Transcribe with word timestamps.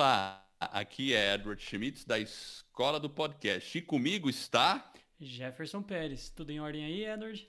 Olá, 0.00 0.42
aqui 0.58 1.12
é 1.12 1.34
Edward 1.34 1.62
Schmitz 1.62 2.06
da 2.06 2.18
Escola 2.18 2.98
do 2.98 3.10
Podcast 3.10 3.76
e 3.76 3.82
comigo 3.82 4.30
está 4.30 4.90
Jefferson 5.20 5.82
Pérez. 5.82 6.30
Tudo 6.30 6.50
em 6.50 6.58
ordem 6.58 6.86
aí, 6.86 7.04
Edward? 7.04 7.46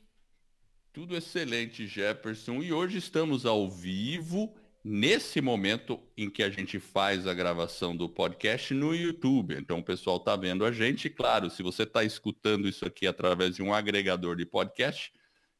Tudo 0.91 1.15
excelente, 1.15 1.87
Jefferson. 1.87 2.61
E 2.61 2.73
hoje 2.73 2.97
estamos 2.97 3.45
ao 3.45 3.69
vivo 3.69 4.53
nesse 4.83 5.39
momento 5.39 5.97
em 6.17 6.29
que 6.29 6.43
a 6.43 6.49
gente 6.49 6.77
faz 6.77 7.25
a 7.25 7.33
gravação 7.33 7.95
do 7.95 8.09
podcast 8.09 8.73
no 8.73 8.93
YouTube. 8.93 9.55
Então 9.55 9.79
o 9.79 9.83
pessoal 9.85 10.17
está 10.17 10.35
vendo 10.35 10.65
a 10.65 10.73
gente. 10.73 11.09
Claro, 11.09 11.49
se 11.49 11.63
você 11.63 11.83
está 11.83 12.03
escutando 12.03 12.67
isso 12.67 12.85
aqui 12.85 13.07
através 13.07 13.55
de 13.55 13.63
um 13.63 13.73
agregador 13.73 14.35
de 14.35 14.45
podcast, 14.45 15.13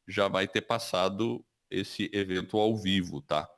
já 0.06 0.28
vai 0.28 0.46
ter 0.46 0.64
passado 0.64 1.42
esse 1.70 2.10
evento 2.12 2.58
ao 2.58 2.76
vivo, 2.76 3.22
tá? 3.22 3.50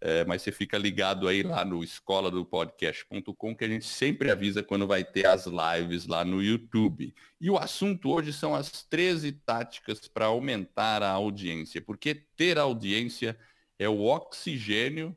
É, 0.00 0.24
mas 0.24 0.42
você 0.42 0.52
fica 0.52 0.78
ligado 0.78 1.26
aí 1.26 1.42
lá 1.42 1.64
no 1.64 1.82
escola 1.82 2.30
do 2.30 2.44
podcast.com 2.44 3.56
que 3.56 3.64
a 3.64 3.68
gente 3.68 3.84
sempre 3.84 4.30
avisa 4.30 4.62
quando 4.62 4.86
vai 4.86 5.02
ter 5.02 5.26
as 5.26 5.46
lives 5.46 6.06
lá 6.06 6.24
no 6.24 6.42
YouTube. 6.42 7.12
E 7.40 7.50
o 7.50 7.58
assunto 7.58 8.10
hoje 8.10 8.32
são 8.32 8.54
as 8.54 8.84
13 8.84 9.32
táticas 9.32 10.06
para 10.06 10.26
aumentar 10.26 11.02
a 11.02 11.10
audiência, 11.10 11.82
porque 11.82 12.14
ter 12.14 12.58
audiência 12.58 13.36
é 13.78 13.88
o 13.88 14.04
oxigênio 14.04 15.16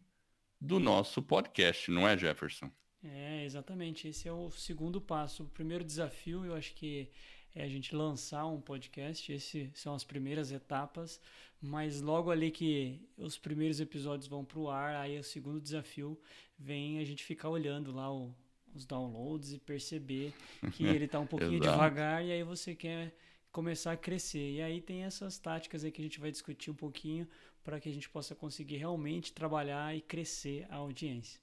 do 0.59 0.79
nosso 0.79 1.21
podcast, 1.21 1.89
não 1.89 2.07
é, 2.07 2.17
Jefferson? 2.17 2.69
É, 3.03 3.43
exatamente. 3.43 4.07
Esse 4.07 4.27
é 4.27 4.31
o 4.31 4.51
segundo 4.51 5.01
passo. 5.01 5.43
O 5.43 5.47
primeiro 5.47 5.83
desafio, 5.83 6.45
eu 6.45 6.55
acho 6.55 6.73
que 6.75 7.09
é 7.55 7.63
a 7.63 7.67
gente 7.67 7.95
lançar 7.95 8.45
um 8.45 8.61
podcast. 8.61 9.31
Esses 9.31 9.71
são 9.73 9.95
as 9.95 10.03
primeiras 10.03 10.51
etapas. 10.51 11.19
Mas 11.61 12.01
logo 12.01 12.31
ali 12.31 12.49
que 12.49 12.99
os 13.15 13.37
primeiros 13.37 13.79
episódios 13.79 14.27
vão 14.27 14.43
para 14.43 14.57
o 14.57 14.67
ar, 14.67 14.95
aí 14.95 15.19
o 15.19 15.23
segundo 15.23 15.61
desafio 15.61 16.19
vem 16.57 16.97
a 16.97 17.05
gente 17.05 17.23
ficar 17.23 17.49
olhando 17.49 17.91
lá 17.91 18.11
o, 18.11 18.35
os 18.73 18.83
downloads 18.83 19.53
e 19.53 19.59
perceber 19.59 20.33
que 20.73 20.83
ele 20.83 21.05
está 21.05 21.19
um 21.19 21.27
pouquinho 21.27 21.59
devagar 21.59 22.25
e 22.25 22.31
aí 22.31 22.43
você 22.43 22.73
quer 22.73 23.15
começar 23.51 23.91
a 23.91 23.97
crescer. 23.97 24.53
E 24.53 24.61
aí 24.61 24.81
tem 24.81 25.03
essas 25.03 25.37
táticas 25.37 25.83
aí 25.83 25.91
que 25.91 26.01
a 26.01 26.03
gente 26.03 26.19
vai 26.19 26.31
discutir 26.31 26.71
um 26.71 26.75
pouquinho 26.75 27.27
para 27.63 27.79
que 27.79 27.87
a 27.87 27.93
gente 27.93 28.09
possa 28.09 28.33
conseguir 28.33 28.77
realmente 28.77 29.31
trabalhar 29.31 29.95
e 29.95 30.01
crescer 30.01 30.65
a 30.67 30.77
audiência. 30.77 31.39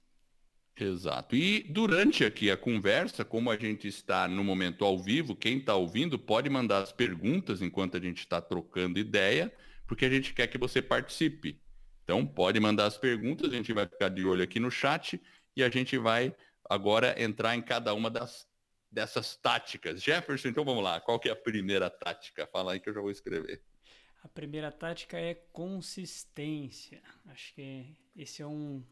Exato. 0.77 1.36
E 1.36 1.62
durante 1.62 2.24
aqui 2.24 2.50
a 2.50 2.56
conversa, 2.56 3.24
como 3.24 3.50
a 3.50 3.56
gente 3.56 3.86
está 3.86 4.27
no 4.27 4.42
momento 4.42 4.84
ao 4.84 4.98
vivo, 4.98 5.34
quem 5.34 5.58
está 5.58 5.74
ouvindo 5.74 6.19
pode 6.19 6.48
mandar 6.48 6.83
as 6.83 6.92
perguntas 6.92 7.61
enquanto 7.62 7.96
a 7.96 8.00
gente 8.00 8.19
está 8.19 8.41
trocando 8.41 8.98
ideia 8.98 9.52
porque 9.89 10.05
a 10.05 10.11
gente 10.11 10.34
quer 10.34 10.47
que 10.47 10.58
você 10.58 10.83
participe. 10.83 11.61
Então, 12.05 12.25
pode 12.25 12.61
mandar 12.61 12.86
as 12.86 12.98
perguntas, 12.98 13.50
a 13.50 13.56
gente 13.56 13.72
vai 13.72 13.86
ficar 13.86 14.11
de 14.11 14.25
olho 14.25 14.45
aqui 14.45 14.61
no 14.61 14.70
chat 14.70 15.20
e 15.56 15.64
a 15.64 15.70
gente 15.70 15.97
vai 15.98 16.34
agora 16.69 17.20
entrar 17.20 17.56
em 17.56 17.62
cada 17.62 17.92
uma 17.95 18.11
das, 18.11 18.47
dessas 18.91 19.36
táticas. 19.36 20.03
Jefferson, 20.03 20.48
então 20.48 20.64
vamos 20.64 20.84
lá. 20.84 21.00
Qual 21.00 21.19
que 21.19 21.28
é 21.28 21.33
a 21.33 21.36
primeira 21.36 21.91
tática? 21.91 22.47
Fala 22.47 22.72
aí 22.72 22.80
que 22.80 22.89
eu 22.91 22.95
já 22.95 23.00
vou 23.00 23.11
escrever. 23.11 23.62
A 24.22 24.28
primeira 24.28 24.70
tática 24.70 25.19
é 25.19 25.34
consistência. 25.34 27.02
Acho 27.27 27.55
que 27.55 27.97
esse 28.14 28.42
é 28.42 28.47
um, 28.47 28.84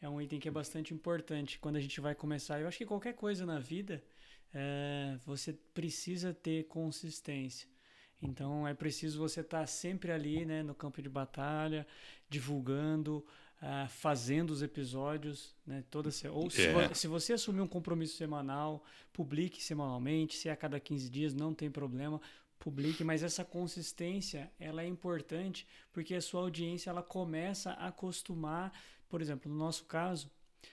é 0.00 0.08
um 0.08 0.20
item 0.20 0.40
que 0.40 0.48
é 0.48 0.50
bastante 0.50 0.92
importante 0.92 1.58
quando 1.58 1.76
a 1.76 1.80
gente 1.80 2.00
vai 2.00 2.14
começar. 2.14 2.60
Eu 2.60 2.66
acho 2.66 2.78
que 2.78 2.86
qualquer 2.86 3.14
coisa 3.14 3.46
na 3.46 3.58
vida, 3.58 4.02
é, 4.52 5.16
você 5.24 5.52
precisa 5.52 6.34
ter 6.34 6.64
consistência. 6.64 7.68
Então 8.24 8.66
é 8.66 8.74
preciso 8.74 9.18
você 9.18 9.40
estar 9.40 9.60
tá 9.60 9.66
sempre 9.66 10.10
ali 10.10 10.44
né, 10.44 10.62
no 10.62 10.74
campo 10.74 11.02
de 11.02 11.08
batalha, 11.08 11.86
divulgando, 12.28 13.24
uh, 13.62 13.88
fazendo 13.88 14.50
os 14.50 14.62
episódios, 14.62 15.54
né, 15.66 15.84
toda 15.90 16.10
se... 16.10 16.26
ou 16.28 16.50
se, 16.50 16.66
é. 16.66 16.94
se, 16.94 17.06
você 17.06 17.34
assumir 17.34 17.60
um 17.60 17.68
compromisso 17.68 18.16
semanal, 18.16 18.82
publique 19.12 19.62
semanalmente, 19.62 20.36
se 20.36 20.48
é 20.48 20.52
a 20.52 20.56
cada 20.56 20.80
15 20.80 21.10
dias, 21.10 21.34
não 21.34 21.54
tem 21.54 21.70
problema, 21.70 22.20
publique, 22.58 23.04
mas 23.04 23.22
essa 23.22 23.44
consistência 23.44 24.50
ela 24.58 24.82
é 24.82 24.86
importante 24.86 25.66
porque 25.92 26.14
a 26.14 26.20
sua 26.20 26.40
audiência 26.40 26.88
ela 26.88 27.02
começa 27.02 27.72
a 27.72 27.88
acostumar, 27.88 28.72
por 29.08 29.20
exemplo, 29.20 29.52
no 29.52 29.58
nosso 29.58 29.84
caso, 29.84 30.30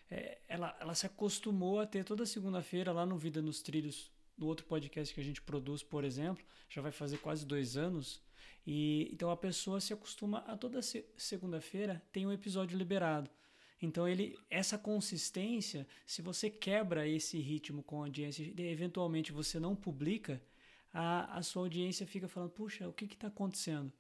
é, 0.10 0.38
ela, 0.48 0.76
ela 0.80 0.96
se 0.96 1.06
acostumou 1.06 1.82
a 1.82 1.86
ter 1.86 2.06
toda 2.06 2.26
segunda-feira 2.26 2.94
lá 2.94 3.06
no 3.06 3.18
Vida 3.18 3.42
nos 3.42 3.62
Trilhos 3.62 4.10
no 4.42 4.48
outro 4.48 4.66
podcast 4.66 5.14
que 5.14 5.22
a 5.22 5.24
gente 5.24 5.42
produz, 5.42 5.84
por 5.84 6.04
exemplo, 6.04 6.44
já 6.68 6.82
vai 6.82 6.92
fazer 6.92 7.18
quase 7.20 7.46
dois 7.46 7.78
anos. 7.78 8.22
E 8.66 9.10
então 9.14 9.30
a 9.30 9.38
pessoa 9.38 9.80
se 9.80 9.94
acostuma 9.94 10.40
a 10.40 10.58
toda 10.58 10.82
segunda-feira 11.16 12.02
tem 12.12 12.26
um 12.26 12.32
episódio 12.32 12.78
liberado. 12.78 13.30
Então 13.82 14.08
ele 14.08 14.38
essa 14.50 14.78
consistência, 14.78 15.88
se 16.06 16.22
você 16.22 16.50
quebra 16.50 17.08
esse 17.08 17.40
ritmo 17.40 17.84
com 17.84 18.02
a 18.02 18.06
audiência, 18.06 18.44
eventualmente 18.58 19.32
você 19.32 19.60
não 19.60 19.76
publica, 19.76 20.42
a, 20.94 21.38
a 21.38 21.44
sua 21.44 21.64
audiência 21.64 22.06
fica 22.06 22.28
falando, 22.28 22.50
puxa, 22.50 22.88
o 22.90 22.94
que 22.94 23.06
está 23.06 23.28
acontecendo? 23.28 23.92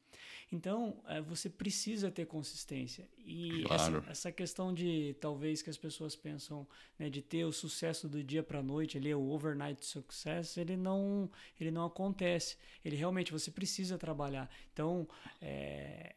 Então, 0.51 1.01
é, 1.07 1.21
você 1.21 1.49
precisa 1.49 2.11
ter 2.11 2.25
consistência. 2.25 3.07
E 3.17 3.63
claro. 3.63 3.97
essa, 3.97 4.11
essa, 4.11 4.31
questão 4.31 4.73
de, 4.73 5.15
talvez, 5.19 5.61
que 5.61 5.69
as 5.69 5.77
pessoas 5.77 6.15
pensam, 6.15 6.67
né, 6.99 7.09
de 7.09 7.21
ter 7.21 7.45
o 7.45 7.51
sucesso 7.51 8.07
do 8.07 8.23
dia 8.23 8.43
para 8.43 8.59
a 8.59 8.63
noite, 8.63 8.97
ali, 8.97 9.13
o 9.13 9.29
overnight 9.29 9.85
success, 9.85 10.57
ele 10.57 10.75
não, 10.75 11.29
ele 11.59 11.71
não 11.71 11.85
acontece. 11.85 12.57
Ele 12.83 12.95
realmente, 12.95 13.31
você 13.31 13.49
precisa 13.49 13.97
trabalhar. 13.97 14.49
Então, 14.73 15.07
é, 15.41 16.15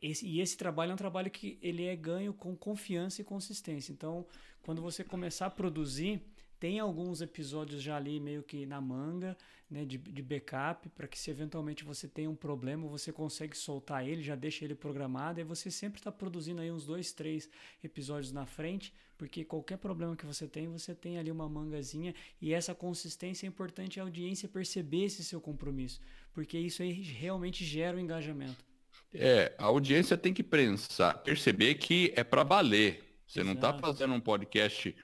esse, 0.00 0.26
e 0.26 0.40
esse 0.40 0.56
trabalho 0.56 0.90
é 0.92 0.94
um 0.94 0.98
trabalho 0.98 1.30
que 1.30 1.58
ele 1.60 1.84
é 1.84 1.94
ganho 1.94 2.32
com 2.32 2.56
confiança 2.56 3.20
e 3.20 3.24
consistência. 3.24 3.92
Então, 3.92 4.26
quando 4.62 4.80
você 4.80 5.04
começar 5.04 5.46
a 5.46 5.50
produzir, 5.50 6.22
tem 6.58 6.78
alguns 6.78 7.20
episódios 7.20 7.82
já 7.82 7.96
ali 7.96 8.18
meio 8.18 8.42
que 8.42 8.64
na 8.64 8.80
manga, 8.80 9.36
né, 9.70 9.84
de, 9.84 9.98
de 9.98 10.22
backup, 10.22 10.88
para 10.90 11.06
que 11.06 11.18
se 11.18 11.30
eventualmente 11.30 11.84
você 11.84 12.06
tenha 12.08 12.30
um 12.30 12.34
problema, 12.34 12.86
você 12.86 13.12
consegue 13.12 13.56
soltar 13.56 14.06
ele, 14.06 14.22
já 14.22 14.34
deixa 14.34 14.64
ele 14.64 14.74
programado, 14.74 15.40
e 15.40 15.44
você 15.44 15.70
sempre 15.70 16.00
está 16.00 16.10
produzindo 16.10 16.60
aí 16.60 16.70
uns 16.70 16.86
dois, 16.86 17.12
três 17.12 17.50
episódios 17.82 18.32
na 18.32 18.46
frente, 18.46 18.94
porque 19.18 19.44
qualquer 19.44 19.78
problema 19.78 20.16
que 20.16 20.24
você 20.24 20.46
tem, 20.46 20.68
você 20.68 20.94
tem 20.94 21.18
ali 21.18 21.30
uma 21.30 21.48
mangazinha, 21.48 22.14
e 22.40 22.54
essa 22.54 22.74
consistência 22.74 23.46
é 23.46 23.48
importante 23.48 23.98
a 23.98 24.04
audiência 24.04 24.48
perceber 24.48 25.04
esse 25.04 25.24
seu 25.24 25.40
compromisso, 25.40 26.00
porque 26.32 26.58
isso 26.58 26.82
aí 26.82 26.92
realmente 26.92 27.64
gera 27.64 27.96
o 27.96 28.00
um 28.00 28.02
engajamento. 28.02 28.64
É, 29.12 29.54
a 29.58 29.64
audiência 29.64 30.16
tem 30.16 30.32
que 30.32 30.42
pensar, 30.42 31.14
perceber 31.22 31.74
que 31.74 32.12
é 32.16 32.22
para 32.22 32.42
valer. 32.42 33.02
Você 33.26 33.40
tá 33.40 33.44
Exato. 33.44 33.44
não 33.44 33.52
está 33.52 33.78
fazendo 33.78 34.14
um 34.14 34.20
podcast 34.20 34.94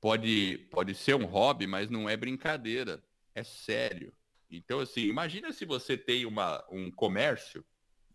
pode, 0.00 0.58
pode 0.70 0.94
ser 0.94 1.14
um 1.14 1.24
hobby, 1.24 1.66
mas 1.66 1.90
não 1.90 2.08
é 2.08 2.16
brincadeira, 2.16 3.02
é 3.34 3.42
sério. 3.42 4.12
Então, 4.50 4.80
assim, 4.80 5.02
imagina 5.02 5.52
se 5.52 5.64
você 5.64 5.96
tem 5.96 6.24
uma, 6.24 6.64
um 6.70 6.90
comércio, 6.90 7.64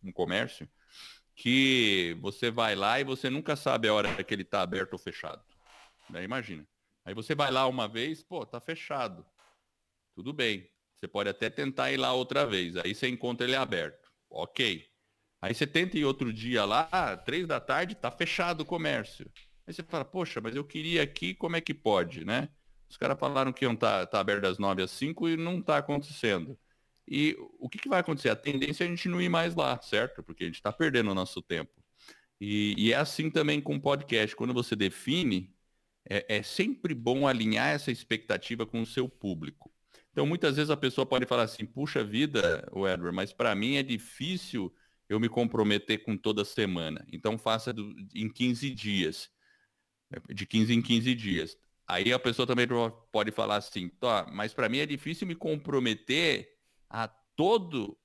um 0.04 0.12
comércio, 0.12 0.68
que 1.36 2.18
você 2.22 2.52
vai 2.52 2.76
lá 2.76 3.00
e 3.00 3.04
você 3.04 3.30
nunca 3.30 3.56
sabe 3.56 3.88
a 3.88 3.94
hora 3.94 4.24
que 4.24 4.34
ele 4.34 4.44
está 4.44 4.62
aberto 4.62 4.94
ou 4.94 5.00
fechado. 5.00 5.44
Né? 6.10 6.24
Imagina. 6.24 6.68
Aí 7.06 7.14
você 7.14 7.36
vai 7.36 7.52
lá 7.52 7.68
uma 7.68 7.88
vez, 7.88 8.24
pô, 8.24 8.46
tá 8.46 8.60
fechado. 8.60 9.26
Tudo 10.16 10.32
bem. 10.32 10.70
Você 10.96 11.08
pode 11.08 11.30
até 11.30 11.50
tentar 11.50 11.92
ir 11.92 11.98
lá 11.98 12.14
outra 12.14 12.46
vez. 12.46 12.78
Aí 12.78 12.96
você 12.96 13.10
encontra 13.10 13.46
ele 13.46 13.56
aberto. 13.56 14.12
Ok. 14.30 14.88
Aí 15.42 15.54
você 15.54 15.68
tenta 15.68 15.98
ir 15.98 16.06
outro 16.06 16.32
dia 16.32 16.64
lá, 16.64 17.18
três 17.18 17.46
da 17.46 17.60
tarde, 17.60 17.96
tá 17.96 18.10
fechado 18.10 18.62
o 18.62 18.66
comércio. 18.66 19.30
Aí 19.66 19.74
você 19.74 19.84
fala, 19.84 20.04
poxa, 20.06 20.42
mas 20.42 20.56
eu 20.56 20.64
queria 20.64 21.04
aqui, 21.04 21.34
como 21.34 21.56
é 21.56 21.62
que 21.62 21.74
pode, 21.74 22.26
né? 22.26 22.50
Os 22.90 22.98
caras 22.98 23.20
falaram 23.20 23.52
que 23.52 23.66
iam 23.66 23.74
estar 23.74 24.02
tá, 24.02 24.06
tá 24.06 24.20
aberto 24.20 24.42
das 24.44 24.60
9 24.60 24.84
às 24.84 24.92
5 24.92 25.30
e 25.30 25.38
não 25.38 25.60
está 25.60 25.78
acontecendo. 25.78 26.58
E 27.08 27.36
o 27.60 27.70
que, 27.70 27.78
que, 27.80 27.90
vai 27.90 28.00
acontecer? 28.00 28.30
A 28.30 28.36
tendência 28.36 28.84
é 28.84 28.88
a 28.88 28.90
gente 28.90 29.10
não 29.10 29.22
ir 29.22 29.30
mais 29.30 29.56
lá, 29.56 29.82
certo? 29.82 30.24
Porque 30.24 30.44
a 30.44 30.48
gente 30.48 30.56
está 30.56 30.72
perdendo 30.72 31.12
o 31.12 31.16
nosso 31.16 31.42
tempo. 31.42 31.72
E, 32.40 32.76
e, 32.78 32.94
é 32.94 32.96
assim 32.96 33.30
também 33.30 33.62
com 33.62 33.76
o 33.76 33.82
podcast. 33.82 34.36
Quando 34.36 34.54
você 34.54 34.76
define, 34.76 35.54
é, 36.10 36.38
é 36.38 36.44
sempre 36.44 36.94
bom 36.94 37.28
alinhar 37.28 37.70
essa 37.70 37.92
expectativa 37.92 38.66
com 38.66 38.82
o 38.82 38.86
seu 38.86 39.10
público. 39.10 39.72
Então, 40.12 40.26
muitas 40.28 40.58
vezes 40.58 40.70
a 40.70 40.78
pessoa 40.78 41.06
pode 41.06 41.26
falar 41.26 41.44
assim, 41.44 41.66
puxa 41.66 42.04
vida, 42.04 42.64
Edward, 42.72 43.12
mas 43.12 43.34
para 43.34 43.56
mim 43.56 43.78
é 43.78 43.84
difícil 43.84 44.74
eu 45.10 45.20
me 45.20 45.28
comprometer 45.28 46.04
com 46.04 46.16
toda 46.16 46.46
semana. 46.46 47.06
Então, 47.12 47.38
faça 47.38 47.74
do, 47.74 47.96
em 48.14 48.30
15 48.30 48.70
dias 48.70 49.33
de 50.34 50.46
15 50.46 50.74
em 50.74 50.82
15 50.82 51.16
dias. 51.16 51.58
Aí 51.88 52.14
a 52.14 52.20
pessoa 52.20 52.48
também 52.48 52.68
pode 53.12 53.32
falar 53.32 53.58
assim, 53.58 53.90
tá, 53.90 54.26
mas 54.32 54.54
para 54.54 54.70
mim 54.70 54.80
é 54.80 54.86
difícil 54.86 55.28
me 55.28 55.36
comprometer 55.36 56.50
a 56.90 57.08
todo, 57.08 57.98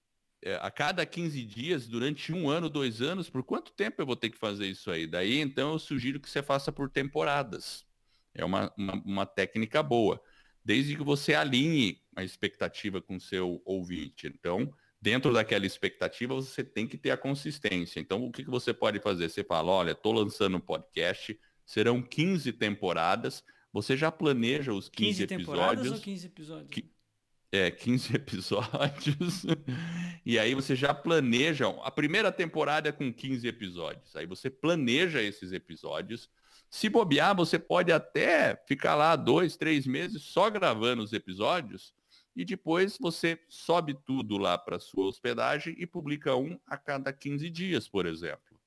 é, 0.42 0.56
a 0.56 0.70
cada 0.70 1.06
15 1.06 1.44
dias, 1.44 1.86
durante 1.86 2.32
um 2.32 2.50
ano, 2.50 2.68
dois 2.68 3.00
anos, 3.00 3.30
por 3.30 3.44
quanto 3.44 3.72
tempo 3.72 4.02
eu 4.02 4.06
vou 4.06 4.16
ter 4.16 4.30
que 4.30 4.38
fazer 4.38 4.66
isso 4.66 4.90
aí? 4.90 5.06
Daí 5.06 5.38
então 5.38 5.72
eu 5.72 5.78
sugiro 5.78 6.20
que 6.20 6.28
você 6.28 6.42
faça 6.42 6.72
por 6.72 6.90
temporadas. 6.90 7.86
É 8.34 8.44
uma, 8.44 8.72
uma, 8.76 8.94
uma 9.04 9.26
técnica 9.26 9.82
boa, 9.82 10.20
desde 10.64 10.96
que 10.96 11.02
você 11.02 11.34
alinhe 11.34 12.00
a 12.16 12.24
expectativa 12.24 13.00
com 13.00 13.16
o 13.16 13.20
seu 13.20 13.62
ouvinte. 13.64 14.26
Então, 14.26 14.72
dentro 15.00 15.32
daquela 15.32 15.66
expectativa, 15.66 16.34
você 16.34 16.64
tem 16.64 16.86
que 16.86 16.98
ter 16.98 17.10
a 17.10 17.16
consistência. 17.16 18.00
Então, 18.00 18.24
o 18.24 18.32
que, 18.32 18.44
que 18.44 18.50
você 18.50 18.74
pode 18.74 19.00
fazer? 19.00 19.28
Você 19.28 19.44
fala, 19.44 19.70
olha, 19.70 19.92
estou 19.92 20.12
lançando 20.12 20.56
um 20.56 20.60
podcast, 20.60 21.38
Serão 21.68 22.00
15 22.00 22.50
temporadas. 22.54 23.44
Você 23.70 23.94
já 23.94 24.10
planeja 24.10 24.72
os 24.72 24.88
15, 24.88 25.26
15 25.26 25.34
episódios. 25.34 25.92
ou 25.92 26.00
15 26.00 26.26
episódios? 26.26 26.70
Que, 26.70 26.90
é, 27.52 27.70
15 27.70 28.16
episódios. 28.16 29.44
e 30.24 30.38
aí 30.38 30.54
você 30.54 30.74
já 30.74 30.94
planeja. 30.94 31.68
A 31.82 31.90
primeira 31.90 32.32
temporada 32.32 32.88
é 32.88 32.92
com 32.92 33.12
15 33.12 33.46
episódios. 33.46 34.16
Aí 34.16 34.24
você 34.24 34.48
planeja 34.48 35.20
esses 35.20 35.52
episódios. 35.52 36.30
Se 36.70 36.88
bobear, 36.88 37.36
você 37.36 37.58
pode 37.58 37.92
até 37.92 38.56
ficar 38.66 38.94
lá 38.94 39.14
dois, 39.14 39.54
três 39.54 39.86
meses 39.86 40.22
só 40.22 40.48
gravando 40.48 41.02
os 41.02 41.12
episódios 41.12 41.92
e 42.34 42.46
depois 42.46 42.96
você 42.98 43.38
sobe 43.46 43.92
tudo 44.06 44.38
lá 44.38 44.56
para 44.56 44.80
sua 44.80 45.04
hospedagem 45.04 45.74
e 45.76 45.86
publica 45.86 46.34
um 46.34 46.58
a 46.66 46.78
cada 46.78 47.12
15 47.12 47.50
dias, 47.50 47.86
por 47.86 48.06
exemplo, 48.06 48.58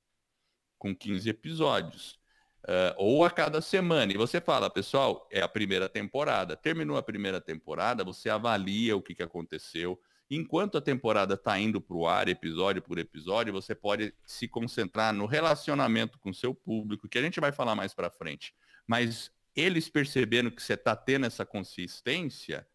com 0.78 0.96
15 0.96 1.28
episódios. 1.30 2.21
Uh, 2.64 2.94
ou 2.98 3.26
a 3.26 3.30
cada 3.32 3.60
semana. 3.60 4.14
E 4.14 4.18
você 4.18 4.40
fala, 4.40 4.70
pessoal, 4.70 5.28
é 5.32 5.42
a 5.42 5.48
primeira 5.48 5.90
temporada. 5.90 6.56
Terminou 6.56 6.96
a 6.96 7.04
primeira 7.04 7.42
temporada, 7.42 8.04
você 8.04 8.30
avalia 8.30 8.96
o 8.96 9.02
que, 9.02 9.16
que 9.16 9.24
aconteceu. 9.24 10.00
Enquanto 10.30 10.78
a 10.78 10.82
temporada 10.82 11.34
está 11.34 11.60
indo 11.60 11.82
para 11.82 11.98
o 11.98 12.08
ar, 12.08 12.30
episódio 12.30 12.82
por 12.82 12.98
episódio, 12.98 13.52
você 13.52 13.76
pode 13.76 14.14
se 14.26 14.48
concentrar 14.48 15.14
no 15.14 15.26
relacionamento 15.26 16.18
com 16.20 16.32
seu 16.32 16.56
público, 16.56 17.10
que 17.10 17.18
a 17.18 17.22
gente 17.22 17.40
vai 17.40 17.52
falar 17.52 17.76
mais 17.76 17.94
para 17.94 18.10
frente. 18.10 18.54
Mas 18.88 19.32
eles 19.56 19.90
percebendo 19.90 20.52
que 20.52 20.64
você 20.64 20.76
está 20.76 20.96
tendo 20.96 21.26
essa 21.26 21.46
consistência, 21.46 22.66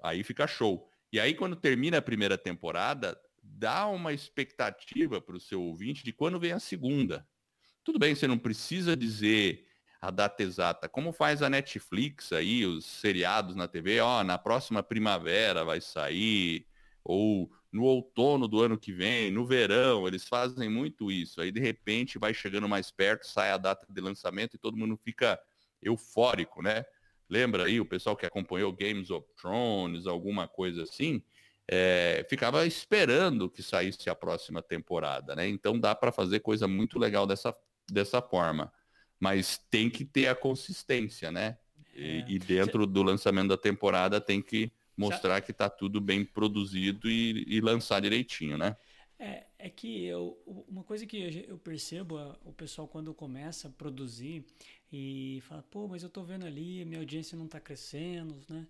aí 0.00 0.22
fica 0.22 0.46
show. 0.46 0.88
E 1.12 1.18
aí, 1.18 1.34
quando 1.34 1.56
termina 1.56 1.98
a 1.98 2.02
primeira 2.02 2.38
temporada, 2.38 3.20
dá 3.42 3.86
uma 3.86 4.12
expectativa 4.12 5.20
para 5.20 5.36
o 5.36 5.40
seu 5.40 5.60
ouvinte 5.60 6.04
de 6.04 6.12
quando 6.12 6.38
vem 6.38 6.52
a 6.52 6.60
segunda. 6.60 7.26
Tudo 7.84 7.98
bem, 7.98 8.14
você 8.14 8.26
não 8.26 8.38
precisa 8.38 8.96
dizer 8.96 9.66
a 10.00 10.10
data 10.10 10.42
exata, 10.42 10.88
como 10.88 11.12
faz 11.12 11.42
a 11.42 11.50
Netflix 11.50 12.32
aí, 12.32 12.66
os 12.66 12.84
seriados 12.84 13.54
na 13.54 13.68
TV, 13.68 14.00
ó, 14.00 14.24
na 14.24 14.36
próxima 14.36 14.82
primavera 14.82 15.64
vai 15.64 15.80
sair, 15.80 16.66
ou 17.04 17.50
no 17.72 17.84
outono 17.84 18.46
do 18.46 18.60
ano 18.60 18.78
que 18.78 18.92
vem, 18.92 19.30
no 19.30 19.46
verão, 19.46 20.06
eles 20.06 20.28
fazem 20.28 20.68
muito 20.68 21.10
isso. 21.10 21.40
Aí 21.40 21.50
de 21.50 21.60
repente 21.60 22.18
vai 22.18 22.34
chegando 22.34 22.68
mais 22.68 22.90
perto, 22.90 23.26
sai 23.26 23.50
a 23.50 23.56
data 23.56 23.86
de 23.88 24.00
lançamento 24.00 24.54
e 24.54 24.58
todo 24.58 24.76
mundo 24.76 24.96
fica 24.96 25.40
eufórico, 25.80 26.62
né? 26.62 26.84
Lembra 27.28 27.64
aí 27.64 27.80
o 27.80 27.86
pessoal 27.86 28.16
que 28.16 28.26
acompanhou 28.26 28.72
Games 28.72 29.10
of 29.10 29.26
Thrones, 29.40 30.06
alguma 30.06 30.46
coisa 30.46 30.82
assim, 30.82 31.22
é, 31.66 32.26
ficava 32.28 32.66
esperando 32.66 33.48
que 33.48 33.62
saísse 33.62 34.10
a 34.10 34.14
próxima 34.14 34.62
temporada, 34.62 35.34
né? 35.34 35.48
Então 35.48 35.78
dá 35.78 35.94
para 35.94 36.12
fazer 36.12 36.40
coisa 36.40 36.68
muito 36.68 36.98
legal 36.98 37.26
dessa, 37.26 37.54
dessa 37.90 38.20
forma. 38.20 38.72
Mas 39.18 39.58
tem 39.70 39.88
que 39.88 40.04
ter 40.04 40.28
a 40.28 40.34
consistência, 40.34 41.30
né? 41.30 41.58
E, 41.94 42.02
é. 42.02 42.24
e 42.28 42.38
dentro 42.38 42.86
do 42.86 43.02
lançamento 43.02 43.48
da 43.48 43.56
temporada 43.56 44.20
tem 44.20 44.40
que 44.42 44.72
mostrar 44.96 45.40
que 45.40 45.52
está 45.52 45.68
tudo 45.68 46.00
bem 46.00 46.24
produzido 46.24 47.10
e, 47.10 47.44
e, 47.46 47.60
lançar 47.60 48.00
direitinho, 48.00 48.58
né? 48.58 48.76
É, 49.18 49.46
é 49.58 49.70
que 49.70 50.04
eu, 50.04 50.36
uma 50.68 50.82
coisa 50.82 51.06
que 51.06 51.44
eu 51.48 51.56
percebo, 51.58 52.18
o 52.44 52.52
pessoal 52.52 52.88
quando 52.88 53.14
começa 53.14 53.68
a 53.68 53.70
produzir 53.70 54.44
e 54.92 55.40
fala, 55.46 55.62
pô, 55.62 55.86
mas 55.86 56.02
eu 56.02 56.08
tô 56.08 56.24
vendo 56.24 56.44
ali, 56.44 56.84
minha 56.84 57.00
audiência 57.00 57.38
não 57.38 57.46
está 57.46 57.60
crescendo, 57.60 58.40
né? 58.48 58.66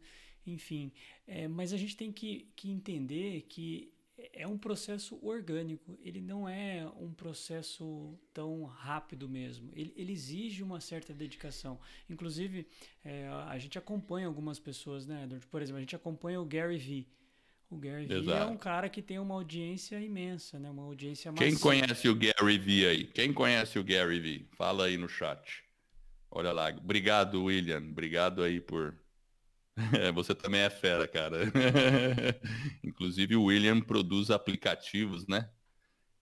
Enfim, 0.46 0.92
é, 1.26 1.46
mas 1.48 1.72
a 1.72 1.76
gente 1.76 1.96
tem 1.96 2.12
que, 2.12 2.50
que 2.56 2.70
entender 2.70 3.42
que 3.48 3.92
é 4.32 4.46
um 4.46 4.58
processo 4.58 5.18
orgânico, 5.22 5.98
ele 6.02 6.20
não 6.20 6.48
é 6.48 6.86
um 6.98 7.12
processo 7.12 8.18
tão 8.32 8.64
rápido 8.64 9.28
mesmo. 9.28 9.70
Ele, 9.74 9.92
ele 9.96 10.12
exige 10.12 10.62
uma 10.62 10.80
certa 10.80 11.12
dedicação. 11.12 11.78
Inclusive, 12.08 12.66
é, 13.04 13.28
a 13.48 13.58
gente 13.58 13.78
acompanha 13.78 14.26
algumas 14.26 14.58
pessoas, 14.58 15.06
né, 15.06 15.24
Edward? 15.24 15.46
Por 15.46 15.62
exemplo, 15.62 15.78
a 15.78 15.80
gente 15.80 15.96
acompanha 15.96 16.40
o 16.40 16.44
Gary 16.44 16.78
Vee. 16.78 17.08
O 17.70 17.76
Gary. 17.76 18.06
Vee 18.06 18.30
é 18.30 18.44
um 18.44 18.56
cara 18.56 18.88
que 18.88 19.00
tem 19.00 19.18
uma 19.18 19.34
audiência 19.34 19.98
imensa, 19.98 20.58
né? 20.58 20.68
Uma 20.68 20.82
audiência 20.82 21.32
Quem 21.32 21.58
conhece 21.58 22.08
o 22.08 22.14
Gary 22.14 22.58
Vee 22.58 22.86
aí? 22.86 23.04
Quem 23.04 23.32
conhece 23.32 23.78
o 23.78 23.84
Gary 23.84 24.20
Vee? 24.20 24.46
Fala 24.52 24.86
aí 24.86 24.98
no 24.98 25.08
chat. 25.08 25.64
Olha 26.30 26.52
lá. 26.52 26.68
Obrigado, 26.68 27.44
William. 27.44 27.78
Obrigado 27.78 28.42
aí 28.42 28.60
por 28.60 29.01
é, 29.98 30.12
você 30.12 30.34
também 30.34 30.60
é 30.60 30.70
fera, 30.70 31.08
cara. 31.08 31.38
Inclusive 32.84 33.36
o 33.36 33.44
William 33.44 33.80
produz 33.80 34.30
aplicativos, 34.30 35.26
né? 35.26 35.48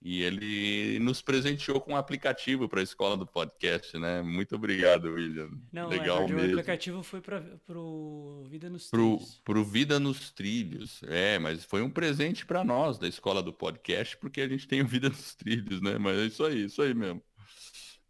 E 0.02 0.22
ele 0.22 0.98
nos 0.98 1.20
presenteou 1.20 1.78
com 1.78 1.92
um 1.92 1.96
aplicativo 1.96 2.66
para 2.66 2.80
a 2.80 2.82
escola 2.82 3.18
do 3.18 3.26
podcast, 3.26 3.98
né? 3.98 4.22
Muito 4.22 4.56
obrigado, 4.56 5.12
William. 5.12 5.50
Não, 5.70 5.88
Legal 5.88 6.22
é, 6.22 6.28
mesmo. 6.28 6.40
o 6.40 6.44
aplicativo 6.44 7.02
foi 7.02 7.20
para 7.20 7.42
o 7.78 8.42
Vida 8.48 8.70
nos 8.70 8.88
pro, 8.88 9.16
Trilhos. 9.16 9.42
Para 9.44 9.58
o 9.58 9.64
Vida 9.64 10.00
nos 10.00 10.30
Trilhos. 10.30 11.02
É, 11.02 11.38
mas 11.38 11.64
foi 11.64 11.82
um 11.82 11.90
presente 11.90 12.46
para 12.46 12.64
nós 12.64 12.98
da 12.98 13.06
escola 13.06 13.42
do 13.42 13.52
podcast, 13.52 14.16
porque 14.16 14.40
a 14.40 14.48
gente 14.48 14.66
tem 14.66 14.80
o 14.80 14.86
Vida 14.86 15.10
nos 15.10 15.34
Trilhos, 15.34 15.82
né? 15.82 15.98
Mas 15.98 16.18
é 16.18 16.24
isso 16.24 16.44
aí, 16.44 16.64
isso 16.64 16.80
aí 16.80 16.94
mesmo. 16.94 17.22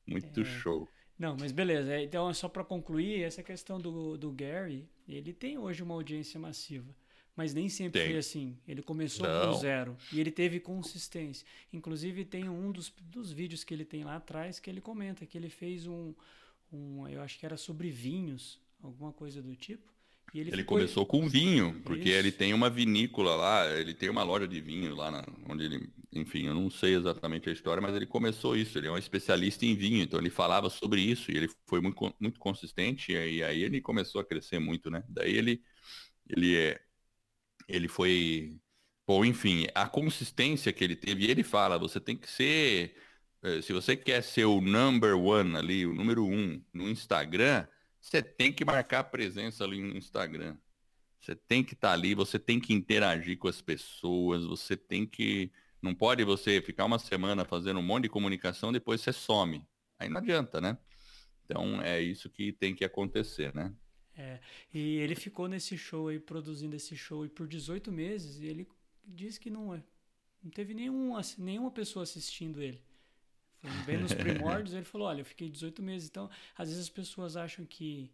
Muito 0.06 0.42
é... 0.42 0.44
show. 0.44 0.88
Não, 1.19 1.37
mas 1.38 1.52
beleza. 1.52 1.92
É, 1.92 2.02
então, 2.02 2.32
só 2.32 2.48
para 2.48 2.64
concluir, 2.64 3.22
essa 3.22 3.42
questão 3.42 3.78
do, 3.78 4.16
do 4.16 4.32
Gary, 4.32 4.88
ele 5.17 5.33
tem 5.33 5.59
hoje 5.59 5.83
uma 5.83 5.95
audiência 5.95 6.39
massiva. 6.39 6.95
Mas 7.37 7.55
nem 7.55 7.69
sempre 7.69 8.01
tem. 8.01 8.11
foi 8.11 8.19
assim. 8.19 8.59
Ele 8.67 8.83
começou 8.83 9.27
Não. 9.27 9.53
com 9.53 9.59
zero 9.59 9.97
e 10.12 10.21
ele 10.21 10.31
teve 10.31 10.61
consistência. 10.61 11.47
Inclusive, 11.73 12.25
tem 12.25 12.49
um 12.49 12.71
dos, 12.71 12.93
dos 13.01 13.33
vídeos 13.33 13.65
que 13.65 13.73
ele 13.73 13.85
tem 13.85 14.05
lá 14.05 14.17
atrás 14.17 14.59
que 14.59 14.69
ele 14.69 14.81
comenta 14.81 15.25
que 15.25 15.39
ele 15.39 15.49
fez 15.49 15.87
um, 15.87 16.12
um 16.73 17.09
eu 17.09 17.23
acho 17.23 17.39
que 17.39 17.47
era 17.47 17.57
sobre 17.57 17.89
vinhos, 17.91 18.61
alguma 18.83 19.12
coisa 19.12 19.41
do 19.41 19.55
tipo. 19.55 19.91
Ele, 20.35 20.50
ele 20.50 20.59
ficou... 20.59 20.79
começou 20.79 21.05
com 21.05 21.29
vinho, 21.29 21.81
porque 21.85 22.09
Isso. 22.09 22.19
ele 22.19 22.32
tem 22.32 22.55
uma 22.55 22.71
vinícola 22.71 23.35
lá, 23.37 23.79
ele 23.79 23.94
tem 23.94 24.09
uma 24.09 24.23
loja 24.23 24.47
de 24.47 24.61
vinho 24.61 24.94
lá 24.94 25.11
na, 25.11 25.25
onde 25.49 25.65
ele 25.65 25.91
enfim, 26.12 26.47
eu 26.47 26.55
não 26.55 26.69
sei 26.69 26.97
exatamente 26.97 27.49
a 27.49 27.53
história, 27.53 27.81
mas 27.81 27.94
ele 27.94 28.06
começou 28.06 28.56
isso. 28.56 28.77
Ele 28.77 28.88
é 28.88 28.91
um 28.91 28.99
especialista 28.99 29.65
em 29.65 29.77
vinho, 29.77 30.03
então 30.03 30.19
ele 30.19 30.31
falava 30.31 30.69
sobre 30.69 31.00
isso 31.00 31.31
e 31.31 31.37
ele 31.37 31.49
foi 31.67 31.81
muito, 31.81 32.15
muito 32.19 32.41
consistente 32.41 33.12
e 33.12 33.43
aí 33.44 33.62
ele 33.62 33.81
começou 33.81 34.21
a 34.21 34.25
crescer 34.25 34.59
muito, 34.59 34.91
né? 34.91 35.05
Daí 35.09 35.37
ele, 35.37 35.62
ele 36.29 36.56
é, 36.56 36.81
ele 37.69 37.88
foi, 37.88 38.56
bom, 39.06 39.25
enfim, 39.25 39.67
a 39.75 39.88
consistência 39.88 40.73
que 40.73 40.85
ele 40.85 40.97
teve. 40.97 41.26
E 41.26 41.31
ele 41.31 41.45
fala, 41.45 41.78
você 41.78 42.00
tem 42.00 42.16
que 42.16 42.28
ser, 42.28 42.97
eh, 43.43 43.62
se 43.62 43.73
você 43.73 43.97
quer 43.97 44.23
ser 44.23 44.45
o 44.47 44.61
number 44.61 45.16
one 45.16 45.57
ali, 45.57 45.87
o 45.87 45.95
número 45.95 46.25
um 46.26 46.62
no 46.73 46.88
Instagram, 46.88 47.66
você 48.00 48.23
tem 48.23 48.52
que 48.52 48.64
marcar 48.64 49.04
presença 49.04 49.64
ali 49.64 49.80
no 49.80 49.97
Instagram. 49.97 50.57
Você 51.21 51.35
tem 51.35 51.62
que 51.62 51.75
estar 51.75 51.88
tá 51.88 51.95
ali, 51.95 52.14
você 52.14 52.38
tem 52.38 52.59
que 52.59 52.73
interagir 52.73 53.38
com 53.38 53.47
as 53.47 53.61
pessoas, 53.61 54.45
você 54.45 54.76
tem 54.76 55.07
que 55.07 55.52
não 55.83 55.95
pode 55.95 56.25
você 56.25 56.61
ficar 56.61 56.85
uma 56.85 56.99
semana 56.99 57.45
fazendo 57.45 57.80
um 57.80 57.83
monte 57.83 58.04
de 58.04 58.09
comunicação, 58.11 58.73
depois 58.73 59.00
você 59.00 59.12
some. 59.12 59.66
Aí 59.99 60.09
não 60.09 60.19
adianta, 60.19 60.61
né? 60.61 60.76
Então 61.45 61.83
é 61.83 62.00
isso 62.00 62.28
que 62.28 62.52
tem 62.52 62.75
que 62.75 62.85
acontecer, 62.85 63.54
né? 63.54 63.75
É, 64.16 64.40
e 64.73 64.97
ele 64.97 65.14
ficou 65.14 65.49
nesse 65.49 65.78
show 65.78 66.09
aí, 66.09 66.19
produzindo 66.19 66.76
esse 66.76 66.97
show 66.97 67.25
e 67.25 67.28
por 67.28 67.47
18 67.47 67.90
meses, 67.90 68.40
e 68.40 68.47
ele 68.47 68.69
disse 69.02 69.40
que 69.40 69.49
não, 69.49 69.75
é, 69.75 69.83
não 70.42 70.50
teve 70.50 70.75
nenhum, 70.75 71.19
nenhuma 71.38 71.71
pessoa 71.71 72.02
assistindo 72.02 72.62
ele. 72.62 72.83
Bem 73.85 73.99
nos 73.99 74.14
primórdios, 74.14 74.73
ele 74.75 74.85
falou, 74.85 75.09
olha, 75.09 75.21
eu 75.21 75.25
fiquei 75.25 75.49
18 75.49 75.83
meses. 75.83 76.09
Então, 76.09 76.31
às 76.57 76.69
vezes 76.69 76.85
as 76.85 76.88
pessoas 76.88 77.37
acham 77.37 77.64
que, 77.64 78.11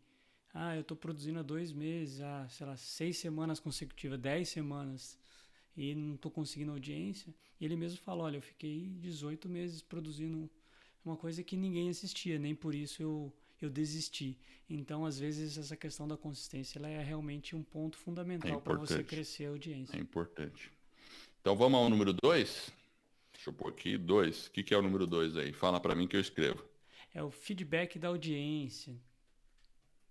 ah, 0.53 0.75
eu 0.75 0.81
estou 0.81 0.97
produzindo 0.97 1.38
há 1.38 1.43
dois 1.43 1.73
meses, 1.73 2.21
há, 2.21 2.49
sei 2.49 2.67
lá, 2.67 2.76
seis 2.76 3.19
semanas 3.19 3.61
consecutivas, 3.61 4.19
dez 4.19 4.49
semanas 4.49 5.19
e 5.76 5.95
não 5.95 6.15
estou 6.15 6.31
conseguindo 6.31 6.73
audiência. 6.73 7.33
E 7.61 7.65
ele 7.65 7.76
mesmo 7.76 7.99
falou: 7.99 8.25
olha, 8.25 8.38
eu 8.38 8.43
fiquei 8.43 8.88
18 8.99 9.49
meses 9.49 9.83
produzindo 9.83 10.50
uma 11.05 11.17
coisa 11.17 11.43
que 11.43 11.57
ninguém 11.57 11.88
assistia, 11.88 12.38
nem 12.38 12.55
por 12.55 12.75
isso 12.75 13.03
eu, 13.03 13.33
eu 13.61 13.71
desisti. 13.71 14.37
Então, 14.69 15.05
às 15.05 15.19
vezes, 15.19 15.57
essa 15.57 15.76
questão 15.76 16.09
da 16.09 16.17
consistência 16.17 16.79
ela 16.79 16.88
é 16.88 17.03
realmente 17.03 17.55
um 17.55 17.62
ponto 17.62 17.97
fundamental 17.97 18.59
é 18.59 18.61
para 18.61 18.75
você 18.75 19.05
crescer 19.05 19.47
a 19.47 19.50
audiência. 19.50 19.97
É 19.97 20.00
importante. 20.00 20.73
Então, 21.41 21.55
vamos 21.55 21.79
ao 21.79 21.88
número 21.88 22.12
2? 22.12 22.73
Deixa 23.37 23.50
eu 23.50 23.55
pôr 23.55 23.69
aqui, 23.69 23.97
2. 23.97 24.47
O 24.47 24.50
que, 24.50 24.62
que 24.62 24.75
é 24.75 24.78
o 24.78 24.83
número 24.83 25.07
2 25.07 25.37
aí? 25.37 25.52
Fala 25.52 25.78
para 25.78 25.95
mim 25.95 26.09
que 26.09 26.16
eu 26.16 26.21
escrevo. 26.21 26.64
É 27.14 27.23
o 27.23 27.31
feedback 27.31 27.99
da 27.99 28.09
audiência. 28.09 28.97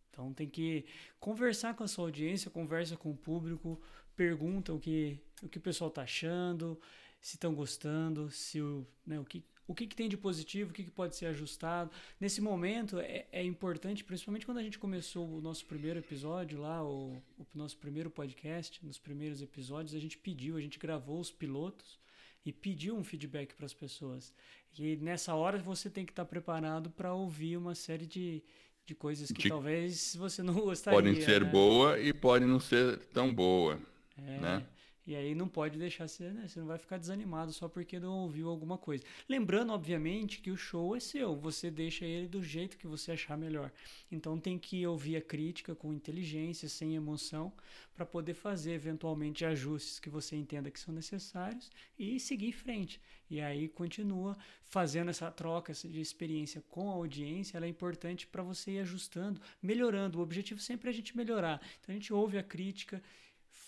Então 0.10 0.34
tem 0.34 0.48
que 0.48 0.86
conversar 1.20 1.76
com 1.76 1.84
a 1.84 1.88
sua 1.88 2.06
audiência, 2.06 2.50
conversa 2.50 2.96
com 2.96 3.12
o 3.12 3.18
público, 3.18 3.82
pergunta 4.16 4.74
o 4.74 4.80
que 4.80 5.20
o, 5.42 5.50
que 5.50 5.58
o 5.58 5.62
pessoal 5.62 5.90
está 5.90 6.04
achando, 6.04 6.80
se 7.20 7.36
estão 7.36 7.54
gostando, 7.54 8.32
se 8.32 8.62
o, 8.62 8.88
né, 9.06 9.20
o, 9.20 9.26
que, 9.26 9.44
o 9.68 9.76
que, 9.76 9.88
que 9.88 9.96
tem 9.96 10.08
de 10.08 10.16
positivo, 10.16 10.70
o 10.70 10.74
que, 10.74 10.86
que 10.86 10.92
pode 10.92 11.18
ser 11.18 11.26
ajustado. 11.26 11.92
Nesse 12.20 12.40
momento 12.40 13.00
é, 13.00 13.28
é 13.32 13.44
importante, 13.44 14.04
principalmente 14.04 14.46
quando 14.46 14.60
a 14.60 14.64
gente 14.64 14.80
começou 14.80 15.28
o 15.28 15.42
nosso 15.42 15.66
primeiro 15.66 16.00
episódio 16.00 16.62
lá, 16.62 16.82
o, 16.82 17.22
o 17.38 17.46
nosso 17.54 17.78
primeiro 17.78 18.10
podcast, 18.10 18.86
nos 18.86 18.98
primeiros 18.98 19.42
episódios, 19.42 19.96
a 19.96 20.00
gente 20.00 20.18
pediu, 20.18 20.56
a 20.56 20.62
gente 20.62 20.80
gravou 20.80 21.20
os 21.20 21.32
pilotos 21.32 22.00
e 22.46 22.54
pedir 22.54 22.92
um 22.92 23.04
feedback 23.04 23.56
para 23.56 23.66
as 23.66 23.74
pessoas. 23.74 24.32
E 24.78 24.98
nessa 24.98 25.34
hora 25.34 25.58
você 25.58 25.90
tem 25.90 26.06
que 26.06 26.12
estar 26.12 26.26
preparado 26.26 26.92
para 26.92 27.14
ouvir 27.14 27.58
uma 27.58 27.74
série 27.74 28.06
de, 28.06 28.44
de 28.86 28.94
coisas 28.94 29.32
que 29.32 29.44
de... 29.44 29.50
talvez 29.50 30.16
você 30.16 30.44
não 30.44 30.54
gostaria. 30.62 30.98
Podem 30.98 31.22
ser 31.22 31.44
né? 31.44 31.50
boa 31.50 32.00
e 32.00 32.14
podem 32.14 32.48
não 32.48 32.60
ser 32.60 32.98
tão 33.08 33.34
boa. 33.34 33.80
É, 34.18 34.40
né? 34.40 34.68
E 35.08 35.16
aí 35.16 35.36
não 35.36 35.48
pode 35.48 35.78
deixar 35.78 36.08
ser, 36.08 36.34
né? 36.34 36.48
Você 36.48 36.60
não 36.60 36.66
vai 36.66 36.80
ficar 36.80 36.98
desanimado 36.98 37.54
só 37.54 37.70
porque 37.70 38.00
não 38.00 38.20
ouviu 38.20 38.50
alguma 38.50 38.76
coisa. 38.76 39.04
Lembrando, 39.30 39.72
obviamente, 39.72 40.42
que 40.42 40.50
o 40.50 40.58
show 40.58 40.96
é 40.96 41.00
seu. 41.00 41.36
Você 41.36 41.70
deixa 41.70 42.06
ele 42.06 42.28
do 42.28 42.42
jeito 42.42 42.76
que 42.76 42.88
você 42.88 43.12
achar 43.12 43.38
melhor. 43.38 43.72
Então 44.12 44.40
tem 44.40 44.58
que 44.58 44.86
ouvir 44.88 45.18
a 45.18 45.22
crítica 45.22 45.76
com 45.76 45.94
inteligência, 45.94 46.68
sem 46.68 46.96
emoção, 46.96 47.54
para 47.94 48.04
poder 48.04 48.34
fazer 48.34 48.72
eventualmente 48.72 49.46
ajustes 49.46 50.00
que 50.00 50.10
você 50.10 50.36
entenda 50.36 50.72
que 50.72 50.80
são 50.80 50.94
necessários 50.94 51.70
e 52.00 52.20
seguir 52.20 52.48
em 52.48 52.52
frente. 52.52 53.00
E 53.30 53.40
aí 53.40 53.68
continua 53.68 54.36
fazendo 54.64 55.10
essa 55.10 55.30
troca 55.30 55.72
de 55.74 56.02
experiência 56.02 56.64
com 56.70 56.90
a 56.90 56.94
audiência. 56.94 57.58
Ela 57.58 57.68
é 57.68 57.70
importante 57.70 58.26
para 58.26 58.42
você 58.42 58.72
ir 58.72 58.80
ajustando, 58.80 59.40
melhorando. 59.62 60.18
O 60.18 60.22
objetivo 60.22 60.60
sempre 60.60 60.90
é 60.90 60.92
a 60.92 60.94
gente 60.94 61.16
melhorar. 61.16 61.62
Então 61.80 61.94
a 61.94 61.98
gente 61.98 62.12
ouve 62.12 62.40
a 62.40 62.44
crítica 62.44 63.02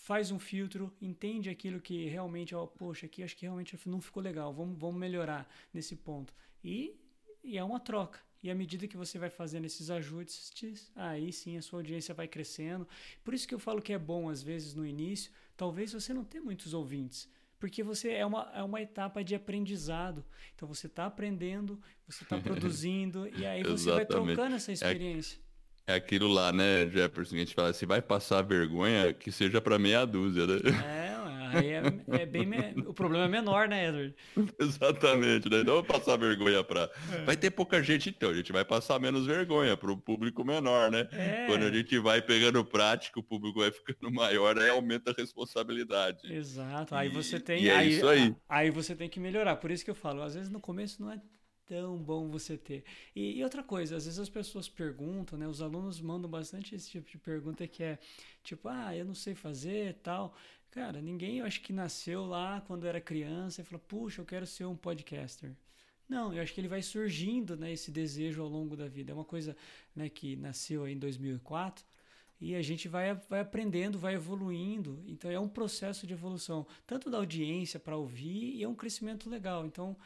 faz 0.07 0.31
um 0.31 0.39
filtro, 0.39 0.89
entende 1.01 1.49
aquilo 1.49 1.81
que 1.81 2.05
realmente, 2.05 2.55
ó, 2.55 2.65
poxa, 2.65 3.05
aqui 3.05 3.21
acho 3.21 3.35
que 3.35 3.45
realmente 3.45 3.77
não 3.85 3.99
ficou 3.99 4.23
legal, 4.23 4.53
vamos, 4.53 4.79
vamos 4.79 4.97
melhorar 4.97 5.45
nesse 5.73 5.97
ponto. 5.97 6.33
E, 6.63 6.95
e 7.43 7.57
é 7.57 7.63
uma 7.63 7.77
troca. 7.77 8.17
E 8.41 8.49
à 8.49 8.55
medida 8.55 8.87
que 8.87 8.95
você 8.95 9.19
vai 9.19 9.29
fazendo 9.29 9.65
esses 9.65 9.89
ajustes, 9.89 10.89
aí 10.95 11.33
sim 11.33 11.57
a 11.57 11.61
sua 11.61 11.79
audiência 11.79 12.13
vai 12.13 12.25
crescendo. 12.25 12.87
Por 13.21 13.33
isso 13.33 13.45
que 13.45 13.53
eu 13.53 13.59
falo 13.59 13.81
que 13.81 13.91
é 13.91 13.99
bom, 13.99 14.29
às 14.29 14.41
vezes, 14.41 14.73
no 14.73 14.85
início, 14.85 15.29
talvez 15.57 15.91
você 15.91 16.13
não 16.13 16.23
tenha 16.23 16.41
muitos 16.41 16.73
ouvintes. 16.73 17.29
Porque 17.59 17.83
você 17.83 18.11
é 18.11 18.25
uma, 18.25 18.49
é 18.55 18.63
uma 18.63 18.81
etapa 18.81 19.21
de 19.25 19.35
aprendizado. 19.35 20.23
Então 20.55 20.69
você 20.69 20.87
está 20.87 21.05
aprendendo, 21.05 21.81
você 22.07 22.23
está 22.23 22.37
produzindo, 22.39 23.27
e 23.37 23.45
aí 23.45 23.61
você 23.61 23.91
vai 23.91 24.05
trocando 24.05 24.55
essa 24.55 24.71
é 24.71 24.73
experiência. 24.73 25.37
É 25.43 25.46
é 25.87 25.95
aquilo 25.95 26.27
lá, 26.27 26.51
né, 26.51 26.85
Jefferson? 26.89 27.35
A 27.35 27.39
gente 27.39 27.55
fala, 27.55 27.71
se 27.71 27.85
vai 27.85 28.01
passar 28.01 28.41
vergonha, 28.41 29.13
que 29.13 29.31
seja 29.31 29.61
para 29.61 29.79
meia 29.79 30.05
dúzia, 30.05 30.45
né? 30.45 30.59
É, 30.85 31.57
aí 31.57 31.67
é, 31.69 32.21
é 32.21 32.25
bem. 32.25 32.45
Me... 32.45 32.57
O 32.85 32.93
problema 32.93 33.23
é 33.23 33.27
menor, 33.29 33.69
né, 33.69 33.87
Edward? 33.87 34.13
Exatamente, 34.59 35.49
né? 35.49 35.63
Não 35.63 35.75
vou 35.75 35.83
passar 35.85 36.17
vergonha 36.17 36.61
para. 36.61 36.91
É. 37.13 37.23
Vai 37.23 37.37
ter 37.37 37.51
pouca 37.51 37.81
gente, 37.81 38.09
então. 38.09 38.29
A 38.29 38.33
gente 38.33 38.51
vai 38.51 38.65
passar 38.65 38.99
menos 38.99 39.25
vergonha 39.25 39.77
para 39.77 39.89
o 39.89 39.97
público 39.97 40.43
menor, 40.43 40.91
né? 40.91 41.07
É. 41.13 41.45
Quando 41.47 41.63
a 41.63 41.71
gente 41.71 41.97
vai 41.99 42.21
pegando 42.21 42.65
prática, 42.65 43.21
o 43.21 43.23
público 43.23 43.59
vai 43.61 43.71
ficando 43.71 44.11
maior, 44.11 44.59
aí 44.59 44.69
aumenta 44.69 45.11
a 45.11 45.13
responsabilidade. 45.17 46.19
Exato. 46.29 46.95
Aí 46.95 47.07
você 47.07 47.39
tem. 47.39 47.63
E 47.63 47.69
é 47.69 47.75
aí, 47.77 47.93
isso 47.93 48.07
aí. 48.07 48.35
Aí 48.49 48.69
você 48.69 48.93
tem 48.93 49.07
que 49.07 49.21
melhorar. 49.21 49.55
Por 49.55 49.71
isso 49.71 49.85
que 49.85 49.91
eu 49.91 49.95
falo, 49.95 50.21
às 50.21 50.35
vezes 50.35 50.49
no 50.49 50.59
começo 50.59 51.01
não 51.01 51.09
é 51.09 51.21
tão 51.67 51.97
bom 51.97 52.29
você 52.29 52.57
ter. 52.57 52.83
E, 53.15 53.37
e, 53.37 53.43
outra 53.43 53.63
coisa, 53.63 53.97
às 53.97 54.05
vezes 54.05 54.19
as 54.19 54.29
pessoas 54.29 54.69
perguntam, 54.69 55.37
né? 55.37 55.47
Os 55.47 55.61
alunos 55.61 55.99
mandam 56.01 56.29
bastante 56.29 56.73
esse 56.75 56.89
tipo 56.89 57.09
de 57.09 57.17
pergunta 57.17 57.67
que 57.67 57.83
é 57.83 57.99
tipo, 58.43 58.67
ah, 58.69 58.95
eu 58.95 59.05
não 59.05 59.13
sei 59.13 59.35
fazer 59.35 59.95
tal. 60.01 60.33
Cara, 60.71 61.01
ninguém 61.01 61.39
eu 61.39 61.45
acho 61.45 61.61
que 61.61 61.73
nasceu 61.73 62.25
lá 62.25 62.61
quando 62.61 62.87
era 62.87 63.01
criança 63.01 63.61
e 63.61 63.63
falou, 63.65 63.83
puxa, 63.87 64.21
eu 64.21 64.25
quero 64.25 64.45
ser 64.47 64.65
um 64.65 64.75
podcaster. 64.75 65.55
Não, 66.07 66.33
eu 66.33 66.41
acho 66.41 66.53
que 66.53 66.61
ele 66.61 66.69
vai 66.69 66.81
surgindo, 66.81 67.57
né, 67.57 67.73
esse 67.73 67.91
desejo 67.91 68.41
ao 68.41 68.47
longo 68.47 68.77
da 68.77 68.87
vida. 68.87 69.11
É 69.11 69.15
uma 69.15 69.25
coisa, 69.25 69.55
né, 69.95 70.09
que 70.09 70.35
nasceu 70.37 70.87
em 70.87 70.97
2004 70.97 71.85
e 72.39 72.55
a 72.55 72.61
gente 72.61 72.87
vai, 72.87 73.13
vai 73.29 73.39
aprendendo, 73.39 73.97
vai 73.97 74.13
evoluindo. 74.13 75.03
Então 75.07 75.29
é 75.29 75.39
um 75.39 75.49
processo 75.49 76.05
de 76.05 76.13
evolução, 76.13 76.65
tanto 76.85 77.09
da 77.09 77.17
audiência 77.17 77.79
para 77.79 77.97
ouvir 77.97 78.55
e 78.55 78.63
é 78.63 78.67
um 78.67 78.75
crescimento 78.75 79.29
legal. 79.29 79.65
Então 79.65 79.97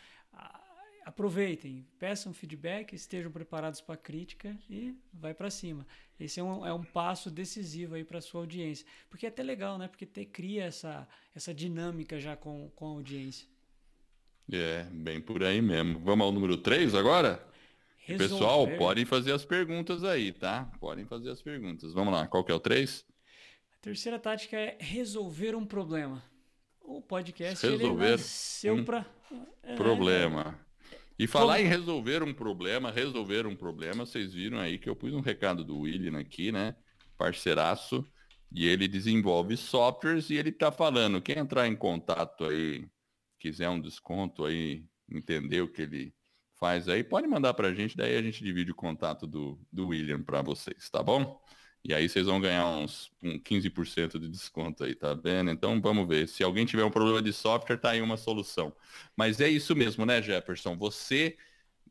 aproveitem, 1.05 1.86
peçam 1.98 2.34
feedback, 2.34 2.93
estejam 2.93 3.31
preparados 3.31 3.81
para 3.81 3.96
a 3.96 3.98
crítica 3.98 4.58
e 4.70 4.96
vai 5.13 5.34
para 5.34 5.50
cima. 5.50 5.86
Esse 6.20 6.39
é 6.39 6.43
um, 6.43 6.65
é 6.65 6.74
um 6.74 6.84
passo 6.84 7.31
decisivo 7.31 7.96
aí 7.96 8.03
para 8.03 8.20
a 8.20 8.22
sua 8.22 8.41
audiência. 8.41 8.86
Porque 9.10 9.25
é 9.25 9.29
até 9.29 9.41
legal, 9.41 9.77
né? 9.77 9.88
Porque 9.88 10.05
te, 10.05 10.25
cria 10.25 10.65
essa, 10.65 11.08
essa 11.36 11.53
dinâmica 11.53 12.20
já 12.20 12.36
com, 12.36 12.70
com 12.75 12.88
a 12.88 12.89
audiência. 12.89 13.48
É, 14.51 14.84
bem 14.91 15.22
por 15.22 15.43
aí 15.43 15.62
mesmo. 15.62 16.00
Vamos 16.00 16.25
ao 16.25 16.31
número 16.31 16.58
3 16.58 16.93
agora? 16.93 17.46
Resolver. 17.98 18.34
Pessoal, 18.34 18.67
podem 18.77 19.05
fazer 19.05 19.31
as 19.31 19.46
perguntas 19.46 20.03
aí, 20.03 20.31
tá? 20.31 20.70
Podem 20.79 21.05
fazer 21.05 21.29
as 21.29 21.41
perguntas. 21.41 21.93
Vamos 21.93 22.13
lá, 22.13 22.27
qual 22.27 22.43
que 22.43 22.51
é 22.51 22.55
o 22.55 22.60
3? 22.60 23.05
A 23.75 23.79
terceira 23.81 24.20
tática 24.20 24.58
é 24.58 24.77
resolver 24.79 25.55
um 25.55 25.65
problema. 25.65 26.24
O 26.81 27.01
podcast 27.01 27.65
resolver 27.65 28.03
ele 28.03 28.12
nasceu 28.12 28.74
um 28.74 28.84
para 28.84 29.05
é, 29.63 29.75
problema. 29.75 30.60
E 31.22 31.28
falar 31.28 31.58
Como... 31.58 31.68
em 31.68 31.70
resolver 31.70 32.24
um 32.24 32.34
problema, 32.34 32.90
resolver 32.90 33.46
um 33.46 33.56
problema, 33.56 34.08
vocês 34.08 34.34
viram 34.34 34.58
aí 34.58 34.80
que 34.80 34.90
eu 34.90 34.96
pus 34.96 35.13
um 35.13 35.20
recado 35.20 35.63
do 35.63 35.82
William 35.82 36.18
aqui, 36.18 36.51
né? 36.51 36.75
Parceiraço, 37.16 38.04
e 38.51 38.66
ele 38.66 38.88
desenvolve 38.88 39.56
softwares 39.56 40.32
e 40.32 40.34
ele 40.34 40.51
tá 40.51 40.72
falando, 40.72 41.22
quem 41.22 41.38
entrar 41.38 41.68
em 41.68 41.75
contato 41.75 42.46
aí, 42.46 42.90
quiser 43.38 43.70
um 43.70 43.80
desconto 43.80 44.46
aí, 44.46 44.84
entender 45.08 45.62
o 45.62 45.72
que 45.72 45.84
ele 45.84 46.12
faz 46.60 46.90
aí, 46.90 47.04
pode 47.04 47.28
mandar 47.28 47.54
pra 47.54 47.72
gente, 47.72 47.96
daí 47.96 48.18
a 48.18 48.22
gente 48.24 48.44
divide 48.44 48.72
o 48.72 48.75
contato 48.75 49.28
do, 49.28 49.63
do 49.72 49.90
William 49.90 50.24
para 50.24 50.42
vocês, 50.42 50.90
tá 50.90 51.04
bom? 51.04 51.40
E 51.83 51.93
aí 51.95 52.07
vocês 52.07 52.27
vão 52.27 52.39
ganhar 52.39 52.67
uns 52.67 53.11
um 53.23 53.39
15% 53.39 54.19
de 54.19 54.29
desconto 54.29 54.83
aí, 54.83 54.93
tá 54.93 55.13
vendo? 55.15 55.50
Então 55.50 55.81
vamos 55.81 56.07
ver. 56.07 56.27
Se 56.27 56.43
alguém 56.43 56.65
tiver 56.65 56.83
um 56.83 56.91
problema 56.91 57.21
de 57.21 57.33
software, 57.33 57.77
tá 57.77 57.91
aí 57.91 58.01
uma 58.01 58.17
solução. 58.17 58.71
Mas 59.15 59.41
é 59.41 59.50
isso 59.50 59.75
mesmo, 59.75 60.05
né, 60.05 60.21
Jefferson? 60.21 60.77
Você, 60.77 61.38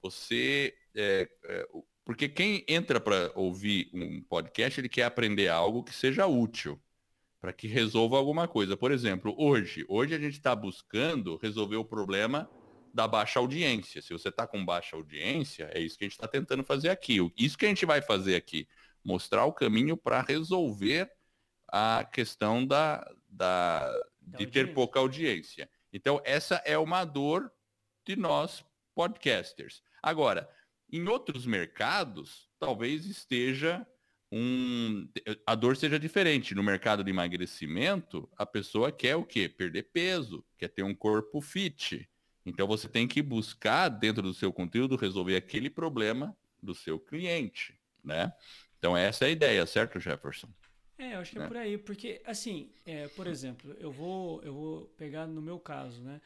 você, 0.01 0.75
é, 0.95 1.29
é, 1.45 1.69
porque 2.05 2.29
quem 2.29 2.65
entra 2.69 3.01
para 3.01 3.33
ouvir 3.35 3.91
um 3.93 4.23
podcast, 4.23 4.81
ele 4.81 4.89
quer 4.89 5.05
aprender 5.05 5.49
algo 5.49 5.83
que 5.83 5.93
seja 5.93 6.25
útil, 6.27 6.81
para 7.41 7.53
que 7.53 7.67
resolva 7.67 8.17
alguma 8.17 8.47
coisa. 8.47 8.77
Por 8.77 8.93
exemplo, 8.93 9.35
hoje, 9.37 9.85
hoje 9.89 10.15
a 10.15 10.19
gente 10.21 10.35
está 10.35 10.55
buscando 10.55 11.37
resolver 11.43 11.77
o 11.77 11.85
problema 11.85 12.49
da 12.95 13.09
baixa 13.09 13.41
audiência. 13.41 14.01
Se 14.03 14.13
você 14.13 14.29
está 14.29 14.47
com 14.47 14.65
baixa 14.65 14.95
audiência, 14.95 15.69
é 15.73 15.81
isso 15.81 15.99
que 15.99 16.05
a 16.05 16.09
gente 16.09 16.13
está 16.13 16.29
tentando 16.29 16.63
fazer 16.63 16.91
aqui. 16.91 17.19
Isso 17.37 17.59
que 17.59 17.67
a 17.67 17.69
gente 17.69 17.85
vai 17.85 18.01
fazer 18.01 18.37
aqui 18.37 18.69
mostrar 19.05 19.45
o 19.45 19.53
caminho 19.53 19.97
para 19.97 20.23
resolver 20.23 21.11
a 21.69 22.05
questão 22.05 22.67
da, 22.67 23.09
da, 23.29 23.91
da 24.21 24.39
de 24.39 24.47
ter 24.47 24.75
pouca 24.75 24.99
audiência. 24.99 25.69
Então, 25.93 26.21
essa 26.25 26.57
é 26.65 26.77
uma 26.79 27.05
dor 27.05 27.51
de 28.05 28.17
nós 28.17 28.65
podcasters. 28.95 29.83
Agora, 30.03 30.49
em 30.93 31.07
outros 31.09 31.47
mercados, 31.47 32.49
talvez 32.59 33.07
esteja 33.07 33.87
um. 34.33 35.09
A 35.47 35.55
dor 35.55 35.77
seja 35.77 35.99
diferente. 35.99 36.55
No 36.55 36.63
mercado 36.63 37.03
de 37.03 37.11
emagrecimento, 37.11 38.29
a 38.37 38.47
pessoa 38.47 38.93
quer 38.93 39.17
o 39.17 39.25
quê? 39.25 39.49
Perder 39.49 39.85
peso, 39.93 40.45
quer 40.59 40.69
ter 40.69 40.83
um 40.83 40.95
corpo 40.95 41.41
fit. 41.41 42.09
Então 42.45 42.67
você 42.67 42.89
tem 42.89 43.07
que 43.07 43.23
buscar, 43.23 43.89
dentro 43.89 44.23
do 44.23 44.35
seu 44.35 44.53
conteúdo, 44.53 44.97
resolver 44.97 45.37
aquele 45.37 45.69
problema 45.69 46.37
do 46.63 46.75
seu 46.75 46.99
cliente, 46.99 47.79
né? 48.03 48.33
Então 48.81 48.97
essa 48.97 49.27
é 49.27 49.29
a 49.29 49.31
ideia, 49.31 49.67
certo, 49.67 50.01
Jefferson? 50.01 50.49
É, 50.97 51.15
eu 51.15 51.21
acho 51.21 51.33
que 51.33 51.39
é, 51.39 51.43
é 51.43 51.47
por 51.47 51.57
aí, 51.57 51.79
porque 51.79 52.23
assim, 52.25 52.73
é, 52.85 53.09
por 53.09 53.27
exemplo, 53.27 53.77
eu 53.79 53.93
vou, 53.93 54.43
eu 54.43 54.55
vou 54.55 54.87
pegar 54.97 55.27
no 55.27 55.43
meu 55.43 55.59
caso, 55.59 56.03
né? 56.03 56.21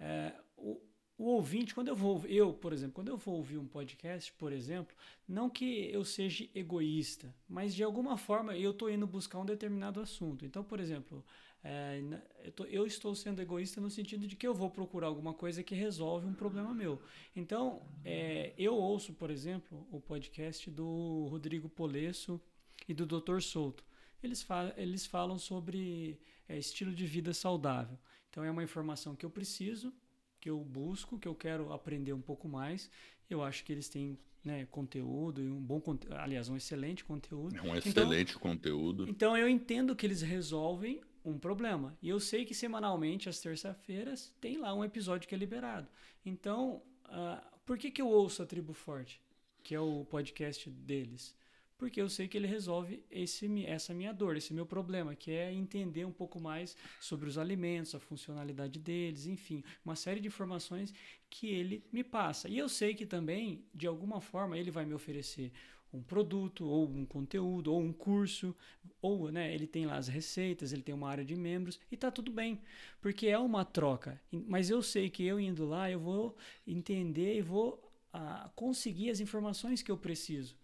É, 0.00 0.32
o, 0.56 0.80
o 1.18 1.24
ouvinte, 1.24 1.74
quando 1.74 1.88
eu 1.88 1.96
vou, 1.96 2.24
eu, 2.26 2.54
por 2.54 2.72
exemplo, 2.72 2.94
quando 2.94 3.08
eu 3.08 3.16
vou 3.18 3.34
ouvir 3.36 3.58
um 3.58 3.66
podcast, 3.66 4.32
por 4.34 4.52
exemplo, 4.52 4.96
não 5.26 5.50
que 5.50 5.90
eu 5.92 6.02
seja 6.02 6.48
egoísta, 6.54 7.34
mas 7.46 7.74
de 7.74 7.82
alguma 7.82 8.16
forma 8.16 8.56
eu 8.56 8.70
estou 8.70 8.90
indo 8.90 9.06
buscar 9.06 9.38
um 9.38 9.44
determinado 9.44 10.00
assunto. 10.00 10.46
Então, 10.46 10.64
por 10.64 10.80
exemplo, 10.80 11.22
é, 11.62 12.00
eu, 12.44 12.52
tô, 12.52 12.64
eu, 12.64 12.86
estou 12.86 13.14
sendo 13.14 13.42
egoísta 13.42 13.80
no 13.80 13.90
sentido 13.90 14.26
de 14.26 14.36
que 14.36 14.46
eu 14.46 14.54
vou 14.54 14.70
procurar 14.70 15.08
alguma 15.08 15.34
coisa 15.34 15.62
que 15.62 15.74
resolve 15.74 16.26
um 16.26 16.32
problema 16.32 16.72
meu. 16.72 17.00
Então, 17.34 17.82
é, 18.04 18.54
eu 18.56 18.74
ouço, 18.74 19.12
por 19.12 19.30
exemplo, 19.30 19.86
o 19.90 20.00
podcast 20.00 20.70
do 20.70 21.26
Rodrigo 21.28 21.68
Polesso 21.68 22.40
e 22.88 22.94
do 22.94 23.04
Dr. 23.04 23.40
Souto. 23.40 23.84
Eles, 24.22 24.42
fa 24.42 24.72
eles 24.76 25.04
falam 25.06 25.38
sobre 25.38 26.20
é, 26.48 26.56
estilo 26.56 26.94
de 26.94 27.06
vida 27.06 27.34
saudável. 27.34 27.98
Então, 28.30 28.44
é 28.44 28.50
uma 28.50 28.62
informação 28.62 29.16
que 29.16 29.26
eu 29.26 29.30
preciso, 29.30 29.92
que 30.40 30.48
eu 30.48 30.60
busco, 30.60 31.18
que 31.18 31.26
eu 31.26 31.34
quero 31.34 31.72
aprender 31.72 32.12
um 32.12 32.20
pouco 32.20 32.48
mais. 32.48 32.90
Eu 33.28 33.42
acho 33.42 33.64
que 33.64 33.72
eles 33.72 33.88
têm 33.88 34.16
né, 34.44 34.66
conteúdo 34.70 35.42
e 35.42 35.50
um 35.50 35.60
bom 35.60 35.82
aliás 36.10 36.48
um 36.48 36.56
excelente 36.56 37.04
conteúdo 37.04 37.56
é 37.56 37.60
um 37.60 37.64
então 37.64 37.76
excelente 37.76 38.30
então, 38.30 38.40
conteúdo 38.40 39.08
então 39.08 39.36
eu 39.36 39.48
entendo 39.48 39.96
que 39.96 40.06
eles 40.06 40.22
resolvem 40.22 41.00
um 41.28 41.38
problema. 41.38 41.96
E 42.02 42.08
eu 42.08 42.20
sei 42.20 42.44
que 42.44 42.54
semanalmente, 42.54 43.28
às 43.28 43.40
terça-feiras, 43.40 44.34
tem 44.40 44.58
lá 44.58 44.74
um 44.74 44.84
episódio 44.84 45.28
que 45.28 45.34
é 45.34 45.38
liberado. 45.38 45.88
Então, 46.24 46.82
uh, 47.06 47.60
por 47.64 47.78
que, 47.78 47.90
que 47.90 48.02
eu 48.02 48.08
ouço 48.08 48.42
a 48.42 48.46
Tribo 48.46 48.72
Forte, 48.72 49.20
que 49.62 49.74
é 49.74 49.80
o 49.80 50.04
podcast 50.04 50.68
deles? 50.70 51.36
porque 51.78 52.02
eu 52.02 52.08
sei 52.08 52.26
que 52.26 52.36
ele 52.36 52.48
resolve 52.48 53.00
esse, 53.08 53.64
essa 53.64 53.94
minha 53.94 54.12
dor, 54.12 54.36
esse 54.36 54.52
meu 54.52 54.66
problema, 54.66 55.14
que 55.14 55.30
é 55.30 55.52
entender 55.52 56.04
um 56.04 56.12
pouco 56.12 56.40
mais 56.40 56.76
sobre 57.00 57.28
os 57.28 57.38
alimentos, 57.38 57.94
a 57.94 58.00
funcionalidade 58.00 58.80
deles, 58.80 59.26
enfim, 59.26 59.62
uma 59.84 59.94
série 59.94 60.20
de 60.20 60.26
informações 60.26 60.92
que 61.30 61.46
ele 61.46 61.84
me 61.92 62.02
passa. 62.02 62.48
E 62.48 62.58
eu 62.58 62.68
sei 62.68 62.94
que 62.94 63.06
também, 63.06 63.64
de 63.72 63.86
alguma 63.86 64.20
forma, 64.20 64.58
ele 64.58 64.72
vai 64.72 64.84
me 64.84 64.92
oferecer 64.92 65.52
um 65.92 66.02
produto, 66.02 66.66
ou 66.66 66.88
um 66.88 67.04
conteúdo, 67.04 67.72
ou 67.72 67.80
um 67.80 67.92
curso, 67.92 68.54
ou 69.00 69.30
né, 69.30 69.54
ele 69.54 69.66
tem 69.66 69.86
lá 69.86 69.96
as 69.96 70.08
receitas, 70.08 70.72
ele 70.72 70.82
tem 70.82 70.94
uma 70.94 71.08
área 71.08 71.24
de 71.24 71.34
membros, 71.34 71.80
e 71.90 71.96
tá 71.96 72.10
tudo 72.10 72.30
bem, 72.30 72.60
porque 73.00 73.28
é 73.28 73.38
uma 73.38 73.64
troca. 73.64 74.20
Mas 74.30 74.70
eu 74.70 74.82
sei 74.82 75.08
que 75.08 75.24
eu 75.24 75.40
indo 75.40 75.66
lá, 75.66 75.90
eu 75.90 76.00
vou 76.00 76.36
entender 76.66 77.36
e 77.38 77.42
vou 77.42 77.82
ah, 78.12 78.50
conseguir 78.54 79.10
as 79.10 79.20
informações 79.20 79.82
que 79.82 79.90
eu 79.90 79.96
preciso. 79.96 80.56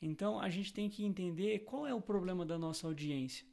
Então 0.00 0.40
a 0.40 0.48
gente 0.48 0.72
tem 0.72 0.88
que 0.88 1.04
entender 1.04 1.60
qual 1.60 1.86
é 1.86 1.94
o 1.94 2.00
problema 2.00 2.44
da 2.44 2.58
nossa 2.58 2.86
audiência. 2.86 3.46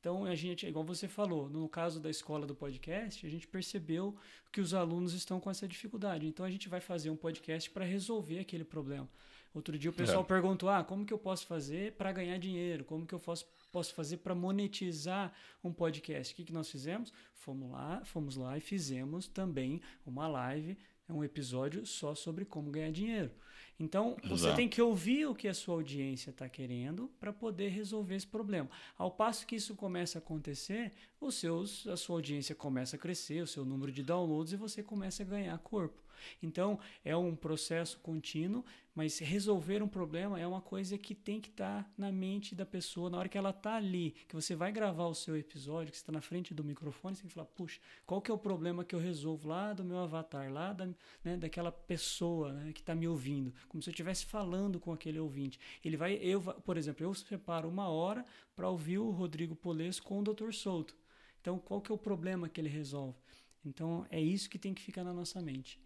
Então 0.00 0.26
a 0.26 0.34
gente, 0.34 0.66
igual 0.66 0.84
você 0.84 1.08
falou, 1.08 1.48
no 1.48 1.66
caso 1.66 1.98
da 1.98 2.10
escola 2.10 2.46
do 2.46 2.54
podcast, 2.54 3.24
a 3.24 3.30
gente 3.30 3.48
percebeu 3.48 4.14
que 4.52 4.60
os 4.60 4.74
alunos 4.74 5.14
estão 5.14 5.40
com 5.40 5.50
essa 5.50 5.66
dificuldade. 5.66 6.26
Então 6.26 6.44
a 6.44 6.50
gente 6.50 6.68
vai 6.68 6.80
fazer 6.80 7.08
um 7.08 7.16
podcast 7.16 7.70
para 7.70 7.86
resolver 7.86 8.38
aquele 8.38 8.64
problema. 8.64 9.08
Outro 9.54 9.78
dia 9.78 9.90
o 9.90 9.94
pessoal 9.94 10.22
é. 10.22 10.26
perguntou: 10.26 10.68
ah, 10.68 10.82
como 10.82 11.06
que 11.06 11.14
eu 11.14 11.18
posso 11.18 11.46
fazer 11.46 11.92
para 11.92 12.10
ganhar 12.10 12.36
dinheiro? 12.38 12.84
Como 12.84 13.06
que 13.06 13.14
eu 13.14 13.20
posso, 13.20 13.46
posso 13.70 13.94
fazer 13.94 14.16
para 14.18 14.34
monetizar 14.34 15.32
um 15.62 15.72
podcast? 15.72 16.34
O 16.34 16.36
que, 16.36 16.44
que 16.44 16.52
nós 16.52 16.68
fizemos? 16.68 17.12
Fomos 17.32 17.70
lá, 17.70 18.04
fomos 18.04 18.36
lá 18.36 18.58
e 18.58 18.60
fizemos 18.60 19.28
também 19.28 19.80
uma 20.04 20.26
live, 20.26 20.76
um 21.08 21.22
episódio 21.22 21.86
só 21.86 22.14
sobre 22.14 22.44
como 22.44 22.70
ganhar 22.70 22.90
dinheiro. 22.90 23.30
Então, 23.78 24.16
você 24.22 24.46
Exato. 24.46 24.56
tem 24.56 24.68
que 24.68 24.80
ouvir 24.80 25.26
o 25.26 25.34
que 25.34 25.48
a 25.48 25.54
sua 25.54 25.74
audiência 25.74 26.30
está 26.30 26.48
querendo 26.48 27.10
para 27.18 27.32
poder 27.32 27.68
resolver 27.70 28.14
esse 28.14 28.26
problema. 28.26 28.70
Ao 28.96 29.10
passo 29.10 29.46
que 29.46 29.56
isso 29.56 29.74
começa 29.74 30.18
a 30.18 30.20
acontecer, 30.20 30.92
os 31.20 31.34
seus, 31.34 31.86
a 31.88 31.96
sua 31.96 32.16
audiência 32.16 32.54
começa 32.54 32.94
a 32.94 32.98
crescer, 32.98 33.42
o 33.42 33.46
seu 33.46 33.64
número 33.64 33.90
de 33.90 34.02
downloads 34.02 34.52
e 34.52 34.56
você 34.56 34.82
começa 34.82 35.22
a 35.22 35.26
ganhar 35.26 35.58
corpo. 35.58 36.03
Então, 36.42 36.78
é 37.04 37.16
um 37.16 37.34
processo 37.34 37.98
contínuo, 38.00 38.64
mas 38.94 39.18
resolver 39.18 39.82
um 39.82 39.88
problema 39.88 40.38
é 40.38 40.46
uma 40.46 40.60
coisa 40.60 40.96
que 40.96 41.14
tem 41.14 41.40
que 41.40 41.48
estar 41.48 41.82
tá 41.82 41.90
na 41.98 42.12
mente 42.12 42.54
da 42.54 42.64
pessoa 42.64 43.10
na 43.10 43.18
hora 43.18 43.28
que 43.28 43.36
ela 43.36 43.50
está 43.50 43.74
ali, 43.74 44.12
que 44.28 44.34
você 44.34 44.54
vai 44.54 44.70
gravar 44.70 45.06
o 45.06 45.14
seu 45.14 45.36
episódio, 45.36 45.90
que 45.90 45.96
você 45.96 46.02
está 46.02 46.12
na 46.12 46.20
frente 46.20 46.54
do 46.54 46.62
microfone, 46.62 47.16
você 47.16 47.22
tem 47.22 47.28
que 47.28 47.34
falar, 47.34 47.46
puxa, 47.46 47.80
qual 48.06 48.22
que 48.22 48.30
é 48.30 48.34
o 48.34 48.38
problema 48.38 48.84
que 48.84 48.94
eu 48.94 49.00
resolvo 49.00 49.48
lá 49.48 49.72
do 49.72 49.84
meu 49.84 49.98
avatar, 49.98 50.52
lá 50.52 50.72
da, 50.72 50.86
né, 51.24 51.36
daquela 51.36 51.72
pessoa 51.72 52.52
né, 52.52 52.72
que 52.72 52.80
está 52.80 52.94
me 52.94 53.08
ouvindo, 53.08 53.52
como 53.68 53.82
se 53.82 53.90
eu 53.90 53.92
estivesse 53.92 54.26
falando 54.26 54.78
com 54.78 54.92
aquele 54.92 55.18
ouvinte. 55.18 55.58
Ele 55.84 55.96
vai, 55.96 56.14
eu, 56.14 56.40
por 56.40 56.76
exemplo, 56.76 57.04
eu 57.04 57.12
separo 57.14 57.68
uma 57.68 57.88
hora 57.88 58.24
para 58.54 58.68
ouvir 58.68 58.98
o 58.98 59.10
Rodrigo 59.10 59.56
Polesso 59.56 60.02
com 60.02 60.20
o 60.20 60.22
Dr. 60.22 60.52
Souto. 60.52 60.94
Então, 61.40 61.58
qual 61.58 61.80
que 61.80 61.90
é 61.90 61.94
o 61.94 61.98
problema 61.98 62.48
que 62.48 62.60
ele 62.60 62.70
resolve? 62.70 63.18
Então, 63.64 64.06
é 64.08 64.20
isso 64.20 64.48
que 64.48 64.58
tem 64.58 64.72
que 64.72 64.80
ficar 64.80 65.04
na 65.04 65.12
nossa 65.12 65.42
mente. 65.42 65.78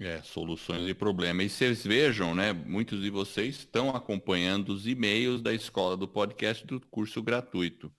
É, 0.00 0.22
soluções 0.22 0.86
de 0.86 0.94
problema. 0.94 1.42
E 1.42 1.50
vocês 1.50 1.84
vejam, 1.84 2.34
né? 2.34 2.52
Muitos 2.52 3.02
de 3.02 3.10
vocês 3.10 3.56
estão 3.56 3.90
acompanhando 3.90 4.70
os 4.70 4.86
e-mails 4.86 5.42
da 5.42 5.52
escola 5.52 5.96
do 5.96 6.08
podcast 6.08 6.66
do 6.66 6.80
curso 6.80 7.22
gratuito. 7.22 7.92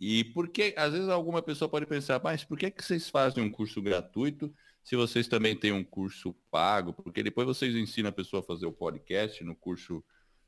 E 0.00 0.24
porque, 0.24 0.72
às 0.76 0.92
vezes, 0.92 1.08
alguma 1.08 1.42
pessoa 1.42 1.68
pode 1.68 1.86
pensar, 1.86 2.20
mas 2.22 2.44
por 2.44 2.56
que, 2.56 2.70
que 2.70 2.84
vocês 2.84 3.10
fazem 3.10 3.42
um 3.42 3.50
curso 3.50 3.82
gratuito 3.82 4.52
se 4.82 4.96
vocês 4.96 5.28
também 5.28 5.56
têm 5.56 5.72
um 5.72 5.84
curso 5.84 6.32
pago? 6.50 6.92
Porque 6.92 7.22
depois 7.22 7.46
vocês 7.46 7.74
ensinam 7.74 8.10
a 8.10 8.12
pessoa 8.12 8.40
a 8.40 8.46
fazer 8.46 8.66
o 8.66 8.72
podcast 8.72 9.42
no 9.44 9.54
curso, 9.56 10.04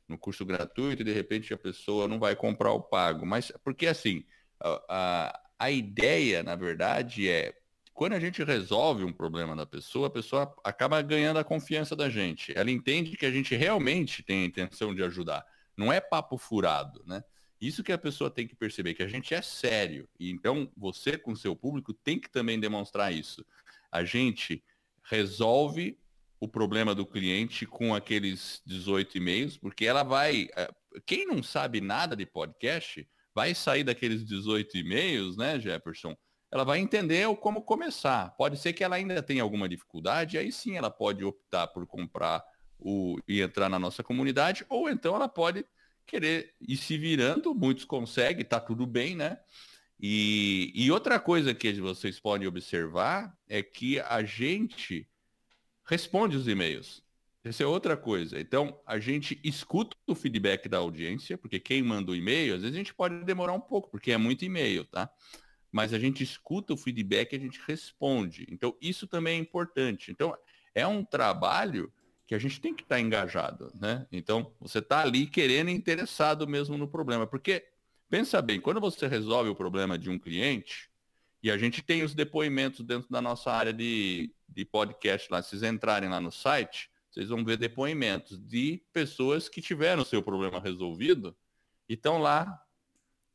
no 0.08 0.16
curso 0.16 0.44
gratuito 0.46 1.02
e 1.02 1.04
de 1.04 1.12
repente 1.12 1.52
a 1.52 1.58
pessoa 1.58 2.06
não 2.08 2.18
vai 2.18 2.36
comprar 2.36 2.72
o 2.72 2.80
pago. 2.80 3.26
Mas 3.26 3.52
porque 3.64 3.86
assim, 3.88 4.24
a, 4.60 4.84
a, 4.88 5.40
a 5.58 5.70
ideia, 5.70 6.42
na 6.42 6.54
verdade, 6.54 7.28
é 7.28 7.52
quando 7.92 8.14
a 8.14 8.20
gente 8.20 8.42
resolve 8.42 9.04
um 9.04 9.12
problema 9.12 9.54
da 9.54 9.66
pessoa, 9.66 10.06
a 10.06 10.10
pessoa 10.10 10.54
acaba 10.64 11.00
ganhando 11.02 11.38
a 11.38 11.44
confiança 11.44 11.94
da 11.94 12.08
gente. 12.08 12.56
Ela 12.56 12.70
entende 12.70 13.16
que 13.16 13.26
a 13.26 13.30
gente 13.30 13.54
realmente 13.54 14.22
tem 14.22 14.42
a 14.42 14.46
intenção 14.46 14.94
de 14.94 15.02
ajudar. 15.02 15.44
Não 15.76 15.92
é 15.92 16.00
papo 16.00 16.38
furado, 16.38 17.02
né? 17.06 17.22
Isso 17.60 17.84
que 17.84 17.92
a 17.92 17.98
pessoa 17.98 18.28
tem 18.28 18.46
que 18.46 18.56
perceber, 18.56 18.94
que 18.94 19.04
a 19.04 19.08
gente 19.08 19.34
é 19.34 19.40
sério. 19.40 20.08
E 20.18 20.30
então 20.30 20.70
você, 20.76 21.16
com 21.16 21.36
seu 21.36 21.54
público, 21.54 21.94
tem 21.94 22.18
que 22.18 22.28
também 22.28 22.58
demonstrar 22.58 23.12
isso. 23.12 23.44
A 23.90 24.02
gente 24.02 24.64
resolve 25.04 25.96
o 26.40 26.48
problema 26.48 26.92
do 26.92 27.06
cliente 27.06 27.64
com 27.64 27.94
aqueles 27.94 28.60
18 28.66 29.16
e-mails, 29.16 29.56
porque 29.56 29.86
ela 29.86 30.02
vai. 30.02 30.48
Eh, 30.56 30.70
quem 31.06 31.24
não 31.24 31.40
sabe 31.40 31.80
nada 31.80 32.16
de 32.16 32.26
podcast 32.26 33.08
vai 33.32 33.54
sair 33.54 33.84
daqueles 33.84 34.24
18 34.24 34.76
e-mails, 34.78 35.36
né, 35.36 35.60
Jefferson? 35.60 36.16
Ela 36.52 36.64
vai 36.64 36.80
entender 36.80 37.26
como 37.36 37.62
começar. 37.62 38.36
Pode 38.36 38.58
ser 38.58 38.74
que 38.74 38.84
ela 38.84 38.96
ainda 38.96 39.22
tenha 39.22 39.42
alguma 39.42 39.66
dificuldade, 39.66 40.36
aí 40.36 40.52
sim 40.52 40.76
ela 40.76 40.90
pode 40.90 41.24
optar 41.24 41.66
por 41.68 41.86
comprar 41.86 42.44
o, 42.78 43.18
e 43.26 43.40
entrar 43.40 43.70
na 43.70 43.78
nossa 43.78 44.02
comunidade, 44.02 44.66
ou 44.68 44.90
então 44.90 45.16
ela 45.16 45.28
pode 45.28 45.64
querer 46.06 46.54
ir 46.60 46.76
se 46.76 46.98
virando, 46.98 47.54
muitos 47.54 47.86
conseguem, 47.86 48.44
tá 48.44 48.60
tudo 48.60 48.86
bem, 48.86 49.16
né? 49.16 49.38
E, 49.98 50.70
e 50.74 50.90
outra 50.90 51.18
coisa 51.18 51.54
que 51.54 51.72
vocês 51.80 52.20
podem 52.20 52.46
observar 52.46 53.34
é 53.48 53.62
que 53.62 53.98
a 54.00 54.22
gente 54.22 55.08
responde 55.86 56.36
os 56.36 56.46
e-mails. 56.46 57.02
Essa 57.42 57.62
é 57.62 57.66
outra 57.66 57.96
coisa. 57.96 58.38
Então, 58.38 58.78
a 58.86 58.98
gente 58.98 59.40
escuta 59.42 59.96
o 60.06 60.14
feedback 60.14 60.68
da 60.68 60.78
audiência, 60.78 61.38
porque 61.38 61.58
quem 61.58 61.82
manda 61.82 62.12
o 62.12 62.16
e-mail, 62.16 62.54
às 62.54 62.60
vezes 62.60 62.74
a 62.74 62.78
gente 62.78 62.94
pode 62.94 63.24
demorar 63.24 63.52
um 63.52 63.60
pouco, 63.60 63.90
porque 63.90 64.12
é 64.12 64.18
muito 64.18 64.44
e-mail, 64.44 64.84
tá? 64.84 65.10
Mas 65.72 65.94
a 65.94 65.98
gente 65.98 66.22
escuta 66.22 66.74
o 66.74 66.76
feedback 66.76 67.32
e 67.32 67.36
a 67.36 67.40
gente 67.40 67.58
responde. 67.66 68.46
Então, 68.50 68.76
isso 68.80 69.06
também 69.06 69.38
é 69.38 69.40
importante. 69.40 70.12
Então, 70.12 70.36
é 70.74 70.86
um 70.86 71.02
trabalho 71.02 71.90
que 72.26 72.34
a 72.34 72.38
gente 72.38 72.60
tem 72.60 72.74
que 72.74 72.82
estar 72.82 72.96
tá 72.96 73.00
engajado, 73.00 73.72
né? 73.74 74.06
Então, 74.12 74.54
você 74.60 74.78
está 74.78 75.00
ali 75.00 75.26
querendo 75.26 75.70
e 75.70 75.72
interessado 75.72 76.46
mesmo 76.46 76.76
no 76.76 76.86
problema. 76.86 77.26
Porque, 77.26 77.66
pensa 78.10 78.42
bem, 78.42 78.60
quando 78.60 78.80
você 78.80 79.06
resolve 79.06 79.48
o 79.48 79.56
problema 79.56 79.98
de 79.98 80.10
um 80.10 80.18
cliente, 80.18 80.90
e 81.42 81.50
a 81.50 81.56
gente 81.56 81.82
tem 81.82 82.02
os 82.02 82.14
depoimentos 82.14 82.84
dentro 82.84 83.10
da 83.10 83.20
nossa 83.20 83.50
área 83.50 83.72
de, 83.72 84.32
de 84.48 84.64
podcast 84.64 85.28
lá, 85.30 85.42
se 85.42 85.50
vocês 85.50 85.62
entrarem 85.62 86.08
lá 86.08 86.20
no 86.20 86.30
site, 86.30 86.90
vocês 87.10 87.30
vão 87.30 87.44
ver 87.44 87.56
depoimentos 87.56 88.38
de 88.38 88.82
pessoas 88.92 89.48
que 89.48 89.60
tiveram 89.60 90.02
o 90.02 90.06
seu 90.06 90.22
problema 90.22 90.60
resolvido 90.60 91.36
e 91.88 91.94
estão 91.94 92.18
lá 92.18 92.62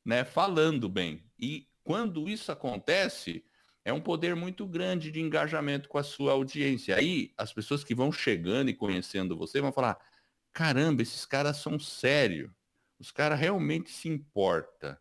né, 0.06 0.24
falando 0.24 0.88
bem. 0.88 1.24
E 1.38 1.68
quando 1.88 2.28
isso 2.28 2.52
acontece, 2.52 3.46
é 3.86 3.94
um 3.94 4.02
poder 4.02 4.36
muito 4.36 4.68
grande 4.68 5.10
de 5.10 5.22
engajamento 5.22 5.88
com 5.88 5.98
a 5.98 6.04
sua 6.04 6.34
audiência. 6.34 6.98
Aí 6.98 7.32
as 7.38 7.54
pessoas 7.54 7.82
que 7.82 7.96
vão 7.96 8.12
chegando 8.12 8.70
e 8.70 8.74
conhecendo 8.74 9.38
você 9.38 9.62
vão 9.62 9.72
falar: 9.72 9.98
caramba, 10.52 11.02
esses 11.02 11.26
caras 11.26 11.56
são 11.56 11.80
sérios. 11.80 12.52
Os 13.00 13.10
caras 13.10 13.40
realmente 13.40 13.90
se 13.90 14.10
importam. 14.10 14.98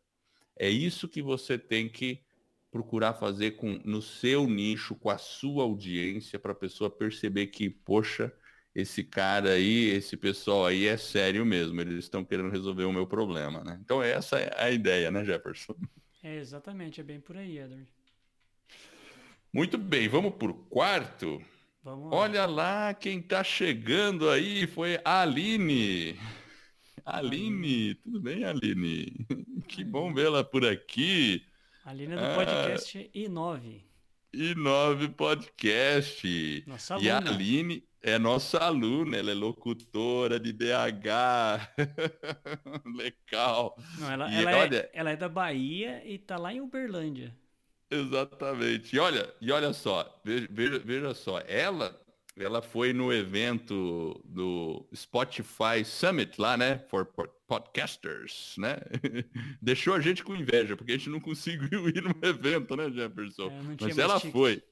É 0.57 0.71
isso 0.71 1.09
que 1.09 1.21
você 1.21 1.59
tem 1.59 1.89
que 1.89 2.23
procurar 2.71 3.15
fazer 3.15 3.57
com, 3.57 3.81
no 3.85 4.01
seu 4.01 4.47
nicho, 4.47 4.95
com 4.95 5.11
a 5.11 5.19
sua 5.19 5.65
audiência, 5.65 6.39
para 6.39 6.53
a 6.53 6.55
pessoa 6.55 6.89
perceber 6.89 7.49
que, 7.49 7.69
poxa, 7.69 8.33
esse 8.73 9.03
cara 9.03 9.55
aí, 9.55 9.89
esse 9.89 10.17
pessoal 10.17 10.67
aí 10.67 10.87
é 10.87 10.97
sério 10.97 11.45
mesmo, 11.45 11.81
eles 11.81 12.05
estão 12.05 12.25
querendo 12.25 12.51
resolver 12.51 12.85
o 12.85 12.93
meu 12.93 13.09
problema, 13.09 13.65
né? 13.65 13.77
Então 13.83 14.01
essa 14.01 14.39
é 14.39 14.55
a 14.57 14.71
ideia, 14.71 15.11
né, 15.11 15.25
Jefferson? 15.25 15.75
É, 16.27 16.39
exatamente, 16.39 17.01
é 17.01 17.05
bem 17.05 17.21
por 17.21 17.37
aí, 17.37 17.57
Edward. 17.57 17.87
Muito 19.53 19.79
bem, 19.79 20.09
vamos 20.09 20.35
por 20.35 20.53
quarto. 20.69 21.41
Vamos 21.85 22.11
lá. 22.11 22.17
Olha 22.17 22.47
lá 22.47 22.93
quem 22.95 23.21
está 23.21 23.45
chegando 23.45 24.29
aí, 24.29 24.67
foi 24.67 24.99
a 25.05 25.23
Aline. 25.23 26.19
Aline, 27.05 27.95
tudo 27.95 28.21
bem, 28.21 28.43
Aline? 28.43 29.25
Que 29.69 29.85
bom 29.85 30.13
vê-la 30.13 30.43
por 30.43 30.67
aqui. 30.67 31.47
Aline 31.85 32.15
é 32.15 32.17
do 32.17 32.35
podcast 32.35 32.99
ah, 32.99 33.17
I9. 33.17 33.86
I9 34.37 35.15
Podcast. 35.15 36.65
Nossa 36.67 36.95
aluna. 36.95 37.07
E 37.07 37.11
a 37.11 37.17
Aline 37.17 37.89
é 38.03 38.19
nossa 38.19 38.59
aluna, 38.59 39.17
ela 39.17 39.31
é 39.31 39.35
locutora 39.35 40.39
de 40.39 40.53
BH. 40.53 41.09
Legal. 42.95 43.77
Não, 43.99 44.13
ela, 44.13 44.33
ela, 44.33 44.51
é, 44.51 44.55
olha, 44.55 44.77
é, 44.77 44.91
ela 44.93 45.11
é 45.11 45.17
da 45.17 45.29
Bahia 45.29 46.03
e 46.05 46.19
tá 46.19 46.37
lá 46.37 46.53
em 46.53 46.61
Uberlândia. 46.61 47.35
Exatamente. 47.91 48.95
E 48.95 48.99
olha, 48.99 49.33
e 49.41 49.51
olha 49.51 49.73
só, 49.73 50.21
veja, 50.23 50.49
veja, 50.51 50.79
veja 50.81 51.15
só, 51.15 51.41
ela 51.47 51.99
ela 52.39 52.61
foi 52.61 52.93
no 52.93 53.11
evento 53.11 54.21
do 54.23 54.87
Spotify 54.95 55.83
Summit 55.83 56.39
lá, 56.39 56.55
né? 56.55 56.79
For 56.91 57.07
podcasters, 57.47 58.55
né? 58.59 58.77
Deixou 59.63 59.95
a 59.95 60.01
gente 60.01 60.25
com 60.25 60.35
inveja, 60.35 60.77
porque 60.77 60.93
a 60.93 60.97
gente 60.97 61.11
não 61.11 61.21
conseguiu 61.21 61.89
ir 61.89 62.03
no 62.03 62.15
evento, 62.27 62.77
né, 62.77 62.91
Jefferson? 62.91 63.49
É, 63.49 63.77
Mas 63.81 63.99
ela 63.99 64.19
foi. 64.19 64.63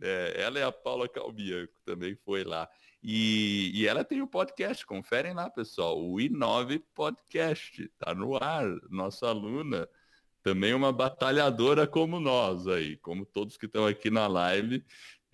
É, 0.00 0.42
ela 0.42 0.58
é 0.58 0.64
a 0.64 0.72
Paula 0.72 1.08
Calbianco, 1.08 1.74
também 1.84 2.14
foi 2.24 2.44
lá. 2.44 2.68
E, 3.02 3.70
e 3.74 3.86
ela 3.86 4.04
tem 4.04 4.20
o 4.20 4.24
um 4.24 4.28
podcast, 4.28 4.84
conferem 4.84 5.34
lá, 5.34 5.48
pessoal. 5.48 5.98
O 5.98 6.16
I9 6.16 6.82
Podcast, 6.94 7.88
tá 7.98 8.14
no 8.14 8.36
ar, 8.36 8.66
nossa 8.90 9.28
aluna. 9.28 9.88
Também 10.42 10.72
uma 10.72 10.92
batalhadora 10.92 11.86
como 11.86 12.20
nós 12.20 12.66
aí, 12.66 12.96
como 12.98 13.26
todos 13.26 13.56
que 13.56 13.66
estão 13.66 13.86
aqui 13.86 14.10
na 14.10 14.26
live. 14.26 14.84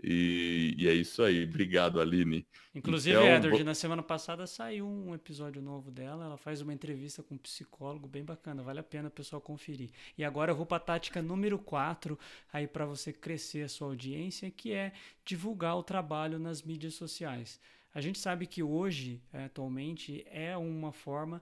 E, 0.03 0.75
e, 0.77 0.89
é 0.89 0.93
isso 0.93 1.23
aí. 1.23 1.45
Obrigado, 1.45 2.01
Aline. 2.01 2.47
Inclusive, 2.75 3.17
então, 3.17 3.29
Edward, 3.29 3.65
na 3.65 3.75
semana 3.75 4.03
passada 4.03 4.47
saiu 4.47 4.87
um 4.87 5.15
episódio 5.15 5.63
novo 5.63 5.91
dela. 5.91 6.25
Ela 6.25 6.37
faz 6.37 6.61
uma 6.61 6.75
entrevista 6.75 7.23
com 7.23 7.35
um 7.37 7.39
psicólogo 7.39 8.07
bem 8.07 8.25
bacana. 8.25 8.63
Vale 8.63 8.81
a 8.81 8.83
pena 8.83 9.09
o 9.09 9.11
pessoal 9.11 9.41
conferir. 9.41 9.91
E 10.19 10.25
agora 10.25 10.53
eu 10.53 10.57
vou 10.57 10.67
para 10.67 10.79
a 10.79 10.81
tática 10.81 11.23
número 11.23 11.59
4, 11.59 12.19
aí 12.53 12.67
para 12.67 12.85
você 12.85 13.13
crescer 13.13 13.63
a 13.63 13.69
sua 13.69 13.89
audiência, 13.89 14.51
que 14.51 14.73
é 14.73 14.93
divulgar 15.25 15.77
o 15.77 15.83
trabalho 15.83 16.39
nas 16.39 16.63
mídias 16.63 16.95
sociais. 16.95 17.61
A 17.95 18.01
gente 18.01 18.19
sabe 18.19 18.45
que 18.45 18.61
hoje, 18.61 19.23
atualmente, 19.33 20.27
é 20.29 20.57
uma 20.57 20.91
forma 20.91 21.41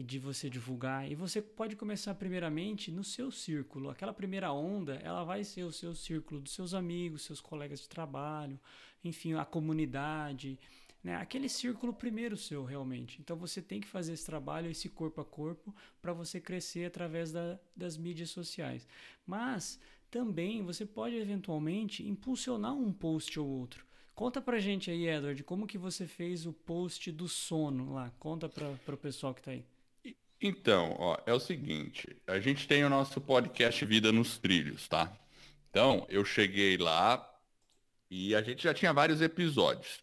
e 0.00 0.02
de 0.02 0.18
você 0.18 0.48
divulgar. 0.48 1.10
E 1.10 1.14
você 1.14 1.42
pode 1.42 1.76
começar 1.76 2.14
primeiramente 2.14 2.90
no 2.90 3.04
seu 3.04 3.30
círculo. 3.30 3.90
Aquela 3.90 4.14
primeira 4.14 4.50
onda, 4.50 4.94
ela 5.04 5.22
vai 5.24 5.44
ser 5.44 5.64
o 5.64 5.72
seu 5.72 5.94
círculo 5.94 6.40
dos 6.40 6.52
seus 6.52 6.72
amigos, 6.72 7.22
seus 7.22 7.40
colegas 7.40 7.80
de 7.80 7.88
trabalho, 7.88 8.58
enfim, 9.04 9.34
a 9.34 9.44
comunidade, 9.44 10.58
né? 11.04 11.16
Aquele 11.16 11.48
círculo 11.48 11.92
primeiro 11.92 12.36
seu 12.36 12.64
realmente. 12.64 13.20
Então 13.20 13.36
você 13.36 13.60
tem 13.60 13.78
que 13.78 13.86
fazer 13.86 14.14
esse 14.14 14.24
trabalho, 14.24 14.70
esse 14.70 14.88
corpo 14.88 15.20
a 15.20 15.24
corpo, 15.24 15.74
para 16.00 16.14
você 16.14 16.40
crescer 16.40 16.86
através 16.86 17.30
da, 17.30 17.58
das 17.76 17.98
mídias 17.98 18.30
sociais. 18.30 18.88
Mas 19.26 19.78
também 20.10 20.62
você 20.62 20.86
pode 20.86 21.14
eventualmente 21.14 22.06
impulsionar 22.08 22.74
um 22.74 22.90
post 22.90 23.38
ou 23.38 23.46
outro. 23.46 23.84
Conta 24.14 24.40
pra 24.40 24.58
gente 24.58 24.90
aí, 24.90 25.06
Edward, 25.06 25.42
como 25.44 25.66
que 25.66 25.78
você 25.78 26.06
fez 26.06 26.46
o 26.46 26.52
post 26.52 27.10
do 27.12 27.28
sono 27.28 27.94
lá? 27.94 28.10
Conta 28.18 28.48
para 28.48 28.94
o 28.94 28.98
pessoal 28.98 29.34
que 29.34 29.42
tá 29.42 29.50
aí. 29.50 29.64
Então, 30.42 30.96
ó, 30.98 31.18
é 31.26 31.34
o 31.34 31.38
seguinte, 31.38 32.16
a 32.26 32.40
gente 32.40 32.66
tem 32.66 32.82
o 32.82 32.88
nosso 32.88 33.20
podcast 33.20 33.84
Vida 33.84 34.10
nos 34.10 34.38
Trilhos, 34.38 34.88
tá? 34.88 35.12
Então, 35.68 36.06
eu 36.08 36.24
cheguei 36.24 36.78
lá 36.78 37.30
e 38.10 38.34
a 38.34 38.40
gente 38.40 38.62
já 38.62 38.72
tinha 38.72 38.90
vários 38.90 39.20
episódios. 39.20 40.02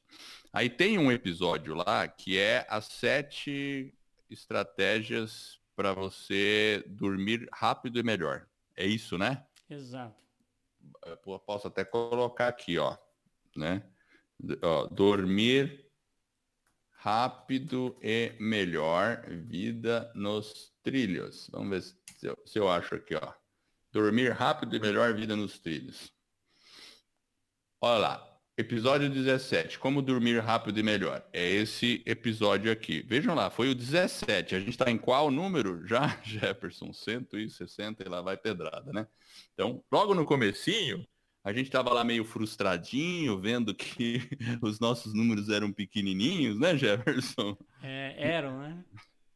Aí 0.54 0.70
tem 0.70 1.00
um 1.00 1.12
episódio 1.12 1.74
lá 1.74 2.08
que 2.08 2.38
é 2.38 2.68
as 2.70 2.86
sete 2.86 3.92
estratégias 4.30 5.60
para 5.76 5.92
você 5.94 6.84
dormir 6.86 7.50
rápido 7.52 7.98
e 8.00 8.04
melhor. 8.04 8.48
É 8.76 8.86
isso, 8.86 9.18
né? 9.18 9.44
Exato. 9.68 10.22
Eu 11.04 11.18
posso 11.40 11.68
até 11.68 11.84
colocar 11.84 12.48
aqui, 12.48 12.78
ó, 12.78 12.96
né? 13.56 13.82
Ó, 14.62 14.86
dormir 14.86 15.87
rápido 16.98 17.96
e 18.02 18.34
melhor 18.40 19.24
vida 19.30 20.12
nos 20.16 20.74
trilhos. 20.84 21.50
Vamos 21.52 21.70
ver 21.70 21.82
se 22.18 22.28
eu, 22.28 22.38
se 22.46 22.60
eu 22.60 22.70
acho 22.70 22.96
aqui, 22.96 23.16
ó. 23.16 23.34
Dormir 23.92 24.32
rápido 24.32 24.76
e 24.76 24.80
melhor 24.80 25.14
vida 25.14 25.36
nos 25.36 25.60
trilhos. 25.60 26.12
Olha 27.80 28.00
lá, 28.00 28.40
episódio 28.58 29.10
17, 29.10 29.78
como 29.78 30.02
dormir 30.02 30.40
rápido 30.40 30.80
e 30.80 30.84
melhor. 30.84 31.24
É 31.32 31.48
esse 31.48 32.02
episódio 32.06 32.72
aqui. 32.72 33.04
Vejam 33.04 33.36
lá, 33.36 33.52
foi 33.52 33.70
o 33.70 33.76
17. 33.76 34.56
A 34.56 34.60
gente 34.60 34.72
está 34.72 34.90
em 34.90 34.98
qual 34.98 35.30
número? 35.30 35.86
Já, 35.88 36.20
Jefferson, 36.24 36.92
160 36.92 38.04
e 38.04 38.10
lá 38.10 38.22
vai 38.22 38.36
pedrada, 38.36 38.92
né? 38.92 39.08
Então, 39.54 39.84
logo 39.92 40.16
no 40.16 40.26
comecinho, 40.26 41.08
a 41.48 41.54
gente 41.54 41.68
estava 41.68 41.94
lá 41.94 42.04
meio 42.04 42.26
frustradinho, 42.26 43.40
vendo 43.40 43.74
que 43.74 44.20
os 44.62 44.82
nossos 44.82 45.14
números 45.14 45.48
eram 45.48 45.72
pequenininhos, 45.72 46.60
né, 46.60 46.76
Jefferson? 46.76 47.58
É, 47.82 48.16
eram, 48.18 48.60
né? 48.60 48.84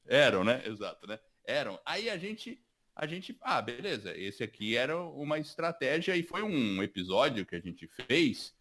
Eram, 0.06 0.44
né? 0.44 0.62
Exato, 0.66 1.08
né? 1.08 1.18
Eram. 1.46 1.80
Aí 1.86 2.10
a 2.10 2.18
gente, 2.18 2.62
a 2.94 3.08
gente, 3.08 3.38
ah, 3.40 3.62
beleza, 3.62 4.14
esse 4.18 4.44
aqui 4.44 4.76
era 4.76 5.02
uma 5.02 5.40
estratégia 5.40 6.14
e 6.18 6.22
foi 6.22 6.44
um 6.44 6.84
episódio 6.84 7.46
que 7.46 7.56
a 7.56 7.62
gente 7.62 7.88
fez 7.88 8.54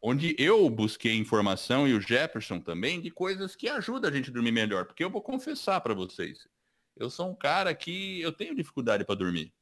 onde 0.00 0.34
eu 0.38 0.70
busquei 0.70 1.14
informação 1.14 1.86
e 1.86 1.92
o 1.92 2.00
Jefferson 2.00 2.58
também 2.58 3.02
de 3.02 3.10
coisas 3.10 3.54
que 3.54 3.68
ajudam 3.68 4.10
a 4.10 4.14
gente 4.14 4.30
a 4.30 4.32
dormir 4.32 4.52
melhor, 4.52 4.86
porque 4.86 5.04
eu 5.04 5.10
vou 5.10 5.20
confessar 5.20 5.82
para 5.82 5.92
vocês, 5.92 6.48
eu 6.96 7.10
sou 7.10 7.28
um 7.28 7.34
cara 7.34 7.74
que 7.74 8.18
eu 8.22 8.32
tenho 8.32 8.56
dificuldade 8.56 9.04
para 9.04 9.14
dormir. 9.14 9.52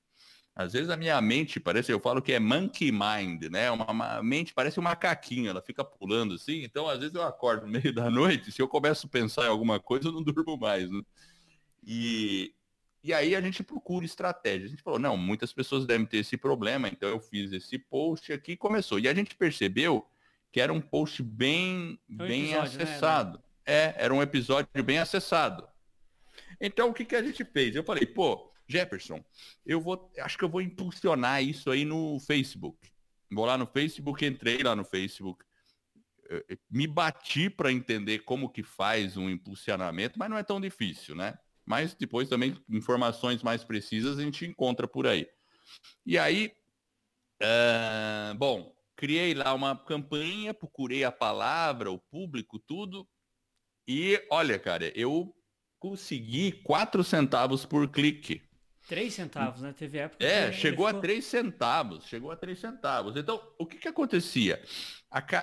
Às 0.57 0.73
vezes 0.73 0.89
a 0.89 0.97
minha 0.97 1.21
mente 1.21 1.61
parece, 1.61 1.93
eu 1.93 2.01
falo 2.01 2.23
que 2.23 2.33
é 2.33 2.41
monkey 2.41 2.91
mind, 2.91 3.45
né? 3.51 3.71
Uma, 3.71 3.91
uma, 3.91 4.23
mente 4.23 4.55
parece 4.55 4.81
um 4.81 4.83
macaquinho, 4.83 5.51
ela 5.51 5.61
fica 5.61 5.85
pulando 5.85 6.33
assim. 6.33 6.63
Então, 6.65 6.89
às 6.89 6.99
vezes 6.99 7.15
eu 7.15 7.23
acordo 7.23 7.67
no 7.67 7.73
meio 7.73 7.93
da 7.95 8.09
noite, 8.09 8.51
se 8.51 8.63
eu 8.63 8.67
começo 8.67 9.07
a 9.07 9.11
pensar 9.11 9.45
em 9.45 9.49
alguma 9.49 9.79
coisa, 9.79 10.09
eu 10.09 10.13
não 10.13 10.23
durmo 10.23 10.57
mais, 10.57 10.91
né? 10.91 11.03
E, 11.87 12.55
e 13.05 13.13
aí 13.13 13.37
a 13.37 13.41
gente 13.43 13.63
procura 13.63 14.07
estratégias. 14.07 14.69
A 14.69 14.71
gente 14.71 14.83
falou, 14.83 14.99
não, 14.99 15.15
muitas 15.15 15.53
pessoas 15.53 15.85
devem 15.85 16.07
ter 16.07 16.19
esse 16.19 16.39
problema, 16.39 16.89
então 16.89 17.07
eu 17.07 17.21
fiz 17.21 17.53
esse 17.53 17.79
post 17.79 18.33
aqui 18.33 18.53
e 18.53 18.57
começou. 18.57 18.99
E 18.99 19.09
a 19.09 19.13
gente 19.13 19.37
percebeu 19.37 20.09
que 20.51 20.59
era 20.59 20.73
um 20.73 20.81
post 20.81 21.23
bem, 21.23 22.01
é 22.19 22.27
bem 22.27 22.45
episódio, 22.45 22.79
né, 22.79 22.85
acessado. 22.85 23.39
Né? 23.39 23.45
É, 23.67 23.95
era 23.99 24.15
um 24.15 24.23
episódio 24.23 24.83
bem 24.83 24.99
acessado. 24.99 25.69
Então, 26.59 26.89
o 26.89 26.95
que, 26.95 27.05
que 27.05 27.15
a 27.15 27.23
gente 27.23 27.45
fez? 27.45 27.77
Eu 27.77 27.85
falei, 27.85 28.07
pô, 28.07 28.51
Jefferson, 28.69 29.25
eu 29.65 29.81
vou, 29.81 30.11
acho 30.19 30.37
que 30.37 30.45
eu 30.45 30.49
vou 30.49 30.61
impulsionar 30.61 31.43
isso 31.43 31.71
aí 31.71 31.85
no 31.85 32.19
Facebook. 32.21 32.91
Vou 33.31 33.45
lá 33.45 33.59
no 33.59 33.67
Facebook, 33.67 34.25
entrei 34.25 34.63
lá 34.63 34.77
no 34.77 34.85
Facebook, 34.85 35.45
eh, 36.29 36.45
eh, 36.51 36.59
me 36.71 36.87
bati 36.87 37.51
para 37.51 37.73
entender 37.73 38.21
como 38.21 38.51
que 38.51 38.63
faz 38.63 39.17
um 39.17 39.29
impulsionamento, 39.29 40.19
mas 40.19 40.31
não 40.31 40.39
é 40.39 40.43
tão 40.43 40.61
difícil, 40.61 41.15
né? 41.15 41.39
Mas 41.65 41.95
depois 41.95 42.29
também 42.29 42.57
informações 42.69 43.43
mais 43.43 43.65
precisas 43.65 44.19
a 44.19 44.23
gente 44.23 44.47
encontra 44.47 44.87
por 44.87 45.07
aí. 45.07 45.29
E 46.05 46.17
aí, 46.17 46.53
uh, 47.43 48.35
bom, 48.37 48.73
criei 48.95 49.35
lá 49.35 49.53
uma 49.53 49.77
campanha, 49.77 50.55
procurei 50.55 51.03
a 51.03 51.11
palavra, 51.11 51.91
o 51.91 51.99
público, 51.99 52.61
tudo. 52.61 53.07
E 53.87 54.25
olha, 54.31 54.59
cara, 54.59 54.93
eu 54.99 55.35
consegui 55.79 56.53
quatro 56.53 57.03
centavos 57.03 57.65
por 57.65 57.89
clique. 57.89 58.46
Três 58.87 59.15
centavos, 59.15 59.63
né? 59.63 59.75
Teve 59.77 59.99
época. 59.99 60.25
É, 60.25 60.53
chegou 60.53 60.87
ficou... 60.87 60.99
a 60.99 61.01
três 61.03 61.25
centavos. 61.25 62.05
Chegou 62.05 62.31
a 62.31 62.37
três 62.37 62.61
centavos. 62.61 63.17
Então, 63.17 63.43
o 63.59 63.67
que 63.67 63.79
que 63.79 63.89
acontecia? 63.89 64.63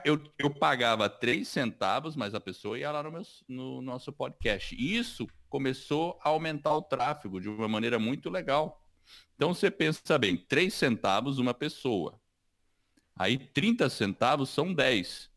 Eu, 0.06 0.22
eu 0.38 0.50
pagava 0.50 1.10
três 1.10 1.50
centavos, 1.50 2.16
mas 2.16 2.34
a 2.34 2.40
pessoa 2.40 2.80
ia 2.80 2.90
lá 2.90 3.04
no, 3.04 3.12
meu, 3.12 3.22
no 3.50 3.82
nosso 3.82 4.14
podcast. 4.14 4.74
E 4.76 4.96
isso 4.96 5.28
começou 5.50 6.18
a 6.24 6.30
aumentar 6.30 6.74
o 6.74 6.82
tráfego 6.82 7.42
de 7.42 7.50
uma 7.50 7.68
maneira 7.68 8.00
muito 8.00 8.30
legal. 8.30 8.82
Então, 9.36 9.54
você 9.54 9.70
pensa 9.70 10.18
bem, 10.18 10.38
três 10.38 10.74
centavos 10.74 11.38
uma 11.38 11.54
pessoa. 11.54 12.18
Aí, 13.14 13.38
30 13.38 13.90
centavos 13.90 14.52
são 14.52 14.74
10. 14.74 15.30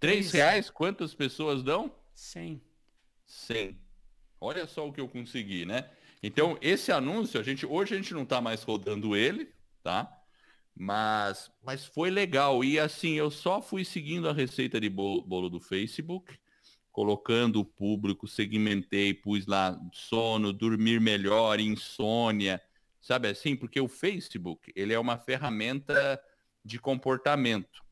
Três 0.00 0.32
reais, 0.32 0.70
quantas 0.70 1.14
pessoas 1.14 1.62
dão? 1.62 1.94
100. 2.14 2.62
100. 3.26 3.78
Olha 4.40 4.66
só 4.66 4.88
o 4.88 4.92
que 4.92 5.00
eu 5.00 5.08
consegui, 5.08 5.66
né? 5.66 5.90
Então, 6.26 6.56
esse 6.62 6.90
anúncio, 6.90 7.38
a 7.38 7.42
gente, 7.42 7.66
hoje 7.66 7.92
a 7.92 7.98
gente 7.98 8.14
não 8.14 8.22
está 8.22 8.40
mais 8.40 8.62
rodando 8.62 9.14
ele, 9.14 9.52
tá? 9.82 10.10
Mas, 10.74 11.52
mas 11.62 11.84
foi 11.84 12.08
legal. 12.08 12.64
E 12.64 12.78
assim, 12.78 13.12
eu 13.12 13.30
só 13.30 13.60
fui 13.60 13.84
seguindo 13.84 14.26
a 14.26 14.32
receita 14.32 14.80
de 14.80 14.88
bolo, 14.88 15.20
bolo 15.20 15.50
do 15.50 15.60
Facebook, 15.60 16.34
colocando 16.90 17.60
o 17.60 17.64
público, 17.64 18.26
segmentei, 18.26 19.12
pus 19.12 19.44
lá 19.44 19.78
sono, 19.92 20.50
dormir 20.50 20.98
melhor, 20.98 21.60
insônia, 21.60 22.58
sabe 23.02 23.28
assim? 23.28 23.54
Porque 23.54 23.78
o 23.78 23.86
Facebook, 23.86 24.72
ele 24.74 24.94
é 24.94 24.98
uma 24.98 25.18
ferramenta 25.18 26.18
de 26.64 26.78
comportamento. 26.78 27.84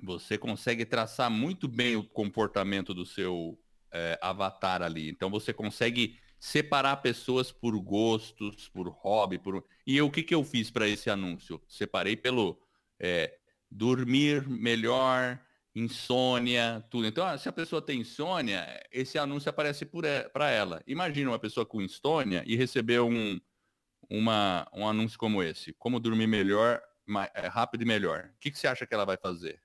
Você 0.00 0.38
consegue 0.38 0.84
traçar 0.84 1.28
muito 1.28 1.66
bem 1.66 1.96
o 1.96 2.04
comportamento 2.04 2.94
do 2.94 3.04
seu 3.04 3.58
é, 3.90 4.16
avatar 4.22 4.80
ali. 4.80 5.10
Então 5.10 5.28
você 5.28 5.52
consegue 5.52 6.16
separar 6.40 6.96
pessoas 6.96 7.52
por 7.52 7.78
gostos, 7.78 8.66
por 8.68 8.88
hobby, 8.88 9.38
por 9.38 9.62
e 9.86 9.98
eu, 9.98 10.06
o 10.06 10.10
que 10.10 10.22
que 10.22 10.34
eu 10.34 10.42
fiz 10.42 10.70
para 10.70 10.88
esse 10.88 11.10
anúncio? 11.10 11.62
Separei 11.68 12.16
pelo 12.16 12.58
é, 12.98 13.38
dormir 13.70 14.48
melhor, 14.48 15.38
insônia, 15.74 16.82
tudo. 16.90 17.06
Então, 17.06 17.26
ah, 17.26 17.36
se 17.36 17.48
a 17.48 17.52
pessoa 17.52 17.82
tem 17.82 18.00
insônia, 18.00 18.66
esse 18.90 19.18
anúncio 19.18 19.50
aparece 19.50 19.86
para 20.32 20.50
ela. 20.50 20.82
Imagina 20.86 21.30
uma 21.30 21.38
pessoa 21.38 21.66
com 21.66 21.82
insônia 21.82 22.42
e 22.46 22.56
receber 22.56 23.00
um, 23.00 23.38
uma, 24.08 24.66
um 24.74 24.88
anúncio 24.88 25.18
como 25.18 25.42
esse. 25.42 25.74
Como 25.74 26.00
dormir 26.00 26.26
melhor, 26.26 26.80
mais, 27.06 27.30
é, 27.34 27.46
rápido 27.48 27.82
e 27.82 27.86
melhor. 27.86 28.30
O 28.34 28.38
que, 28.40 28.50
que 28.50 28.58
você 28.58 28.66
acha 28.66 28.86
que 28.86 28.94
ela 28.94 29.04
vai 29.04 29.18
fazer? 29.18 29.62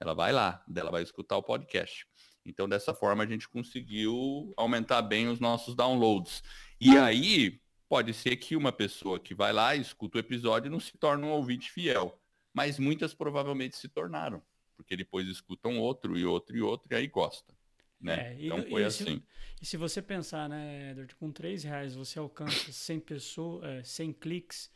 Ela 0.00 0.14
vai 0.14 0.32
lá, 0.32 0.64
ela 0.74 0.90
vai 0.90 1.02
escutar 1.02 1.36
o 1.36 1.42
podcast. 1.42 2.06
Então, 2.50 2.68
dessa 2.68 2.94
forma, 2.94 3.24
a 3.24 3.26
gente 3.26 3.48
conseguiu 3.48 4.52
aumentar 4.56 5.02
bem 5.02 5.28
os 5.28 5.38
nossos 5.38 5.74
downloads. 5.74 6.42
E 6.80 6.96
aí, 6.96 7.60
pode 7.88 8.12
ser 8.12 8.36
que 8.36 8.54
uma 8.54 8.70
pessoa 8.70 9.18
que 9.18 9.34
vai 9.34 9.52
lá, 9.52 9.74
escuta 9.74 10.18
o 10.18 10.20
episódio, 10.20 10.70
não 10.70 10.80
se 10.80 10.96
torne 10.96 11.24
um 11.24 11.30
ouvinte 11.30 11.70
fiel. 11.70 12.20
mas 12.52 12.78
muitas 12.78 13.14
provavelmente 13.14 13.76
se 13.76 13.88
tornaram, 13.88 14.42
porque 14.76 14.96
depois 14.96 15.28
escutam 15.28 15.78
outro 15.78 16.18
e 16.18 16.24
outro 16.24 16.56
e 16.56 16.60
outro 16.60 16.88
e 16.92 16.96
aí 16.96 17.06
gosta. 17.06 17.54
Né? 18.00 18.32
É, 18.32 18.46
então 18.46 18.62
foi 18.64 18.82
e 18.82 18.84
assim. 18.84 19.04
Se, 19.04 19.22
e 19.62 19.66
se 19.66 19.76
você 19.76 20.00
pensar, 20.00 20.48
né, 20.48 20.90
Edward, 20.90 21.14
com 21.16 21.30
3 21.30 21.64
reais 21.64 21.94
você 21.94 22.18
alcança 22.18 22.72
100 22.72 23.00
pessoas, 23.00 23.64
é, 23.64 23.82
100 23.82 24.12
cliques, 24.12 24.70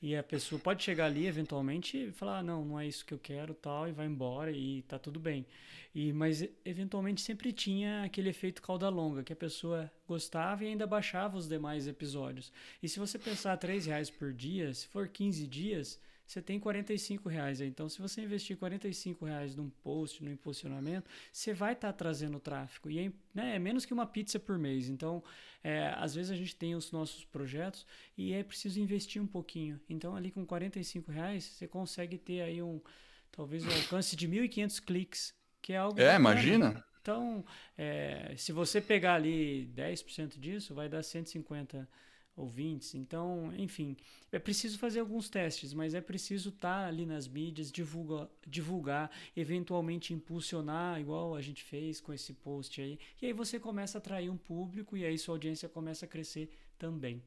e 0.00 0.14
a 0.14 0.22
pessoa 0.22 0.58
pode 0.58 0.82
chegar 0.82 1.06
ali 1.06 1.26
eventualmente 1.26 1.96
e 1.96 2.12
falar, 2.12 2.38
ah, 2.38 2.42
não, 2.42 2.64
não 2.64 2.78
é 2.78 2.86
isso 2.86 3.04
que 3.04 3.14
eu 3.14 3.18
quero, 3.18 3.54
tal, 3.54 3.88
e 3.88 3.92
vai 3.92 4.06
embora 4.06 4.50
e 4.52 4.82
tá 4.82 4.98
tudo 4.98 5.18
bem. 5.18 5.46
E 5.94 6.12
mas 6.12 6.46
eventualmente 6.64 7.22
sempre 7.22 7.52
tinha 7.52 8.04
aquele 8.04 8.28
efeito 8.28 8.60
cauda 8.60 8.88
longa, 8.88 9.24
que 9.24 9.32
a 9.32 9.36
pessoa 9.36 9.90
gostava 10.06 10.64
e 10.64 10.68
ainda 10.68 10.86
baixava 10.86 11.38
os 11.38 11.48
demais 11.48 11.88
episódios. 11.88 12.52
E 12.82 12.88
se 12.88 12.98
você 12.98 13.18
pensar 13.18 13.56
3 13.56 13.86
reais 13.86 14.10
por 14.10 14.32
dia, 14.32 14.72
se 14.74 14.86
for 14.86 15.08
15 15.08 15.46
dias, 15.46 15.98
você 16.26 16.42
tem 16.42 16.58
45 16.58 17.28
reais. 17.28 17.60
Então, 17.60 17.88
se 17.88 18.00
você 18.00 18.22
investir 18.22 18.56
45 18.56 19.24
reais 19.24 19.54
num 19.54 19.70
post, 19.70 20.22
no 20.24 20.30
impulsionamento, 20.30 21.08
você 21.32 21.54
vai 21.54 21.72
estar 21.72 21.92
tá 21.92 21.96
trazendo 21.96 22.40
tráfego. 22.40 22.90
E 22.90 22.98
é, 22.98 23.12
né, 23.32 23.56
é, 23.56 23.58
menos 23.58 23.84
que 23.84 23.94
uma 23.94 24.06
pizza 24.06 24.38
por 24.38 24.58
mês. 24.58 24.88
Então, 24.88 25.22
é, 25.62 25.94
às 25.96 26.14
vezes 26.14 26.32
a 26.32 26.36
gente 26.36 26.56
tem 26.56 26.74
os 26.74 26.90
nossos 26.90 27.24
projetos 27.24 27.86
e 28.18 28.32
é 28.32 28.42
preciso 28.42 28.80
investir 28.80 29.22
um 29.22 29.26
pouquinho. 29.26 29.80
Então, 29.88 30.16
ali 30.16 30.32
com 30.32 30.44
45 30.44 31.12
reais, 31.12 31.44
você 31.44 31.68
consegue 31.68 32.18
ter 32.18 32.40
aí 32.40 32.60
um, 32.60 32.80
talvez 33.30 33.64
um 33.64 33.70
alcance 33.70 34.16
de 34.16 34.28
1.500 34.28 34.84
cliques, 34.84 35.34
que 35.62 35.72
é 35.72 35.76
algo... 35.76 36.00
É, 36.00 36.18
bacana. 36.18 36.18
imagina. 36.18 36.84
Então, 37.00 37.44
é, 37.78 38.34
se 38.36 38.50
você 38.50 38.80
pegar 38.80 39.14
ali 39.14 39.70
10% 39.76 40.40
disso, 40.40 40.74
vai 40.74 40.88
dar 40.88 41.04
150 41.04 41.88
ouvintes. 42.36 42.94
Então, 42.94 43.52
enfim, 43.56 43.96
é 44.30 44.38
preciso 44.38 44.78
fazer 44.78 45.00
alguns 45.00 45.28
testes, 45.30 45.72
mas 45.72 45.94
é 45.94 46.00
preciso 46.00 46.50
estar 46.50 46.82
tá 46.82 46.86
ali 46.86 47.06
nas 47.06 47.26
mídias, 47.26 47.72
divulga, 47.72 48.28
divulgar, 48.46 49.10
eventualmente 49.34 50.12
impulsionar, 50.12 51.00
igual 51.00 51.34
a 51.34 51.40
gente 51.40 51.64
fez 51.64 52.00
com 52.00 52.12
esse 52.12 52.34
post 52.34 52.80
aí. 52.80 52.98
E 53.20 53.26
aí 53.26 53.32
você 53.32 53.58
começa 53.58 53.96
a 53.96 54.00
atrair 54.00 54.30
um 54.30 54.36
público 54.36 54.96
e 54.96 55.04
aí 55.04 55.16
sua 55.18 55.34
audiência 55.34 55.68
começa 55.68 56.04
a 56.04 56.08
crescer 56.08 56.50
também. 56.78 57.22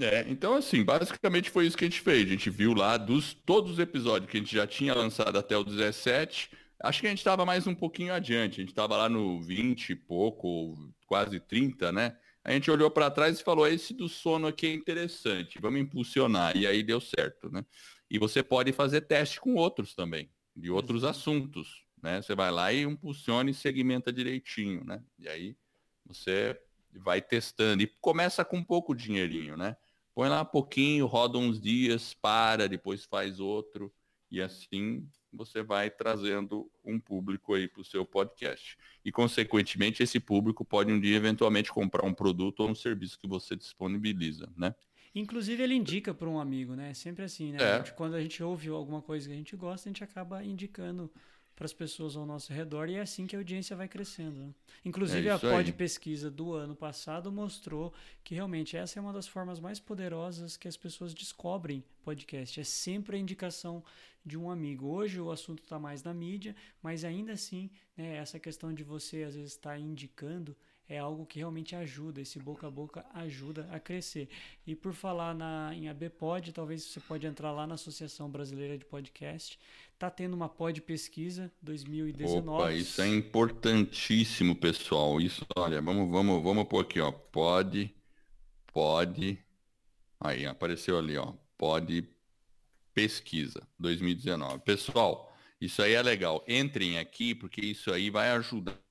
É, 0.00 0.24
então 0.28 0.54
assim, 0.56 0.82
basicamente 0.82 1.50
foi 1.50 1.66
isso 1.66 1.76
que 1.76 1.84
a 1.84 1.88
gente 1.88 2.00
fez. 2.00 2.26
A 2.26 2.30
gente 2.30 2.50
viu 2.50 2.72
lá 2.72 2.96
dos 2.96 3.34
todos 3.34 3.72
os 3.72 3.78
episódios 3.78 4.30
que 4.30 4.38
a 4.38 4.40
gente 4.40 4.54
já 4.54 4.66
tinha 4.66 4.94
lançado 4.94 5.38
até 5.38 5.56
o 5.56 5.62
17. 5.62 6.50
Acho 6.82 7.00
que 7.00 7.06
a 7.06 7.10
gente 7.10 7.18
estava 7.18 7.46
mais 7.46 7.66
um 7.66 7.74
pouquinho 7.74 8.12
adiante. 8.12 8.60
A 8.60 8.62
gente 8.62 8.72
estava 8.72 8.96
lá 8.96 9.08
no 9.08 9.40
20 9.40 9.90
e 9.90 9.94
pouco, 9.94 10.76
quase 11.06 11.38
30, 11.38 11.92
né? 11.92 12.16
A 12.44 12.52
gente 12.52 12.70
olhou 12.70 12.90
para 12.90 13.10
trás 13.10 13.40
e 13.40 13.42
falou: 13.42 13.66
esse 13.66 13.94
do 13.94 14.08
sono 14.08 14.46
aqui 14.46 14.66
é 14.66 14.74
interessante, 14.74 15.58
vamos 15.60 15.80
impulsionar. 15.80 16.56
E 16.56 16.66
aí 16.66 16.82
deu 16.82 17.00
certo, 17.00 17.50
né? 17.50 17.64
E 18.10 18.18
você 18.18 18.42
pode 18.42 18.70
fazer 18.72 19.00
teste 19.02 19.40
com 19.40 19.54
outros 19.54 19.94
também, 19.94 20.30
de 20.54 20.70
outros 20.70 21.04
assuntos, 21.04 21.84
né? 22.02 22.20
Você 22.20 22.34
vai 22.34 22.50
lá 22.50 22.72
e 22.72 22.82
impulsiona 22.82 23.50
e 23.50 23.54
segmenta 23.54 24.12
direitinho, 24.12 24.84
né? 24.84 25.02
E 25.18 25.26
aí 25.26 25.56
você 26.04 26.60
vai 26.92 27.22
testando 27.22 27.82
e 27.82 27.86
começa 28.00 28.44
com 28.44 28.62
pouco 28.62 28.94
dinheirinho, 28.94 29.56
né? 29.56 29.74
Põe 30.14 30.28
lá 30.28 30.42
um 30.42 30.46
pouquinho, 30.46 31.06
roda 31.06 31.38
uns 31.38 31.60
dias, 31.60 32.14
para, 32.14 32.68
depois 32.68 33.04
faz 33.04 33.40
outro 33.40 33.92
e 34.30 34.40
assim 34.40 35.08
você 35.32 35.62
vai 35.62 35.90
trazendo 35.90 36.70
um 36.84 36.98
público 36.98 37.54
aí 37.54 37.68
para 37.68 37.80
o 37.80 37.84
seu 37.84 38.04
podcast. 38.04 38.76
E, 39.04 39.10
consequentemente, 39.10 40.02
esse 40.02 40.20
público 40.20 40.64
pode 40.64 40.92
um 40.92 41.00
dia 41.00 41.16
eventualmente 41.16 41.72
comprar 41.72 42.04
um 42.04 42.14
produto 42.14 42.60
ou 42.60 42.70
um 42.70 42.74
serviço 42.74 43.18
que 43.18 43.26
você 43.26 43.56
disponibiliza, 43.56 44.52
né? 44.56 44.74
Inclusive, 45.14 45.62
ele 45.62 45.74
indica 45.74 46.12
para 46.12 46.28
um 46.28 46.40
amigo, 46.40 46.74
né? 46.74 46.92
Sempre 46.92 47.24
assim, 47.24 47.52
né? 47.52 47.58
É. 47.60 47.72
A 47.74 47.76
gente, 47.78 47.94
quando 47.94 48.14
a 48.14 48.20
gente 48.20 48.42
ouve 48.42 48.68
alguma 48.68 49.00
coisa 49.00 49.28
que 49.28 49.32
a 49.32 49.36
gente 49.36 49.54
gosta, 49.54 49.88
a 49.88 49.92
gente 49.92 50.02
acaba 50.02 50.44
indicando 50.44 51.10
para 51.54 51.66
as 51.66 51.72
pessoas 51.72 52.16
ao 52.16 52.26
nosso 52.26 52.52
redor 52.52 52.88
e 52.88 52.94
é 52.94 53.00
assim 53.00 53.26
que 53.26 53.36
a 53.36 53.38
audiência 53.38 53.76
vai 53.76 53.86
crescendo. 53.86 54.40
Né? 54.40 54.54
Inclusive, 54.84 55.28
é 55.28 55.30
a 55.30 55.38
pod 55.38 55.72
pesquisa 55.72 56.30
do 56.30 56.52
ano 56.52 56.74
passado 56.74 57.30
mostrou 57.30 57.92
que 58.22 58.34
realmente 58.34 58.76
essa 58.76 58.98
é 58.98 59.02
uma 59.02 59.12
das 59.12 59.26
formas 59.26 59.60
mais 59.60 59.78
poderosas 59.78 60.56
que 60.56 60.66
as 60.66 60.76
pessoas 60.76 61.14
descobrem 61.14 61.84
podcast. 62.02 62.60
É 62.60 62.64
sempre 62.64 63.16
a 63.16 63.20
indicação 63.20 63.82
de 64.24 64.38
um 64.38 64.50
amigo. 64.50 64.86
Hoje 64.86 65.20
o 65.20 65.30
assunto 65.30 65.62
está 65.62 65.78
mais 65.78 66.02
na 66.02 66.12
mídia, 66.12 66.56
mas 66.82 67.04
ainda 67.04 67.32
assim, 67.32 67.70
né, 67.96 68.16
essa 68.16 68.38
questão 68.40 68.72
de 68.72 68.82
você 68.82 69.22
às 69.22 69.34
vezes 69.34 69.52
estar 69.52 69.70
tá 69.70 69.78
indicando 69.78 70.56
é 70.88 70.98
algo 70.98 71.24
que 71.24 71.38
realmente 71.38 71.74
ajuda, 71.74 72.20
esse 72.20 72.38
boca 72.38 72.66
a 72.66 72.70
boca 72.70 73.04
ajuda 73.14 73.66
a 73.72 73.80
crescer. 73.80 74.28
E 74.66 74.74
por 74.74 74.92
falar 74.92 75.34
na, 75.34 75.74
em 75.74 75.88
ABPod, 75.88 76.52
talvez 76.52 76.84
você 76.84 77.00
pode 77.00 77.26
entrar 77.26 77.52
lá 77.52 77.66
na 77.66 77.74
Associação 77.74 78.30
Brasileira 78.30 78.76
de 78.76 78.84
Podcast. 78.84 79.58
Tá 79.98 80.10
tendo 80.10 80.34
uma 80.34 80.48
pod 80.48 80.82
pesquisa 80.82 81.50
2019. 81.62 82.48
Opa, 82.48 82.72
isso 82.72 83.00
é 83.00 83.08
importantíssimo, 83.08 84.54
pessoal. 84.54 85.20
Isso, 85.20 85.46
olha, 85.56 85.80
vamos, 85.80 86.10
vamos, 86.10 86.42
vamos 86.42 86.64
pôr 86.64 86.80
aqui, 86.80 87.00
ó. 87.00 87.10
Pod, 87.10 87.94
pod. 88.72 89.38
Aí, 90.20 90.44
apareceu 90.44 90.98
ali, 90.98 91.16
ó. 91.16 91.32
Pod 91.56 92.06
pesquisa 92.92 93.66
2019. 93.78 94.58
Pessoal, 94.60 95.34
isso 95.58 95.82
aí 95.82 95.94
é 95.94 96.02
legal. 96.02 96.44
Entrem 96.46 96.98
aqui, 96.98 97.34
porque 97.34 97.62
isso 97.62 97.90
aí 97.90 98.10
vai 98.10 98.30
ajudar 98.32 98.83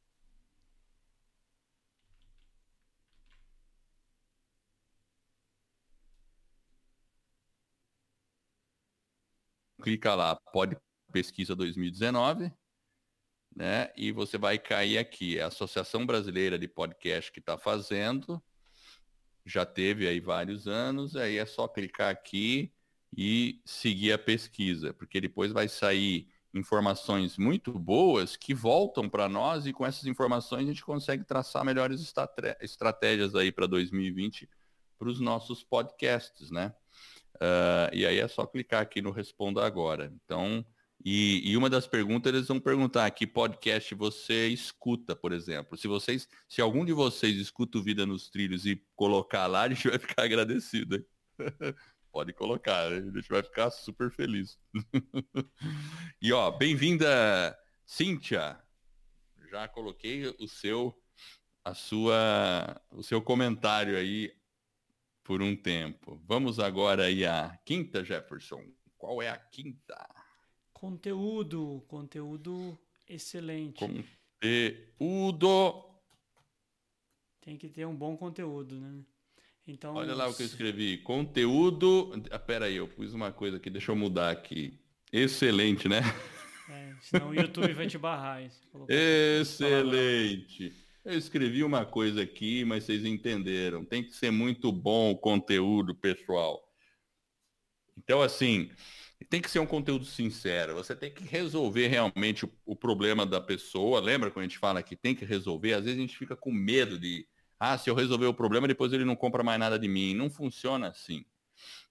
clica 9.83 10.15
lá, 10.15 10.37
pode 10.53 10.77
pesquisa 11.11 11.53
2019, 11.53 12.51
né? 13.53 13.91
E 13.97 14.13
você 14.13 14.37
vai 14.37 14.57
cair 14.57 14.97
aqui, 14.97 15.39
a 15.39 15.47
Associação 15.47 16.05
Brasileira 16.05 16.57
de 16.57 16.69
Podcast 16.69 17.29
que 17.29 17.39
está 17.39 17.57
fazendo, 17.57 18.41
já 19.45 19.65
teve 19.65 20.07
aí 20.07 20.21
vários 20.21 20.69
anos, 20.69 21.17
aí 21.17 21.37
é 21.37 21.45
só 21.45 21.67
clicar 21.67 22.09
aqui 22.09 22.73
e 23.15 23.61
seguir 23.65 24.13
a 24.13 24.17
pesquisa, 24.17 24.93
porque 24.93 25.19
depois 25.19 25.51
vai 25.51 25.67
sair 25.67 26.29
informações 26.53 27.37
muito 27.37 27.77
boas 27.77 28.37
que 28.37 28.53
voltam 28.53 29.09
para 29.09 29.27
nós 29.27 29.65
e 29.65 29.73
com 29.73 29.85
essas 29.85 30.05
informações 30.05 30.63
a 30.63 30.67
gente 30.67 30.85
consegue 30.85 31.25
traçar 31.25 31.65
melhores 31.65 31.99
estratégias 32.61 33.35
aí 33.35 33.51
para 33.51 33.67
2020 33.67 34.49
para 34.97 35.09
os 35.09 35.19
nossos 35.19 35.61
podcasts, 35.61 36.49
né? 36.49 36.73
Uh, 37.35 37.93
e 37.93 38.05
aí 38.05 38.19
é 38.19 38.27
só 38.27 38.45
clicar 38.45 38.81
aqui 38.81 39.01
no 39.01 39.11
Responda 39.11 39.65
Agora. 39.65 40.11
Então, 40.23 40.65
e, 41.05 41.51
e, 41.51 41.57
uma 41.57 41.69
das 41.69 41.85
perguntas 41.85 42.33
eles 42.33 42.47
vão 42.47 42.61
perguntar 42.61 43.09
que 43.11 43.27
podcast 43.27 43.93
você 43.93 44.47
escuta, 44.47 45.13
por 45.13 45.33
exemplo. 45.33 45.77
Se 45.77 45.85
vocês, 45.87 46.29
se 46.47 46.61
algum 46.61 46.85
de 46.85 46.93
vocês 46.93 47.35
escuta 47.35 47.77
o 47.77 47.83
Vida 47.83 48.05
nos 48.05 48.29
Trilhos 48.29 48.65
e 48.65 48.81
colocar 48.95 49.45
lá, 49.47 49.63
a 49.63 49.69
gente 49.69 49.89
vai 49.89 49.99
ficar 49.99 50.23
agradecido. 50.23 51.05
Pode 52.09 52.31
colocar, 52.31 52.87
a 52.87 53.01
gente 53.01 53.27
vai 53.27 53.43
ficar 53.43 53.69
super 53.71 54.11
feliz. 54.11 54.57
e 56.21 56.31
ó, 56.31 56.51
bem-vinda, 56.51 57.57
Cíntia. 57.85 58.57
Já 59.51 59.67
coloquei 59.67 60.27
o 60.39 60.47
seu, 60.47 60.95
a 61.65 61.73
sua, 61.73 62.81
o 62.91 63.03
seu 63.03 63.21
comentário 63.21 63.97
aí 63.97 64.31
por 65.23 65.41
um 65.41 65.55
tempo. 65.55 66.21
Vamos 66.25 66.59
agora 66.59 67.05
aí 67.05 67.25
à 67.25 67.57
quinta, 67.65 68.03
Jefferson. 68.03 68.63
Qual 68.97 69.21
é 69.21 69.29
a 69.29 69.37
quinta? 69.37 70.07
Conteúdo, 70.73 71.83
conteúdo 71.87 72.77
excelente. 73.07 73.79
Conteúdo. 74.39 75.85
Tem 77.41 77.57
que 77.57 77.69
ter 77.69 77.85
um 77.85 77.95
bom 77.95 78.15
conteúdo, 78.17 78.79
né? 78.79 79.03
Então, 79.65 79.95
Olha 79.95 80.13
lá 80.13 80.27
o 80.27 80.33
que 80.33 80.43
eu 80.43 80.47
escrevi. 80.47 80.97
Conteúdo. 80.97 82.11
Ah, 82.31 82.39
pera 82.39 82.65
aí, 82.65 82.75
eu 82.75 82.87
pus 82.87 83.13
uma 83.13 83.31
coisa 83.31 83.57
aqui, 83.57 83.69
deixa 83.69 83.91
eu 83.91 83.95
mudar 83.95 84.29
aqui. 84.29 84.77
Excelente, 85.11 85.87
né? 85.87 86.01
É, 86.69 86.95
senão 87.01 87.29
o 87.29 87.35
YouTube 87.35 87.71
vai 87.73 87.87
te 87.87 87.97
barrar. 87.97 88.41
Excelente. 88.89 90.82
Eu 91.05 91.17
escrevi 91.17 91.65
uma 91.65 91.85
coisa 91.85 92.21
aqui, 92.21 92.63
mas 92.63 92.85
vocês 92.85 93.03
entenderam. 93.03 93.83
Tem 93.83 94.01
que 94.01 94.13
ser 94.13 94.31
muito 94.31 94.71
bom 94.71 95.11
o 95.11 95.17
conteúdo, 95.17 95.93
pessoal. 95.93 96.63
Então, 97.97 98.21
assim, 98.21 98.71
tem 99.29 99.41
que 99.41 99.51
ser 99.51 99.59
um 99.59 99.65
conteúdo 99.65 100.05
sincero. 100.05 100.75
Você 100.75 100.95
tem 100.95 101.13
que 101.13 101.25
resolver 101.25 101.87
realmente 101.87 102.45
o, 102.45 102.51
o, 102.65 102.73
problema 102.73 103.25
da 103.25 103.41
pessoa. 103.41 103.99
Lembra 103.99 104.31
quando 104.31 104.45
a 104.45 104.47
gente 104.47 104.57
fala 104.57 104.81
que 104.81 104.95
tem 104.95 105.13
que 105.13 105.25
resolver? 105.25 105.73
Às 105.73 105.83
vezes 105.83 105.97
a 105.97 106.01
gente 106.01 106.17
fica 106.17 106.37
com 106.37 106.53
medo 106.53 106.97
de, 106.97 107.27
ah, 107.59 107.77
se 107.77 107.89
eu 107.89 107.95
resolver 107.95 108.27
o 108.27 108.33
problema, 108.33 108.65
depois 108.65 108.93
ele 108.93 109.03
não 109.03 109.15
compra 109.15 109.43
mais 109.43 109.59
nada 109.59 109.77
de 109.77 109.89
mim. 109.89 110.13
Não 110.13 110.29
funciona 110.29 110.87
assim. 110.87 111.25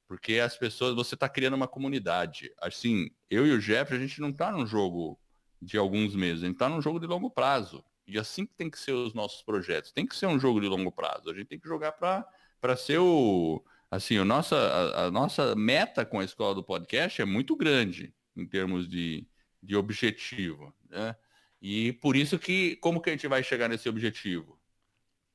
Porque 0.08 0.38
as 0.38 0.56
pessoas, 0.56 0.94
você 0.94 1.14
está 1.14 1.28
criando 1.28 1.54
uma 1.54 1.68
comunidade. 1.68 2.50
Assim, 2.62 3.10
eu 3.28 3.46
e 3.46 3.52
o 3.52 3.60
Jeff, 3.60 3.92
a 3.92 3.98
gente 3.98 4.22
não 4.22 4.30
está 4.30 4.50
num 4.50 4.66
jogo 4.66 5.20
de 5.60 5.76
alguns 5.76 6.16
meses, 6.16 6.42
a 6.42 6.46
gente 6.46 6.54
está 6.54 6.68
num 6.68 6.80
jogo 6.80 6.98
de 6.98 7.06
longo 7.06 7.30
prazo. 7.30 7.84
E 8.06 8.18
assim 8.18 8.44
que 8.44 8.54
tem 8.54 8.70
que 8.70 8.78
ser 8.78 8.92
os 8.92 9.14
nossos 9.14 9.42
projetos. 9.42 9.92
Tem 9.92 10.06
que 10.06 10.16
ser 10.16 10.26
um 10.26 10.38
jogo 10.38 10.60
de 10.60 10.66
longo 10.66 10.90
prazo. 10.90 11.30
A 11.30 11.34
gente 11.34 11.46
tem 11.46 11.58
que 11.58 11.68
jogar 11.68 11.92
para 11.92 12.76
ser 12.76 12.98
o. 12.98 13.64
Assim, 13.90 14.18
o 14.18 14.24
nossa, 14.24 14.56
a, 14.56 15.04
a, 15.04 15.10
nossa 15.10 15.54
meta 15.54 16.04
com 16.04 16.18
a 16.18 16.24
escola 16.24 16.54
do 16.54 16.64
podcast 16.64 17.20
é 17.20 17.24
muito 17.24 17.54
grande. 17.54 18.14
em 18.36 18.46
termos 18.46 18.88
de, 18.88 19.26
de 19.62 19.76
objetivo. 19.76 20.74
Né? 20.88 21.14
E 21.60 21.92
por 21.94 22.16
isso 22.16 22.38
que, 22.38 22.76
como 22.76 23.00
que 23.00 23.10
a 23.10 23.12
gente 23.12 23.28
vai 23.28 23.42
chegar 23.42 23.68
nesse 23.68 23.88
objetivo? 23.88 24.58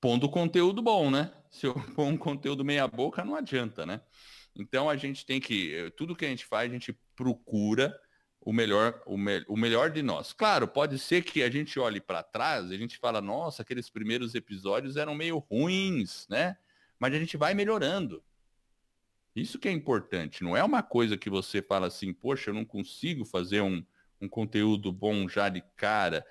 Pondo 0.01 0.29
conteúdo 0.29 0.81
bom, 0.81 1.09
né? 1.09 1.31
Se 1.49 1.67
eu 1.67 1.73
pôr 1.95 2.05
um 2.05 2.17
conteúdo 2.17 2.65
meia 2.65 2.87
boca, 2.87 3.23
não 3.23 3.35
adianta, 3.35 3.85
né? 3.85 4.01
Então 4.55 4.89
a 4.89 4.97
gente 4.97 5.25
tem 5.25 5.39
que, 5.39 5.91
tudo 5.95 6.15
que 6.15 6.25
a 6.25 6.29
gente 6.29 6.45
faz, 6.45 6.69
a 6.69 6.73
gente 6.73 6.97
procura 7.15 7.97
o 8.47 8.53
melhor, 8.53 9.03
o, 9.05 9.17
me, 9.17 9.43
o 9.45 9.57
melhor 9.57 9.91
de 9.91 10.01
nós. 10.01 10.31
Claro, 10.31 10.69
pode 10.69 10.97
ser 10.97 11.21
que 11.21 11.43
a 11.43 11.49
gente 11.49 11.77
olhe 11.77 11.99
para 11.99 12.23
trás 12.23 12.71
e 12.71 12.75
a 12.75 12.77
gente 12.77 12.97
fala, 12.97 13.19
nossa, 13.19 13.61
aqueles 13.61 13.89
primeiros 13.89 14.35
episódios 14.35 14.95
eram 14.95 15.13
meio 15.13 15.39
ruins, 15.39 16.25
né? 16.29 16.55
Mas 16.97 17.13
a 17.13 17.19
gente 17.19 17.35
vai 17.35 17.53
melhorando. 17.53 18.23
Isso 19.35 19.59
que 19.59 19.67
é 19.67 19.71
importante. 19.73 20.45
Não 20.45 20.55
é 20.55 20.63
uma 20.63 20.81
coisa 20.81 21.17
que 21.17 21.29
você 21.29 21.61
fala 21.61 21.87
assim, 21.87 22.13
poxa, 22.13 22.49
eu 22.49 22.53
não 22.53 22.63
consigo 22.63 23.25
fazer 23.25 23.59
um, 23.59 23.83
um 24.21 24.29
conteúdo 24.29 24.93
bom 24.93 25.27
já 25.27 25.49
de 25.49 25.61
cara. 25.75 26.25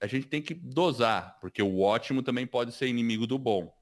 A 0.00 0.08
gente 0.08 0.26
tem 0.26 0.42
que 0.42 0.54
dosar, 0.54 1.38
porque 1.40 1.62
o 1.62 1.78
ótimo 1.78 2.20
também 2.20 2.48
pode 2.48 2.72
ser 2.72 2.88
inimigo 2.88 3.28
do 3.28 3.38
bom. 3.38 3.72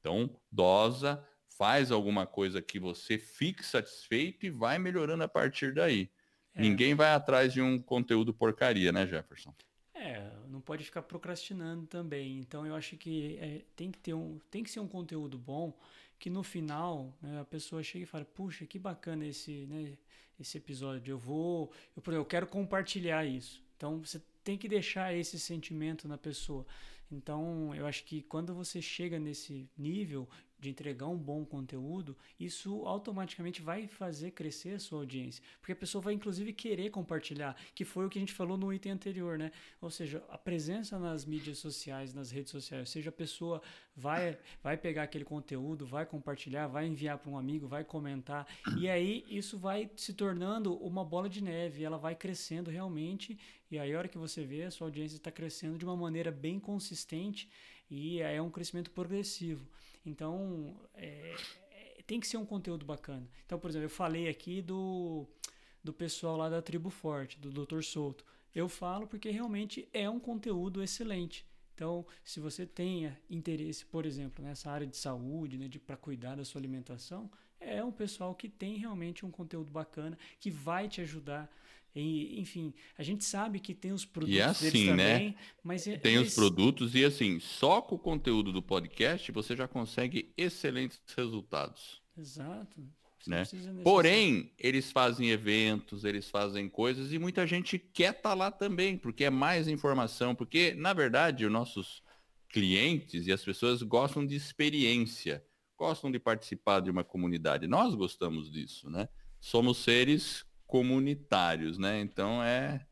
Então, 0.00 0.36
dosa, 0.50 1.24
faz 1.46 1.92
alguma 1.92 2.26
coisa 2.26 2.60
que 2.60 2.80
você 2.80 3.18
fique 3.18 3.64
satisfeito 3.64 4.46
e 4.46 4.50
vai 4.50 4.80
melhorando 4.80 5.22
a 5.22 5.28
partir 5.28 5.72
daí. 5.72 6.10
É. 6.54 6.60
Ninguém 6.60 6.94
vai 6.94 7.12
atrás 7.12 7.52
de 7.52 7.60
um 7.60 7.78
conteúdo 7.78 8.34
porcaria, 8.34 8.92
né, 8.92 9.06
Jefferson? 9.06 9.54
É, 9.94 10.30
não 10.48 10.60
pode 10.60 10.84
ficar 10.84 11.02
procrastinando 11.02 11.86
também. 11.86 12.38
Então 12.38 12.66
eu 12.66 12.74
acho 12.74 12.96
que 12.96 13.36
é, 13.38 13.62
tem 13.76 13.90
que 13.90 13.98
ter 13.98 14.14
um, 14.14 14.38
tem 14.50 14.64
que 14.64 14.70
ser 14.70 14.80
um 14.80 14.88
conteúdo 14.88 15.38
bom 15.38 15.72
que 16.18 16.30
no 16.30 16.42
final 16.42 17.14
né, 17.22 17.40
a 17.40 17.44
pessoa 17.44 17.82
chega 17.82 18.04
e 18.04 18.06
fala, 18.06 18.24
puxa, 18.24 18.66
que 18.66 18.78
bacana 18.78 19.26
esse, 19.26 19.66
né, 19.66 19.96
esse 20.38 20.58
episódio. 20.58 21.12
Eu 21.12 21.18
vou, 21.18 21.70
eu, 21.96 22.12
eu 22.12 22.24
quero 22.24 22.46
compartilhar 22.46 23.24
isso. 23.24 23.62
Então 23.76 23.98
você 24.00 24.20
tem 24.42 24.56
que 24.58 24.68
deixar 24.68 25.14
esse 25.14 25.38
sentimento 25.38 26.08
na 26.08 26.18
pessoa. 26.18 26.66
Então, 27.10 27.74
eu 27.74 27.86
acho 27.86 28.04
que 28.04 28.22
quando 28.22 28.54
você 28.54 28.80
chega 28.80 29.18
nesse 29.18 29.68
nível, 29.76 30.28
de 30.60 30.68
entregar 30.68 31.06
um 31.06 31.16
bom 31.16 31.44
conteúdo, 31.44 32.16
isso 32.38 32.84
automaticamente 32.86 33.62
vai 33.62 33.88
fazer 33.88 34.32
crescer 34.32 34.74
a 34.74 34.78
sua 34.78 35.00
audiência. 35.00 35.42
Porque 35.58 35.72
a 35.72 35.76
pessoa 35.76 36.02
vai 36.02 36.12
inclusive 36.12 36.52
querer 36.52 36.90
compartilhar, 36.90 37.56
que 37.74 37.84
foi 37.84 38.06
o 38.06 38.10
que 38.10 38.18
a 38.18 38.20
gente 38.20 38.32
falou 38.32 38.56
no 38.56 38.72
item 38.72 38.92
anterior, 38.92 39.38
né? 39.38 39.50
Ou 39.80 39.90
seja, 39.90 40.22
a 40.28 40.36
presença 40.36 40.98
nas 40.98 41.24
mídias 41.24 41.58
sociais, 41.58 42.12
nas 42.12 42.30
redes 42.30 42.50
sociais, 42.50 42.82
ou 42.82 42.92
seja, 42.92 43.08
a 43.08 43.12
pessoa 43.12 43.62
vai, 43.96 44.38
vai 44.62 44.76
pegar 44.76 45.04
aquele 45.04 45.24
conteúdo, 45.24 45.86
vai 45.86 46.04
compartilhar, 46.04 46.66
vai 46.66 46.86
enviar 46.86 47.18
para 47.18 47.30
um 47.30 47.38
amigo, 47.38 47.66
vai 47.66 47.84
comentar, 47.84 48.46
e 48.78 48.88
aí 48.88 49.24
isso 49.28 49.58
vai 49.58 49.90
se 49.96 50.12
tornando 50.12 50.74
uma 50.76 51.04
bola 51.04 51.28
de 51.28 51.42
neve, 51.42 51.84
ela 51.84 51.98
vai 51.98 52.14
crescendo 52.14 52.70
realmente, 52.70 53.38
e 53.70 53.78
aí 53.78 53.94
a 53.94 53.98
hora 53.98 54.08
que 54.08 54.18
você 54.18 54.44
vê, 54.44 54.64
a 54.64 54.70
sua 54.70 54.86
audiência 54.86 55.16
está 55.16 55.30
crescendo 55.30 55.78
de 55.78 55.84
uma 55.84 55.96
maneira 55.96 56.30
bem 56.30 56.58
consistente 56.58 57.48
e 57.90 58.20
é 58.20 58.40
um 58.40 58.50
crescimento 58.50 58.90
progressivo. 58.90 59.66
Então, 60.06 60.74
é, 60.94 61.34
é, 61.70 62.02
tem 62.06 62.20
que 62.20 62.26
ser 62.26 62.36
um 62.36 62.46
conteúdo 62.46 62.86
bacana. 62.86 63.28
Então, 63.44 63.58
por 63.58 63.68
exemplo, 63.68 63.86
eu 63.86 63.90
falei 63.90 64.28
aqui 64.28 64.62
do, 64.62 65.26
do 65.82 65.92
pessoal 65.92 66.36
lá 66.36 66.48
da 66.48 66.62
Tribo 66.62 66.88
Forte, 66.88 67.38
do 67.38 67.50
Dr. 67.50 67.82
Souto. 67.82 68.24
Eu 68.54 68.68
falo 68.68 69.06
porque 69.06 69.30
realmente 69.30 69.88
é 69.92 70.08
um 70.08 70.20
conteúdo 70.20 70.82
excelente. 70.82 71.44
Então, 71.74 72.06
se 72.22 72.40
você 72.40 72.66
tenha 72.66 73.18
interesse, 73.28 73.86
por 73.86 74.04
exemplo, 74.04 74.44
nessa 74.44 74.70
área 74.70 74.86
de 74.86 74.96
saúde, 74.96 75.56
né, 75.56 75.68
para 75.86 75.96
cuidar 75.96 76.34
da 76.34 76.44
sua 76.44 76.60
alimentação, 76.60 77.30
é 77.58 77.82
um 77.82 77.92
pessoal 77.92 78.34
que 78.34 78.48
tem 78.48 78.76
realmente 78.76 79.24
um 79.24 79.30
conteúdo 79.30 79.70
bacana, 79.70 80.18
que 80.38 80.50
vai 80.50 80.88
te 80.88 81.00
ajudar 81.00 81.50
e, 81.94 82.40
enfim, 82.40 82.72
a 82.96 83.02
gente 83.02 83.24
sabe 83.24 83.58
que 83.58 83.74
tem 83.74 83.92
os 83.92 84.04
produtos 84.04 84.36
e 84.36 84.40
é 84.40 84.44
assim, 84.44 84.92
né? 84.92 85.12
também, 85.12 85.36
mas 85.62 85.86
é, 85.86 85.96
tem 85.96 86.16
eles... 86.16 86.28
os 86.28 86.34
produtos 86.34 86.94
e 86.94 87.04
assim, 87.04 87.40
só 87.40 87.82
com 87.82 87.96
o 87.96 87.98
conteúdo 87.98 88.52
do 88.52 88.62
podcast 88.62 89.32
você 89.32 89.56
já 89.56 89.66
consegue 89.66 90.32
excelentes 90.36 91.00
resultados. 91.16 92.00
Exato. 92.16 92.80
né? 93.26 93.42
Porém, 93.82 94.52
eles 94.58 94.92
fazem 94.92 95.30
eventos, 95.30 96.04
eles 96.04 96.30
fazem 96.30 96.68
coisas 96.68 97.12
e 97.12 97.18
muita 97.18 97.46
gente 97.46 97.78
quer 97.78 98.10
estar 98.10 98.30
tá 98.30 98.34
lá 98.34 98.50
também, 98.50 98.96
porque 98.96 99.24
é 99.24 99.30
mais 99.30 99.66
informação, 99.66 100.34
porque 100.34 100.74
na 100.74 100.92
verdade 100.92 101.44
os 101.44 101.52
nossos 101.52 102.02
clientes 102.48 103.26
e 103.26 103.32
as 103.32 103.44
pessoas 103.44 103.82
gostam 103.82 104.24
de 104.24 104.36
experiência, 104.36 105.44
gostam 105.76 106.10
de 106.10 106.20
participar 106.20 106.80
de 106.80 106.90
uma 106.90 107.02
comunidade. 107.02 107.66
Nós 107.66 107.94
gostamos 107.96 108.50
disso, 108.50 108.88
né? 108.88 109.08
Somos 109.40 109.78
seres 109.78 110.44
comunitários, 110.70 111.78
né? 111.78 112.00
Então 112.00 112.42
é, 112.42 112.86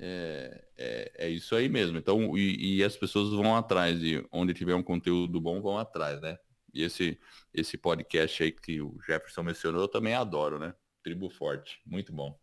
é, 0.00 0.64
é, 0.78 1.12
é 1.26 1.28
isso 1.28 1.54
aí 1.54 1.68
mesmo. 1.68 1.98
Então, 1.98 2.36
e, 2.36 2.78
e, 2.78 2.82
as 2.82 2.96
pessoas 2.96 3.30
vão 3.30 3.54
atrás, 3.54 4.02
e 4.02 4.26
onde 4.32 4.54
tiver 4.54 4.74
um 4.74 4.82
conteúdo 4.82 5.38
bom, 5.38 5.60
vão 5.60 5.78
atrás, 5.78 6.20
né? 6.22 6.38
E 6.72 6.82
esse, 6.82 7.20
esse 7.52 7.76
podcast 7.76 8.42
aí 8.42 8.50
que 8.50 8.80
o 8.80 8.98
Jefferson 9.06 9.42
mencionou, 9.42 9.82
eu 9.82 9.88
também 9.88 10.14
adoro, 10.14 10.58
né? 10.58 10.74
Tribo 11.02 11.28
Forte, 11.28 11.80
muito 11.84 12.12
bom. 12.12 12.38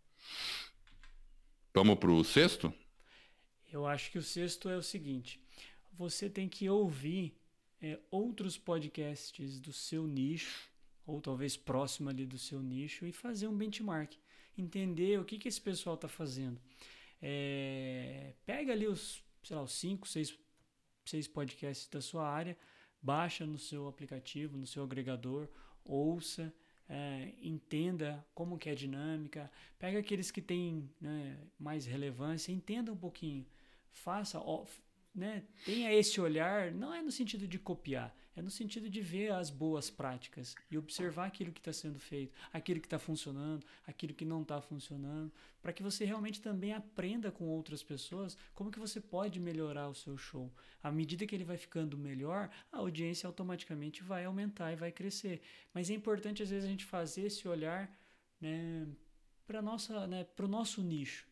Vamos 1.74 1.98
para 1.98 2.12
o 2.12 2.24
sexto? 2.24 2.72
Eu 3.74 3.88
acho 3.88 4.12
que 4.12 4.20
o 4.20 4.24
sexto 4.24 4.70
é 4.70 4.78
o 4.78 4.84
seguinte: 4.84 5.44
você 5.94 6.30
tem 6.30 6.48
que 6.48 6.70
ouvir 6.70 7.36
é, 7.82 8.00
outros 8.12 8.56
podcasts 8.56 9.60
do 9.60 9.74
seu 9.74 10.06
nicho, 10.06 10.70
ou 11.08 11.20
talvez 11.20 11.58
próximo 11.58 12.08
ali 12.08 12.26
do 12.26 12.38
seu 12.38 12.62
nicho, 12.62 13.06
e 13.08 13.12
fazer 13.12 13.48
um 13.48 13.58
benchmark 13.58 14.14
entender 14.58 15.20
o 15.20 15.26
que, 15.26 15.38
que 15.38 15.48
esse 15.48 15.62
pessoal 15.62 15.96
está 15.96 16.08
fazendo. 16.08 16.60
É, 17.22 18.34
pega 18.46 18.72
ali 18.74 18.88
os, 18.88 19.24
sei 19.44 19.56
lá, 19.56 19.64
os 19.64 19.74
cinco, 19.74 20.08
seis, 20.08 20.38
seis 21.06 21.28
podcasts 21.28 21.88
da 21.88 22.02
sua 22.02 22.28
área, 22.28 22.58
baixa 23.02 23.46
no 23.46 23.58
seu 23.58 23.88
aplicativo, 23.88 24.58
no 24.58 24.66
seu 24.66 24.84
agregador, 24.84 25.48
ouça, 25.84 26.54
é, 26.88 27.34
entenda 27.42 28.26
como 28.34 28.58
que 28.58 28.70
é 28.70 28.72
a 28.72 28.76
dinâmica, 28.76 29.52
pega 29.78 30.00
aqueles 30.00 30.32
que 30.32 30.42
têm 30.42 30.90
né, 31.00 31.38
mais 31.60 31.86
relevância, 31.86 32.52
entenda 32.52 32.92
um 32.92 32.98
pouquinho, 32.98 33.46
faça, 33.90 34.40
ó, 34.40 34.66
né, 35.14 35.44
tenha 35.64 35.94
esse 35.94 36.20
olhar, 36.20 36.72
não 36.72 36.94
é 36.94 37.02
no 37.02 37.12
sentido 37.12 37.48
de 37.48 37.58
copiar, 37.58 38.16
é 38.36 38.42
no 38.42 38.52
sentido 38.52 38.90
de 38.90 39.02
ver 39.02 39.32
as 39.32 39.50
boas 39.50 39.90
práticas 39.90 40.56
e 40.70 40.78
observar 40.78 41.26
aquilo 41.26 41.52
que 41.54 41.60
está 41.60 41.72
sendo 41.72 42.00
feito, 42.00 42.34
aquilo 42.52 42.82
que 42.82 42.88
está 42.88 43.00
funcionando, 43.00 43.66
aquilo 43.88 44.14
que 44.14 44.26
não 44.26 44.42
está 44.42 44.62
funcionando, 44.62 45.32
para 45.62 45.72
que 45.72 45.82
você 45.82 46.04
realmente 46.04 46.42
também 46.42 46.74
aprenda 46.74 47.32
com 47.32 47.46
outras 47.46 47.82
pessoas 47.82 48.38
como 48.54 48.70
que 48.70 48.80
você 48.80 49.00
pode 49.00 49.40
melhorar 49.40 49.88
o 49.88 49.96
seu 49.96 50.18
show. 50.18 50.52
À 50.84 50.92
medida 50.92 51.26
que 51.26 51.34
ele 51.34 51.46
vai 51.46 51.58
ficando 51.58 51.98
melhor, 51.98 52.50
a 52.72 52.78
audiência 52.78 53.26
automaticamente 53.26 54.04
vai 54.04 54.26
aumentar 54.26 54.74
e 54.74 54.76
vai 54.76 54.92
crescer. 54.92 55.42
Mas 55.74 55.90
é 55.90 55.94
importante 55.94 56.44
às 56.44 56.50
vezes 56.50 56.66
a 56.66 56.70
gente 56.70 56.84
fazer 56.84 57.28
esse 57.28 57.48
olhar 57.48 57.90
né, 58.42 58.86
para 59.48 59.62
nossa, 59.62 60.06
né, 60.08 60.26
o 60.38 60.48
nosso 60.48 60.82
nicho. 60.82 61.26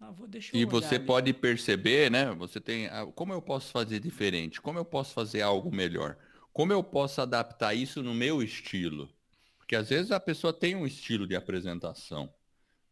Ah, 0.00 0.12
e 0.52 0.64
você 0.64 0.96
ali. 0.96 1.06
pode 1.06 1.32
perceber, 1.32 2.10
né? 2.10 2.32
Você 2.34 2.60
tem, 2.60 2.88
ah, 2.88 3.06
como 3.14 3.32
eu 3.32 3.40
posso 3.40 3.70
fazer 3.70 4.00
diferente? 4.00 4.60
Como 4.60 4.78
eu 4.78 4.84
posso 4.84 5.14
fazer 5.14 5.40
algo 5.40 5.74
melhor? 5.74 6.16
Como 6.54 6.72
eu 6.72 6.84
posso 6.84 7.20
adaptar 7.20 7.74
isso 7.74 8.00
no 8.00 8.14
meu 8.14 8.40
estilo? 8.40 9.12
Porque 9.58 9.74
às 9.74 9.88
vezes 9.88 10.12
a 10.12 10.20
pessoa 10.20 10.52
tem 10.52 10.76
um 10.76 10.86
estilo 10.86 11.26
de 11.26 11.34
apresentação, 11.34 12.32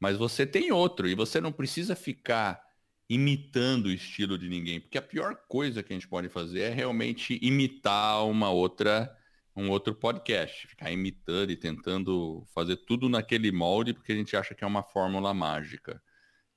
mas 0.00 0.16
você 0.16 0.44
tem 0.44 0.72
outro 0.72 1.08
e 1.08 1.14
você 1.14 1.40
não 1.40 1.52
precisa 1.52 1.94
ficar 1.94 2.60
imitando 3.08 3.86
o 3.86 3.92
estilo 3.92 4.36
de 4.36 4.48
ninguém, 4.48 4.80
porque 4.80 4.98
a 4.98 5.02
pior 5.02 5.36
coisa 5.46 5.80
que 5.80 5.92
a 5.92 5.96
gente 5.96 6.08
pode 6.08 6.28
fazer 6.28 6.62
é 6.62 6.68
realmente 6.70 7.38
imitar 7.40 8.26
uma 8.26 8.50
outra 8.50 9.16
um 9.54 9.68
outro 9.68 9.94
podcast, 9.94 10.66
ficar 10.66 10.90
imitando 10.90 11.52
e 11.52 11.56
tentando 11.56 12.44
fazer 12.54 12.78
tudo 12.78 13.08
naquele 13.08 13.52
molde 13.52 13.92
porque 13.92 14.10
a 14.10 14.16
gente 14.16 14.36
acha 14.36 14.54
que 14.54 14.64
é 14.64 14.66
uma 14.66 14.82
fórmula 14.82 15.32
mágica. 15.32 16.02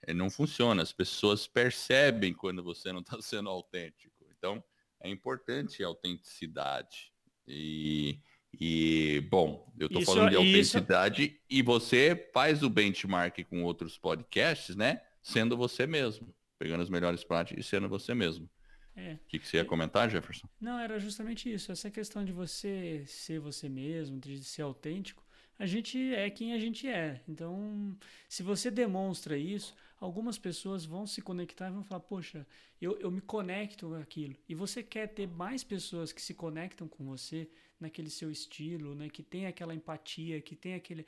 É, 0.02 0.14
não 0.14 0.30
funciona, 0.30 0.82
as 0.82 0.94
pessoas 0.94 1.46
percebem 1.46 2.34
quando 2.34 2.64
você 2.64 2.92
não 2.92 3.02
está 3.02 3.22
sendo 3.22 3.50
autêntico. 3.50 4.26
Então, 4.38 4.64
é 5.06 5.10
importante 5.10 5.84
a 5.84 5.88
autenticidade. 5.88 7.12
E, 7.48 8.20
e 8.60 9.22
bom, 9.30 9.72
eu 9.80 9.88
estou 9.88 10.02
falando 10.04 10.32
de 10.32 10.36
autenticidade 10.36 11.24
isso... 11.24 11.36
e 11.50 11.62
você 11.62 12.30
faz 12.34 12.64
o 12.64 12.70
benchmark 12.70 13.44
com 13.46 13.64
outros 13.64 13.98
podcasts, 13.98 14.76
né? 14.76 15.02
Sendo 15.22 15.56
você 15.56 15.86
mesmo, 15.86 16.34
pegando 16.58 16.82
as 16.82 16.90
melhores 16.90 17.24
práticas 17.24 17.66
e 17.66 17.68
sendo 17.68 17.88
você 17.88 18.14
mesmo. 18.14 18.50
É. 18.96 19.14
O 19.14 19.20
que, 19.28 19.40
que 19.40 19.48
você 19.48 19.58
ia 19.58 19.66
comentar, 19.66 20.10
Jefferson? 20.10 20.48
Não, 20.60 20.80
era 20.80 21.00
justamente 21.00 21.52
isso. 21.52 21.72
Essa 21.72 21.92
questão 21.92 22.24
de 22.24 22.32
você 22.32 23.04
ser 23.06 23.40
você 23.40 23.68
mesmo, 23.68 24.20
de 24.20 24.42
ser 24.44 24.62
autêntico, 24.62 25.24
a 25.60 25.66
gente 25.66 26.14
é 26.14 26.30
quem 26.30 26.54
a 26.54 26.60
gente 26.60 26.88
é. 26.88 27.22
Então, 27.28 27.96
se 28.30 28.42
você 28.42 28.72
demonstra 28.72 29.38
isso, 29.38 29.76
algumas 30.00 30.38
pessoas 30.38 30.86
vão 30.86 31.06
se 31.08 31.22
conectar 31.22 31.70
e 31.70 31.74
vão 31.74 31.84
falar: 31.84 32.02
Poxa, 32.02 32.46
eu, 32.82 32.98
eu 33.00 33.10
me 33.10 33.22
conecto 33.22 33.90
com 33.90 33.96
aquilo. 33.96 34.36
E 34.48 34.56
você 34.56 34.84
quer 34.84 35.08
ter 35.08 35.28
mais 35.28 35.64
pessoas 35.64 36.12
que 36.12 36.22
se 36.22 36.34
conectam 36.34 36.88
com 36.88 37.06
você 37.06 37.50
naquele 37.80 38.10
seu 38.10 38.32
estilo, 38.32 38.96
né? 38.96 39.10
que 39.10 39.24
tem 39.24 39.48
aquela 39.48 39.74
empatia, 39.74 40.42
que 40.42 40.56
tem 40.56 40.76
aquele, 40.76 41.06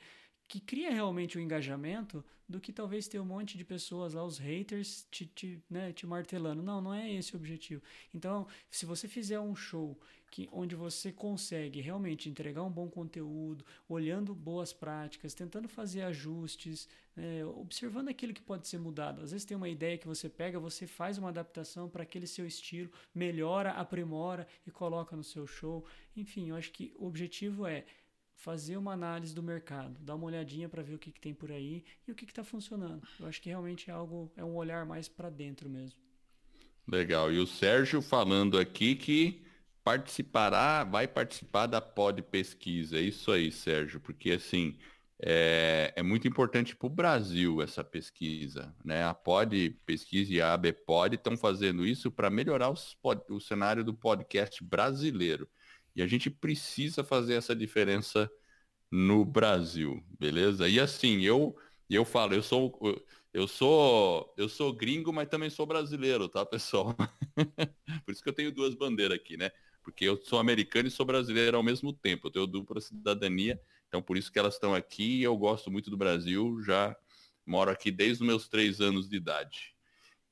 que 0.48 0.58
cria 0.58 0.90
realmente 0.90 1.36
o 1.36 1.40
um 1.40 1.44
engajamento 1.44 2.24
do 2.48 2.58
que 2.58 2.72
talvez 2.72 3.06
ter 3.06 3.20
um 3.20 3.24
monte 3.24 3.58
de 3.58 3.64
pessoas 3.64 4.14
lá, 4.14 4.24
os 4.24 4.38
haters, 4.38 5.06
te, 5.10 5.26
te, 5.26 5.62
né, 5.68 5.92
te 5.92 6.06
martelando. 6.06 6.62
Não, 6.62 6.80
não 6.80 6.94
é 6.94 7.12
esse 7.12 7.34
o 7.34 7.36
objetivo. 7.36 7.82
Então, 8.14 8.46
se 8.70 8.86
você 8.86 9.06
fizer 9.06 9.38
um 9.38 9.54
show 9.54 10.00
que, 10.30 10.48
onde 10.50 10.74
você 10.74 11.12
consegue 11.12 11.80
realmente 11.80 12.28
entregar 12.28 12.62
um 12.62 12.70
bom 12.70 12.88
conteúdo, 12.88 13.64
olhando 13.86 14.34
boas 14.34 14.72
práticas, 14.72 15.34
tentando 15.34 15.68
fazer 15.68 16.02
ajustes, 16.02 16.88
é, 17.16 17.44
observando 17.44 18.08
aquilo 18.08 18.32
que 18.32 18.40
pode 18.40 18.66
ser 18.68 18.78
mudado. 18.78 19.22
Às 19.22 19.32
vezes 19.32 19.44
tem 19.44 19.56
uma 19.56 19.68
ideia 19.68 19.98
que 19.98 20.06
você 20.06 20.28
pega, 20.28 20.58
você 20.58 20.86
faz 20.86 21.18
uma 21.18 21.28
adaptação 21.28 21.88
para 21.88 22.02
aquele 22.02 22.26
seu 22.26 22.46
estilo, 22.46 22.90
melhora, 23.14 23.72
aprimora 23.72 24.46
e 24.66 24.70
coloca 24.70 25.16
no 25.16 25.24
seu 25.24 25.46
show. 25.46 25.84
Enfim, 26.16 26.50
eu 26.50 26.56
acho 26.56 26.72
que 26.72 26.94
o 26.96 27.06
objetivo 27.06 27.66
é 27.66 27.84
fazer 28.38 28.76
uma 28.76 28.92
análise 28.92 29.34
do 29.34 29.42
mercado, 29.42 29.98
dar 30.00 30.14
uma 30.14 30.26
olhadinha 30.26 30.68
para 30.68 30.80
ver 30.80 30.94
o 30.94 30.98
que, 30.98 31.10
que, 31.10 31.20
tem 31.20 31.34
por 31.34 31.50
aí 31.50 31.84
e 32.06 32.12
o 32.12 32.14
que 32.14 32.24
está 32.24 32.44
funcionando. 32.44 33.02
Eu 33.18 33.26
acho 33.26 33.42
que 33.42 33.48
realmente 33.48 33.90
é 33.90 33.92
algo, 33.92 34.30
é 34.36 34.44
um 34.44 34.54
olhar 34.54 34.86
mais 34.86 35.08
para 35.08 35.28
dentro 35.28 35.68
mesmo. 35.68 35.98
Legal. 36.86 37.32
E 37.32 37.38
o 37.40 37.46
Sérgio 37.46 38.00
falando 38.00 38.56
aqui 38.56 38.94
que 38.94 39.42
participará, 39.82 40.84
vai 40.84 41.08
participar 41.08 41.66
da 41.66 41.80
pod 41.80 42.22
pesquisa. 42.22 42.96
É 42.96 43.00
isso 43.00 43.32
aí, 43.32 43.50
Sérgio, 43.50 43.98
porque 43.98 44.30
assim 44.30 44.78
é, 45.20 45.92
é 45.96 46.02
muito 46.02 46.28
importante 46.28 46.76
para 46.76 46.86
o 46.86 46.90
Brasil 46.90 47.60
essa 47.60 47.82
pesquisa. 47.82 48.72
Né? 48.84 49.02
A 49.02 49.14
pod 49.14 49.70
pesquisa 49.84 50.32
e 50.32 50.40
a 50.40 50.54
ABPod 50.54 51.16
estão 51.16 51.36
fazendo 51.36 51.84
isso 51.84 52.08
para 52.08 52.30
melhorar 52.30 52.70
os, 52.70 52.96
o 53.28 53.40
cenário 53.40 53.82
do 53.82 53.92
podcast 53.92 54.62
brasileiro. 54.62 55.48
E 55.98 56.02
a 56.02 56.06
gente 56.06 56.30
precisa 56.30 57.02
fazer 57.04 57.34
essa 57.34 57.56
diferença 57.56 58.30
no 58.90 59.24
Brasil, 59.24 60.02
beleza? 60.18 60.68
E 60.68 60.80
assim, 60.80 61.22
eu 61.22 61.56
eu 61.90 62.04
falo, 62.04 62.34
eu 62.34 62.42
sou 62.42 62.78
eu 63.32 63.48
sou 63.48 64.32
eu 64.36 64.48
sou 64.48 64.72
gringo, 64.72 65.12
mas 65.12 65.28
também 65.28 65.50
sou 65.50 65.66
brasileiro, 65.66 66.28
tá, 66.28 66.46
pessoal? 66.46 66.94
Por 68.06 68.12
isso 68.12 68.22
que 68.22 68.28
eu 68.28 68.32
tenho 68.32 68.52
duas 68.52 68.74
bandeiras 68.76 69.18
aqui, 69.18 69.36
né? 69.36 69.50
Porque 69.82 70.04
eu 70.04 70.16
sou 70.24 70.38
americano 70.38 70.88
e 70.88 70.90
sou 70.90 71.04
brasileiro 71.06 71.56
ao 71.56 71.62
mesmo 71.64 71.92
tempo. 71.92 72.28
Eu 72.28 72.32
tenho 72.32 72.46
dupla 72.46 72.80
cidadania, 72.80 73.60
então 73.88 74.02
por 74.02 74.16
isso 74.16 74.30
que 74.32 74.38
elas 74.38 74.54
estão 74.54 74.74
aqui. 74.74 75.22
Eu 75.22 75.36
gosto 75.36 75.70
muito 75.70 75.90
do 75.90 75.96
Brasil, 75.96 76.62
já 76.62 76.96
moro 77.46 77.70
aqui 77.70 77.90
desde 77.90 78.22
os 78.22 78.28
meus 78.28 78.48
três 78.48 78.80
anos 78.80 79.08
de 79.08 79.16
idade. 79.16 79.74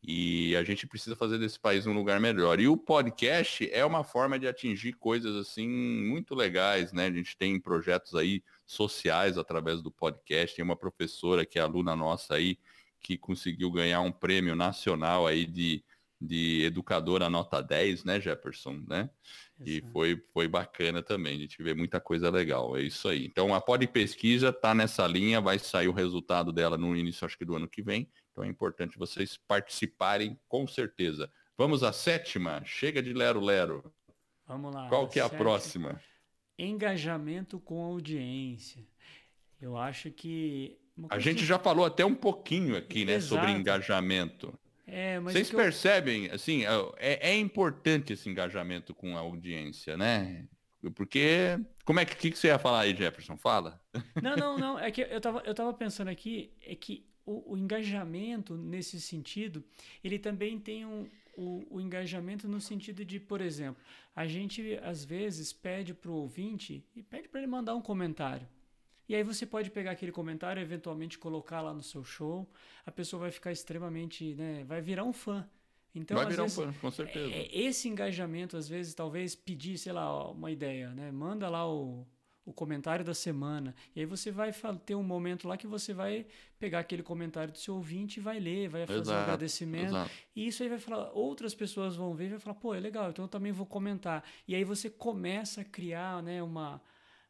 E 0.08 0.54
a 0.54 0.62
gente 0.62 0.86
precisa 0.86 1.16
fazer 1.16 1.36
desse 1.36 1.58
país 1.58 1.84
um 1.84 1.92
lugar 1.92 2.20
melhor. 2.20 2.60
E 2.60 2.68
o 2.68 2.76
podcast 2.76 3.68
é 3.72 3.84
uma 3.84 4.04
forma 4.04 4.38
de 4.38 4.46
atingir 4.46 4.92
coisas 4.92 5.34
assim 5.34 5.68
muito 5.68 6.32
legais, 6.32 6.92
né? 6.92 7.06
A 7.06 7.10
gente 7.10 7.36
tem 7.36 7.58
projetos 7.58 8.14
aí 8.14 8.40
sociais 8.64 9.36
através 9.36 9.82
do 9.82 9.90
podcast. 9.90 10.54
Tem 10.54 10.64
uma 10.64 10.76
professora 10.76 11.44
que 11.44 11.58
é 11.58 11.62
aluna 11.62 11.96
nossa 11.96 12.36
aí 12.36 12.56
que 13.00 13.18
conseguiu 13.18 13.68
ganhar 13.70 14.00
um 14.00 14.12
prêmio 14.12 14.54
nacional 14.54 15.26
aí 15.26 15.44
de, 15.44 15.84
de 16.20 16.62
educadora 16.62 17.28
nota 17.28 17.60
10, 17.60 18.04
né, 18.04 18.20
Jefferson, 18.20 18.82
né? 18.86 19.10
E 19.64 19.82
foi, 19.92 20.22
foi 20.32 20.46
bacana 20.46 21.02
também, 21.02 21.36
a 21.36 21.40
gente 21.40 21.62
vê 21.62 21.72
muita 21.72 21.98
coisa 22.00 22.30
legal, 22.30 22.76
é 22.76 22.82
isso 22.82 23.08
aí. 23.08 23.24
Então 23.26 23.54
a 23.54 23.60
Pod 23.60 23.86
Pesquisa 23.86 24.50
está 24.50 24.74
nessa 24.74 25.06
linha, 25.06 25.40
vai 25.40 25.58
sair 25.58 25.88
o 25.88 25.92
resultado 25.92 26.52
dela 26.52 26.76
no 26.76 26.96
início, 26.96 27.24
acho 27.24 27.38
que 27.38 27.44
do 27.44 27.56
ano 27.56 27.68
que 27.68 27.82
vem. 27.82 28.08
Então 28.36 28.44
é 28.44 28.48
importante 28.48 28.98
vocês 28.98 29.38
participarem 29.48 30.38
com 30.46 30.66
certeza. 30.66 31.32
Vamos 31.56 31.82
à 31.82 31.90
sétima, 31.90 32.62
chega 32.66 33.02
de 33.02 33.14
Lero 33.14 33.40
Lero. 33.40 33.90
Vamos 34.46 34.74
lá. 34.74 34.90
Qual 34.90 35.08
que 35.08 35.18
é 35.18 35.22
a 35.22 35.24
sétima. 35.24 35.42
próxima? 35.42 36.00
Engajamento 36.58 37.58
com 37.58 37.82
audiência. 37.82 38.86
Eu 39.58 39.78
acho 39.78 40.10
que... 40.10 40.78
A 41.08 41.18
gente 41.18 41.46
já 41.46 41.58
falou 41.58 41.86
até 41.86 42.04
um 42.04 42.14
pouquinho 42.14 42.76
aqui, 42.76 43.06
né, 43.06 43.20
sobre 43.20 43.50
engajamento. 43.52 44.52
É, 44.86 45.18
Vocês 45.20 45.50
percebem, 45.50 46.26
eu... 46.26 46.34
assim, 46.34 46.62
é, 46.98 47.30
é, 47.30 47.38
importante 47.38 48.12
esse 48.12 48.28
engajamento 48.28 48.94
com 48.94 49.16
a 49.16 49.20
audiência, 49.20 49.96
né? 49.96 50.46
Porque, 50.94 51.58
como 51.86 52.00
é 52.00 52.04
que, 52.04 52.14
que, 52.14 52.30
que 52.30 52.38
você 52.38 52.48
ia 52.48 52.58
falar 52.58 52.80
aí, 52.80 52.94
Jefferson? 52.94 53.38
Fala. 53.38 53.80
Não, 54.22 54.36
não, 54.36 54.58
não, 54.58 54.78
é 54.78 54.90
que 54.90 55.00
eu 55.00 55.20
tava, 55.22 55.42
eu 55.46 55.54
tava 55.54 55.72
pensando 55.72 56.08
aqui, 56.08 56.52
é 56.62 56.74
que 56.74 57.04
o, 57.26 57.54
o 57.54 57.58
engajamento 57.58 58.56
nesse 58.56 59.00
sentido, 59.00 59.62
ele 60.02 60.18
também 60.18 60.58
tem 60.58 60.86
um, 60.86 61.06
o, 61.36 61.66
o, 61.68 61.80
engajamento 61.80 62.48
no 62.48 62.60
sentido 62.60 63.04
de, 63.04 63.18
por 63.18 63.40
exemplo, 63.40 63.82
a 64.14 64.26
gente 64.26 64.78
às 64.82 65.04
vezes 65.04 65.52
pede 65.52 65.92
para 65.92 66.10
o 66.10 66.14
ouvinte 66.14 66.82
e 66.94 67.02
pede 67.02 67.28
para 67.28 67.40
ele 67.40 67.48
mandar 67.48 67.74
um 67.74 67.82
comentário. 67.82 68.46
E 69.08 69.14
aí 69.14 69.22
você 69.22 69.44
pode 69.44 69.70
pegar 69.70 69.92
aquele 69.92 70.10
comentário 70.10 70.60
e 70.60 70.62
eventualmente 70.62 71.18
colocar 71.18 71.60
lá 71.60 71.72
no 71.72 71.82
seu 71.82 72.02
show. 72.02 72.48
A 72.84 72.90
pessoa 72.90 73.20
vai 73.20 73.30
ficar 73.30 73.52
extremamente, 73.52 74.34
né, 74.34 74.64
vai 74.64 74.80
virar 74.80 75.04
um 75.04 75.12
fã. 75.12 75.48
Então, 75.94 76.16
vai 76.16 76.26
virar 76.26 76.42
vezes, 76.42 76.58
um 76.58 76.64
fã, 76.64 76.72
com 76.80 76.90
certeza. 76.90 77.32
É, 77.32 77.48
esse 77.56 77.88
engajamento, 77.88 78.56
às 78.56 78.68
vezes, 78.68 78.94
talvez 78.94 79.34
pedir, 79.34 79.78
sei 79.78 79.92
lá, 79.92 80.30
uma 80.30 80.50
ideia, 80.50 80.90
né? 80.90 81.10
Manda 81.10 81.48
lá 81.48 81.66
o, 81.66 82.06
o 82.46 82.52
comentário 82.52 83.04
da 83.04 83.12
semana. 83.12 83.74
E 83.94 84.00
aí 84.00 84.06
você 84.06 84.30
vai 84.30 84.52
ter 84.86 84.94
um 84.94 85.02
momento 85.02 85.48
lá 85.48 85.56
que 85.56 85.66
você 85.66 85.92
vai 85.92 86.24
pegar 86.58 86.78
aquele 86.78 87.02
comentário 87.02 87.52
do 87.52 87.58
seu 87.58 87.74
ouvinte 87.74 88.18
e 88.18 88.22
vai 88.22 88.38
ler, 88.38 88.68
vai 88.68 88.86
fazer 88.86 89.00
exato, 89.00 89.18
um 89.18 89.22
agradecimento. 89.22 89.88
Exato. 89.88 90.10
E 90.34 90.46
isso 90.46 90.62
aí 90.62 90.68
vai 90.68 90.78
falar, 90.78 91.10
outras 91.10 91.54
pessoas 91.54 91.96
vão 91.96 92.14
ver 92.14 92.26
e 92.26 92.28
vai 92.30 92.38
falar, 92.38 92.54
pô, 92.54 92.72
é 92.72 92.80
legal, 92.80 93.10
então 93.10 93.24
eu 93.24 93.28
também 93.28 93.50
vou 93.50 93.66
comentar. 93.66 94.24
E 94.46 94.54
aí 94.54 94.62
você 94.62 94.88
começa 94.88 95.62
a 95.62 95.64
criar, 95.64 96.22
né, 96.22 96.40
uma 96.40 96.80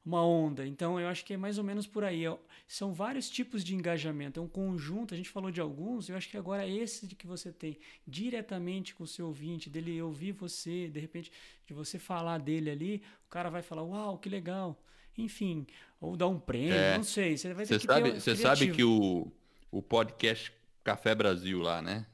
uma 0.06 0.24
onda. 0.24 0.64
Então 0.64 1.00
eu 1.00 1.08
acho 1.08 1.24
que 1.24 1.34
é 1.34 1.36
mais 1.36 1.58
ou 1.58 1.64
menos 1.64 1.84
por 1.84 2.04
aí. 2.04 2.22
São 2.68 2.94
vários 2.94 3.28
tipos 3.28 3.64
de 3.64 3.74
engajamento, 3.74 4.38
é 4.38 4.42
um 4.42 4.46
conjunto. 4.46 5.12
A 5.12 5.16
gente 5.16 5.28
falou 5.28 5.50
de 5.50 5.60
alguns, 5.60 6.08
eu 6.08 6.16
acho 6.16 6.28
que 6.28 6.36
agora 6.36 6.64
é 6.64 6.70
esse 6.70 7.08
de 7.08 7.16
que 7.16 7.26
você 7.26 7.50
tem 7.52 7.76
diretamente 8.06 8.94
com 8.94 9.02
o 9.02 9.06
seu 9.06 9.26
ouvinte, 9.26 9.68
dele 9.68 10.00
ouvir 10.00 10.30
você, 10.30 10.88
de 10.88 11.00
repente, 11.00 11.32
de 11.66 11.74
você 11.74 11.98
falar 11.98 12.38
dele 12.38 12.70
ali, 12.70 13.02
o 13.26 13.28
cara 13.28 13.50
vai 13.50 13.62
falar: 13.62 13.82
Uau, 13.82 14.16
que 14.16 14.28
legal. 14.28 14.80
Enfim, 15.18 15.66
ou 16.00 16.16
dar 16.16 16.28
um 16.28 16.38
prêmio, 16.38 16.74
é, 16.74 16.96
não 16.96 17.04
sei. 17.04 17.36
Você 17.36 17.54
vai 17.54 17.64
ter 17.66 17.78
que 17.78 17.86
sabe, 17.86 18.10
Você 18.12 18.36
sabe 18.36 18.70
que 18.70 18.84
o, 18.84 19.32
o 19.70 19.82
podcast 19.82 20.52
Café 20.84 21.14
Brasil 21.14 21.60
lá, 21.60 21.80
né? 21.80 22.06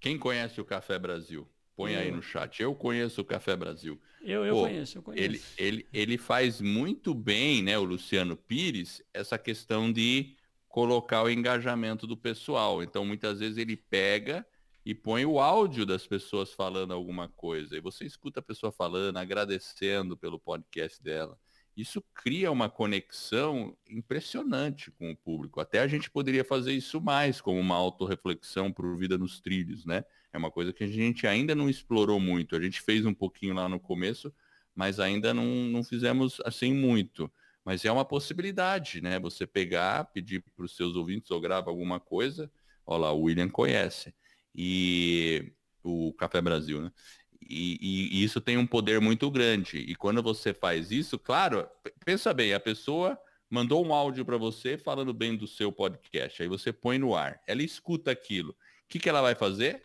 Quem 0.00 0.18
conhece 0.18 0.60
o 0.60 0.64
Café 0.64 0.98
Brasil? 0.98 1.46
Põe 1.76 1.92
eu. 1.92 2.00
aí 2.00 2.10
no 2.10 2.22
chat. 2.22 2.62
Eu 2.62 2.74
conheço 2.74 3.20
o 3.20 3.24
Café 3.24 3.54
Brasil. 3.54 4.00
Eu, 4.22 4.44
eu 4.44 4.54
Pô, 4.54 4.62
conheço, 4.62 4.98
eu 4.98 5.02
conheço. 5.02 5.24
Ele, 5.24 5.42
ele, 5.58 5.86
ele 5.92 6.18
faz 6.18 6.60
muito 6.60 7.14
bem, 7.14 7.62
né, 7.62 7.78
o 7.78 7.84
Luciano 7.84 8.36
Pires, 8.36 9.02
essa 9.12 9.38
questão 9.38 9.92
de 9.92 10.34
colocar 10.68 11.22
o 11.22 11.30
engajamento 11.30 12.06
do 12.06 12.16
pessoal. 12.16 12.82
Então, 12.82 13.04
muitas 13.04 13.40
vezes 13.40 13.58
ele 13.58 13.76
pega 13.76 14.46
e 14.84 14.94
põe 14.94 15.24
o 15.24 15.38
áudio 15.38 15.84
das 15.84 16.06
pessoas 16.06 16.52
falando 16.52 16.92
alguma 16.92 17.28
coisa. 17.28 17.76
E 17.76 17.80
você 17.80 18.04
escuta 18.04 18.40
a 18.40 18.42
pessoa 18.42 18.72
falando, 18.72 19.16
agradecendo 19.16 20.16
pelo 20.16 20.38
podcast 20.38 21.02
dela. 21.02 21.38
Isso 21.76 22.02
cria 22.14 22.50
uma 22.50 22.70
conexão 22.70 23.76
impressionante 23.86 24.90
com 24.92 25.10
o 25.10 25.16
público. 25.16 25.60
Até 25.60 25.80
a 25.80 25.86
gente 25.86 26.10
poderia 26.10 26.42
fazer 26.42 26.72
isso 26.72 27.00
mais, 27.02 27.38
como 27.40 27.60
uma 27.60 27.74
autorreflexão 27.74 28.74
o 28.78 28.96
Vida 28.96 29.18
nos 29.18 29.40
Trilhos, 29.40 29.84
né? 29.84 30.02
É 30.32 30.38
uma 30.38 30.50
coisa 30.50 30.72
que 30.72 30.84
a 30.84 30.86
gente 30.86 31.26
ainda 31.26 31.54
não 31.54 31.68
explorou 31.68 32.18
muito. 32.18 32.56
A 32.56 32.60
gente 32.60 32.80
fez 32.80 33.04
um 33.04 33.12
pouquinho 33.12 33.54
lá 33.54 33.68
no 33.68 33.78
começo, 33.78 34.32
mas 34.74 34.98
ainda 34.98 35.34
não, 35.34 35.44
não 35.44 35.84
fizemos 35.84 36.40
assim 36.46 36.72
muito. 36.72 37.30
Mas 37.62 37.84
é 37.84 37.92
uma 37.92 38.04
possibilidade, 38.06 39.02
né? 39.02 39.18
Você 39.20 39.46
pegar, 39.46 40.04
pedir 40.12 40.42
para 40.54 40.64
os 40.64 40.74
seus 40.76 40.96
ouvintes 40.96 41.30
ou 41.30 41.40
grava 41.40 41.68
alguma 41.68 42.00
coisa. 42.00 42.50
Olha 42.86 43.02
lá, 43.02 43.12
o 43.12 43.22
William 43.22 43.50
conhece. 43.50 44.14
E 44.54 45.52
o 45.82 46.12
Café 46.14 46.40
Brasil, 46.40 46.80
né? 46.80 46.92
E, 47.40 47.78
e, 47.80 48.18
e, 48.18 48.24
isso 48.24 48.40
tem 48.40 48.56
um 48.56 48.66
poder 48.66 49.00
muito 49.00 49.30
grande. 49.30 49.78
E 49.78 49.94
quando 49.94 50.22
você 50.22 50.52
faz 50.52 50.90
isso, 50.90 51.18
claro, 51.18 51.68
pensa 52.04 52.32
bem, 52.32 52.54
a 52.54 52.60
pessoa 52.60 53.18
mandou 53.50 53.84
um 53.84 53.92
áudio 53.92 54.24
para 54.24 54.36
você 54.36 54.76
falando 54.76 55.12
bem 55.12 55.36
do 55.36 55.46
seu 55.46 55.70
podcast. 55.72 56.42
Aí 56.42 56.48
você 56.48 56.72
põe 56.72 56.98
no 56.98 57.14
ar. 57.14 57.40
Ela 57.46 57.62
escuta 57.62 58.10
aquilo. 58.10 58.50
O 58.50 58.88
que, 58.88 58.98
que 58.98 59.08
ela 59.08 59.22
vai 59.22 59.34
fazer? 59.34 59.84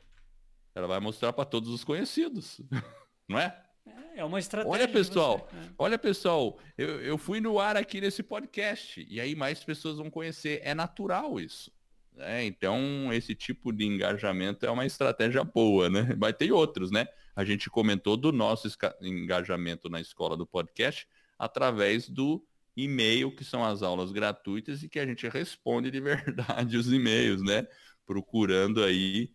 Ela 0.73 0.87
vai 0.87 0.99
mostrar 0.99 1.33
para 1.33 1.45
todos 1.45 1.69
os 1.69 1.83
conhecidos, 1.83 2.61
não 3.27 3.37
é? 3.37 3.55
é? 3.85 4.19
É 4.19 4.25
uma 4.25 4.39
estratégia. 4.39 4.71
Olha, 4.71 4.87
pessoal, 4.87 5.49
você, 5.49 5.55
é. 5.55 5.69
olha, 5.77 5.97
pessoal, 5.97 6.59
eu, 6.77 7.01
eu 7.01 7.17
fui 7.17 7.41
no 7.41 7.59
ar 7.59 7.75
aqui 7.75 7.99
nesse 7.99 8.23
podcast 8.23 9.05
e 9.09 9.19
aí 9.19 9.35
mais 9.35 9.63
pessoas 9.63 9.97
vão 9.97 10.09
conhecer. 10.09 10.61
É 10.63 10.73
natural 10.73 11.39
isso. 11.39 11.71
Né? 12.13 12.45
Então, 12.45 13.11
esse 13.11 13.35
tipo 13.35 13.71
de 13.71 13.85
engajamento 13.85 14.65
é 14.65 14.71
uma 14.71 14.85
estratégia 14.85 15.43
boa, 15.43 15.89
né? 15.89 16.15
Vai 16.17 16.33
ter 16.33 16.51
outros, 16.51 16.91
né? 16.91 17.07
A 17.35 17.43
gente 17.43 17.69
comentou 17.69 18.17
do 18.17 18.31
nosso 18.31 18.67
engajamento 19.01 19.89
na 19.89 19.99
escola 20.01 20.35
do 20.35 20.45
podcast 20.45 21.07
através 21.37 22.07
do 22.07 22.45
e-mail, 22.75 23.35
que 23.35 23.43
são 23.43 23.63
as 23.63 23.81
aulas 23.81 24.11
gratuitas 24.11 24.83
e 24.83 24.89
que 24.89 24.99
a 24.99 25.05
gente 25.05 25.27
responde 25.27 25.91
de 25.91 25.99
verdade 26.01 26.77
os 26.77 26.91
e-mails, 26.91 27.41
né? 27.41 27.67
Procurando 28.05 28.83
aí 28.83 29.31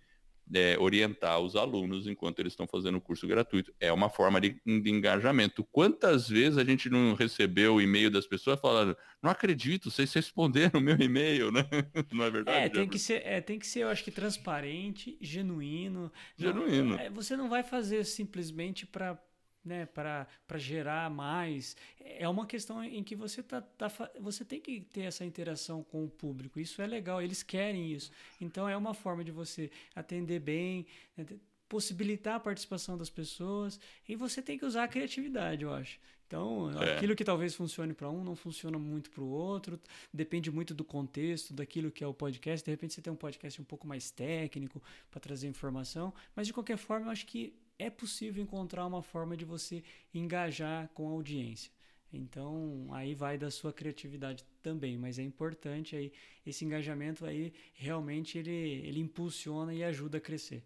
é, 0.55 0.77
orientar 0.79 1.41
os 1.41 1.57
alunos 1.57 2.07
enquanto 2.07 2.39
eles 2.39 2.53
estão 2.53 2.67
fazendo 2.67 2.99
o 2.99 3.01
curso 3.01 3.27
gratuito. 3.27 3.75
É 3.81 3.93
uma 3.93 4.09
forma 4.09 4.41
de, 4.41 4.61
de 4.65 4.91
engajamento. 4.91 5.65
Quantas 5.65 6.29
vezes 6.29 6.59
a 6.59 6.65
gente 6.65 6.89
não 6.89 7.15
recebeu 7.15 7.75
o 7.75 7.81
e-mail 7.81 8.11
das 8.11 8.27
pessoas 8.27 8.61
falando, 8.61 8.97
não 9.23 9.31
acredito, 9.31 9.91
vocês 9.91 10.13
responderam 10.13 10.81
o 10.81 10.83
meu 10.83 10.97
e-mail, 11.01 11.51
né? 11.51 11.67
Não 12.13 12.25
é 12.25 12.31
verdade? 12.31 12.59
É, 12.59 12.69
tem 12.69 12.89
que 12.89 12.99
ser, 12.99 13.27
é, 13.27 13.41
tem 13.41 13.59
que 13.59 13.67
ser, 13.67 13.81
eu 13.81 13.89
acho 13.89 14.05
que 14.05 14.11
transparente, 14.11 15.17
genuíno. 15.21 16.13
Genuíno. 16.37 16.91
Não, 16.91 16.99
é, 16.99 17.11
você 17.11 17.37
não 17.37 17.49
vai 17.49 17.63
fazer 17.63 18.05
simplesmente 18.05 18.87
para 18.87 19.19
né, 19.67 19.85
para 19.85 20.27
gerar 20.57 21.11
mais. 21.11 21.77
É 22.01 22.29
uma 22.29 22.47
questão 22.47 22.83
em 22.83 23.03
que 23.03 23.17
você, 23.17 23.43
tá, 23.43 23.61
tá, 23.61 23.91
você 24.21 24.45
tem 24.45 24.61
que 24.61 24.81
ter 24.81 25.03
essa 25.03 25.25
interação 25.25 25.83
com 25.83 26.05
o 26.05 26.09
público. 26.09 26.61
Isso 26.61 26.81
é 26.81 26.87
legal, 26.87 27.21
eles 27.21 27.43
querem 27.43 27.93
isso. 27.93 28.11
Então 28.41 28.69
é 28.69 28.77
uma 28.77 28.95
forma 28.95 29.25
de 29.25 29.33
você 29.33 29.71
atender 29.95 30.39
bem, 30.39 30.87
né, 31.17 31.27
possibilitar 31.69 32.37
a 32.37 32.41
participação 32.41 32.97
das 32.97 33.11
pessoas 33.11 33.81
e 34.09 34.15
você 34.15 34.41
tem 34.41 34.57
que 34.57 34.65
usar 34.65 34.85
a 34.85 34.89
criatividade, 34.89 35.65
eu 35.65 35.75
acho. 35.75 35.99
Então, 36.27 36.71
é. 36.83 36.97
aquilo 36.97 37.15
que 37.15 37.25
talvez 37.25 37.55
funcione 37.55 37.95
para 37.95 38.11
um 38.11 38.25
não 38.25 38.35
funciona 38.35 38.79
muito 38.79 39.11
para 39.11 39.23
o 39.23 39.29
outro, 39.29 39.81
depende 40.13 40.51
muito 40.51 40.75
do 40.75 40.85
contexto, 40.85 41.55
daquilo 41.55 41.91
que 41.91 42.03
é 42.03 42.07
o 42.07 42.13
podcast. 42.13 42.65
De 42.65 42.71
repente 42.71 42.95
você 42.95 43.03
tem 43.03 43.13
um 43.13 43.17
podcast 43.17 43.61
um 43.61 43.65
pouco 43.65 43.87
mais 43.87 44.11
técnico 44.11 44.83
para 45.11 45.21
trazer 45.21 45.47
informação, 45.47 46.13
mas 46.35 46.49
de 46.49 46.53
qualquer 46.53 46.77
forma, 46.77 47.07
eu 47.07 47.11
acho 47.11 47.27
que 47.27 47.55
é 47.79 47.91
possível 47.91 48.43
encontrar 48.43 48.87
uma 48.87 49.03
forma 49.03 49.37
de 49.37 49.45
você 49.45 49.83
engajar 50.13 50.89
com 50.95 51.09
a 51.09 51.13
audiência. 51.13 51.71
Então, 52.13 52.89
aí 52.93 53.15
vai 53.15 53.37
da 53.37 53.51
sua 53.51 53.73
criatividade 53.73 54.45
também, 54.63 54.97
mas 54.97 55.19
é 55.19 55.23
importante 55.23 55.95
aí 55.95 56.13
esse 56.47 56.65
engajamento 56.65 57.27
aí 57.27 57.53
realmente 57.75 58.39
ele, 58.39 58.51
ele 58.51 59.01
impulsiona 59.01 59.75
e 59.75 59.83
ajuda 59.85 60.19
a 60.19 60.21
crescer. 60.21 60.65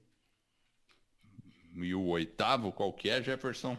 E 1.75 1.95
o 1.95 2.07
oitavo 2.07 2.73
qual 2.73 2.93
que 2.93 3.09
é, 3.09 3.23
Jefferson? 3.23 3.77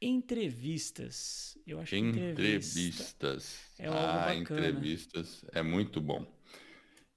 Entrevistas. 0.00 1.56
Eu 1.66 1.80
acho 1.80 1.94
entrevistas. 1.94 2.74
que 2.74 2.80
entrevistas. 2.80 3.70
É 3.78 3.86
algo 3.86 3.98
ah, 3.98 4.12
bacana. 4.26 4.40
entrevistas 4.40 5.44
é 5.52 5.62
muito 5.62 6.00
bom. 6.00 6.33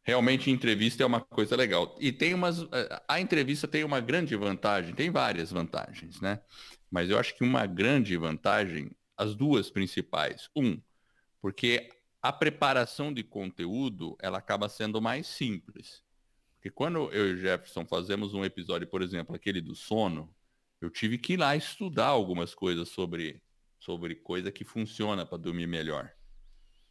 Realmente 0.07 0.49
entrevista 0.49 1.03
é 1.03 1.05
uma 1.05 1.19
coisa 1.19 1.53
legal. 1.57 1.93
E 1.99 2.13
tem 2.13 2.33
umas. 2.33 2.61
Eh, 2.61 3.03
a 3.09 3.19
entrevista 3.19 3.67
tem 3.67 3.83
uma 3.83 3.99
grande 3.99 4.37
vantagem, 4.37 4.95
tem 4.95 5.09
várias 5.09 5.51
vantagens, 5.51 6.21
né? 6.21 6.39
Mas 6.89 7.09
eu 7.09 7.19
acho 7.19 7.35
que 7.35 7.43
uma 7.43 7.65
grande 7.65 8.15
vantagem, 8.15 8.89
as 9.17 9.35
duas 9.35 9.69
principais. 9.69 10.49
Um, 10.55 10.81
porque 11.41 11.89
a 12.21 12.31
preparação 12.31 13.13
de 13.13 13.21
conteúdo 13.21 14.15
ela 14.21 14.37
acaba 14.37 14.69
sendo 14.69 15.01
mais 15.01 15.27
simples. 15.27 16.01
Porque 16.55 16.69
quando 16.69 17.11
eu 17.11 17.27
e 17.27 17.33
o 17.33 17.37
Jefferson 17.37 17.85
fazemos 17.85 18.33
um 18.33 18.45
episódio, 18.45 18.87
por 18.87 19.01
exemplo, 19.01 19.35
aquele 19.35 19.59
do 19.59 19.75
sono, 19.75 20.33
eu 20.79 20.89
tive 20.89 21.17
que 21.17 21.33
ir 21.33 21.37
lá 21.37 21.53
estudar 21.53 22.07
algumas 22.07 22.55
coisas 22.55 22.87
sobre, 22.87 23.43
sobre 23.77 24.15
coisa 24.15 24.53
que 24.53 24.63
funciona 24.63 25.25
para 25.25 25.37
dormir 25.37 25.67
melhor. 25.67 26.16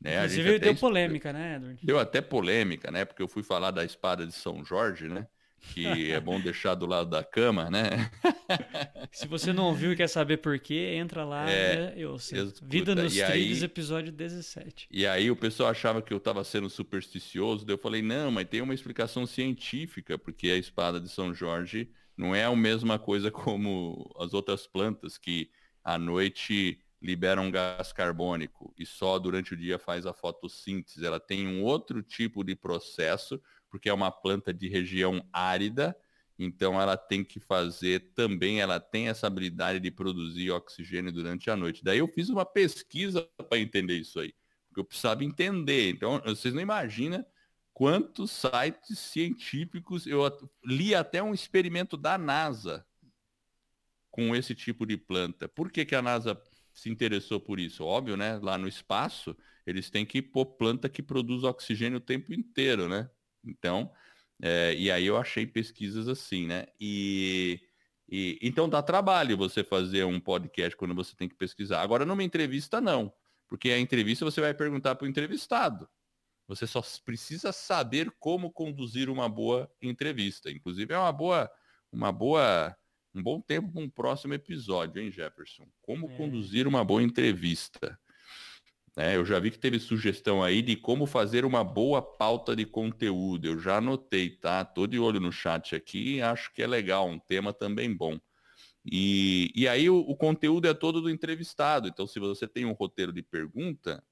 Né? 0.00 0.16
Inclusive 0.16 0.58
deu 0.58 0.74
polêmica, 0.74 1.32
né, 1.32 1.56
Edward? 1.56 1.80
Deu 1.82 1.98
até 1.98 2.20
polêmica, 2.20 2.90
né? 2.90 3.04
Porque 3.04 3.22
eu 3.22 3.28
fui 3.28 3.42
falar 3.42 3.70
da 3.70 3.84
espada 3.84 4.26
de 4.26 4.32
São 4.32 4.64
Jorge, 4.64 5.08
né? 5.08 5.26
Que 5.72 6.12
é 6.12 6.20
bom 6.20 6.40
deixar 6.40 6.74
do 6.74 6.86
lado 6.86 7.10
da 7.10 7.24
cama, 7.24 7.68
né? 7.70 8.10
Se 9.10 9.26
você 9.26 9.52
não 9.52 9.64
ouviu 9.64 9.92
e 9.92 9.96
quer 9.96 10.08
saber 10.08 10.36
por 10.36 10.58
quê, 10.58 10.94
entra 10.94 11.24
lá. 11.24 11.50
É, 11.50 11.76
né? 11.76 11.94
eu, 11.96 12.16
Vida 12.62 12.94
nos 12.94 13.12
Trilhos, 13.12 13.62
aí, 13.62 13.64
episódio 13.64 14.12
17. 14.12 14.86
E 14.90 15.06
aí 15.06 15.30
o 15.30 15.36
pessoal 15.36 15.70
achava 15.70 16.00
que 16.00 16.12
eu 16.12 16.18
estava 16.18 16.44
sendo 16.44 16.70
supersticioso, 16.70 17.64
daí 17.64 17.74
eu 17.74 17.78
falei, 17.78 18.02
não, 18.02 18.30
mas 18.30 18.46
tem 18.46 18.60
uma 18.60 18.74
explicação 18.74 19.26
científica, 19.26 20.16
porque 20.16 20.50
a 20.50 20.56
espada 20.56 21.00
de 21.00 21.08
São 21.08 21.34
Jorge 21.34 21.90
não 22.16 22.34
é 22.34 22.44
a 22.44 22.54
mesma 22.54 22.98
coisa 22.98 23.30
como 23.30 24.14
as 24.20 24.34
outras 24.34 24.66
plantas 24.66 25.18
que 25.18 25.50
à 25.82 25.98
noite 25.98 26.80
libera 27.06 27.40
um 27.40 27.50
gás 27.50 27.92
carbônico 27.92 28.74
e 28.76 28.84
só 28.84 29.18
durante 29.18 29.54
o 29.54 29.56
dia 29.56 29.78
faz 29.78 30.04
a 30.04 30.12
fotossíntese. 30.12 31.06
Ela 31.06 31.20
tem 31.20 31.46
um 31.46 31.62
outro 31.62 32.02
tipo 32.02 32.42
de 32.42 32.56
processo, 32.56 33.40
porque 33.70 33.88
é 33.88 33.94
uma 33.94 34.10
planta 34.10 34.52
de 34.52 34.68
região 34.68 35.26
árida, 35.32 35.96
então 36.38 36.80
ela 36.80 36.96
tem 36.96 37.24
que 37.24 37.38
fazer 37.38 38.12
também, 38.14 38.60
ela 38.60 38.80
tem 38.80 39.08
essa 39.08 39.28
habilidade 39.28 39.78
de 39.78 39.90
produzir 39.90 40.50
oxigênio 40.50 41.12
durante 41.12 41.48
a 41.48 41.56
noite. 41.56 41.84
Daí 41.84 41.98
eu 41.98 42.08
fiz 42.08 42.28
uma 42.28 42.44
pesquisa 42.44 43.26
para 43.48 43.58
entender 43.58 43.94
isso 43.94 44.18
aí, 44.18 44.34
porque 44.68 44.80
eu 44.80 44.84
precisava 44.84 45.24
entender. 45.24 45.90
Então, 45.90 46.20
vocês 46.26 46.52
não 46.52 46.60
imaginam 46.60 47.24
quantos 47.72 48.32
sites 48.32 48.98
científicos 48.98 50.06
eu 50.06 50.20
li 50.64 50.94
até 50.94 51.22
um 51.22 51.32
experimento 51.32 51.96
da 51.96 52.18
NASA 52.18 52.84
com 54.10 54.34
esse 54.34 54.54
tipo 54.54 54.84
de 54.84 54.96
planta. 54.96 55.46
Por 55.46 55.70
que, 55.70 55.84
que 55.84 55.94
a 55.94 56.02
NASA 56.02 56.34
se 56.76 56.90
interessou 56.90 57.40
por 57.40 57.58
isso? 57.58 57.82
Óbvio, 57.82 58.16
né? 58.18 58.38
Lá 58.38 58.58
no 58.58 58.68
espaço, 58.68 59.34
eles 59.66 59.88
têm 59.88 60.04
que 60.04 60.20
pôr 60.20 60.44
planta 60.44 60.90
que 60.90 61.02
produz 61.02 61.42
oxigênio 61.42 61.96
o 61.96 62.00
tempo 62.00 62.34
inteiro, 62.34 62.86
né? 62.86 63.08
Então, 63.42 63.90
é, 64.42 64.74
e 64.74 64.90
aí 64.90 65.06
eu 65.06 65.16
achei 65.16 65.46
pesquisas 65.46 66.06
assim, 66.06 66.46
né? 66.46 66.66
E, 66.78 67.58
e 68.06 68.38
então 68.42 68.68
dá 68.68 68.82
trabalho 68.82 69.38
você 69.38 69.64
fazer 69.64 70.04
um 70.04 70.20
podcast 70.20 70.76
quando 70.76 70.94
você 70.94 71.16
tem 71.16 71.28
que 71.28 71.34
pesquisar. 71.34 71.80
Agora, 71.80 72.04
numa 72.04 72.22
entrevista, 72.22 72.78
não. 72.78 73.10
Porque 73.48 73.70
a 73.70 73.78
entrevista 73.78 74.24
você 74.24 74.40
vai 74.40 74.52
perguntar 74.52 74.96
para 74.96 75.06
o 75.06 75.08
entrevistado. 75.08 75.88
Você 76.46 76.66
só 76.66 76.82
precisa 77.04 77.52
saber 77.52 78.10
como 78.20 78.52
conduzir 78.52 79.08
uma 79.08 79.28
boa 79.30 79.70
entrevista. 79.80 80.50
Inclusive, 80.50 80.92
é 80.92 80.98
uma 80.98 81.12
boa, 81.12 81.50
uma 81.90 82.12
boa 82.12 82.76
um 83.16 83.22
bom 83.22 83.40
tempo 83.40 83.72
para 83.72 83.82
um 83.82 83.88
próximo 83.88 84.34
episódio, 84.34 85.00
hein, 85.00 85.10
Jefferson? 85.10 85.66
Como 85.80 86.10
é. 86.10 86.16
conduzir 86.16 86.66
uma 86.66 86.84
boa 86.84 87.02
entrevista. 87.02 87.98
É, 88.98 89.16
eu 89.16 89.26
já 89.26 89.38
vi 89.38 89.50
que 89.50 89.58
teve 89.58 89.78
sugestão 89.78 90.42
aí 90.42 90.62
de 90.62 90.74
como 90.74 91.06
fazer 91.06 91.44
uma 91.44 91.62
boa 91.62 92.00
pauta 92.00 92.56
de 92.56 92.64
conteúdo. 92.64 93.46
Eu 93.46 93.58
já 93.58 93.76
anotei, 93.76 94.30
tá? 94.30 94.64
Tô 94.64 94.86
de 94.86 94.98
olho 94.98 95.20
no 95.20 95.30
chat 95.30 95.74
aqui 95.74 96.16
e 96.16 96.22
acho 96.22 96.52
que 96.52 96.62
é 96.62 96.66
legal, 96.66 97.06
um 97.06 97.18
tema 97.18 97.52
também 97.52 97.94
bom. 97.94 98.18
E, 98.84 99.52
e 99.54 99.66
aí 99.66 99.90
o, 99.90 99.98
o 99.98 100.16
conteúdo 100.16 100.68
é 100.68 100.72
todo 100.72 101.00
do 101.00 101.10
entrevistado. 101.10 101.88
Então, 101.88 102.06
se 102.06 102.18
você 102.18 102.46
tem 102.46 102.64
um 102.64 102.72
roteiro 102.72 103.12
de 103.12 103.22
pergunta, 103.22 104.02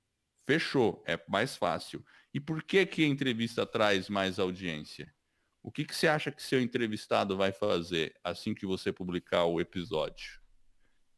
fechou, 0.46 1.02
é 1.06 1.18
mais 1.28 1.56
fácil. 1.56 2.04
E 2.32 2.40
por 2.40 2.62
que, 2.62 2.84
que 2.84 3.04
a 3.04 3.08
entrevista 3.08 3.64
traz 3.64 4.08
mais 4.08 4.38
audiência? 4.38 5.10
O 5.64 5.72
que, 5.72 5.82
que 5.82 5.96
você 5.96 6.06
acha 6.06 6.30
que 6.30 6.42
seu 6.42 6.60
entrevistado 6.60 7.38
vai 7.38 7.50
fazer 7.50 8.14
assim 8.22 8.54
que 8.54 8.66
você 8.66 8.92
publicar 8.92 9.46
o 9.46 9.58
episódio? 9.58 10.38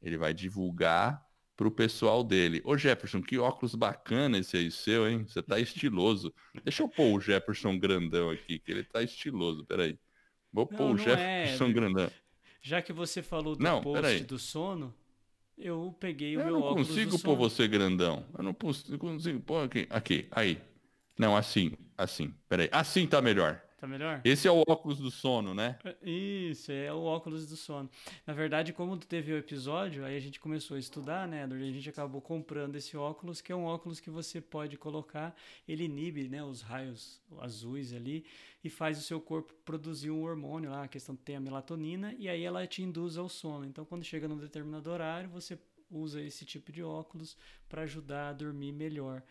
Ele 0.00 0.16
vai 0.16 0.32
divulgar 0.32 1.20
para 1.56 1.66
o 1.66 1.70
pessoal 1.70 2.22
dele. 2.22 2.62
Ô 2.64 2.78
Jefferson, 2.78 3.20
que 3.20 3.38
óculos 3.38 3.74
bacana 3.74 4.38
esse 4.38 4.56
aí 4.56 4.70
seu, 4.70 5.08
hein? 5.10 5.24
Você 5.26 5.42
tá 5.42 5.58
estiloso. 5.58 6.32
Deixa 6.62 6.84
eu 6.84 6.88
pôr 6.88 7.16
o 7.16 7.20
Jefferson 7.20 7.76
grandão 7.76 8.30
aqui, 8.30 8.60
que 8.60 8.70
ele 8.70 8.84
tá 8.84 9.02
estiloso. 9.02 9.66
Peraí. 9.66 9.98
Vou 10.52 10.68
não, 10.70 10.78
pôr 10.78 10.94
o 10.94 10.96
Jefferson 10.96 11.64
é. 11.66 11.72
grandão. 11.72 12.10
Já 12.62 12.80
que 12.80 12.92
você 12.92 13.24
falou 13.24 13.56
do 13.56 13.64
não, 13.64 13.80
post 13.80 14.24
do 14.24 14.38
sono, 14.38 14.94
eu 15.58 15.92
peguei 15.98 16.36
o 16.36 16.40
eu 16.40 16.46
meu 16.46 16.58
óculos. 16.62 16.88
Eu 16.88 16.94
não 16.94 17.04
consigo 17.04 17.18
pôr 17.24 17.34
você 17.34 17.66
grandão. 17.66 18.24
Eu 18.38 18.44
não 18.44 18.54
consigo 18.54 19.40
pôr 19.40 19.64
aqui. 19.64 19.88
Aqui, 19.90 20.28
aí. 20.30 20.62
Não, 21.18 21.36
assim, 21.36 21.72
assim. 21.98 22.32
Peraí. 22.48 22.68
Assim 22.70 23.08
tá 23.08 23.20
melhor. 23.20 23.65
Tá 23.86 23.88
melhor? 23.88 24.20
Esse 24.24 24.48
é 24.48 24.50
o 24.50 24.64
óculos 24.66 24.98
do 24.98 25.12
sono, 25.12 25.54
né? 25.54 25.78
Isso, 26.02 26.72
é 26.72 26.92
o 26.92 27.04
óculos 27.04 27.46
do 27.46 27.56
sono. 27.56 27.88
Na 28.26 28.34
verdade, 28.34 28.72
como 28.72 28.96
teve 28.96 29.32
o 29.32 29.38
episódio, 29.38 30.04
aí 30.04 30.16
a 30.16 30.20
gente 30.20 30.40
começou 30.40 30.76
a 30.76 30.80
estudar, 30.80 31.28
né, 31.28 31.44
A 31.44 31.56
gente 31.56 31.88
acabou 31.88 32.20
comprando 32.20 32.74
esse 32.74 32.96
óculos, 32.96 33.40
que 33.40 33.52
é 33.52 33.54
um 33.54 33.64
óculos 33.64 34.00
que 34.00 34.10
você 34.10 34.40
pode 34.40 34.76
colocar, 34.76 35.36
ele 35.68 35.84
inibe, 35.84 36.28
né, 36.28 36.42
os 36.42 36.62
raios 36.62 37.22
azuis 37.38 37.92
ali 37.92 38.26
e 38.64 38.68
faz 38.68 38.98
o 38.98 39.02
seu 39.02 39.20
corpo 39.20 39.54
produzir 39.64 40.10
um 40.10 40.24
hormônio 40.24 40.70
lá, 40.70 40.82
a 40.82 40.88
questão 40.88 41.14
tem 41.14 41.36
a 41.36 41.40
melatonina, 41.40 42.12
e 42.18 42.28
aí 42.28 42.42
ela 42.42 42.66
te 42.66 42.82
induz 42.82 43.16
ao 43.16 43.28
sono. 43.28 43.64
Então, 43.64 43.84
quando 43.84 44.02
chega 44.02 44.26
num 44.26 44.36
determinado 44.36 44.90
horário, 44.90 45.30
você 45.30 45.56
usa 45.88 46.20
esse 46.20 46.44
tipo 46.44 46.72
de 46.72 46.82
óculos 46.82 47.36
para 47.68 47.82
ajudar 47.82 48.30
a 48.30 48.32
dormir 48.32 48.72
melhor. 48.72 49.22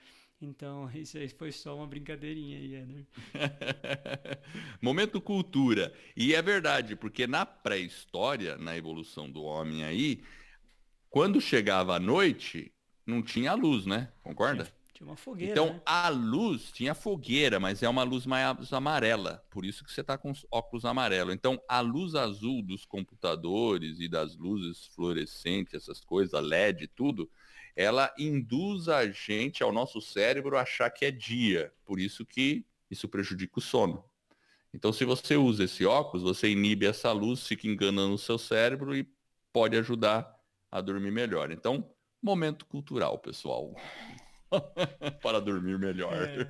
Então, 0.42 0.90
isso 0.94 1.18
aí 1.18 1.30
foi 1.30 1.52
só 1.52 1.76
uma 1.76 1.88
brincadeirinha 1.88 2.58
aí, 2.58 2.76
Eder. 2.76 3.08
Momento 4.82 5.22
cultura. 5.22 5.94
E 6.16 6.34
é 6.34 6.42
verdade, 6.42 6.96
porque 6.96 7.28
na 7.28 7.46
pré-história, 7.46 8.58
na 8.58 8.76
evolução 8.76 9.30
do 9.30 9.44
homem 9.44 9.84
aí, 9.84 10.24
quando 11.10 11.40
chegava 11.40 11.96
a 11.96 12.00
noite, 12.00 12.72
não 13.06 13.22
tinha 13.22 13.54
luz, 13.54 13.86
né? 13.86 14.12
Concorda? 14.22 14.66
Tinha, 14.66 14.76
tinha 14.94 15.08
uma 15.08 15.16
fogueira. 15.16 15.52
Então, 15.52 15.74
né? 15.74 15.82
a 15.86 16.10
luz 16.10 16.72
tinha 16.72 16.94
fogueira, 16.94 17.60
mas 17.60 17.82
é 17.82 17.88
uma 17.88 18.04
luz 18.04 18.26
mais 18.26 18.74
amarela. 18.74 19.46
Por 19.50 19.64
isso 19.64 19.84
que 19.84 19.92
você 19.92 20.02
está 20.02 20.18
com 20.18 20.34
óculos 20.52 20.84
amarelo. 20.84 21.32
Então, 21.32 21.62
a 21.70 21.80
luz 21.80 22.16
azul 22.16 22.62
dos 22.62 22.84
computadores 22.86 24.00
e 24.00 24.10
das 24.10 24.36
luzes 24.36 24.88
fluorescentes, 24.88 25.74
essas 25.74 26.02
coisas, 26.02 26.42
LED, 26.42 26.88
tudo, 26.88 27.30
ela 27.76 28.14
induz 28.18 28.88
a 28.88 29.06
gente, 29.08 29.62
ao 29.62 29.72
nosso 29.72 30.00
cérebro, 30.00 30.58
a 30.58 30.62
achar 30.62 30.90
que 30.90 31.06
é 31.06 31.12
dia. 31.12 31.74
Por 31.84 32.00
isso 32.00 32.26
que 32.26 32.66
isso 32.90 33.08
prejudica 33.08 33.60
o 33.60 33.62
sono. 33.62 34.04
Então, 34.74 34.92
se 34.92 35.06
você 35.06 35.36
usa 35.36 35.64
esse 35.64 35.86
óculos, 35.86 36.24
você 36.24 36.50
inibe 36.50 36.86
essa 36.86 37.12
luz, 37.12 37.48
fica 37.48 37.68
enganando 37.68 38.14
o 38.14 38.20
seu 38.20 38.38
cérebro 38.38 38.96
e 38.96 39.10
pode 39.52 39.78
ajudar 39.78 40.34
a 40.72 40.82
dormir 40.82 41.12
melhor. 41.12 41.52
Então, 41.52 41.90
momento 42.22 42.66
cultural, 42.66 43.18
pessoal. 43.20 43.74
para 45.22 45.40
dormir 45.40 45.78
melhor. 45.78 46.14
É. 46.14 46.48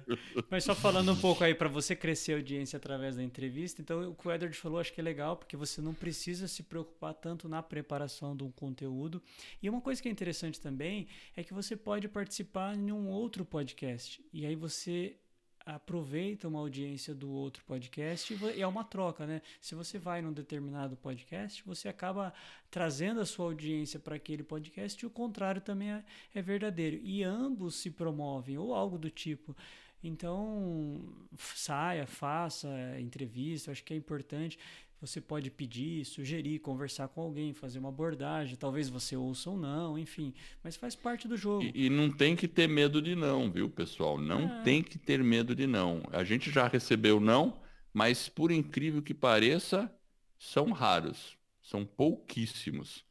Mas 0.49 0.63
só 0.63 0.75
falando 0.75 1.11
um 1.11 1.15
pouco 1.15 1.43
aí 1.43 1.53
para 1.53 1.69
você 1.69 1.95
crescer 1.95 2.33
a 2.33 2.35
audiência 2.35 2.77
através 2.77 3.15
da 3.15 3.23
entrevista, 3.23 3.81
então 3.81 4.09
o 4.09 4.15
que 4.15 4.27
o 4.27 4.31
Edward 4.31 4.55
falou 4.57 4.79
acho 4.79 4.93
que 4.93 4.99
é 4.99 5.03
legal, 5.03 5.37
porque 5.37 5.57
você 5.57 5.81
não 5.81 5.93
precisa 5.93 6.47
se 6.47 6.63
preocupar 6.63 7.13
tanto 7.13 7.47
na 7.47 7.61
preparação 7.63 8.35
de 8.35 8.43
um 8.43 8.51
conteúdo. 8.51 9.21
E 9.61 9.69
uma 9.69 9.81
coisa 9.81 10.01
que 10.01 10.07
é 10.07 10.11
interessante 10.11 10.59
também 10.59 11.07
é 11.35 11.43
que 11.43 11.53
você 11.53 11.75
pode 11.75 12.07
participar 12.07 12.75
em 12.75 12.91
um 12.91 13.07
outro 13.07 13.45
podcast. 13.45 14.23
E 14.33 14.45
aí 14.45 14.55
você 14.55 15.17
aproveita 15.65 16.47
uma 16.47 16.59
audiência 16.59 17.15
do 17.15 17.29
outro 17.29 17.63
podcast 17.65 18.33
e 18.33 18.61
é 18.61 18.67
uma 18.67 18.83
troca, 18.83 19.25
né? 19.25 19.41
Se 19.59 19.73
você 19.73 19.97
vai 19.97 20.21
num 20.21 20.31
determinado 20.31 20.95
podcast, 20.95 21.63
você 21.65 21.89
acaba 21.89 22.31
trazendo 22.69 23.19
a 23.19 23.25
sua 23.25 23.45
audiência 23.45 23.99
para 23.99 24.15
aquele 24.15 24.43
podcast 24.43 25.03
e 25.03 25.07
o 25.07 25.09
contrário 25.09 25.61
também 25.61 25.91
é, 25.91 26.03
é 26.35 26.41
verdadeiro. 26.41 26.97
E 27.03 27.23
ambos 27.23 27.75
se 27.75 27.89
promovem, 27.89 28.57
ou 28.57 28.75
algo 28.75 28.97
do 28.97 29.09
tipo. 29.09 29.55
Então, 30.03 31.03
saia, 31.35 32.05
faça 32.05 32.69
entrevista, 32.99 33.71
acho 33.71 33.83
que 33.83 33.93
é 33.93 33.97
importante. 33.97 34.59
Você 35.05 35.21
pode 35.21 35.51
pedir, 35.51 36.03
sugerir, 36.03 36.57
conversar 36.57 37.07
com 37.07 37.21
alguém, 37.21 37.53
fazer 37.53 37.77
uma 37.77 37.89
abordagem. 37.89 38.55
Talvez 38.55 38.89
você 38.89 39.15
ouça 39.15 39.51
ou 39.51 39.57
não, 39.57 39.99
enfim. 39.99 40.33
Mas 40.63 40.75
faz 40.75 40.95
parte 40.95 41.27
do 41.27 41.37
jogo. 41.37 41.63
E, 41.63 41.85
e 41.85 41.89
não 41.91 42.09
tem 42.09 42.35
que 42.35 42.47
ter 42.47 42.67
medo 42.67 42.99
de 42.99 43.15
não, 43.15 43.51
viu, 43.51 43.69
pessoal? 43.69 44.17
Não 44.17 44.41
é. 44.41 44.63
tem 44.63 44.81
que 44.81 44.97
ter 44.97 45.23
medo 45.23 45.55
de 45.55 45.67
não. 45.67 46.01
A 46.11 46.23
gente 46.23 46.49
já 46.49 46.67
recebeu 46.67 47.19
não, 47.19 47.61
mas 47.93 48.27
por 48.27 48.51
incrível 48.51 48.99
que 48.99 49.13
pareça, 49.13 49.93
são 50.39 50.71
raros. 50.71 51.37
São 51.61 51.85
pouquíssimos. 51.85 53.05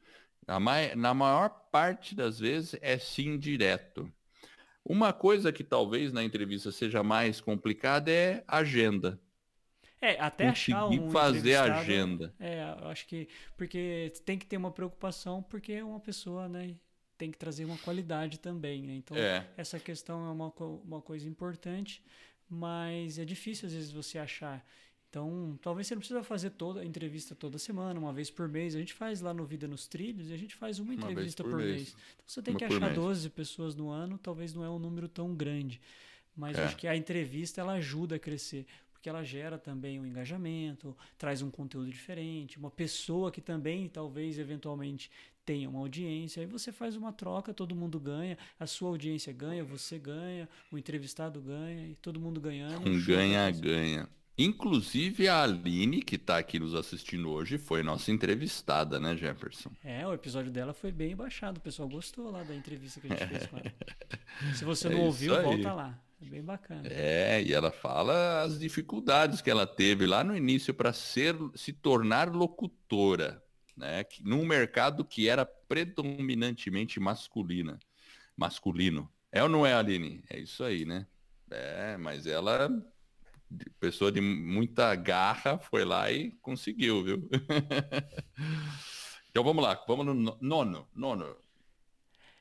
Ma 0.48 0.94
na 0.96 1.14
maior 1.14 1.48
parte 1.70 2.14
das 2.14 2.40
vezes 2.40 2.76
é 2.80 2.98
sim 2.98 3.38
direto. 3.38 4.12
Uma 4.84 5.12
coisa 5.12 5.52
que 5.52 5.62
talvez 5.62 6.12
na 6.12 6.24
entrevista 6.24 6.72
seja 6.72 7.04
mais 7.04 7.40
complicada 7.40 8.10
é 8.10 8.42
agenda. 8.48 9.20
É, 10.04 10.20
até 10.20 10.48
achar 10.48 10.86
um 10.86 11.10
fazer 11.10 11.54
a 11.54 11.78
agenda. 11.78 12.34
É, 12.38 12.62
acho 12.82 13.06
que 13.06 13.26
porque 13.56 14.12
tem 14.24 14.38
que 14.38 14.44
ter 14.44 14.56
uma 14.56 14.70
preocupação 14.70 15.42
porque 15.42 15.72
é 15.72 15.84
uma 15.84 16.00
pessoa, 16.00 16.48
né, 16.48 16.74
tem 17.16 17.30
que 17.30 17.38
trazer 17.38 17.64
uma 17.64 17.78
qualidade 17.78 18.38
também, 18.38 18.82
né? 18.82 18.94
Então, 18.96 19.16
é. 19.16 19.46
essa 19.56 19.78
questão 19.78 20.26
é 20.26 20.30
uma, 20.30 20.52
uma 20.84 21.00
coisa 21.00 21.28
importante, 21.28 22.02
mas 22.48 23.18
é 23.18 23.24
difícil 23.24 23.66
às 23.66 23.72
vezes 23.72 23.90
você 23.90 24.18
achar. 24.18 24.64
Então, 25.08 25.56
talvez 25.62 25.86
você 25.86 25.94
não 25.94 26.00
precisa 26.00 26.24
fazer 26.24 26.50
toda 26.50 26.80
a 26.80 26.84
entrevista 26.84 27.36
toda 27.36 27.56
semana, 27.56 27.98
uma 27.98 28.12
vez 28.12 28.30
por 28.30 28.48
mês. 28.48 28.74
A 28.74 28.80
gente 28.80 28.92
faz 28.92 29.20
lá 29.20 29.32
no 29.32 29.46
Vida 29.46 29.68
nos 29.68 29.86
Trilhos 29.86 30.28
e 30.28 30.34
a 30.34 30.36
gente 30.36 30.56
faz 30.56 30.80
uma, 30.80 30.92
uma 30.92 30.94
entrevista 30.94 31.44
por, 31.44 31.52
por 31.52 31.60
mês. 31.60 31.70
mês. 31.70 31.96
Então, 32.14 32.24
você 32.26 32.42
tem 32.42 32.52
uma 32.52 32.58
que 32.58 32.64
achar 32.64 32.92
12 32.92 33.30
pessoas 33.30 33.76
no 33.76 33.90
ano, 33.90 34.18
talvez 34.18 34.52
não 34.52 34.64
é 34.64 34.68
um 34.68 34.78
número 34.78 35.08
tão 35.08 35.32
grande. 35.32 35.80
Mas 36.36 36.58
é. 36.58 36.64
acho 36.64 36.76
que 36.76 36.88
a 36.88 36.96
entrevista 36.96 37.60
ela 37.60 37.74
ajuda 37.74 38.16
a 38.16 38.18
crescer 38.18 38.66
porque 39.04 39.10
ela 39.10 39.22
gera 39.22 39.58
também 39.58 40.00
um 40.00 40.06
engajamento, 40.06 40.96
traz 41.18 41.42
um 41.42 41.50
conteúdo 41.50 41.90
diferente, 41.90 42.56
uma 42.56 42.70
pessoa 42.70 43.30
que 43.30 43.42
também 43.42 43.86
talvez 43.86 44.38
eventualmente 44.38 45.10
tenha 45.44 45.68
uma 45.68 45.80
audiência, 45.80 46.40
aí 46.40 46.46
você 46.46 46.72
faz 46.72 46.96
uma 46.96 47.12
troca, 47.12 47.52
todo 47.52 47.74
mundo 47.74 48.00
ganha, 48.00 48.38
a 48.58 48.66
sua 48.66 48.88
audiência 48.88 49.30
ganha, 49.30 49.62
você 49.62 49.98
ganha, 49.98 50.48
o 50.72 50.78
entrevistado 50.78 51.38
ganha, 51.38 51.86
e 51.86 51.94
todo 51.96 52.18
mundo 52.18 52.40
ganhando. 52.40 52.88
Um 52.88 53.04
ganha-ganha. 53.04 54.08
Inclusive 54.38 55.28
a 55.28 55.42
Aline, 55.42 56.00
que 56.00 56.16
está 56.16 56.38
aqui 56.38 56.58
nos 56.58 56.74
assistindo 56.74 57.28
hoje, 57.28 57.58
foi 57.58 57.82
nossa 57.82 58.10
entrevistada, 58.10 58.98
né, 58.98 59.14
Jefferson? 59.14 59.70
É, 59.84 60.06
o 60.06 60.14
episódio 60.14 60.50
dela 60.50 60.72
foi 60.72 60.90
bem 60.90 61.14
baixado. 61.14 61.58
O 61.58 61.60
pessoal 61.60 61.86
gostou 61.90 62.30
lá 62.30 62.42
da 62.42 62.54
entrevista 62.54 63.02
que 63.02 63.06
a 63.06 63.10
gente 63.10 63.28
fez 63.28 63.46
com 63.48 63.58
ela. 63.58 63.74
Se 64.56 64.64
você 64.64 64.88
não 64.88 64.98
é 64.98 65.02
ouviu, 65.02 65.40
volta 65.42 65.74
lá. 65.74 66.03
É 66.20 66.26
bem 66.26 66.42
bacana. 66.42 66.88
É, 66.88 67.42
e 67.42 67.52
ela 67.52 67.70
fala 67.70 68.42
as 68.42 68.58
dificuldades 68.58 69.40
que 69.40 69.50
ela 69.50 69.66
teve 69.66 70.06
lá 70.06 70.24
no 70.24 70.36
início 70.36 70.72
para 70.72 70.92
ser 70.92 71.36
se 71.54 71.72
tornar 71.72 72.30
locutora, 72.30 73.42
né? 73.76 74.04
Num 74.22 74.44
mercado 74.44 75.04
que 75.04 75.28
era 75.28 75.44
predominantemente 75.44 77.00
masculina, 77.00 77.78
masculino. 78.36 79.10
É 79.30 79.42
ou 79.42 79.48
não 79.48 79.66
é, 79.66 79.74
Aline? 79.74 80.22
É 80.30 80.38
isso 80.38 80.62
aí, 80.62 80.84
né? 80.84 81.06
É, 81.50 81.96
mas 81.96 82.26
ela, 82.26 82.70
pessoa 83.78 84.10
de 84.10 84.20
muita 84.20 84.94
garra, 84.94 85.58
foi 85.58 85.84
lá 85.84 86.10
e 86.10 86.30
conseguiu, 86.40 87.04
viu? 87.04 87.28
então 89.30 89.44
vamos 89.44 89.62
lá, 89.62 89.82
vamos 89.86 90.06
no 90.06 90.38
nono, 90.40 90.88
nono. 90.94 91.43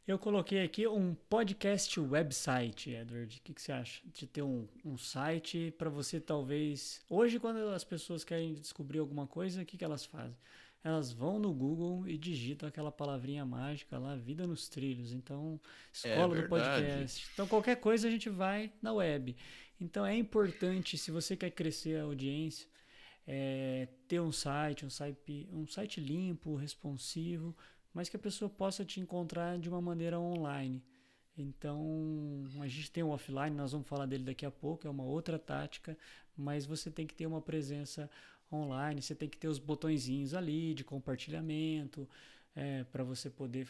Eu 0.06 0.20
coloquei 0.20 0.62
aqui 0.62 0.86
um 0.86 1.16
podcast 1.30 1.98
website, 1.98 2.90
Edward. 2.90 3.38
O 3.38 3.42
que, 3.42 3.54
que 3.54 3.62
você 3.62 3.72
acha? 3.72 4.02
De 4.14 4.28
ter 4.28 4.42
um, 4.42 4.68
um 4.84 4.98
site 4.98 5.74
para 5.78 5.90
você 5.90 6.20
talvez. 6.20 7.02
Hoje, 7.10 7.40
quando 7.40 7.70
as 7.70 7.86
pessoas 7.86 8.22
querem 8.22 8.54
descobrir 8.56 9.00
alguma 9.00 9.26
coisa, 9.26 9.62
o 9.62 9.66
que, 9.66 9.78
que 9.78 9.86
elas 9.86 10.04
fazem? 10.04 10.38
Elas 10.84 11.14
vão 11.14 11.40
no 11.40 11.54
Google 11.54 12.06
e 12.06 12.18
digitam 12.18 12.68
aquela 12.68 12.92
palavrinha 12.92 13.46
mágica 13.46 13.98
lá, 13.98 14.18
Vida 14.18 14.46
nos 14.46 14.68
Trilhos. 14.68 15.14
Então, 15.14 15.58
escola 15.94 16.38
é 16.38 16.42
do 16.42 16.50
podcast. 16.50 17.30
Então, 17.32 17.48
qualquer 17.48 17.78
coisa 17.78 18.10
a 18.10 18.12
gente 18.12 18.30
vai 18.30 18.74
na 18.82 18.92
web. 18.92 19.38
Então, 19.80 20.06
é 20.06 20.18
importante, 20.18 20.98
se 20.98 21.12
você 21.12 21.38
quer 21.38 21.52
crescer 21.52 22.02
a 22.02 22.04
audiência, 22.04 22.68
é, 23.26 23.88
ter 24.06 24.20
um 24.20 24.34
site, 24.34 24.86
um 24.86 24.90
site, 24.90 25.48
um 25.50 25.66
site 25.66 26.02
limpo, 26.02 26.56
responsivo 26.56 27.56
mas 27.94 28.10
que 28.10 28.16
a 28.16 28.20
pessoa 28.20 28.50
possa 28.50 28.84
te 28.84 29.00
encontrar 29.00 29.58
de 29.60 29.70
uma 29.70 29.82
maneira 29.82 30.20
online. 30.20 30.84
Então, 31.38 32.44
a 32.60 32.68
gente 32.68 32.92
tem 32.92 33.04
o 33.04 33.10
offline, 33.10 33.56
nós 33.56 33.72
vamos 33.72 33.88
falar 33.88 34.06
dele 34.06 34.24
daqui 34.24 34.46
a 34.46 34.52
pouco, 34.52 34.88
é 34.88 34.90
uma 34.90 35.04
outra 35.04 35.40
tática, 35.40 35.98
mas 36.38 36.66
você 36.66 36.92
tem 36.92 37.08
que 37.08 37.14
ter 37.14 37.26
uma 37.26 37.42
presença 37.42 38.10
online, 38.52 39.02
você 39.02 39.16
tem 39.16 39.28
que 39.28 39.38
ter 39.38 39.48
os 39.48 39.58
botõezinhos 39.58 40.34
ali 40.34 40.74
de 40.74 40.84
compartilhamento, 40.84 42.08
é, 42.56 42.84
para 42.84 43.04
você 43.04 43.30
poder 43.30 43.68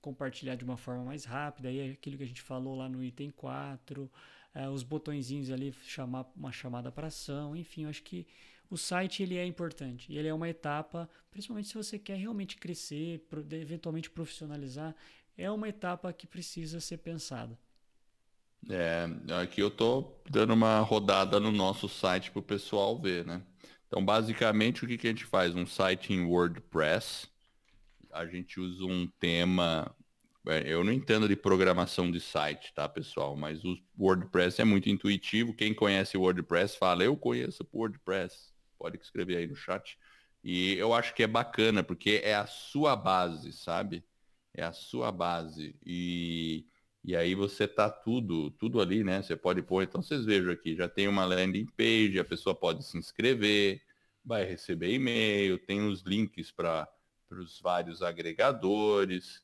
compartilhar 0.00 0.56
de 0.56 0.64
uma 0.64 0.76
forma 0.76 1.04
mais 1.04 1.24
rápida, 1.24 1.68
aí 1.68 1.78
é 1.78 1.92
aquilo 1.92 2.16
que 2.16 2.24
a 2.24 2.26
gente 2.26 2.42
falou 2.42 2.76
lá 2.76 2.88
no 2.88 3.02
item 3.02 3.30
4, 3.30 4.10
é, 4.54 4.68
os 4.68 4.82
botõezinhos 4.82 5.50
ali, 5.50 5.72
chamar 5.82 6.30
uma 6.36 6.52
chamada 6.52 6.90
para 6.90 7.06
ação, 7.06 7.56
enfim, 7.56 7.84
eu 7.84 7.90
acho 7.90 8.02
que 8.02 8.26
o 8.74 8.76
site 8.76 9.22
ele 9.22 9.36
é 9.36 9.46
importante. 9.46 10.12
Ele 10.12 10.26
é 10.26 10.34
uma 10.34 10.48
etapa, 10.48 11.08
principalmente 11.30 11.68
se 11.68 11.74
você 11.74 11.96
quer 11.96 12.16
realmente 12.16 12.56
crescer, 12.56 13.24
eventualmente 13.52 14.10
profissionalizar, 14.10 14.94
é 15.38 15.48
uma 15.48 15.68
etapa 15.68 16.12
que 16.12 16.26
precisa 16.26 16.80
ser 16.80 16.98
pensada. 16.98 17.56
É, 18.68 19.06
aqui 19.40 19.60
eu 19.60 19.68
estou 19.68 20.20
dando 20.28 20.54
uma 20.54 20.80
rodada 20.80 21.38
no 21.38 21.52
nosso 21.52 21.88
site 21.88 22.32
para 22.32 22.40
o 22.40 22.42
pessoal 22.42 23.00
ver, 23.00 23.24
né? 23.24 23.42
Então, 23.86 24.04
basicamente, 24.04 24.84
o 24.84 24.88
que, 24.88 24.98
que 24.98 25.06
a 25.06 25.10
gente 25.10 25.24
faz? 25.24 25.54
Um 25.54 25.66
site 25.66 26.12
em 26.12 26.24
WordPress, 26.24 27.28
a 28.10 28.26
gente 28.26 28.58
usa 28.58 28.84
um 28.84 29.06
tema. 29.20 29.94
É, 30.48 30.64
eu 30.66 30.82
não 30.82 30.92
entendo 30.92 31.28
de 31.28 31.36
programação 31.36 32.10
de 32.10 32.20
site, 32.20 32.74
tá, 32.74 32.88
pessoal? 32.88 33.36
Mas 33.36 33.64
o 33.64 33.78
WordPress 33.96 34.60
é 34.60 34.64
muito 34.64 34.88
intuitivo. 34.88 35.54
Quem 35.54 35.72
conhece 35.72 36.16
o 36.16 36.22
WordPress 36.22 36.76
fala, 36.76 37.04
eu 37.04 37.16
conheço 37.16 37.62
o 37.62 37.78
WordPress 37.78 38.53
pode 38.84 38.98
escrever 38.98 39.38
aí 39.38 39.46
no 39.46 39.56
chat. 39.56 39.98
E 40.42 40.74
eu 40.74 40.92
acho 40.92 41.14
que 41.14 41.22
é 41.22 41.26
bacana, 41.26 41.82
porque 41.82 42.20
é 42.22 42.34
a 42.34 42.46
sua 42.46 42.94
base, 42.94 43.50
sabe? 43.52 44.04
É 44.52 44.62
a 44.62 44.72
sua 44.74 45.10
base. 45.10 45.74
E, 45.86 46.66
e 47.02 47.16
aí 47.16 47.34
você 47.34 47.66
tá 47.66 47.88
tudo, 47.88 48.50
tudo 48.50 48.82
ali, 48.82 49.02
né? 49.02 49.22
Você 49.22 49.34
pode 49.36 49.62
pôr, 49.62 49.84
então 49.84 50.02
vocês 50.02 50.26
vejam 50.26 50.52
aqui, 50.52 50.76
já 50.76 50.86
tem 50.86 51.08
uma 51.08 51.24
landing 51.24 51.64
page, 51.76 52.18
a 52.18 52.24
pessoa 52.24 52.54
pode 52.54 52.84
se 52.84 52.98
inscrever, 52.98 53.82
vai 54.22 54.44
receber 54.44 54.92
e-mail, 54.92 55.58
tem 55.58 55.80
os 55.88 56.02
links 56.02 56.52
para 56.52 56.86
os 57.30 57.58
vários 57.62 58.02
agregadores, 58.02 59.42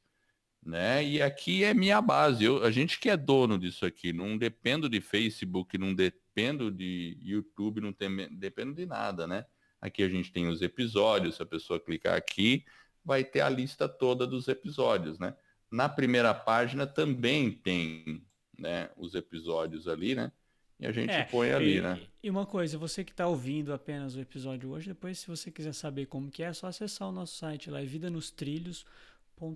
né? 0.62 1.04
E 1.04 1.22
aqui 1.22 1.64
é 1.64 1.72
minha 1.72 2.00
base. 2.00 2.44
Eu, 2.44 2.64
a 2.64 2.70
gente 2.70 2.98
que 2.98 3.08
é 3.08 3.16
dono 3.16 3.58
disso 3.58 3.86
aqui, 3.86 4.12
não 4.12 4.36
dependo 4.36 4.88
de 4.88 5.00
Facebook, 5.00 5.78
não 5.78 5.94
dependo 5.94 6.70
de 6.70 7.16
YouTube, 7.20 7.80
não 7.80 7.92
tem, 7.92 8.28
dependo 8.32 8.74
de 8.74 8.86
nada, 8.86 9.26
né? 9.26 9.44
Aqui 9.80 10.02
a 10.02 10.08
gente 10.08 10.30
tem 10.30 10.46
os 10.48 10.60
episódios, 10.60 11.36
se 11.36 11.42
a 11.42 11.46
pessoa 11.46 11.80
clicar 11.80 12.14
aqui, 12.14 12.64
vai 13.04 13.24
ter 13.24 13.40
a 13.40 13.48
lista 13.48 13.88
toda 13.88 14.26
dos 14.26 14.46
episódios, 14.48 15.18
né? 15.18 15.34
Na 15.70 15.88
primeira 15.88 16.34
página 16.34 16.86
também 16.86 17.50
tem 17.50 18.22
né, 18.58 18.90
os 18.96 19.14
episódios 19.14 19.88
ali, 19.88 20.14
né? 20.14 20.30
E 20.78 20.86
a 20.86 20.92
gente 20.92 21.10
é, 21.10 21.24
põe 21.24 21.52
ali, 21.52 21.76
e, 21.76 21.80
né? 21.80 22.00
E 22.22 22.30
uma 22.30 22.46
coisa, 22.46 22.76
você 22.78 23.04
que 23.04 23.12
está 23.12 23.26
ouvindo 23.26 23.72
apenas 23.72 24.16
o 24.16 24.20
episódio 24.20 24.70
hoje, 24.70 24.88
depois 24.88 25.18
se 25.18 25.26
você 25.26 25.50
quiser 25.50 25.74
saber 25.74 26.06
como 26.06 26.30
que 26.30 26.42
é, 26.42 26.46
é 26.46 26.52
só 26.52 26.66
acessar 26.66 27.08
o 27.08 27.12
nosso 27.12 27.36
site 27.36 27.70
lá, 27.70 27.80
é 27.80 27.84
Vida 27.84 28.10
nos 28.10 28.30
Trilhos 28.30 28.84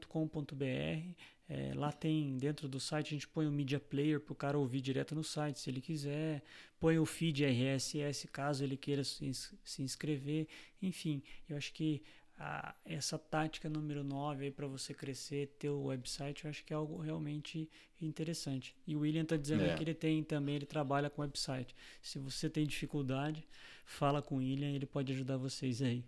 com.br 0.08 1.14
É, 1.46 1.74
lá 1.74 1.92
tem, 1.92 2.38
dentro 2.38 2.66
do 2.66 2.80
site, 2.80 3.08
a 3.08 3.10
gente 3.10 3.28
põe 3.28 3.46
o 3.46 3.52
Media 3.52 3.78
Player 3.78 4.18
para 4.18 4.32
o 4.32 4.36
cara 4.36 4.58
ouvir 4.58 4.80
direto 4.80 5.14
no 5.14 5.22
site, 5.22 5.58
se 5.60 5.68
ele 5.68 5.80
quiser. 5.80 6.42
Põe 6.80 6.98
o 6.98 7.04
feed 7.04 7.44
RSS, 7.44 8.26
caso 8.28 8.64
ele 8.64 8.76
queira 8.76 9.04
se, 9.04 9.30
se 9.62 9.82
inscrever. 9.82 10.48
Enfim, 10.80 11.22
eu 11.48 11.56
acho 11.56 11.72
que 11.72 12.02
a, 12.38 12.74
essa 12.84 13.18
tática 13.18 13.68
número 13.68 14.02
9 14.02 14.50
para 14.50 14.66
você 14.66 14.92
crescer, 14.92 15.54
ter 15.58 15.68
o 15.68 15.84
website, 15.84 16.44
eu 16.44 16.50
acho 16.50 16.64
que 16.64 16.72
é 16.72 16.76
algo 16.76 16.98
realmente 16.98 17.68
interessante. 18.00 18.74
E 18.86 18.96
o 18.96 19.00
William 19.00 19.22
está 19.22 19.36
dizendo 19.36 19.64
é. 19.64 19.74
que 19.74 19.82
ele 19.82 19.94
tem 19.94 20.22
também, 20.22 20.56
ele 20.56 20.66
trabalha 20.66 21.10
com 21.10 21.22
website. 21.22 21.74
Se 22.02 22.18
você 22.18 22.50
tem 22.50 22.66
dificuldade, 22.66 23.46
fala 23.84 24.20
com 24.20 24.36
o 24.36 24.38
William, 24.38 24.70
ele 24.70 24.86
pode 24.86 25.12
ajudar 25.12 25.36
vocês 25.36 25.80
aí. 25.82 26.04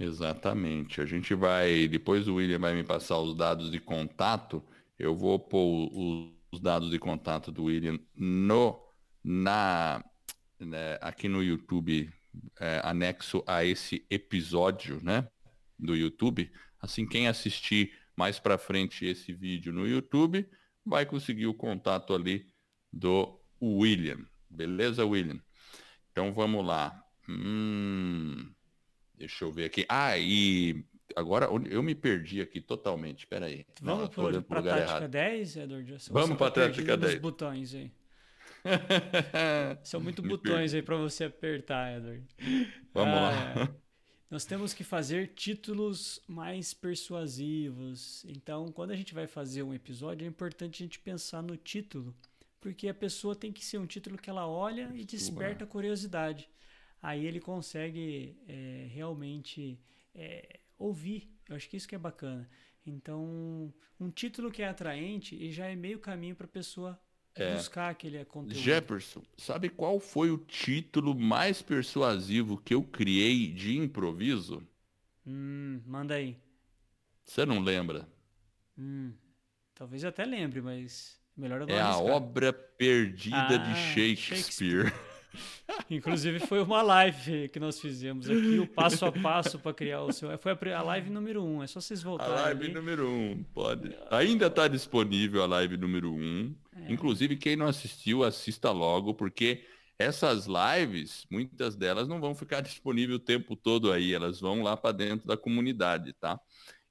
Exatamente. 0.00 1.02
A 1.02 1.04
gente 1.04 1.34
vai, 1.34 1.86
depois 1.86 2.26
o 2.26 2.36
William 2.36 2.58
vai 2.58 2.74
me 2.74 2.82
passar 2.82 3.18
os 3.18 3.36
dados 3.36 3.70
de 3.70 3.78
contato, 3.78 4.64
eu 4.98 5.14
vou 5.14 5.38
pôr 5.38 5.90
os 6.50 6.58
dados 6.58 6.90
de 6.90 6.98
contato 6.98 7.52
do 7.52 7.64
William 7.64 8.00
no 8.16 8.82
na 9.22 10.02
né, 10.58 10.98
aqui 11.02 11.28
no 11.28 11.42
YouTube 11.42 12.10
é, 12.58 12.80
anexo 12.82 13.44
a 13.46 13.62
esse 13.62 14.06
episódio, 14.08 15.00
né, 15.02 15.28
do 15.78 15.94
YouTube. 15.94 16.50
Assim, 16.80 17.06
quem 17.06 17.28
assistir 17.28 17.92
mais 18.16 18.38
para 18.38 18.56
frente 18.56 19.04
esse 19.04 19.34
vídeo 19.34 19.70
no 19.70 19.86
YouTube 19.86 20.48
vai 20.84 21.04
conseguir 21.04 21.46
o 21.46 21.54
contato 21.54 22.14
ali 22.14 22.46
do 22.90 23.38
William. 23.60 24.24
Beleza, 24.48 25.04
William? 25.04 25.40
Então 26.10 26.32
vamos 26.32 26.66
lá. 26.66 27.04
Hum... 27.28 28.50
Deixa 29.20 29.44
eu 29.44 29.52
ver 29.52 29.66
aqui. 29.66 29.84
Ah, 29.86 30.16
e 30.16 30.82
agora 31.14 31.44
eu 31.68 31.82
me 31.82 31.94
perdi 31.94 32.40
aqui 32.40 32.58
totalmente. 32.58 33.20
Espera 33.20 33.44
aí. 33.44 33.66
Vamos 33.82 34.08
para 34.08 34.60
a 34.60 34.62
tática 34.62 34.78
errado. 34.78 35.08
10, 35.08 35.56
Edward? 35.58 35.96
Vamos 36.10 36.38
para 36.38 36.46
a 36.46 36.50
tática 36.50 36.96
10. 36.96 37.20
botões 37.20 37.74
aí. 37.74 37.92
São 39.84 40.00
muito 40.00 40.22
botões 40.22 40.72
aí 40.72 40.80
para 40.80 40.96
você 40.96 41.24
apertar, 41.24 41.98
Edward. 41.98 42.26
Vamos 42.94 43.14
ah, 43.14 43.20
lá. 43.20 43.62
É. 43.62 43.68
Nós 44.30 44.46
temos 44.46 44.72
que 44.72 44.84
fazer 44.84 45.34
títulos 45.34 46.22
mais 46.26 46.72
persuasivos. 46.72 48.24
Então, 48.24 48.72
quando 48.72 48.92
a 48.92 48.96
gente 48.96 49.12
vai 49.12 49.26
fazer 49.26 49.62
um 49.62 49.74
episódio, 49.74 50.24
é 50.24 50.28
importante 50.28 50.82
a 50.82 50.86
gente 50.86 50.98
pensar 50.98 51.42
no 51.42 51.58
título, 51.58 52.16
porque 52.58 52.88
a 52.88 52.94
pessoa 52.94 53.34
tem 53.34 53.52
que 53.52 53.62
ser 53.62 53.76
um 53.76 53.86
título 53.86 54.16
que 54.16 54.30
ela 54.30 54.46
olha 54.46 54.90
e 54.94 55.04
desperta 55.04 55.66
curiosidade 55.66 56.48
aí 57.02 57.26
ele 57.26 57.40
consegue 57.40 58.36
é, 58.46 58.88
realmente 58.90 59.78
é, 60.14 60.60
ouvir. 60.78 61.30
Eu 61.48 61.56
acho 61.56 61.68
que 61.68 61.76
isso 61.76 61.88
que 61.88 61.94
é 61.94 61.98
bacana. 61.98 62.48
Então, 62.86 63.72
um 63.98 64.10
título 64.10 64.50
que 64.50 64.62
é 64.62 64.68
atraente 64.68 65.34
e 65.34 65.50
já 65.52 65.66
é 65.66 65.76
meio 65.76 65.98
caminho 65.98 66.34
para 66.34 66.46
a 66.46 66.48
pessoa 66.48 67.00
é. 67.34 67.54
buscar 67.54 67.90
aquele 67.90 68.24
conteúdo. 68.24 68.58
Jefferson, 68.58 69.22
sabe 69.36 69.68
qual 69.68 70.00
foi 70.00 70.30
o 70.30 70.38
título 70.38 71.14
mais 71.14 71.62
persuasivo 71.62 72.58
que 72.58 72.74
eu 72.74 72.82
criei 72.82 73.52
de 73.52 73.76
improviso? 73.76 74.62
Hum, 75.26 75.80
manda 75.86 76.14
aí. 76.14 76.36
Você 77.24 77.44
não 77.46 77.60
lembra? 77.60 78.08
Hum, 78.76 79.12
talvez 79.74 80.02
eu 80.02 80.08
até 80.08 80.24
lembre, 80.24 80.60
mas 80.60 81.20
melhor 81.36 81.60
eu 81.60 81.66
não 81.66 81.74
É 81.74 81.80
arriscar. 81.80 82.06
a 82.08 82.16
obra 82.16 82.52
perdida 82.52 83.36
ah, 83.36 83.56
de 83.56 83.74
Shakespeare. 83.76 84.16
Shakespeare. 84.16 85.09
Inclusive 85.90 86.40
foi 86.40 86.62
uma 86.62 86.82
live 86.82 87.48
que 87.48 87.60
nós 87.60 87.80
fizemos 87.80 88.28
aqui, 88.28 88.58
o 88.58 88.66
passo 88.66 89.04
a 89.06 89.12
passo 89.12 89.58
para 89.58 89.72
criar 89.72 90.02
o 90.02 90.12
seu. 90.12 90.30
Foi 90.38 90.72
a 90.72 90.82
live 90.82 91.10
número 91.10 91.44
um, 91.44 91.62
é 91.62 91.66
só 91.66 91.80
vocês 91.80 92.02
voltarem. 92.02 92.34
A 92.34 92.40
live 92.42 92.64
ali. 92.64 92.74
número 92.74 93.08
um, 93.08 93.42
pode. 93.54 93.96
Ainda 94.10 94.46
está 94.46 94.68
disponível 94.68 95.42
a 95.42 95.46
live 95.46 95.76
número 95.76 96.12
um. 96.12 96.54
É. 96.76 96.92
Inclusive, 96.92 97.36
quem 97.36 97.56
não 97.56 97.66
assistiu, 97.66 98.24
assista 98.24 98.70
logo, 98.70 99.14
porque 99.14 99.64
essas 99.98 100.46
lives, 100.46 101.26
muitas 101.30 101.76
delas 101.76 102.08
não 102.08 102.20
vão 102.20 102.34
ficar 102.34 102.60
disponíveis 102.62 103.16
o 103.18 103.22
tempo 103.22 103.54
todo 103.54 103.92
aí, 103.92 104.14
elas 104.14 104.40
vão 104.40 104.62
lá 104.62 104.76
para 104.76 104.92
dentro 104.92 105.26
da 105.26 105.36
comunidade, 105.36 106.14
tá? 106.14 106.40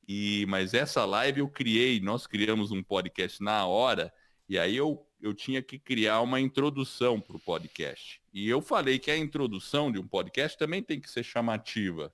E, 0.07 0.45
mas 0.47 0.73
essa 0.73 1.05
live 1.05 1.39
eu 1.39 1.49
criei, 1.49 1.99
nós 1.99 2.27
criamos 2.27 2.71
um 2.71 2.83
podcast 2.83 3.41
na 3.43 3.65
hora, 3.65 4.11
e 4.47 4.57
aí 4.57 4.75
eu 4.75 5.05
eu 5.21 5.33
tinha 5.33 5.61
que 5.61 5.77
criar 5.77 6.21
uma 6.21 6.39
introdução 6.39 7.19
para 7.19 7.35
o 7.35 7.39
podcast. 7.39 8.21
E 8.33 8.47
eu 8.47 8.61
falei 8.61 8.97
que 8.99 9.11
a 9.11 9.17
introdução 9.17 9.91
de 9.91 9.99
um 9.99 10.07
podcast 10.07 10.57
também 10.57 10.81
tem 10.81 10.99
que 10.99 11.09
ser 11.09 11.23
chamativa. 11.23 12.13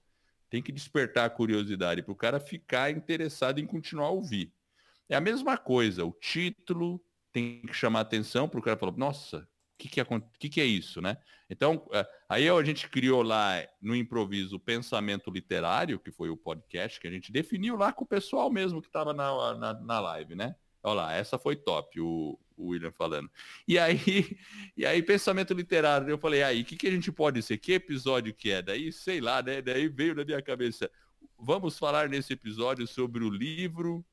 Tem 0.49 0.61
que 0.61 0.71
despertar 0.71 1.25
a 1.25 1.29
curiosidade 1.29 2.01
para 2.01 2.11
o 2.11 2.15
cara 2.15 2.39
ficar 2.39 2.91
interessado 2.91 3.59
em 3.59 3.65
continuar 3.65 4.07
a 4.07 4.11
ouvir. 4.11 4.51
É 5.07 5.15
a 5.15 5.21
mesma 5.21 5.57
coisa, 5.57 6.03
o 6.03 6.11
título 6.11 7.03
tem 7.31 7.61
que 7.61 7.73
chamar 7.73 8.01
atenção 8.01 8.47
para 8.49 8.59
o 8.59 8.63
cara 8.63 8.77
falar, 8.77 8.93
nossa, 8.97 9.39
o 9.39 9.77
que, 9.77 9.89
que, 9.89 10.01
é, 10.01 10.05
que, 10.39 10.49
que 10.49 10.61
é 10.61 10.65
isso, 10.65 11.01
né? 11.01 11.17
Então, 11.49 11.87
é, 11.91 12.07
aí 12.29 12.49
a 12.49 12.63
gente 12.63 12.89
criou 12.89 13.21
lá 13.21 13.61
no 13.81 13.95
improviso 13.95 14.55
o 14.55 14.59
Pensamento 14.59 15.29
Literário, 15.29 15.99
que 15.99 16.11
foi 16.11 16.29
o 16.29 16.37
podcast 16.37 16.99
que 16.99 17.07
a 17.07 17.11
gente 17.11 17.31
definiu 17.31 17.75
lá 17.75 17.91
com 17.91 18.03
o 18.03 18.07
pessoal 18.07 18.49
mesmo 18.49 18.81
que 18.81 18.87
estava 18.87 19.13
na, 19.13 19.53
na, 19.53 19.73
na 19.73 19.99
live, 19.99 20.33
né? 20.33 20.55
Olha 20.85 20.93
lá, 20.93 21.13
essa 21.13 21.39
foi 21.39 21.55
top, 21.55 21.99
o, 21.99 22.37
o 22.55 22.67
William 22.67 22.91
falando. 22.91 23.27
E 23.67 23.79
aí, 23.79 23.97
e 24.77 24.85
aí, 24.85 25.01
pensamento 25.01 25.51
literário, 25.51 26.07
eu 26.07 26.17
falei, 26.17 26.43
aí, 26.43 26.61
o 26.61 26.65
que, 26.65 26.75
que 26.75 26.87
a 26.87 26.91
gente 26.91 27.11
pode 27.11 27.41
ser? 27.41 27.57
Que 27.57 27.73
episódio 27.73 28.31
que 28.35 28.51
é? 28.51 28.61
Daí, 28.61 28.91
sei 28.91 29.19
lá, 29.19 29.41
né? 29.41 29.63
Daí 29.63 29.87
veio 29.87 30.13
na 30.13 30.23
minha 30.23 30.41
cabeça, 30.43 30.89
vamos 31.39 31.79
falar 31.79 32.07
nesse 32.07 32.33
episódio 32.33 32.85
sobre 32.85 33.23
o 33.23 33.29
livro 33.31 34.05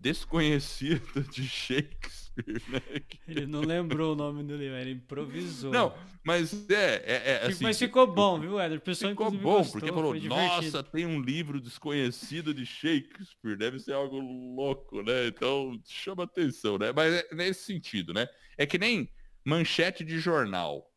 desconhecido 0.00 1.22
de 1.30 1.46
Shakespeare, 1.46 2.62
né? 2.68 2.80
Ele 3.28 3.46
não 3.46 3.60
lembrou 3.60 4.14
o 4.14 4.16
nome 4.16 4.42
do 4.42 4.56
livro, 4.56 4.76
ele 4.76 4.92
improvisou. 4.92 5.70
Não, 5.70 5.94
mas 6.24 6.68
é, 6.70 6.94
é, 7.04 7.30
é 7.32 7.46
assim, 7.46 7.62
Mas 7.62 7.78
ficou 7.78 8.06
bom, 8.06 8.40
viu, 8.40 8.58
Éder? 8.58 8.80
ficou 8.80 9.30
bom, 9.30 9.38
gostou, 9.38 9.80
porque 9.80 9.92
falou, 9.92 10.14
nossa, 10.14 10.82
tem 10.82 11.04
um 11.04 11.20
livro 11.20 11.60
desconhecido 11.60 12.54
de 12.54 12.64
Shakespeare, 12.64 13.58
deve 13.58 13.78
ser 13.78 13.92
algo 13.92 14.18
louco, 14.18 15.02
né? 15.02 15.26
Então, 15.26 15.78
chama 15.84 16.24
atenção, 16.24 16.78
né? 16.78 16.92
Mas 16.96 17.12
é 17.12 17.34
nesse 17.34 17.64
sentido, 17.64 18.14
né? 18.14 18.26
É 18.56 18.64
que 18.64 18.78
nem 18.78 19.10
manchete 19.44 20.02
de 20.02 20.18
jornal. 20.18 20.90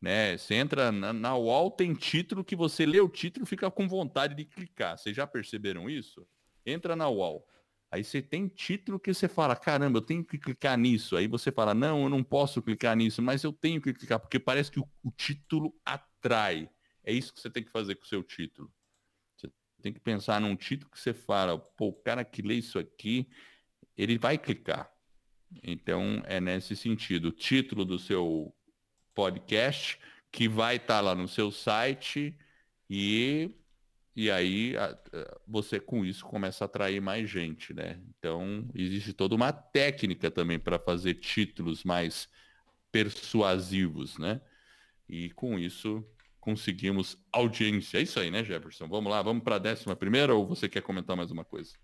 Né? 0.00 0.36
Você 0.36 0.54
entra 0.54 0.92
na, 0.92 1.12
na 1.12 1.36
UOL, 1.36 1.70
tem 1.70 1.94
título 1.94 2.44
que 2.44 2.54
você 2.54 2.84
lê 2.84 3.00
o 3.00 3.08
título 3.08 3.46
fica 3.46 3.70
com 3.70 3.88
vontade 3.88 4.34
de 4.34 4.44
clicar. 4.44 4.98
Vocês 4.98 5.16
já 5.16 5.26
perceberam 5.26 5.88
isso? 5.88 6.26
Entra 6.64 6.94
na 6.94 7.08
UOL. 7.08 7.44
Aí 7.90 8.02
você 8.02 8.20
tem 8.20 8.48
título 8.48 8.98
que 8.98 9.14
você 9.14 9.28
fala, 9.28 9.54
caramba, 9.54 9.98
eu 9.98 10.02
tenho 10.02 10.24
que 10.24 10.36
clicar 10.36 10.76
nisso. 10.76 11.16
Aí 11.16 11.28
você 11.28 11.52
fala, 11.52 11.72
não, 11.74 12.02
eu 12.02 12.08
não 12.08 12.24
posso 12.24 12.60
clicar 12.60 12.96
nisso, 12.96 13.22
mas 13.22 13.44
eu 13.44 13.52
tenho 13.52 13.80
que 13.80 13.92
clicar, 13.92 14.18
porque 14.18 14.38
parece 14.38 14.70
que 14.70 14.80
o, 14.80 14.88
o 15.02 15.12
título 15.12 15.72
atrai. 15.84 16.68
É 17.04 17.12
isso 17.12 17.32
que 17.32 17.40
você 17.40 17.50
tem 17.50 17.62
que 17.62 17.70
fazer 17.70 17.94
com 17.94 18.04
o 18.04 18.08
seu 18.08 18.22
título. 18.22 18.72
Você 19.36 19.52
tem 19.80 19.92
que 19.92 20.00
pensar 20.00 20.40
num 20.40 20.56
título 20.56 20.90
que 20.90 20.98
você 20.98 21.14
fala, 21.14 21.58
pô, 21.58 21.88
o 21.88 21.92
cara 21.92 22.24
que 22.24 22.42
lê 22.42 22.54
isso 22.54 22.78
aqui, 22.78 23.28
ele 23.96 24.18
vai 24.18 24.38
clicar. 24.38 24.90
Então, 25.62 26.22
é 26.26 26.40
nesse 26.40 26.74
sentido. 26.74 27.28
O 27.28 27.32
título 27.32 27.84
do 27.84 27.98
seu 27.98 28.52
podcast, 29.14 30.00
que 30.32 30.48
vai 30.48 30.76
estar 30.76 30.96
tá 30.96 31.00
lá 31.00 31.14
no 31.14 31.28
seu 31.28 31.52
site 31.52 32.36
e 32.90 33.54
e 34.16 34.30
aí 34.30 34.74
você 35.46 35.80
com 35.80 36.04
isso 36.04 36.24
começa 36.24 36.64
a 36.64 36.66
atrair 36.66 37.00
mais 37.00 37.28
gente, 37.28 37.74
né? 37.74 38.00
Então 38.18 38.68
existe 38.74 39.12
toda 39.12 39.34
uma 39.34 39.52
técnica 39.52 40.30
também 40.30 40.58
para 40.58 40.78
fazer 40.78 41.14
títulos 41.14 41.84
mais 41.84 42.28
persuasivos, 42.92 44.16
né? 44.18 44.40
E 45.08 45.30
com 45.30 45.58
isso 45.58 46.04
conseguimos 46.40 47.18
audiência. 47.32 47.98
É 47.98 48.02
isso 48.02 48.20
aí, 48.20 48.30
né, 48.30 48.44
Jefferson? 48.44 48.86
Vamos 48.86 49.10
lá, 49.10 49.20
vamos 49.22 49.42
para 49.42 49.56
a 49.56 49.58
décima 49.58 49.96
primeira 49.96 50.34
ou 50.34 50.46
você 50.46 50.68
quer 50.68 50.82
comentar 50.82 51.16
mais 51.16 51.30
uma 51.30 51.44
coisa? 51.44 51.74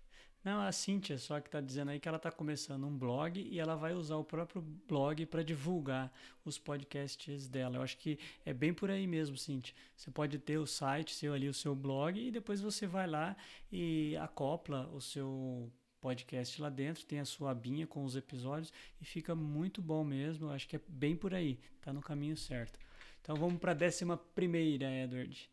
Não, 0.43 0.59
a 0.59 0.71
Cíntia 0.71 1.19
só 1.19 1.39
que 1.39 1.47
está 1.47 1.61
dizendo 1.61 1.91
aí 1.91 1.99
que 1.99 2.07
ela 2.07 2.17
está 2.17 2.31
começando 2.31 2.85
um 2.87 2.97
blog 2.97 3.39
e 3.39 3.59
ela 3.59 3.75
vai 3.75 3.93
usar 3.93 4.15
o 4.15 4.23
próprio 4.23 4.61
blog 4.87 5.23
para 5.27 5.43
divulgar 5.43 6.11
os 6.43 6.57
podcasts 6.57 7.47
dela. 7.47 7.77
Eu 7.77 7.83
acho 7.83 7.97
que 7.97 8.17
é 8.43 8.51
bem 8.51 8.73
por 8.73 8.89
aí 8.89 9.05
mesmo, 9.05 9.37
Cíntia. 9.37 9.75
Você 9.95 10.09
pode 10.09 10.39
ter 10.39 10.57
o 10.57 10.65
site 10.65 11.13
seu 11.13 11.33
ali, 11.33 11.47
o 11.47 11.53
seu 11.53 11.75
blog, 11.75 12.19
e 12.19 12.31
depois 12.31 12.59
você 12.59 12.87
vai 12.87 13.05
lá 13.05 13.37
e 13.71 14.17
acopla 14.17 14.87
o 14.87 14.99
seu 14.99 15.71
podcast 16.01 16.59
lá 16.59 16.69
dentro, 16.69 17.05
tem 17.05 17.19
a 17.19 17.25
sua 17.25 17.51
abinha 17.51 17.85
com 17.85 18.03
os 18.03 18.15
episódios 18.15 18.73
e 18.99 19.05
fica 19.05 19.35
muito 19.35 19.79
bom 19.79 20.03
mesmo. 20.03 20.47
Eu 20.47 20.51
acho 20.51 20.67
que 20.67 20.75
é 20.75 20.81
bem 20.87 21.15
por 21.15 21.35
aí, 21.35 21.59
tá 21.81 21.93
no 21.93 22.01
caminho 22.01 22.35
certo. 22.35 22.79
Então 23.21 23.35
vamos 23.35 23.59
para 23.59 23.71
a 23.71 23.75
décima 23.75 24.17
primeira, 24.17 24.91
Edward. 24.91 25.47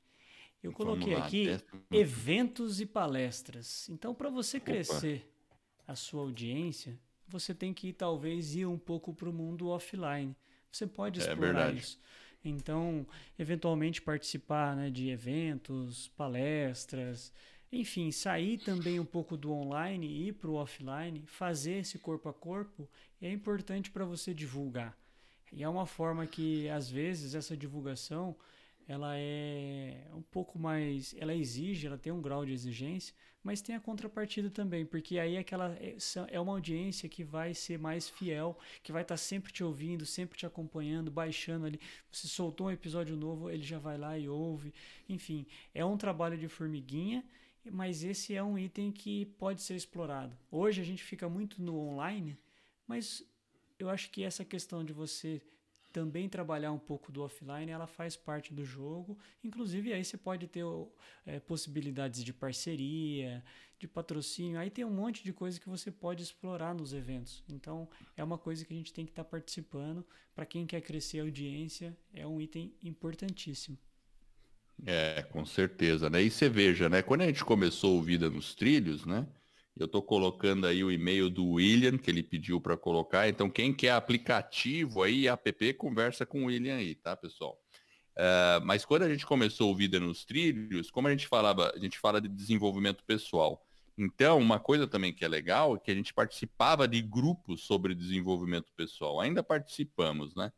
Eu 0.63 0.73
coloquei 0.73 1.15
lá, 1.15 1.27
aqui 1.27 1.49
eventos 1.91 2.81
e 2.81 2.87
palestras. 2.87 3.89
Então, 3.89 4.15
para 4.15 4.29
você 4.29 4.59
crescer 4.59 5.31
Opa. 5.47 5.93
a 5.93 5.95
sua 5.95 6.23
audiência, 6.23 6.99
você 7.29 7.55
tem 7.55 7.73
que 7.73 7.93
talvez 7.93 8.57
ir 8.57 8.67
um 8.67 8.79
pouco 8.79 9.15
para 9.15 9.29
o 9.29 9.33
mundo 9.33 9.69
offline. 9.69 10.35
Você 10.71 10.87
pode 10.87 11.21
é 11.21 11.23
explorar 11.23 11.73
é 11.73 11.77
isso. 11.77 12.01
Então, 12.45 13.07
eventualmente 13.39 14.01
participar 14.01 14.77
né, 14.77 14.91
de 14.91 15.09
eventos, 15.09 16.09
palestras, 16.09 17.33
enfim, 17.71 18.11
sair 18.11 18.59
também 18.59 18.99
um 18.99 19.05
pouco 19.05 19.37
do 19.37 19.53
online 19.53 20.07
e 20.07 20.29
ir 20.29 20.33
para 20.33 20.49
o 20.49 20.55
offline, 20.55 21.25
fazer 21.27 21.81
esse 21.81 21.99
corpo 21.99 22.29
a 22.29 22.33
corpo 22.33 22.89
é 23.21 23.31
importante 23.31 23.91
para 23.91 24.05
você 24.05 24.33
divulgar. 24.33 24.97
E 25.53 25.63
é 25.63 25.69
uma 25.69 25.87
forma 25.87 26.27
que, 26.27 26.69
às 26.69 26.91
vezes, 26.91 27.35
essa 27.35 27.57
divulgação 27.57 28.37
ela 28.89 29.13
é 29.17 30.09
um 30.15 30.23
pouco 30.23 30.59
mais. 30.59 31.15
Ela 31.19 31.35
exige, 31.35 31.87
ela 31.87 31.99
tem 31.99 32.11
um 32.11 32.23
grau 32.23 32.45
de 32.45 32.53
exigência, 32.53 33.15
mas 33.43 33.61
tem 33.61 33.77
a 33.77 33.81
contrapartida 33.81 34.51
também, 34.51 34.87
porque 34.87 35.19
aí 35.19 35.37
aquela 35.37 35.73
é, 35.75 35.97
é 36.31 36.41
uma 36.41 36.53
audiência 36.53 37.09
que 37.09 37.23
vai 37.23 37.53
ser 37.53 37.79
mais 37.79 38.09
fiel, 38.09 38.59
que 38.83 38.91
vai 38.91 39.03
estar 39.03 39.15
tá 39.15 39.19
sempre 39.19 39.53
te 39.53 39.63
ouvindo, 39.63 40.07
sempre 40.07 40.39
te 40.39 40.47
acompanhando, 40.47 41.11
baixando 41.11 41.67
ali. 41.67 41.79
Você 42.11 42.27
soltou 42.27 42.69
um 42.69 42.71
episódio 42.71 43.15
novo, 43.15 43.51
ele 43.51 43.63
já 43.63 43.79
vai 43.79 43.99
lá 43.99 44.19
e 44.19 44.29
ouve. 44.29 44.73
Enfim, 45.09 45.47
é 45.75 45.85
um 45.85 45.97
trabalho 45.97 46.39
de 46.39 46.49
formiguinha 46.49 47.23
mas 47.71 48.03
esse 48.03 48.35
é 48.35 48.43
um 48.43 48.59
item 48.59 48.91
que 48.91 49.27
pode 49.39 49.63
ser 49.63 49.75
explorado. 49.75 50.37
Hoje 50.51 50.81
a 50.81 50.85
gente 50.85 51.03
fica 51.03 51.29
muito 51.29 51.61
no 51.61 51.77
online, 51.77 52.39
mas 52.87 53.23
eu 53.79 53.89
acho 53.89 54.11
que 54.11 54.23
essa 54.23 54.45
questão 54.45 54.85
de 54.85 54.93
você 54.93 55.43
também 55.99 56.29
trabalhar 56.29 56.71
um 56.71 56.79
pouco 56.79 57.11
do 57.11 57.23
offline, 57.23 57.73
ela 57.73 57.89
faz 57.89 58.17
parte 58.17 58.55
do 58.55 58.65
jogo. 58.65 59.19
Inclusive, 59.43 59.93
aí 59.93 60.05
você 60.05 60.17
pode 60.17 60.47
ter 60.47 60.65
é, 61.27 61.41
possibilidades 61.41 62.23
de 62.23 62.33
parceria, 62.33 63.43
de 63.81 63.89
patrocínio. 63.89 64.61
Aí 64.61 64.71
tem 64.71 64.85
um 64.85 64.93
monte 64.93 65.25
de 65.25 65.33
coisa 65.33 65.59
que 65.59 65.69
você 65.69 65.91
pode 65.91 66.23
explorar 66.23 66.73
nos 66.73 66.93
eventos. 66.93 67.43
Então, 67.49 67.89
é 68.17 68.23
uma 68.23 68.39
coisa 68.39 68.65
que 68.65 68.73
a 68.73 68.77
gente 68.77 68.93
tem 68.93 69.05
que 69.05 69.11
estar 69.11 69.25
tá 69.25 69.29
participando. 69.29 70.07
Para 70.37 70.47
quem 70.47 70.67
quer 70.67 70.83
crescer 70.83 71.19
a 71.19 71.23
audiência, 71.25 71.99
é 72.15 72.25
um 72.25 72.41
item 72.41 72.73
importantíssimo. 72.81 73.77
É, 74.87 75.23
com 75.23 75.45
certeza, 75.45 76.09
né? 76.09 76.23
E 76.23 76.31
você 76.31 76.49
veja, 76.49 76.89
né? 76.89 77.03
Quando 77.03 77.23
a 77.23 77.27
gente 77.27 77.45
começou 77.45 77.99
o 77.99 78.03
Vida 78.03 78.31
nos 78.31 78.55
Trilhos, 78.55 79.05
né? 79.05 79.27
Eu 79.79 79.87
estou 79.87 80.03
colocando 80.03 80.67
aí 80.67 80.83
o 80.83 80.91
e-mail 80.91 81.31
do 81.31 81.47
William, 81.53 81.97
que 81.97 82.11
ele 82.11 82.23
pediu 82.23 82.61
para 82.61 82.77
colocar. 82.77 83.29
Então, 83.29 83.49
quem 83.49 83.73
quer 83.73 83.93
aplicativo 83.93 85.03
aí, 85.03 85.29
app, 85.29 85.75
conversa 85.75 86.27
com 86.27 86.43
o 86.43 86.47
William 86.47 86.77
aí, 86.77 86.95
tá, 86.95 87.17
pessoal? 87.17 87.61
Uh, 88.17 88.65
mas 88.65 88.85
quando 88.85 89.05
a 89.05 89.09
gente 89.09 89.25
começou 89.25 89.71
o 89.71 89.77
Vida 89.77 90.01
nos 90.01 90.25
Trilhos, 90.25 90.91
como 90.91 91.07
a 91.07 91.11
gente 91.13 91.29
falava, 91.29 91.73
a 91.75 91.79
gente 91.79 91.97
fala 91.99 92.21
de 92.21 92.29
desenvolvimento 92.29 93.05
pessoal. 93.05 93.65
Então, 93.97 94.39
uma 94.39 94.59
coisa 94.59 94.89
também 94.89 95.13
que 95.13 95.25
é 95.25 95.29
legal 95.29 95.77
é 95.77 95.79
que 95.79 95.91
a 95.93 95.95
gente 95.95 96.13
participava 96.13 96.89
de 96.89 97.01
grupos 97.01 97.63
sobre 97.63 97.95
desenvolvimento 97.95 98.73
pessoal. 98.77 99.21
Ainda 99.21 99.43
participamos, 99.43 100.35
né? 100.35 100.53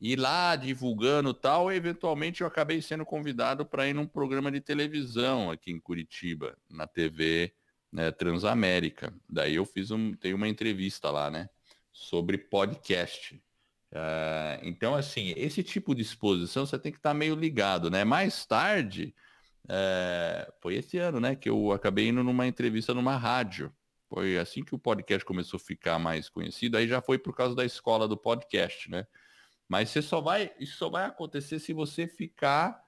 E 0.00 0.14
lá 0.14 0.54
divulgando 0.56 1.32
tal, 1.32 1.72
eventualmente 1.72 2.42
eu 2.42 2.46
acabei 2.46 2.80
sendo 2.80 3.04
convidado 3.04 3.64
para 3.64 3.88
ir 3.88 3.94
num 3.94 4.06
programa 4.06 4.52
de 4.52 4.60
televisão 4.60 5.50
aqui 5.50 5.72
em 5.72 5.80
Curitiba, 5.80 6.56
na 6.70 6.86
TV 6.86 7.52
né, 7.92 8.10
Transamérica. 8.10 9.14
Daí 9.28 9.54
eu 9.54 9.64
fiz 9.64 9.90
um, 9.90 10.14
tem 10.14 10.34
uma 10.34 10.48
entrevista 10.48 11.10
lá, 11.10 11.30
né, 11.30 11.48
sobre 11.92 12.38
podcast. 12.38 13.40
Uh, 13.90 14.60
então, 14.62 14.94
assim, 14.94 15.32
esse 15.36 15.62
tipo 15.62 15.94
de 15.94 16.02
exposição 16.02 16.66
você 16.66 16.78
tem 16.78 16.92
que 16.92 16.98
estar 16.98 17.10
tá 17.10 17.14
meio 17.14 17.34
ligado, 17.34 17.90
né? 17.90 18.04
Mais 18.04 18.44
tarde, 18.44 19.14
uh, 19.64 20.52
foi 20.60 20.74
esse 20.74 20.98
ano, 20.98 21.18
né, 21.20 21.34
que 21.34 21.48
eu 21.48 21.72
acabei 21.72 22.08
indo 22.08 22.22
numa 22.22 22.46
entrevista 22.46 22.92
numa 22.92 23.16
rádio. 23.16 23.72
Foi 24.08 24.38
assim 24.38 24.64
que 24.64 24.74
o 24.74 24.78
podcast 24.78 25.24
começou 25.24 25.58
a 25.58 25.60
ficar 25.60 25.98
mais 25.98 26.28
conhecido. 26.28 26.76
Aí 26.76 26.88
já 26.88 27.00
foi 27.00 27.18
por 27.18 27.34
causa 27.34 27.54
da 27.54 27.64
escola 27.64 28.08
do 28.08 28.16
podcast, 28.16 28.90
né? 28.90 29.06
Mas 29.68 29.90
você 29.90 30.00
só 30.00 30.20
vai, 30.20 30.50
isso 30.58 30.78
só 30.78 30.88
vai 30.88 31.04
acontecer 31.04 31.58
se 31.58 31.74
você 31.74 32.06
ficar 32.06 32.82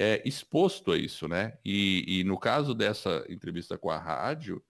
é, 0.00 0.22
exposto 0.24 0.92
a 0.92 0.96
isso, 0.96 1.26
né? 1.26 1.58
E, 1.64 2.20
e, 2.20 2.24
no 2.24 2.38
caso 2.38 2.72
dessa 2.72 3.26
entrevista 3.28 3.76
com 3.76 3.90
a 3.90 3.98
rádio, 3.98 4.62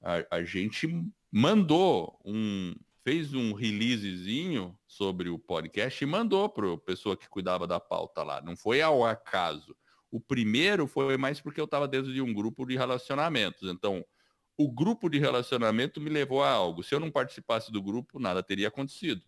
a, 0.00 0.36
a 0.36 0.44
gente 0.44 0.88
mandou 1.28 2.20
um, 2.24 2.72
fez 3.02 3.34
um 3.34 3.52
releasezinho 3.52 4.78
sobre 4.86 5.28
o 5.28 5.40
podcast 5.40 6.02
e 6.02 6.06
mandou 6.06 6.48
para 6.48 6.72
a 6.72 6.78
pessoa 6.78 7.16
que 7.16 7.28
cuidava 7.28 7.66
da 7.66 7.80
pauta 7.80 8.22
lá. 8.22 8.40
Não 8.40 8.56
foi 8.56 8.80
ao 8.80 9.04
acaso. 9.04 9.76
O 10.08 10.20
primeiro 10.20 10.86
foi 10.86 11.16
mais 11.16 11.40
porque 11.40 11.60
eu 11.60 11.64
estava 11.64 11.88
dentro 11.88 12.12
de 12.12 12.22
um 12.22 12.32
grupo 12.32 12.64
de 12.64 12.76
relacionamentos. 12.76 13.68
Então, 13.68 14.04
o 14.56 14.70
grupo 14.70 15.10
de 15.10 15.18
relacionamento 15.18 16.00
me 16.00 16.08
levou 16.08 16.44
a 16.44 16.50
algo. 16.50 16.84
Se 16.84 16.94
eu 16.94 17.00
não 17.00 17.10
participasse 17.10 17.72
do 17.72 17.82
grupo, 17.82 18.20
nada 18.20 18.40
teria 18.40 18.68
acontecido. 18.68 19.22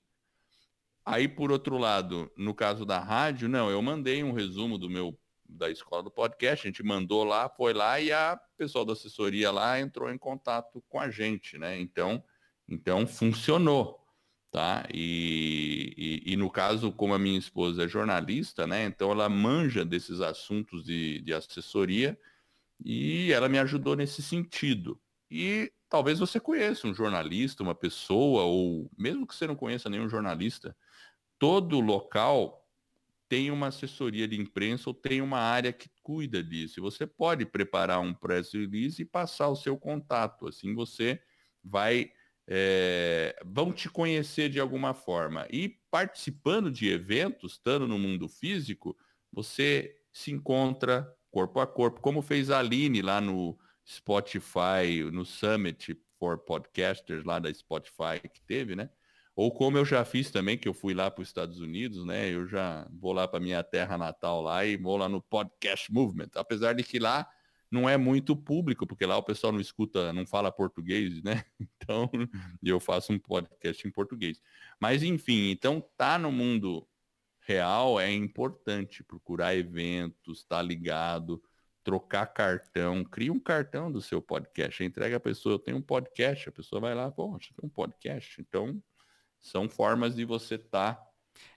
Aí, 1.04 1.26
por 1.26 1.50
outro 1.50 1.78
lado, 1.78 2.30
no 2.36 2.54
caso 2.54 2.86
da 2.86 3.00
rádio, 3.00 3.48
não, 3.48 3.68
eu 3.68 3.82
mandei 3.82 4.22
um 4.22 4.32
resumo 4.32 4.78
do 4.78 4.88
meu 4.88 5.18
da 5.48 5.70
escola 5.70 6.02
do 6.02 6.10
podcast, 6.10 6.66
a 6.66 6.70
gente 6.70 6.82
mandou 6.82 7.24
lá, 7.24 7.48
foi 7.48 7.72
lá 7.72 7.98
e 8.00 8.12
a 8.12 8.38
pessoal 8.56 8.84
da 8.84 8.92
assessoria 8.92 9.50
lá 9.50 9.80
entrou 9.80 10.10
em 10.10 10.18
contato 10.18 10.82
com 10.88 11.00
a 11.00 11.10
gente, 11.10 11.56
né? 11.56 11.80
Então, 11.80 12.22
então 12.68 13.06
funcionou, 13.06 14.04
tá? 14.50 14.86
E, 14.92 15.94
e, 15.96 16.32
e, 16.32 16.36
no 16.36 16.50
caso, 16.50 16.92
como 16.92 17.14
a 17.14 17.18
minha 17.18 17.38
esposa 17.38 17.84
é 17.84 17.88
jornalista, 17.88 18.66
né? 18.66 18.84
Então 18.84 19.10
ela 19.10 19.28
manja 19.28 19.84
desses 19.84 20.20
assuntos 20.20 20.84
de, 20.84 21.20
de 21.22 21.32
assessoria 21.32 22.18
e 22.84 23.32
ela 23.32 23.48
me 23.48 23.58
ajudou 23.58 23.96
nesse 23.96 24.22
sentido. 24.22 25.00
E 25.30 25.72
talvez 25.88 26.18
você 26.18 26.38
conheça 26.38 26.86
um 26.86 26.94
jornalista, 26.94 27.62
uma 27.62 27.74
pessoa, 27.74 28.44
ou 28.44 28.90
mesmo 28.96 29.26
que 29.26 29.34
você 29.34 29.46
não 29.46 29.56
conheça 29.56 29.88
nenhum 29.88 30.08
jornalista, 30.08 30.76
todo 31.38 31.80
local 31.80 32.57
tem 33.28 33.50
uma 33.50 33.68
assessoria 33.68 34.26
de 34.26 34.40
imprensa 34.40 34.88
ou 34.88 34.94
tem 34.94 35.20
uma 35.20 35.38
área 35.38 35.72
que 35.72 35.88
cuida 36.02 36.42
disso. 36.42 36.80
Você 36.80 37.06
pode 37.06 37.44
preparar 37.44 38.00
um 38.00 38.14
press 38.14 38.52
release 38.52 39.02
e 39.02 39.04
passar 39.04 39.48
o 39.48 39.56
seu 39.56 39.76
contato. 39.76 40.48
Assim 40.48 40.74
você 40.74 41.20
vai. 41.62 42.10
É, 42.50 43.38
vão 43.44 43.70
te 43.70 43.90
conhecer 43.90 44.48
de 44.48 44.58
alguma 44.58 44.94
forma. 44.94 45.46
E 45.50 45.76
participando 45.90 46.70
de 46.70 46.88
eventos, 46.88 47.52
estando 47.52 47.86
no 47.86 47.98
mundo 47.98 48.26
físico, 48.26 48.96
você 49.30 49.94
se 50.10 50.30
encontra 50.32 51.06
corpo 51.30 51.60
a 51.60 51.66
corpo, 51.66 52.00
como 52.00 52.22
fez 52.22 52.50
a 52.50 52.58
Aline 52.58 53.02
lá 53.02 53.20
no 53.20 53.58
Spotify, 53.86 55.02
no 55.12 55.26
Summit 55.26 55.94
for 56.18 56.38
Podcasters 56.38 57.24
lá 57.24 57.38
da 57.38 57.52
Spotify 57.52 58.20
que 58.32 58.40
teve, 58.42 58.74
né? 58.74 58.90
Ou 59.38 59.52
como 59.52 59.78
eu 59.78 59.84
já 59.84 60.04
fiz 60.04 60.32
também, 60.32 60.58
que 60.58 60.68
eu 60.68 60.74
fui 60.74 60.92
lá 60.92 61.08
para 61.08 61.22
os 61.22 61.28
Estados 61.28 61.60
Unidos, 61.60 62.04
né? 62.04 62.28
Eu 62.28 62.48
já 62.48 62.88
vou 62.90 63.12
lá 63.12 63.28
para 63.28 63.38
minha 63.38 63.62
terra 63.62 63.96
natal 63.96 64.42
lá 64.42 64.66
e 64.66 64.76
vou 64.76 64.96
lá 64.96 65.08
no 65.08 65.22
Podcast 65.22 65.92
Movement. 65.92 66.30
Apesar 66.34 66.72
de 66.72 66.82
que 66.82 66.98
lá 66.98 67.24
não 67.70 67.88
é 67.88 67.96
muito 67.96 68.34
público, 68.36 68.84
porque 68.84 69.06
lá 69.06 69.16
o 69.16 69.22
pessoal 69.22 69.52
não 69.52 69.60
escuta, 69.60 70.12
não 70.12 70.26
fala 70.26 70.50
português, 70.50 71.22
né? 71.22 71.44
Então, 71.80 72.10
eu 72.64 72.80
faço 72.80 73.12
um 73.12 73.18
podcast 73.18 73.86
em 73.86 73.92
português. 73.92 74.42
Mas 74.80 75.04
enfim, 75.04 75.50
então 75.50 75.80
tá 75.96 76.18
no 76.18 76.32
mundo 76.32 76.84
real 77.40 78.00
é 78.00 78.12
importante 78.12 79.04
procurar 79.04 79.54
eventos, 79.54 80.42
tá 80.42 80.60
ligado, 80.60 81.40
trocar 81.84 82.26
cartão, 82.26 83.04
cria 83.04 83.32
um 83.32 83.38
cartão 83.38 83.90
do 83.90 84.02
seu 84.02 84.20
podcast, 84.20 84.82
entrega 84.82 85.16
a 85.16 85.20
pessoa, 85.20 85.54
eu 85.54 85.58
tenho 85.60 85.76
um 85.76 85.82
podcast, 85.82 86.48
a 86.48 86.52
pessoa 86.52 86.80
vai 86.80 86.94
lá, 86.96 87.08
poxa, 87.12 87.54
tem 87.56 87.64
um 87.64 87.72
podcast, 87.72 88.40
então 88.40 88.82
são 89.40 89.68
formas 89.68 90.14
de 90.14 90.24
você 90.24 90.56
estar 90.56 90.94
tá, 90.94 91.12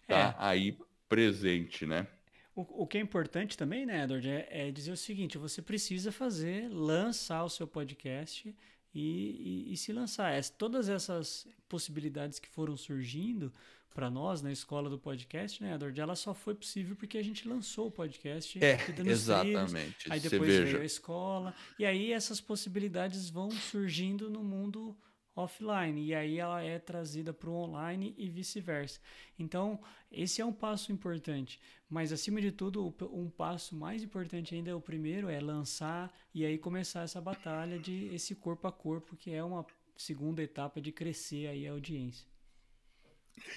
tá 0.08 0.16
é. 0.16 0.36
aí 0.38 0.78
presente, 1.08 1.86
né? 1.86 2.08
O, 2.56 2.84
o, 2.84 2.88
que 2.88 2.98
é 2.98 3.02
importante 3.02 3.58
também, 3.58 3.86
né, 3.86 4.04
Edward, 4.04 4.28
é, 4.30 4.48
é, 4.50 4.72
dizer 4.72 4.92
o 4.92 4.98
seguinte: 4.98 5.38
você 5.38 5.62
precisa 5.62 6.12
fazer, 6.12 6.70
lançar 6.70 7.44
o 7.44 7.50
seu 7.50 7.66
podcast 7.66 8.54
e, 8.94 9.68
e, 9.70 9.74
e 9.74 9.78
se 9.78 9.94
lançar. 9.94 10.38
Es, 10.38 10.50
todas 10.50 10.90
essas 10.90 11.48
possibilidades 11.70 12.40
que 12.40 12.50
foram 12.50 12.76
surgindo 12.76 13.54
para 13.94 14.10
nós 14.10 14.42
na 14.42 14.52
escola 14.52 14.90
do 14.90 14.98
podcast, 14.98 15.62
né, 15.62 15.76
Edward, 15.76 16.00
ela 16.00 16.16
só 16.16 16.34
foi 16.34 16.56
possível 16.56 16.96
porque 16.96 17.18
a 17.18 17.24
gente 17.24 17.48
lançou 17.48 17.88
o 17.88 17.92
podcast. 17.92 18.64
É, 18.64 18.78
exatamente. 19.06 20.12
aí 20.12 20.20
depois 20.20 20.50
veio 20.60 20.82
a 20.82 20.86
escola. 20.86 21.54
E 21.78 21.86
aí 21.86 22.12
essas 22.12 22.40
possibilidades 22.40 23.30
vão 23.30 23.52
surgindo 23.52 24.30
no 24.30 24.44
mundo 24.44 24.96
offline 25.36 26.02
e 26.04 26.14
aí 26.14 26.38
ela 26.40 26.62
é 26.62 26.78
trazida 26.78 27.34
para 27.34 27.50
o 27.50 27.54
online 27.54 28.14
e 28.18 28.30
vice-versa. 28.30 29.00
Então, 29.38 29.80
esse 30.12 30.42
é 30.42 30.46
um 30.46 30.54
passo 30.54 30.92
importante, 30.92 31.60
mas 31.90 32.12
acima 32.12 32.42
de 32.42 32.52
tudo, 32.52 32.94
um 33.12 33.30
passo 33.30 33.76
mais 33.76 34.04
importante 34.04 34.54
ainda 34.54 34.72
é 34.72 34.76
o 34.76 34.82
primeiro 34.82 35.30
é 35.30 35.40
lançar 35.40 36.12
e 36.34 36.46
aí 36.46 36.58
começar 36.58 37.04
essa 37.04 37.22
batalha 37.22 37.80
de 37.80 38.14
esse 38.14 38.36
corpo 38.36 38.68
a 38.68 38.72
corpo, 38.72 39.16
que 39.16 39.32
é 39.32 39.44
uma 39.44 39.66
segunda 39.96 40.42
etapa 40.42 40.82
de 40.82 40.92
crescer 40.92 41.48
aí 41.48 41.68
a 41.68 41.72
audiência. 41.72 42.30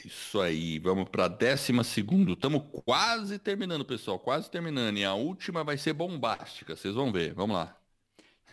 Isso 0.05 0.41
aí, 0.41 0.79
vamos 0.79 1.09
para 1.09 1.25
a 1.25 1.29
décima 1.29 1.83
segunda. 1.83 2.33
Estamos 2.33 2.63
quase 2.85 3.39
terminando, 3.39 3.85
pessoal, 3.85 4.19
quase 4.19 4.51
terminando. 4.51 4.97
E 4.99 5.05
a 5.05 5.15
última 5.15 5.65
vai 5.65 5.77
ser 5.77 5.93
bombástica, 5.93 6.77
vocês 6.77 6.95
vão 6.95 7.13
ver. 7.13 7.35
Vamos 7.35 7.57
lá. 7.57 7.84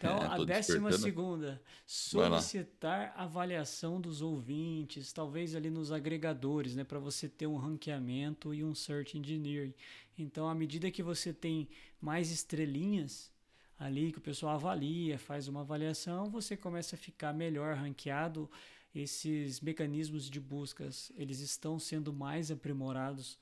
Então, 0.01 0.17
é, 0.17 0.25
a 0.25 0.43
décima 0.43 0.91
segunda, 0.91 1.61
solicitar 1.85 3.13
avaliação 3.15 4.01
dos 4.01 4.21
ouvintes, 4.21 5.13
talvez 5.13 5.55
ali 5.55 5.69
nos 5.69 5.91
agregadores, 5.91 6.75
né, 6.75 6.83
para 6.83 6.97
você 6.97 7.29
ter 7.29 7.45
um 7.45 7.55
ranqueamento 7.55 8.53
e 8.53 8.63
um 8.63 8.73
search 8.73 9.17
engineering. 9.17 9.73
Então, 10.17 10.49
à 10.49 10.55
medida 10.55 10.89
que 10.89 11.03
você 11.03 11.31
tem 11.31 11.69
mais 11.99 12.31
estrelinhas, 12.31 13.31
ali 13.77 14.11
que 14.11 14.17
o 14.17 14.21
pessoal 14.21 14.55
avalia, 14.55 15.17
faz 15.17 15.47
uma 15.47 15.61
avaliação, 15.61 16.29
você 16.29 16.57
começa 16.57 16.95
a 16.95 16.99
ficar 16.99 17.33
melhor 17.33 17.75
ranqueado. 17.75 18.49
Esses 18.93 19.61
mecanismos 19.61 20.29
de 20.29 20.39
buscas, 20.39 21.11
eles 21.15 21.39
estão 21.39 21.79
sendo 21.79 22.11
mais 22.11 22.51
aprimorados, 22.51 23.39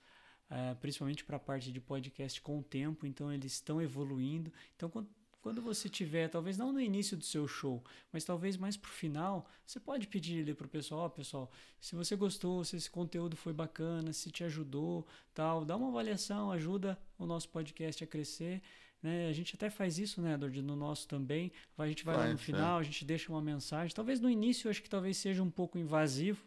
uh, 0.50 0.76
principalmente 0.80 1.26
para 1.26 1.38
a 1.38 1.40
parte 1.40 1.72
de 1.72 1.82
podcast 1.82 2.40
com 2.42 2.60
o 2.60 2.64
tempo, 2.64 3.06
então 3.06 3.34
eles 3.34 3.54
estão 3.54 3.82
evoluindo. 3.82 4.54
Então, 4.76 4.90
quando, 4.90 5.10
quando 5.42 5.62
você 5.62 5.88
tiver, 5.88 6.28
talvez 6.28 6.58
não 6.58 6.74
no 6.74 6.82
início 6.82 7.16
do 7.16 7.24
seu 7.24 7.48
show, 7.48 7.84
mas 8.12 8.26
talvez 8.26 8.58
mais 8.58 8.76
para 8.76 8.90
o 8.90 8.92
final, 8.92 9.50
você 9.66 9.80
pode 9.80 10.08
pedir 10.08 10.42
ali 10.42 10.54
para 10.54 10.68
o 10.68 10.70
pessoal, 10.70 11.06
oh, 11.06 11.10
pessoal, 11.10 11.50
se 11.80 11.96
você 11.96 12.16
gostou, 12.16 12.64
se 12.66 12.76
esse 12.76 12.90
conteúdo 12.90 13.38
foi 13.38 13.54
bacana, 13.54 14.12
se 14.12 14.30
te 14.32 14.44
ajudou, 14.44 15.08
tal, 15.34 15.64
dá 15.64 15.78
uma 15.78 15.88
avaliação, 15.88 16.52
ajuda 16.52 17.00
o 17.18 17.26
nosso 17.26 17.48
podcast 17.50 18.04
a 18.04 18.08
crescer. 18.08 18.62
Né? 19.02 19.30
A 19.30 19.34
gente 19.34 19.56
até 19.56 19.70
faz 19.70 19.98
isso, 19.98 20.22
né, 20.22 20.34
Edward, 20.34 20.62
no 20.62 20.76
nosso 20.76 21.08
também. 21.08 21.52
A 21.78 21.88
gente 21.88 22.04
vai, 22.04 22.16
vai 22.16 22.28
lá 22.28 22.34
no 22.34 22.38
final, 22.38 22.78
é. 22.78 22.82
a 22.82 22.84
gente 22.84 23.06
deixa 23.06 23.32
uma 23.32 23.42
mensagem. 23.42 23.96
Talvez 23.96 24.20
no 24.20 24.30
início 24.30 24.68
eu 24.68 24.72
acho 24.72 24.84
que 24.84 24.90
talvez 24.90 25.16
seja 25.16 25.42
um 25.42 25.50
pouco 25.50 25.78
invasivo, 25.78 26.44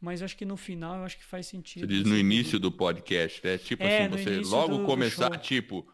mas 0.00 0.22
acho 0.22 0.36
que 0.36 0.44
no 0.44 0.56
final 0.56 0.96
eu 0.98 1.04
acho 1.04 1.18
que 1.18 1.24
faz 1.24 1.48
sentido. 1.48 1.80
Você 1.80 1.86
diz 1.88 2.04
no 2.04 2.16
início 2.16 2.60
do 2.60 2.70
podcast, 2.70 3.44
né? 3.44 3.58
Tipo 3.58 3.82
é, 3.82 4.06
assim, 4.06 4.24
você 4.24 4.40
logo 4.48 4.78
do, 4.78 4.84
começar, 4.84 5.28
do 5.28 5.38
tipo, 5.38 5.84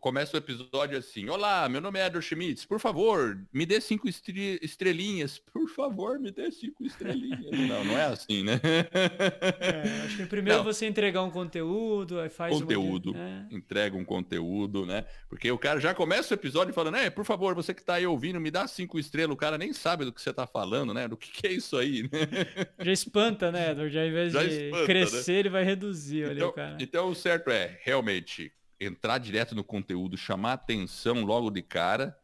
começa 0.00 0.36
o 0.36 0.38
episódio 0.38 0.96
assim: 0.96 1.28
Olá, 1.28 1.68
meu 1.68 1.80
nome 1.80 1.98
é 1.98 2.06
Edward 2.06 2.26
Schmitz. 2.26 2.64
Por 2.64 2.80
favor, 2.80 3.38
me 3.52 3.66
dê 3.66 3.80
cinco 3.80 4.08
estrelinhas. 4.08 5.38
Por 5.38 5.68
favor, 5.68 6.18
me 6.18 6.30
dê 6.30 6.50
cinco 6.50 6.84
estrelinhas. 6.84 7.40
não, 7.68 7.84
não 7.84 7.98
é 7.98 8.06
assim, 8.06 8.42
né? 8.42 8.60
É, 8.64 10.04
acho 10.04 10.16
que 10.16 10.26
primeiro 10.26 10.58
não. 10.58 10.64
você 10.64 10.86
entregar 10.86 11.22
um 11.22 11.30
conteúdo, 11.30 12.20
aí 12.20 12.28
faz 12.28 12.58
conteúdo, 12.58 13.10
uma... 13.10 13.20
é. 13.20 13.46
entrega 13.50 13.96
um 13.96 14.04
conteúdo, 14.04 14.86
né? 14.86 15.04
Porque 15.28 15.50
o 15.50 15.58
cara 15.58 15.80
já 15.80 15.94
começa 15.94 16.34
o 16.34 16.36
episódio 16.36 16.72
falando, 16.72 16.94
né? 16.94 17.10
Por 17.10 17.24
favor, 17.24 17.54
você 17.54 17.74
que 17.74 17.80
está 17.80 17.94
aí 17.94 18.06
ouvindo, 18.06 18.40
me 18.40 18.50
dá 18.50 18.66
cinco 18.66 18.98
estrelas. 18.98 19.34
O 19.34 19.38
cara 19.38 19.58
nem 19.58 19.72
sabe 19.72 20.04
do 20.04 20.12
que 20.12 20.20
você 20.20 20.30
está 20.30 20.46
falando, 20.46 20.94
né? 20.94 21.06
Do 21.06 21.16
que, 21.16 21.30
que, 21.30 21.46
é 21.46 21.52
isso 21.52 21.76
aí, 21.76 22.02
né? 22.02 22.08
Já 22.80 22.92
espanta, 22.92 23.52
né, 23.52 23.72
Edward? 23.72 23.92
Já, 23.92 24.00
ao 24.00 24.06
invés 24.06 24.32
já 24.32 24.42
de 24.42 24.66
espanta, 24.66 24.86
crescer, 24.86 25.32
né? 25.32 25.38
ele 25.38 25.48
vai 25.48 25.64
reduzir. 25.64 26.30
Então, 26.32 26.52
cara. 26.52 26.76
então, 26.80 27.08
o 27.08 27.14
certo 27.14 27.50
é, 27.50 27.78
realmente, 27.82 28.52
entrar 28.80 29.18
direto 29.18 29.54
no 29.54 29.64
conteúdo, 29.64 30.16
chamar 30.16 30.54
atenção 30.54 31.24
logo 31.24 31.50
de 31.50 31.62
cara. 31.62 32.16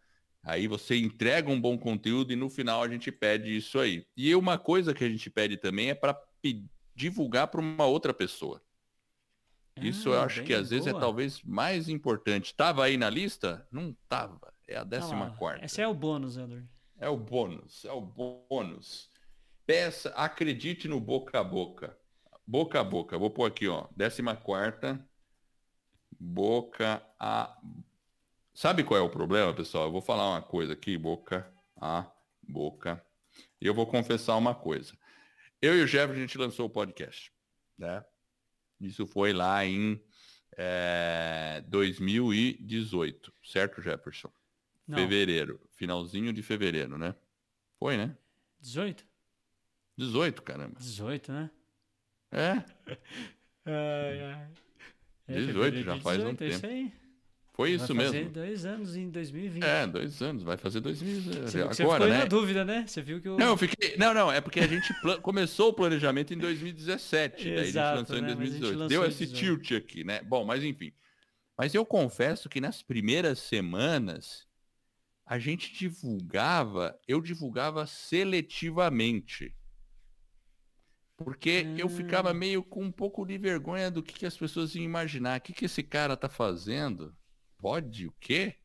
Aí 0.43 0.67
você 0.67 0.97
entrega 0.97 1.51
um 1.51 1.61
bom 1.61 1.79
conteúdo 1.79 2.33
e 2.33 2.37
no 2.37 2.51
final 2.51 2.83
a 2.83 2.89
gente 2.89 3.11
pede 3.11 3.57
isso 3.57 3.79
aí. 3.79 4.07
E 4.17 4.35
uma 4.35 4.59
coisa 4.59 4.93
que 4.93 5.05
a 5.05 5.09
gente 5.09 5.31
pede 5.31 5.57
também 5.57 5.91
é 5.91 5.95
para 5.95 6.19
divulgar 6.95 7.49
para 7.49 7.61
uma 7.61 7.87
outra 7.87 8.13
pessoa. 8.13 8.63
Isso 9.77 10.11
ah, 10.11 10.17
eu 10.17 10.21
acho 10.21 10.45
que 10.45 10.53
às 10.53 10.69
boa. 10.69 10.71
vezes 10.71 10.87
é 10.87 10.99
talvez 10.99 11.43
mais 11.43 11.89
importante. 11.89 12.55
Tava 12.55 12.85
aí 12.85 12.97
na 12.97 13.11
lista? 13.11 13.67
Não 13.73 13.97
tava. 14.09 14.53
É 14.69 14.77
a 14.77 14.85
décima 14.85 15.27
ah, 15.29 15.37
quarta. 15.37 15.65
Esse 15.65 15.81
é 15.81 15.89
o 15.89 15.95
bônus, 15.95 16.37
Edward. 16.37 16.69
É 16.99 17.09
o 17.09 17.17
bônus, 17.17 17.85
é 17.85 17.93
o 17.93 18.01
bônus. 18.01 19.11
Peça, 19.67 20.11
acredite 20.11 20.87
no 20.87 21.01
boca 21.01 21.41
a 21.41 21.45
boca. 21.45 21.99
Boca 22.47 22.81
a 22.81 22.85
boca. 22.85 23.19
Vou 23.19 23.31
pôr 23.31 23.47
aqui, 23.47 23.67
ó. 23.67 23.89
Décima 23.97 24.37
quarta 24.37 25.05
boca 26.25 27.03
a. 27.21 27.61
Sabe 28.55 28.85
qual 28.85 28.99
é 28.99 29.03
o 29.03 29.11
problema, 29.11 29.53
pessoal? 29.53 29.85
Eu 29.85 29.93
vou 29.93 30.01
falar 30.01 30.31
uma 30.31 30.43
coisa 30.43 30.73
aqui, 30.73 30.97
boca 30.97 31.53
a 31.77 32.11
boca. 32.43 33.05
E 33.61 33.67
eu 33.67 33.75
vou 33.75 33.87
confessar 33.87 34.37
uma 34.37 34.55
coisa. 34.55 34.97
Eu 35.61 35.77
e 35.77 35.83
o 35.83 35.87
Jefferson, 35.87 36.19
a 36.19 36.21
gente 36.21 36.39
lançou 36.39 36.67
o 36.67 36.71
podcast, 36.71 37.33
né? 37.77 38.05
Isso 38.81 39.07
foi 39.07 39.33
lá 39.33 39.65
em 39.65 40.01
é, 40.57 41.63
2018, 41.69 43.33
certo, 43.45 43.83
Jefferson? 43.83 44.31
Não. 44.87 44.99
Fevereiro, 44.99 45.61
finalzinho 45.73 46.33
de 46.33 46.43
fevereiro, 46.43 46.99
né? 46.99 47.15
Foi, 47.79 47.97
né? 47.97 48.17
18? 48.61 49.07
18, 49.97 50.43
caramba. 50.43 50.79
18, 50.79 51.33
né? 51.33 51.51
É. 52.31 52.53
ai, 53.65 54.23
ai. 54.23 54.64
É, 55.27 55.35
18, 55.35 55.83
já 55.83 55.97
faz 56.01 56.19
18, 56.19 56.33
um 56.33 56.37
tempo. 56.37 56.55
Isso 56.55 56.67
aí. 56.67 56.93
Foi 57.55 57.71
isso 57.71 57.95
vai 57.95 57.97
mesmo. 57.99 58.13
fazer 58.15 58.31
dois 58.31 58.65
anos 58.67 58.97
em 58.97 59.09
2020. 59.11 59.63
É, 59.63 59.87
dois 59.87 60.21
anos, 60.21 60.43
vai 60.43 60.57
fazer 60.57 60.81
2020. 60.81 61.25
Você, 61.25 61.59
agora, 61.59 61.75
você 61.75 61.83
ficou 61.85 62.09
né? 62.09 62.19
na 62.19 62.25
dúvida, 62.25 62.65
né? 62.65 62.85
Você 62.85 63.01
viu 63.01 63.21
que 63.21 63.29
eu... 63.29 63.39
Não, 63.39 63.47
eu 63.47 63.57
fiquei... 63.57 63.97
Não, 63.97 64.13
não, 64.13 64.31
é 64.31 64.41
porque 64.41 64.59
a 64.59 64.67
gente 64.67 64.93
começou 65.23 65.69
o 65.69 65.73
planejamento 65.73 66.35
em 66.35 66.39
2017, 66.39 67.49
Exato, 67.49 67.55
daí 67.55 67.61
a 67.61 67.65
gente 67.65 67.77
lançou 67.77 68.17
né? 68.17 68.23
em 68.23 68.37
2018. 68.37 68.73
Lançou 68.73 68.89
Deu 68.89 69.05
esse 69.05 69.27
18. 69.27 69.63
tilt 69.63 69.73
aqui, 69.81 70.03
né? 70.03 70.21
Bom, 70.23 70.45
mas 70.45 70.65
enfim. 70.65 70.93
Mas 71.57 71.73
eu 71.77 71.87
confesso 71.87 72.49
que 72.49 72.61
nas 72.61 72.83
primeiras 72.83 73.39
semanas 73.39 74.49
a 75.25 75.39
gente 75.39 75.73
divulgava, 75.73 76.99
eu 77.07 77.21
divulgava 77.21 77.87
seletivamente. 77.87 79.55
Porque 81.17 81.67
eu 81.79 81.89
ficava 81.89 82.33
hum. 82.33 82.35
meio 82.35 82.63
com 82.63 82.83
um 82.83 82.93
pouco 82.93 83.25
de 83.25 83.39
vergonha 83.39 83.91
do 83.91 84.03
que, 84.03 84.15
que 84.15 84.27
as 84.27 84.37
pessoas 84.37 84.75
iam 84.75 84.85
imaginar. 84.85 85.39
O 85.39 85.43
que, 85.43 85.53
que 85.53 85.65
esse 85.67 85.83
cara 85.83 86.17
tá 86.17 86.29
fazendo? 86.29 87.15
Pode 87.59 88.07
o 88.07 88.15
quê? 88.21 88.57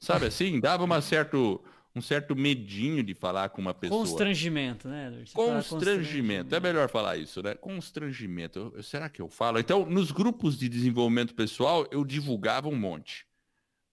Sabe 0.00 0.26
assim? 0.26 0.58
Dava 0.58 0.84
uma 0.84 1.02
certo, 1.02 1.62
um 1.94 2.00
certo 2.00 2.34
medinho 2.34 3.02
de 3.02 3.14
falar 3.14 3.50
com 3.50 3.60
uma 3.60 3.74
pessoa. 3.74 4.00
Constrangimento, 4.00 4.88
né? 4.88 5.10
Constrangimento. 5.34 5.68
constrangimento. 5.68 6.54
É 6.54 6.60
melhor 6.60 6.88
falar 6.88 7.18
isso, 7.18 7.42
né? 7.42 7.54
Constrangimento. 7.54 8.72
Eu, 8.74 8.82
será 8.82 9.10
que 9.10 9.20
eu 9.20 9.28
falo? 9.28 9.58
Então, 9.58 9.84
nos 9.84 10.10
grupos 10.10 10.58
de 10.58 10.70
desenvolvimento 10.70 11.34
pessoal, 11.34 11.86
eu 11.90 12.04
divulgava 12.04 12.68
um 12.68 12.76
monte. 12.76 13.26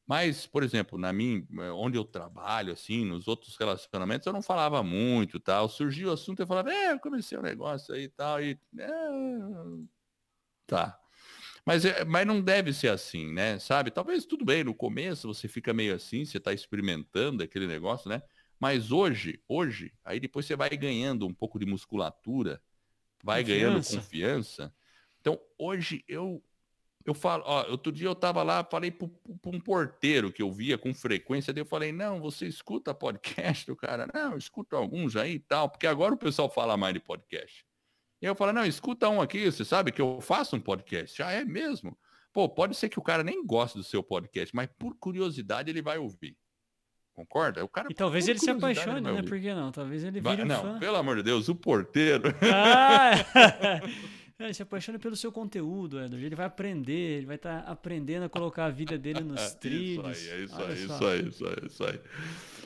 Mas, 0.05 0.45
por 0.45 0.63
exemplo, 0.63 0.97
na 0.97 1.13
minha, 1.13 1.45
onde 1.73 1.97
eu 1.97 2.03
trabalho, 2.03 2.73
assim, 2.73 3.05
nos 3.05 3.27
outros 3.27 3.55
relacionamentos, 3.55 4.27
eu 4.27 4.33
não 4.33 4.41
falava 4.41 4.83
muito, 4.83 5.39
tal. 5.39 5.69
Surgiu 5.69 6.09
o 6.09 6.11
assunto, 6.11 6.41
eu 6.41 6.47
falava, 6.47 6.71
é, 6.73 6.91
eu 6.91 6.99
comecei 6.99 7.37
um 7.37 7.41
negócio 7.41 7.93
aí 7.93 8.03
e 8.03 8.09
tal, 8.09 8.41
e... 8.43 8.59
É, 8.77 8.89
tá. 10.67 10.99
Mas, 11.65 11.85
é, 11.85 12.03
mas 12.03 12.27
não 12.27 12.41
deve 12.41 12.73
ser 12.73 12.89
assim, 12.89 13.31
né? 13.31 13.57
Sabe? 13.59 13.91
Talvez 13.91 14.25
tudo 14.25 14.43
bem, 14.43 14.63
no 14.63 14.75
começo 14.75 15.33
você 15.33 15.47
fica 15.47 15.73
meio 15.73 15.95
assim, 15.95 16.25
você 16.25 16.37
está 16.37 16.51
experimentando 16.51 17.41
aquele 17.41 17.67
negócio, 17.67 18.09
né? 18.09 18.21
Mas 18.59 18.91
hoje, 18.91 19.41
hoje, 19.47 19.93
aí 20.03 20.19
depois 20.19 20.45
você 20.45 20.55
vai 20.55 20.69
ganhando 20.71 21.25
um 21.25 21.33
pouco 21.33 21.57
de 21.57 21.65
musculatura, 21.65 22.61
vai 23.23 23.41
confiança. 23.41 23.65
ganhando 23.65 23.85
confiança. 23.85 24.75
Então, 25.21 25.39
hoje 25.57 26.03
eu 26.07 26.43
eu 27.05 27.13
falo, 27.13 27.43
ó, 27.45 27.69
outro 27.69 27.91
dia 27.91 28.07
eu 28.07 28.15
tava 28.15 28.41
lá, 28.43 28.63
falei 28.63 28.89
para 28.89 29.07
um 29.45 29.59
porteiro 29.59 30.31
que 30.31 30.41
eu 30.41 30.51
via 30.51 30.77
com 30.77 30.93
frequência, 30.93 31.51
daí 31.51 31.61
eu 31.61 31.65
falei, 31.65 31.91
não, 31.91 32.21
você 32.21 32.47
escuta 32.47 32.93
podcast? 32.93 33.69
O 33.69 33.75
cara, 33.75 34.07
não, 34.13 34.37
escuta 34.37 34.77
alguns 34.77 35.15
aí 35.15 35.33
e 35.33 35.39
tal, 35.39 35.69
porque 35.69 35.85
agora 35.85 36.13
o 36.13 36.17
pessoal 36.17 36.49
fala 36.49 36.77
mais 36.77 36.93
de 36.93 37.01
podcast. 37.01 37.65
E 38.21 38.25
eu 38.25 38.35
falo, 38.35 38.53
não, 38.53 38.65
escuta 38.65 39.09
um 39.09 39.21
aqui, 39.21 39.51
você 39.51 39.65
sabe 39.65 39.91
que 39.91 40.01
eu 40.01 40.21
faço 40.21 40.55
um 40.55 40.61
podcast. 40.61 41.21
Ah, 41.21 41.31
é 41.31 41.43
mesmo? 41.43 41.97
Pô, 42.31 42.47
pode 42.47 42.75
ser 42.75 42.87
que 42.87 42.97
o 42.97 43.03
cara 43.03 43.21
nem 43.21 43.45
goste 43.45 43.77
do 43.77 43.83
seu 43.83 44.01
podcast, 44.01 44.55
mas 44.55 44.69
por 44.79 44.95
curiosidade 44.95 45.69
ele 45.69 45.81
vai 45.81 45.97
ouvir. 45.97 46.37
Concorda? 47.13 47.63
O 47.63 47.67
cara, 47.67 47.89
e 47.91 47.93
talvez 47.93 48.27
ele 48.27 48.39
se 48.39 48.49
apaixone, 48.49 49.01
né? 49.01 49.21
Por 49.21 49.39
que 49.39 49.53
não? 49.53 49.71
Talvez 49.71 50.03
ele 50.03 50.19
vire 50.19 50.37
vai, 50.37 50.41
um 50.41 50.47
não, 50.47 50.61
fã. 50.61 50.79
Pelo 50.79 50.95
amor 50.95 51.17
de 51.17 51.23
Deus, 51.23 51.47
o 51.47 51.53
porteiro. 51.53 52.33
Ah! 52.41 53.11
É, 54.39 54.45
ele 54.45 54.53
se 54.53 54.63
apaixona 54.63 54.97
pelo 54.97 55.15
seu 55.15 55.31
conteúdo, 55.31 55.97
Edward. 55.99 56.25
Ele 56.25 56.35
vai 56.35 56.45
aprender, 56.45 57.17
ele 57.17 57.25
vai 57.25 57.35
estar 57.35 57.61
tá 57.61 57.71
aprendendo 57.71 58.23
a 58.23 58.29
colocar 58.29 58.65
a 58.65 58.69
vida 58.69 58.97
dele 58.97 59.21
nos 59.23 59.53
trilhos. 59.55 60.17
Isso 60.17 60.31
aí, 60.31 60.39
é 60.39 60.43
isso 60.43 60.55
aí, 60.55 60.73
isso 60.73 61.05
aí, 61.05 61.27
isso 61.27 61.45
aí, 61.45 61.67
isso 61.67 61.83
aí. 61.85 61.99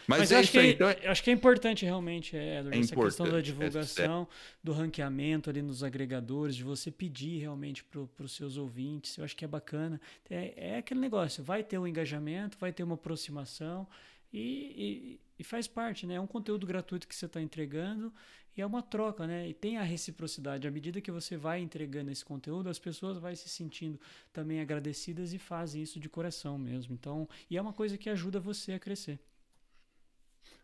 Mas, 0.07 0.19
Mas 0.19 0.31
é 0.31 0.35
eu, 0.35 0.39
acho 0.39 0.51
que, 0.51 0.57
aí, 0.57 0.71
então... 0.71 0.89
eu 0.89 1.11
acho 1.11 1.21
que 1.21 1.29
é 1.29 1.33
importante 1.33 1.83
realmente, 1.83 2.35
Edward, 2.35 2.77
é 2.77 2.79
essa 2.79 2.95
questão 2.95 3.29
da 3.29 3.39
é 3.39 3.41
divulgação, 3.41 4.25
é 4.31 4.57
do 4.63 4.71
ranqueamento 4.71 5.49
ali 5.49 5.61
nos 5.61 5.83
agregadores, 5.83 6.55
de 6.55 6.63
você 6.63 6.89
pedir 6.89 7.39
realmente 7.39 7.83
para 7.83 8.23
os 8.23 8.31
seus 8.31 8.55
ouvintes. 8.55 9.17
Eu 9.17 9.25
acho 9.25 9.35
que 9.35 9.43
é 9.43 9.47
bacana. 9.47 9.99
É, 10.29 10.53
é 10.55 10.77
aquele 10.77 11.01
negócio, 11.01 11.43
vai 11.43 11.61
ter 11.61 11.77
um 11.77 11.85
engajamento, 11.85 12.57
vai 12.57 12.71
ter 12.71 12.83
uma 12.83 12.95
aproximação 12.95 13.85
e, 14.31 14.39
e, 14.39 15.19
e 15.39 15.43
faz 15.43 15.67
parte, 15.67 16.05
né? 16.05 16.15
É 16.15 16.21
um 16.21 16.27
conteúdo 16.27 16.65
gratuito 16.65 17.07
que 17.07 17.15
você 17.15 17.25
está 17.25 17.41
entregando 17.41 18.13
e 18.55 18.61
é 18.61 18.65
uma 18.65 18.81
troca, 18.81 19.27
né? 19.27 19.47
E 19.47 19.53
tem 19.53 19.77
a 19.77 19.83
reciprocidade. 19.83 20.67
À 20.67 20.71
medida 20.71 20.99
que 20.99 21.11
você 21.11 21.37
vai 21.37 21.59
entregando 21.59 22.11
esse 22.11 22.25
conteúdo, 22.25 22.69
as 22.69 22.79
pessoas 22.79 23.17
vão 23.17 23.35
se 23.35 23.47
sentindo 23.47 23.99
também 24.33 24.59
agradecidas 24.59 25.33
e 25.33 25.37
fazem 25.37 25.83
isso 25.83 25.99
de 25.99 26.09
coração 26.09 26.57
mesmo. 26.57 26.93
Então, 26.93 27.29
e 27.49 27.57
é 27.57 27.61
uma 27.61 27.73
coisa 27.73 27.97
que 27.97 28.09
ajuda 28.09 28.39
você 28.39 28.73
a 28.73 28.79
crescer. 28.79 29.19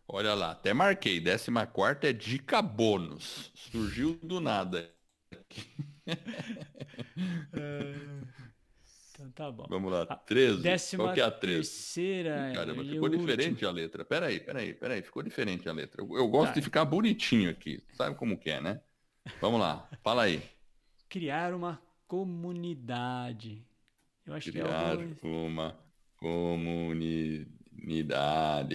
Olha 0.06 0.34
lá, 0.34 0.50
até 0.50 0.74
marquei. 0.74 1.20
14 1.20 1.50
quarta 1.72 2.08
é 2.08 2.12
dica 2.12 2.60
bônus. 2.60 3.50
Surgiu 3.54 4.18
do 4.22 4.40
nada. 4.40 4.92
é... 7.52 7.94
Então 9.14 9.30
tá 9.30 9.48
bom. 9.50 9.64
Vamos 9.68 9.92
lá, 9.92 10.04
13. 10.04 10.60
Décima 10.60 11.04
Qual 11.04 11.14
que 11.14 11.20
é 11.20 11.24
a 11.24 11.30
13? 11.30 11.60
terceira. 11.60 12.52
Caramba, 12.52 12.84
ficou 12.84 13.08
diferente 13.08 13.50
último. 13.50 13.68
a 13.68 13.72
letra. 13.72 14.04
Peraí, 14.04 14.40
peraí, 14.40 14.74
peraí. 14.74 15.02
Ficou 15.02 15.22
diferente 15.22 15.68
a 15.68 15.72
letra. 15.72 16.02
Eu, 16.02 16.16
eu 16.16 16.26
gosto 16.26 16.48
tá. 16.48 16.54
de 16.54 16.62
ficar 16.62 16.84
bonitinho 16.84 17.48
aqui. 17.48 17.80
Sabe 17.92 18.16
como 18.16 18.36
que 18.36 18.50
é, 18.50 18.60
né? 18.60 18.80
Vamos 19.40 19.60
lá, 19.60 19.88
fala 20.02 20.24
aí. 20.24 20.42
Criar 21.08 21.54
uma 21.54 21.80
comunidade. 22.08 23.64
Eu 24.26 24.34
acho 24.34 24.50
Criar 24.50 24.64
que 24.64 24.70
é 24.70 24.74
algo... 24.74 25.46
uma 25.46 25.78
Comunidade. 26.24 27.52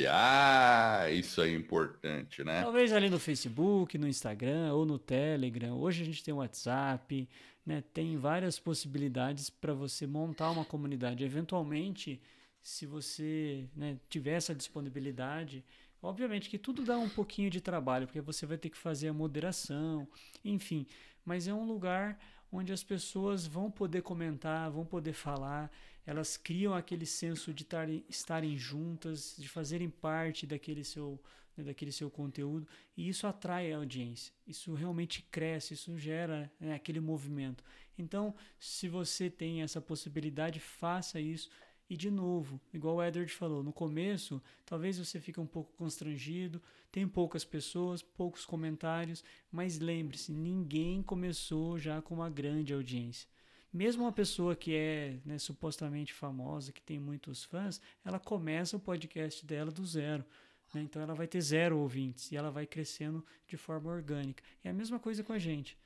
Ah, 0.07 1.07
isso 1.11 1.41
é 1.41 1.51
importante, 1.51 2.43
né? 2.43 2.61
Talvez 2.61 2.93
ali 2.93 3.09
no 3.09 3.17
Facebook, 3.17 3.97
no 3.97 4.07
Instagram 4.07 4.71
ou 4.73 4.85
no 4.85 4.99
Telegram. 4.99 5.75
Hoje 5.75 6.03
a 6.03 6.05
gente 6.05 6.23
tem 6.23 6.31
o 6.31 6.37
WhatsApp, 6.37 7.27
né? 7.70 7.84
Tem 7.93 8.17
várias 8.17 8.57
possibilidades 8.57 9.47
para 9.47 9.76
você 9.76 10.07
montar 10.07 10.49
uma 10.49 10.65
comunidade. 10.65 11.24
Eventualmente, 11.24 12.20
se 12.63 12.88
você 12.88 13.70
né, 13.76 13.99
tiver 14.09 14.32
essa 14.32 14.55
disponibilidade, 14.55 15.63
obviamente 16.01 16.49
que 16.49 16.57
tudo 16.57 16.84
dá 16.84 16.97
um 16.97 17.07
pouquinho 17.07 17.47
de 17.47 17.61
trabalho, 17.61 18.07
porque 18.07 18.22
você 18.22 18.47
vai 18.47 18.57
ter 18.57 18.72
que 18.72 18.78
fazer 18.78 19.09
a 19.09 19.13
moderação, 19.13 20.07
enfim. 20.43 20.88
Mas 21.24 21.47
é 21.47 21.53
um 21.53 21.63
lugar 21.63 22.20
onde 22.51 22.74
as 22.74 22.84
pessoas 22.84 23.45
vão 23.45 23.70
poder 23.70 24.01
comentar, 24.01 24.72
vão 24.72 24.84
poder 24.84 25.13
falar, 25.13 25.72
elas 26.07 26.38
criam 26.38 26.74
aquele 26.74 27.05
senso 27.05 27.53
de 27.53 27.63
tarem, 27.63 28.03
estarem 28.09 28.57
juntas, 28.57 29.36
de 29.38 29.47
fazerem 29.47 29.91
parte 29.91 30.47
daquele 30.47 30.84
seu, 30.84 31.22
né, 31.60 31.66
daquele 31.66 31.91
seu 31.91 32.10
conteúdo, 32.10 32.68
e 32.95 33.07
isso 33.07 33.28
atrai 33.28 33.72
a 33.72 33.78
audiência, 33.78 34.34
isso 34.47 34.74
realmente 34.74 35.22
cresce, 35.30 35.74
isso 35.74 35.97
gera 35.97 36.51
né, 36.60 36.74
aquele 36.74 36.99
movimento. 36.99 37.64
Então, 37.97 38.34
se 38.57 38.88
você 38.88 39.30
tem 39.30 39.62
essa 39.62 39.82
possibilidade, 39.82 40.60
faça 40.60 41.20
isso. 41.20 41.49
E 41.89 41.97
de 41.97 42.12
novo, 42.12 42.62
igual 42.72 42.97
o 42.97 43.03
Edward 43.03 43.32
falou, 43.34 43.64
no 43.64 43.74
começo, 43.74 44.41
talvez 44.66 44.99
você 44.99 45.20
fique 45.20 45.39
um 45.39 45.47
pouco 45.47 45.74
constrangido, 45.76 46.62
tem 46.91 47.07
poucas 47.07 47.43
pessoas, 47.43 48.01
poucos 48.01 48.45
comentários, 48.45 49.24
mas 49.51 49.80
lembre-se, 49.80 50.32
ninguém 50.32 51.01
começou 51.01 51.80
já 51.80 51.99
com 52.01 52.14
uma 52.14 52.30
grande 52.30 52.74
audiência. 52.74 53.28
Mesmo 53.72 54.03
uma 54.03 54.12
pessoa 54.12 54.55
que 54.55 54.74
é 54.74 55.20
né, 55.24 55.38
supostamente 55.38 56.12
famosa, 56.12 56.72
que 56.72 56.82
tem 56.82 56.97
muitos 56.97 57.43
fãs, 57.43 57.80
ela 58.03 58.20
começa 58.20 58.78
o 58.78 58.80
podcast 58.80 59.45
dela 59.45 59.72
do 59.72 59.86
zero. 59.86 60.26
Né? 60.74 60.82
Então 60.82 61.01
ela 61.01 61.13
vai 61.13 61.28
ter 61.28 61.41
zero 61.41 61.78
ouvintes 61.78 62.32
e 62.32 62.38
ela 62.38 62.51
vai 62.51 62.65
crescendo 62.65 63.26
de 63.47 63.57
forma 63.57 63.89
orgânica. 63.89 64.43
É 64.63 64.70
a 64.70 64.74
mesma 64.74 64.99
coisa 64.99 65.24
com 65.24 65.34
a 65.34 65.39
gente. 65.39 65.78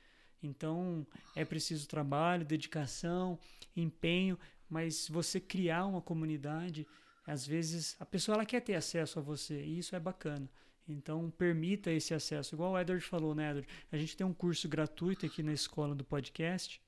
Então 0.42 1.06
é 1.34 1.44
preciso 1.44 1.88
trabalho, 1.88 2.44
dedicação, 2.44 3.38
empenho, 3.74 4.38
mas 4.68 5.08
você 5.08 5.40
criar 5.40 5.86
uma 5.86 6.02
comunidade, 6.02 6.86
às 7.26 7.46
vezes 7.46 7.96
a 7.98 8.04
pessoa 8.04 8.36
ela 8.36 8.46
quer 8.46 8.60
ter 8.60 8.74
acesso 8.74 9.18
a 9.18 9.22
você 9.22 9.62
e 9.62 9.78
isso 9.78 9.96
é 9.96 10.00
bacana. 10.00 10.48
Então 10.86 11.30
permita 11.30 11.90
esse 11.90 12.12
acesso. 12.12 12.54
Igual 12.54 12.72
o 12.72 12.78
Edward 12.78 13.02
falou, 13.04 13.34
né, 13.34 13.50
Edward? 13.50 13.68
A 13.90 13.96
gente 13.96 14.16
tem 14.16 14.26
um 14.26 14.34
curso 14.34 14.68
gratuito 14.68 15.24
aqui 15.24 15.42
na 15.42 15.52
escola 15.52 15.94
do 15.94 16.04
podcast 16.04 16.83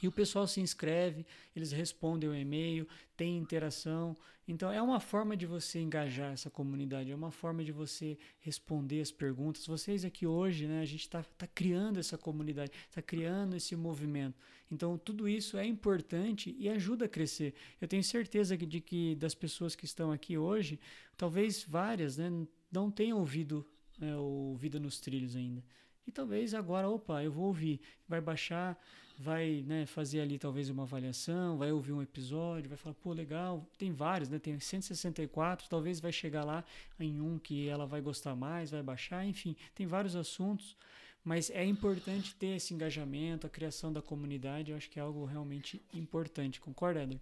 e 0.00 0.08
o 0.08 0.12
pessoal 0.12 0.46
se 0.46 0.60
inscreve, 0.60 1.26
eles 1.54 1.72
respondem 1.72 2.28
o 2.28 2.34
e-mail, 2.34 2.86
tem 3.16 3.36
interação. 3.36 4.16
Então 4.46 4.72
é 4.72 4.82
uma 4.82 4.98
forma 4.98 5.36
de 5.36 5.46
você 5.46 5.80
engajar 5.80 6.32
essa 6.32 6.50
comunidade, 6.50 7.10
é 7.10 7.14
uma 7.14 7.30
forma 7.30 7.64
de 7.64 7.70
você 7.70 8.18
responder 8.40 9.00
as 9.00 9.12
perguntas. 9.12 9.66
Vocês 9.66 10.04
aqui 10.04 10.26
hoje, 10.26 10.66
né, 10.66 10.80
a 10.80 10.84
gente 10.84 11.02
está 11.02 11.22
tá 11.36 11.46
criando 11.46 12.00
essa 12.00 12.18
comunidade, 12.18 12.72
está 12.88 13.00
criando 13.00 13.56
esse 13.56 13.76
movimento. 13.76 14.36
Então 14.70 14.98
tudo 14.98 15.28
isso 15.28 15.56
é 15.56 15.66
importante 15.66 16.54
e 16.58 16.68
ajuda 16.68 17.04
a 17.04 17.08
crescer. 17.08 17.54
Eu 17.80 17.86
tenho 17.86 18.02
certeza 18.02 18.56
de 18.56 18.80
que 18.80 19.14
das 19.14 19.34
pessoas 19.34 19.76
que 19.76 19.84
estão 19.84 20.10
aqui 20.10 20.36
hoje, 20.36 20.80
talvez 21.16 21.62
várias 21.62 22.16
né, 22.16 22.30
não 22.70 22.90
tenham 22.90 23.18
ouvido 23.18 23.64
né, 23.98 24.16
o 24.16 24.56
Vida 24.58 24.80
nos 24.80 24.98
Trilhos 24.98 25.36
ainda. 25.36 25.62
E 26.06 26.10
talvez 26.10 26.52
agora, 26.52 26.88
opa, 26.88 27.22
eu 27.22 27.30
vou 27.30 27.46
ouvir, 27.46 27.80
vai 28.08 28.20
baixar 28.20 28.76
vai 29.22 29.62
né, 29.64 29.86
fazer 29.86 30.20
ali 30.20 30.36
talvez 30.36 30.68
uma 30.68 30.82
avaliação, 30.82 31.56
vai 31.56 31.70
ouvir 31.70 31.92
um 31.92 32.02
episódio, 32.02 32.68
vai 32.68 32.76
falar, 32.76 32.94
pô, 32.96 33.12
legal, 33.12 33.64
tem 33.78 33.92
vários, 33.92 34.28
né? 34.28 34.38
Tem 34.38 34.58
164, 34.58 35.68
talvez 35.68 36.00
vai 36.00 36.10
chegar 36.10 36.44
lá 36.44 36.64
em 36.98 37.20
um 37.20 37.38
que 37.38 37.68
ela 37.68 37.86
vai 37.86 38.00
gostar 38.00 38.34
mais, 38.34 38.72
vai 38.72 38.82
baixar, 38.82 39.24
enfim, 39.24 39.54
tem 39.74 39.86
vários 39.86 40.16
assuntos, 40.16 40.76
mas 41.24 41.50
é 41.50 41.64
importante 41.64 42.34
ter 42.34 42.56
esse 42.56 42.74
engajamento, 42.74 43.46
a 43.46 43.50
criação 43.50 43.92
da 43.92 44.02
comunidade, 44.02 44.72
eu 44.72 44.76
acho 44.76 44.90
que 44.90 44.98
é 44.98 45.02
algo 45.02 45.24
realmente 45.24 45.80
importante, 45.94 46.60
concorda, 46.60 47.04
Eder? 47.04 47.20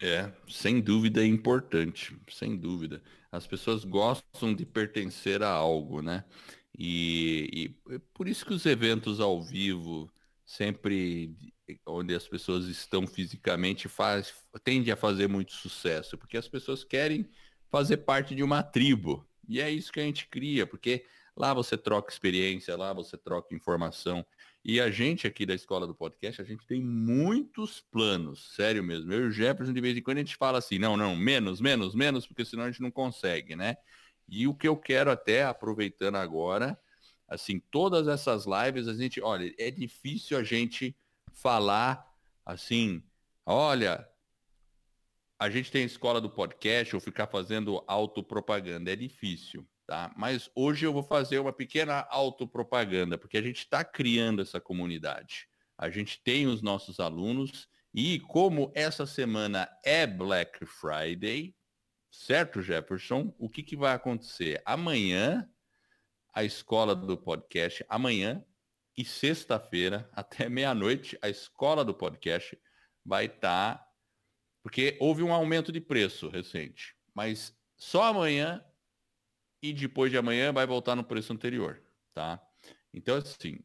É, 0.00 0.30
sem 0.48 0.80
dúvida 0.80 1.22
é 1.22 1.26
importante, 1.26 2.16
sem 2.30 2.56
dúvida. 2.56 3.02
As 3.32 3.46
pessoas 3.46 3.82
gostam 3.84 4.54
de 4.54 4.64
pertencer 4.64 5.42
a 5.42 5.48
algo, 5.48 6.02
né? 6.02 6.24
E, 6.78 7.74
e 7.88 7.98
por 8.14 8.28
isso 8.28 8.44
que 8.44 8.52
os 8.52 8.66
eventos 8.66 9.18
ao 9.18 9.42
vivo, 9.42 10.10
sempre 10.46 11.36
onde 11.84 12.14
as 12.14 12.28
pessoas 12.28 12.66
estão 12.66 13.04
fisicamente 13.04 13.88
faz, 13.88 14.32
tende 14.62 14.92
a 14.92 14.96
fazer 14.96 15.28
muito 15.28 15.52
sucesso, 15.52 16.16
porque 16.16 16.36
as 16.36 16.48
pessoas 16.48 16.84
querem 16.84 17.28
fazer 17.68 17.98
parte 17.98 18.32
de 18.32 18.44
uma 18.44 18.62
tribo. 18.62 19.28
E 19.48 19.60
é 19.60 19.68
isso 19.68 19.92
que 19.92 19.98
a 19.98 20.04
gente 20.04 20.28
cria, 20.28 20.64
porque 20.64 21.04
lá 21.36 21.52
você 21.52 21.76
troca 21.76 22.12
experiência, 22.12 22.76
lá 22.76 22.92
você 22.92 23.18
troca 23.18 23.54
informação. 23.54 24.24
E 24.64 24.80
a 24.80 24.88
gente 24.88 25.26
aqui 25.26 25.44
da 25.44 25.54
escola 25.54 25.86
do 25.86 25.94
podcast, 25.94 26.40
a 26.40 26.44
gente 26.44 26.64
tem 26.64 26.80
muitos 26.80 27.80
planos, 27.80 28.54
sério 28.54 28.82
mesmo. 28.84 29.12
Eu 29.12 29.24
e 29.24 29.26
o 29.26 29.30
Jefferson, 29.30 29.72
de 29.72 29.80
vez 29.80 29.96
em 29.96 30.02
quando, 30.02 30.18
a 30.18 30.20
gente 30.20 30.36
fala 30.36 30.58
assim, 30.58 30.78
não, 30.78 30.96
não, 30.96 31.16
menos, 31.16 31.60
menos, 31.60 31.94
menos, 31.94 32.24
porque 32.24 32.44
senão 32.44 32.64
a 32.64 32.70
gente 32.70 32.82
não 32.82 32.90
consegue, 32.90 33.56
né? 33.56 33.76
E 34.28 34.46
o 34.46 34.54
que 34.54 34.66
eu 34.66 34.76
quero 34.76 35.10
até, 35.10 35.44
aproveitando 35.44 36.16
agora, 36.16 36.78
assim, 37.28 37.58
todas 37.58 38.08
essas 38.08 38.46
lives, 38.46 38.88
a 38.88 38.94
gente, 38.94 39.20
olha, 39.20 39.52
é 39.58 39.70
difícil 39.70 40.38
a 40.38 40.44
gente 40.44 40.96
falar 41.32 42.06
assim, 42.44 43.02
olha, 43.44 44.08
a 45.38 45.50
gente 45.50 45.70
tem 45.70 45.84
escola 45.84 46.20
do 46.20 46.30
podcast 46.30 46.94
ou 46.94 47.00
ficar 47.00 47.26
fazendo 47.26 47.82
autopropaganda, 47.86 48.92
é 48.92 48.96
difícil, 48.96 49.66
tá? 49.86 50.12
Mas 50.16 50.50
hoje 50.54 50.86
eu 50.86 50.92
vou 50.92 51.02
fazer 51.02 51.38
uma 51.38 51.52
pequena 51.52 52.06
autopropaganda, 52.10 53.18
porque 53.18 53.36
a 53.36 53.42
gente 53.42 53.58
está 53.58 53.84
criando 53.84 54.40
essa 54.40 54.60
comunidade. 54.60 55.48
A 55.76 55.90
gente 55.90 56.22
tem 56.22 56.46
os 56.46 56.62
nossos 56.62 57.00
alunos 57.00 57.68
e 57.92 58.20
como 58.20 58.72
essa 58.74 59.04
semana 59.04 59.68
é 59.84 60.06
Black 60.06 60.64
Friday, 60.64 61.54
certo, 62.10 62.62
Jefferson? 62.62 63.34
O 63.38 63.48
que, 63.48 63.62
que 63.62 63.76
vai 63.76 63.94
acontecer? 63.94 64.62
Amanhã 64.64 65.46
a 66.36 66.44
escola 66.44 66.94
do 66.94 67.16
podcast 67.16 67.82
amanhã 67.88 68.44
e 68.94 69.06
sexta-feira, 69.06 70.06
até 70.12 70.50
meia-noite, 70.50 71.18
a 71.22 71.30
escola 71.30 71.82
do 71.82 71.94
podcast 71.94 72.60
vai 73.02 73.24
estar. 73.24 73.78
Tá... 73.78 73.88
Porque 74.62 74.98
houve 75.00 75.22
um 75.22 75.32
aumento 75.32 75.72
de 75.72 75.80
preço 75.80 76.28
recente, 76.28 76.94
mas 77.14 77.56
só 77.74 78.02
amanhã 78.02 78.62
e 79.62 79.72
depois 79.72 80.10
de 80.10 80.18
amanhã 80.18 80.52
vai 80.52 80.66
voltar 80.66 80.94
no 80.94 81.02
preço 81.02 81.32
anterior, 81.32 81.82
tá? 82.12 82.38
Então, 82.92 83.16
assim, 83.16 83.58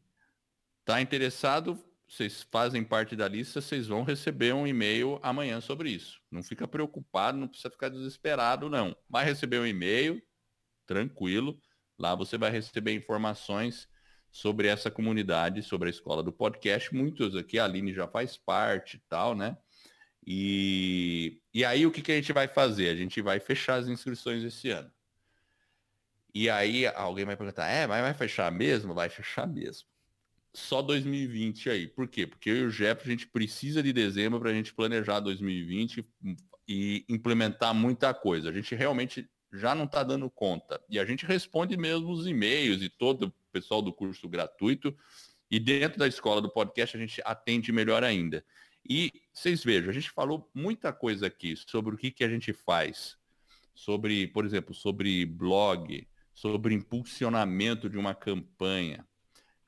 tá 0.82 0.98
interessado, 0.98 1.78
vocês 2.08 2.42
fazem 2.50 2.82
parte 2.82 3.14
da 3.14 3.28
lista, 3.28 3.60
vocês 3.60 3.86
vão 3.86 4.02
receber 4.02 4.54
um 4.54 4.66
e-mail 4.66 5.20
amanhã 5.22 5.60
sobre 5.60 5.90
isso. 5.90 6.22
Não 6.30 6.42
fica 6.42 6.66
preocupado, 6.66 7.36
não 7.36 7.48
precisa 7.48 7.70
ficar 7.70 7.90
desesperado, 7.90 8.70
não. 8.70 8.96
Vai 9.10 9.26
receber 9.26 9.58
um 9.58 9.66
e-mail, 9.66 10.22
tranquilo. 10.86 11.60
Lá 12.02 12.16
você 12.16 12.36
vai 12.36 12.50
receber 12.50 12.92
informações 12.96 13.88
sobre 14.28 14.66
essa 14.66 14.90
comunidade, 14.90 15.62
sobre 15.62 15.86
a 15.86 15.90
escola 15.90 16.20
do 16.20 16.32
podcast. 16.32 16.92
Muitos 16.92 17.36
aqui, 17.36 17.60
a 17.60 17.64
Aline 17.64 17.94
já 17.94 18.08
faz 18.08 18.36
parte 18.36 18.96
e 18.96 19.00
tal, 19.08 19.36
né? 19.36 19.56
E, 20.26 21.40
e 21.54 21.64
aí 21.64 21.86
o 21.86 21.92
que, 21.92 22.02
que 22.02 22.10
a 22.10 22.16
gente 22.16 22.32
vai 22.32 22.48
fazer? 22.48 22.88
A 22.88 22.96
gente 22.96 23.22
vai 23.22 23.38
fechar 23.38 23.76
as 23.76 23.86
inscrições 23.86 24.42
esse 24.42 24.68
ano. 24.70 24.90
E 26.34 26.50
aí 26.50 26.88
alguém 26.88 27.24
vai 27.24 27.36
perguntar, 27.36 27.68
é, 27.68 27.86
mas 27.86 28.02
vai 28.02 28.14
fechar 28.14 28.50
mesmo? 28.50 28.94
Vai 28.94 29.08
fechar 29.08 29.46
mesmo. 29.46 29.86
Só 30.52 30.82
2020 30.82 31.70
aí. 31.70 31.86
Por 31.86 32.08
quê? 32.08 32.26
Porque 32.26 32.50
eu 32.50 32.56
e 32.56 32.64
o 32.64 32.70
Jeff, 32.70 33.06
a 33.06 33.10
gente 33.10 33.28
precisa 33.28 33.80
de 33.80 33.92
dezembro 33.92 34.40
para 34.40 34.50
a 34.50 34.54
gente 34.54 34.74
planejar 34.74 35.20
2020 35.20 36.04
e 36.66 37.04
implementar 37.08 37.72
muita 37.72 38.12
coisa. 38.12 38.48
A 38.48 38.52
gente 38.52 38.74
realmente 38.74 39.30
já 39.52 39.74
não 39.74 39.84
está 39.84 40.02
dando 40.02 40.30
conta. 40.30 40.80
E 40.88 40.98
a 40.98 41.04
gente 41.04 41.26
responde 41.26 41.76
mesmo 41.76 42.10
os 42.10 42.26
e-mails 42.26 42.82
e 42.82 42.88
todo 42.88 43.26
o 43.26 43.32
pessoal 43.52 43.82
do 43.82 43.92
curso 43.92 44.28
gratuito. 44.28 44.96
E 45.50 45.60
dentro 45.60 45.98
da 45.98 46.08
escola 46.08 46.40
do 46.40 46.50
podcast 46.50 46.96
a 46.96 47.00
gente 47.00 47.20
atende 47.24 47.70
melhor 47.70 48.02
ainda. 48.02 48.44
E 48.88 49.12
vocês 49.32 49.62
vejam, 49.62 49.90
a 49.90 49.92
gente 49.92 50.10
falou 50.10 50.50
muita 50.54 50.92
coisa 50.92 51.26
aqui 51.26 51.54
sobre 51.56 51.94
o 51.94 51.98
que, 51.98 52.10
que 52.10 52.24
a 52.24 52.28
gente 52.28 52.52
faz. 52.52 53.16
Sobre, 53.74 54.26
por 54.26 54.44
exemplo, 54.44 54.74
sobre 54.74 55.24
blog, 55.26 56.08
sobre 56.34 56.74
impulsionamento 56.74 57.88
de 57.88 57.98
uma 57.98 58.14
campanha. 58.14 59.06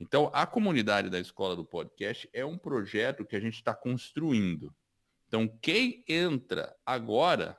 Então, 0.00 0.30
a 0.34 0.46
comunidade 0.46 1.08
da 1.08 1.20
escola 1.20 1.54
do 1.54 1.64
podcast 1.64 2.28
é 2.32 2.44
um 2.44 2.58
projeto 2.58 3.24
que 3.24 3.36
a 3.36 3.40
gente 3.40 3.54
está 3.54 3.74
construindo. 3.74 4.74
Então, 5.28 5.46
quem 5.60 6.04
entra 6.08 6.74
agora 6.84 7.56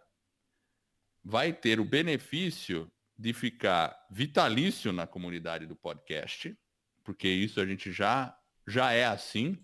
vai 1.26 1.52
ter 1.52 1.80
o 1.80 1.86
benefício 1.86 2.92
de 3.18 3.34
ficar 3.34 3.98
vitalício 4.12 4.94
na 4.94 5.08
comunidade 5.08 5.66
do 5.66 5.76
podcast, 5.76 6.56
porque 7.04 7.28
isso 7.28 7.60
a 7.60 7.66
gente 7.66 7.92
já, 7.92 8.38
já 8.68 8.92
é 8.92 9.06
assim, 9.06 9.58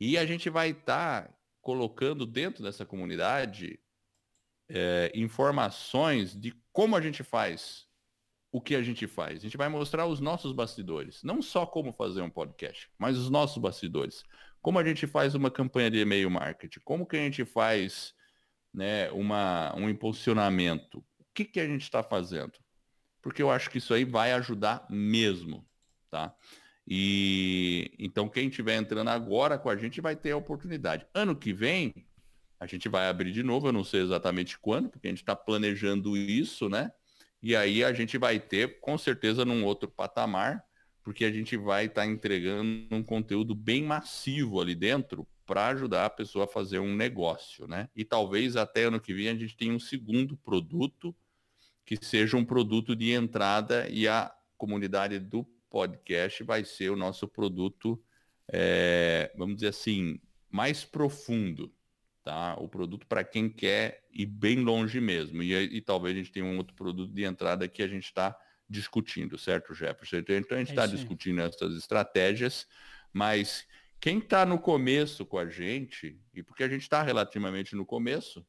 e 0.00 0.18
a 0.18 0.26
gente 0.26 0.50
vai 0.50 0.70
estar 0.70 1.28
tá 1.28 1.34
colocando 1.60 2.26
dentro 2.26 2.64
dessa 2.64 2.84
comunidade 2.84 3.78
é, 4.68 5.12
informações 5.14 6.34
de 6.34 6.52
como 6.72 6.96
a 6.96 7.00
gente 7.00 7.22
faz 7.22 7.86
o 8.50 8.60
que 8.60 8.74
a 8.74 8.82
gente 8.82 9.06
faz. 9.06 9.38
A 9.38 9.42
gente 9.42 9.56
vai 9.56 9.68
mostrar 9.68 10.06
os 10.06 10.18
nossos 10.18 10.52
bastidores. 10.52 11.22
Não 11.22 11.40
só 11.40 11.64
como 11.64 11.92
fazer 11.92 12.20
um 12.20 12.30
podcast, 12.30 12.90
mas 12.98 13.16
os 13.16 13.30
nossos 13.30 13.58
bastidores. 13.58 14.24
Como 14.60 14.78
a 14.78 14.84
gente 14.84 15.06
faz 15.06 15.36
uma 15.36 15.50
campanha 15.50 15.90
de 15.90 15.98
e-mail 15.98 16.28
marketing. 16.28 16.80
Como 16.80 17.06
que 17.06 17.16
a 17.16 17.20
gente 17.20 17.44
faz 17.44 18.12
né, 18.72 19.10
uma, 19.10 19.74
um 19.76 19.88
impulsionamento. 19.88 20.98
O 20.98 21.24
que, 21.34 21.44
que 21.44 21.60
a 21.60 21.66
gente 21.66 21.82
está 21.82 22.02
fazendo? 22.02 22.52
Porque 23.22 23.42
eu 23.42 23.50
acho 23.50 23.70
que 23.70 23.78
isso 23.78 23.92
aí 23.92 24.04
vai 24.04 24.32
ajudar 24.32 24.86
mesmo. 24.88 25.66
Tá? 26.10 26.34
E 26.86 27.92
então 27.98 28.28
quem 28.28 28.48
estiver 28.48 28.76
entrando 28.76 29.08
agora 29.08 29.58
com 29.58 29.68
a 29.68 29.76
gente 29.76 30.00
vai 30.00 30.16
ter 30.16 30.32
a 30.32 30.36
oportunidade. 30.36 31.06
Ano 31.14 31.36
que 31.36 31.52
vem, 31.52 31.94
a 32.58 32.66
gente 32.66 32.88
vai 32.88 33.08
abrir 33.08 33.32
de 33.32 33.42
novo, 33.42 33.68
eu 33.68 33.72
não 33.72 33.84
sei 33.84 34.02
exatamente 34.02 34.58
quando, 34.58 34.88
porque 34.88 35.06
a 35.06 35.10
gente 35.10 35.22
está 35.22 35.36
planejando 35.36 36.16
isso, 36.16 36.68
né? 36.68 36.90
E 37.42 37.56
aí 37.56 37.82
a 37.84 37.92
gente 37.92 38.18
vai 38.18 38.38
ter, 38.38 38.80
com 38.80 38.98
certeza, 38.98 39.44
num 39.44 39.64
outro 39.64 39.88
patamar, 39.88 40.62
porque 41.02 41.24
a 41.24 41.32
gente 41.32 41.56
vai 41.56 41.86
estar 41.86 42.02
tá 42.02 42.06
entregando 42.06 42.86
um 42.90 43.02
conteúdo 43.02 43.54
bem 43.54 43.82
massivo 43.82 44.60
ali 44.60 44.74
dentro 44.74 45.26
para 45.50 45.66
ajudar 45.66 46.06
a 46.06 46.10
pessoa 46.10 46.44
a 46.44 46.48
fazer 46.48 46.78
um 46.78 46.94
negócio, 46.94 47.66
né? 47.66 47.88
E 47.96 48.04
talvez 48.04 48.54
até 48.54 48.84
ano 48.84 49.00
que 49.00 49.12
vem 49.12 49.28
a 49.28 49.34
gente 49.34 49.56
tenha 49.56 49.74
um 49.74 49.80
segundo 49.80 50.36
produto 50.36 51.12
que 51.84 51.98
seja 52.00 52.36
um 52.36 52.44
produto 52.44 52.94
de 52.94 53.10
entrada 53.10 53.88
e 53.88 54.06
a 54.06 54.32
comunidade 54.56 55.18
do 55.18 55.44
podcast 55.68 56.44
vai 56.44 56.64
ser 56.64 56.90
o 56.90 56.96
nosso 56.96 57.26
produto, 57.26 58.00
é, 58.46 59.32
vamos 59.36 59.56
dizer 59.56 59.66
assim, 59.66 60.20
mais 60.48 60.84
profundo, 60.84 61.74
tá? 62.22 62.54
O 62.60 62.68
produto 62.68 63.04
para 63.08 63.24
quem 63.24 63.50
quer 63.50 64.04
ir 64.12 64.26
bem 64.26 64.60
longe 64.60 65.00
mesmo. 65.00 65.42
E, 65.42 65.52
e, 65.52 65.80
talvez 65.80 66.14
a 66.14 66.18
gente 66.18 66.30
tenha 66.30 66.46
um 66.46 66.58
outro 66.58 66.76
produto 66.76 67.12
de 67.12 67.24
entrada 67.24 67.66
que 67.66 67.82
a 67.82 67.88
gente 67.88 68.04
está 68.04 68.38
discutindo, 68.68 69.36
certo, 69.36 69.74
Jefferson? 69.74 70.18
Então 70.18 70.56
a 70.56 70.60
gente 70.60 70.70
está 70.70 70.84
é 70.84 70.86
discutindo 70.86 71.40
essas 71.40 71.76
estratégias, 71.76 72.68
mas 73.12 73.66
quem 74.00 74.18
está 74.18 74.46
no 74.46 74.58
começo 74.58 75.26
com 75.26 75.38
a 75.38 75.46
gente, 75.46 76.18
e 76.32 76.42
porque 76.42 76.64
a 76.64 76.68
gente 76.68 76.82
está 76.82 77.02
relativamente 77.02 77.76
no 77.76 77.84
começo, 77.84 78.44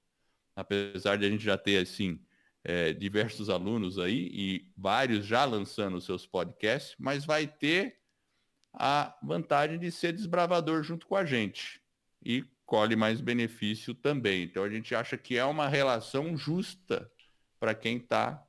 apesar 0.56 1.18
de 1.18 1.26
a 1.26 1.30
gente 1.30 1.44
já 1.44 1.57
ter 1.57 1.82
assim 1.82 2.23
é, 2.64 2.94
diversos 2.94 3.49
alunos 3.49 3.99
aí 3.99 4.30
e 4.32 4.72
vários 4.78 5.26
já 5.26 5.44
lançando 5.44 5.99
seus 5.99 6.26
podcasts, 6.26 6.95
mas 6.98 7.26
vai 7.26 7.48
ter 7.48 7.99
a 8.73 9.18
vantagem 9.22 9.78
de 9.78 9.91
ser 9.91 10.14
desbravador 10.14 10.84
junto 10.84 11.06
com 11.06 11.15
a 11.15 11.26
gente. 11.26 11.82
E 12.23 12.45
colhe 12.65 12.95
mais 12.95 13.19
benefício 13.19 13.94
também. 13.94 14.44
Então 14.44 14.64
a 14.64 14.69
gente 14.69 14.95
acha 14.95 15.18
que 15.18 15.38
é 15.38 15.44
uma 15.44 15.68
relação 15.68 16.38
justa 16.38 17.11
para 17.60 17.76
quem 17.76 17.98
está 17.98 18.41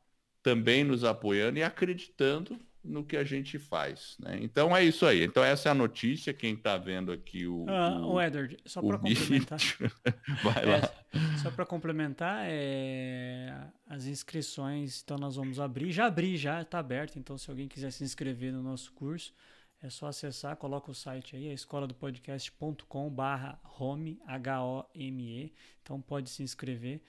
também 0.43 0.85
nos 0.85 1.03
apoiando 1.03 1.59
e 1.59 1.63
acreditando 1.65 2.61
no 2.85 3.05
que 3.05 3.17
a 3.17 3.25
gente 3.25 3.59
faz. 3.59 4.17
Né? 4.19 4.39
Então 4.43 4.77
é 4.77 4.85
isso 4.85 5.07
aí. 5.07 5.23
Então 5.25 5.45
essa 5.45 5.69
é 5.69 5.73
a 5.73 5.75
notícia. 5.75 6.33
Quem 6.33 6.55
está 6.55 6.77
vendo 6.77 7.13
aqui 7.13 7.47
o. 7.47 7.65
Ah, 7.69 7.99
o, 8.01 8.15
o 8.15 8.21
Edward, 8.21 8.57
só 8.67 8.83
para 8.83 8.99
complementar. 8.99 9.59
Vai 10.43 10.65
lá. 10.67 10.77
É, 10.77 11.39
só 11.43 11.51
para 11.51 11.67
complementar, 11.67 12.45
é, 12.47 13.55
as 13.87 14.07
inscrições, 14.07 15.03
então 15.03 15.17
nós 15.17 15.37
vamos 15.37 15.61
abrir. 15.61 15.93
Já 15.93 16.07
abri, 16.07 16.37
já 16.37 16.63
está 16.63 16.79
aberto. 16.79 17.19
Então 17.19 17.39
se 17.39 17.51
alguém 17.51 17.69
quiser 17.69 17.91
se 17.91 18.03
inscrever 18.03 18.53
no 18.53 18.63
nosso 18.63 18.93
curso, 18.93 19.33
é 19.83 19.91
só 19.91 20.07
acessar, 20.07 20.57
coloca 20.57 20.91
o 20.91 20.95
site 20.95 21.37
aí, 21.37 21.49
a 21.49 21.53
escola 21.53 21.87
do 21.87 21.95
podcast.com 21.95 23.11
barra 23.11 23.61
home, 23.79 24.21
H-O-M-E. 24.27 25.53
Então 25.83 26.01
pode 26.01 26.31
se 26.31 26.43
inscrever. 26.43 27.01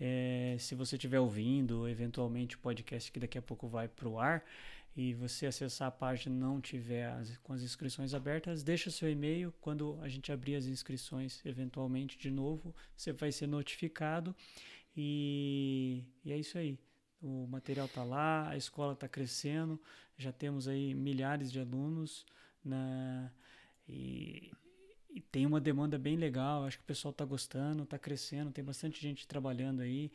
É, 0.00 0.56
se 0.58 0.74
você 0.74 0.96
estiver 0.96 1.20
ouvindo, 1.20 1.88
eventualmente 1.88 2.56
o 2.56 2.58
podcast 2.58 3.12
que 3.12 3.20
daqui 3.20 3.38
a 3.38 3.42
pouco 3.42 3.68
vai 3.68 3.88
para 3.88 4.08
o 4.08 4.18
ar, 4.18 4.44
e 4.96 5.12
você 5.12 5.46
acessar 5.46 5.88
a 5.88 5.90
página 5.90 6.34
não 6.34 6.60
tiver 6.60 7.06
as, 7.06 7.36
com 7.38 7.52
as 7.52 7.62
inscrições 7.62 8.14
abertas, 8.14 8.62
deixa 8.62 8.90
seu 8.90 9.10
e-mail. 9.10 9.52
Quando 9.60 9.98
a 10.00 10.08
gente 10.08 10.30
abrir 10.30 10.54
as 10.54 10.66
inscrições, 10.66 11.44
eventualmente 11.44 12.16
de 12.16 12.30
novo, 12.30 12.74
você 12.96 13.12
vai 13.12 13.32
ser 13.32 13.48
notificado. 13.48 14.34
E, 14.96 16.04
e 16.24 16.32
é 16.32 16.38
isso 16.38 16.56
aí. 16.56 16.78
O 17.20 17.46
material 17.48 17.86
está 17.86 18.04
lá, 18.04 18.48
a 18.48 18.56
escola 18.56 18.92
está 18.92 19.08
crescendo. 19.08 19.80
Já 20.16 20.30
temos 20.30 20.68
aí 20.68 20.94
milhares 20.94 21.50
de 21.50 21.58
alunos 21.58 22.24
na, 22.64 23.32
e, 23.88 24.52
e 25.10 25.20
tem 25.20 25.44
uma 25.44 25.60
demanda 25.60 25.98
bem 25.98 26.16
legal. 26.16 26.64
Acho 26.64 26.78
que 26.78 26.84
o 26.84 26.86
pessoal 26.86 27.10
está 27.10 27.24
gostando, 27.24 27.82
está 27.82 27.98
crescendo, 27.98 28.52
tem 28.52 28.64
bastante 28.64 29.00
gente 29.00 29.26
trabalhando 29.26 29.80
aí. 29.80 30.12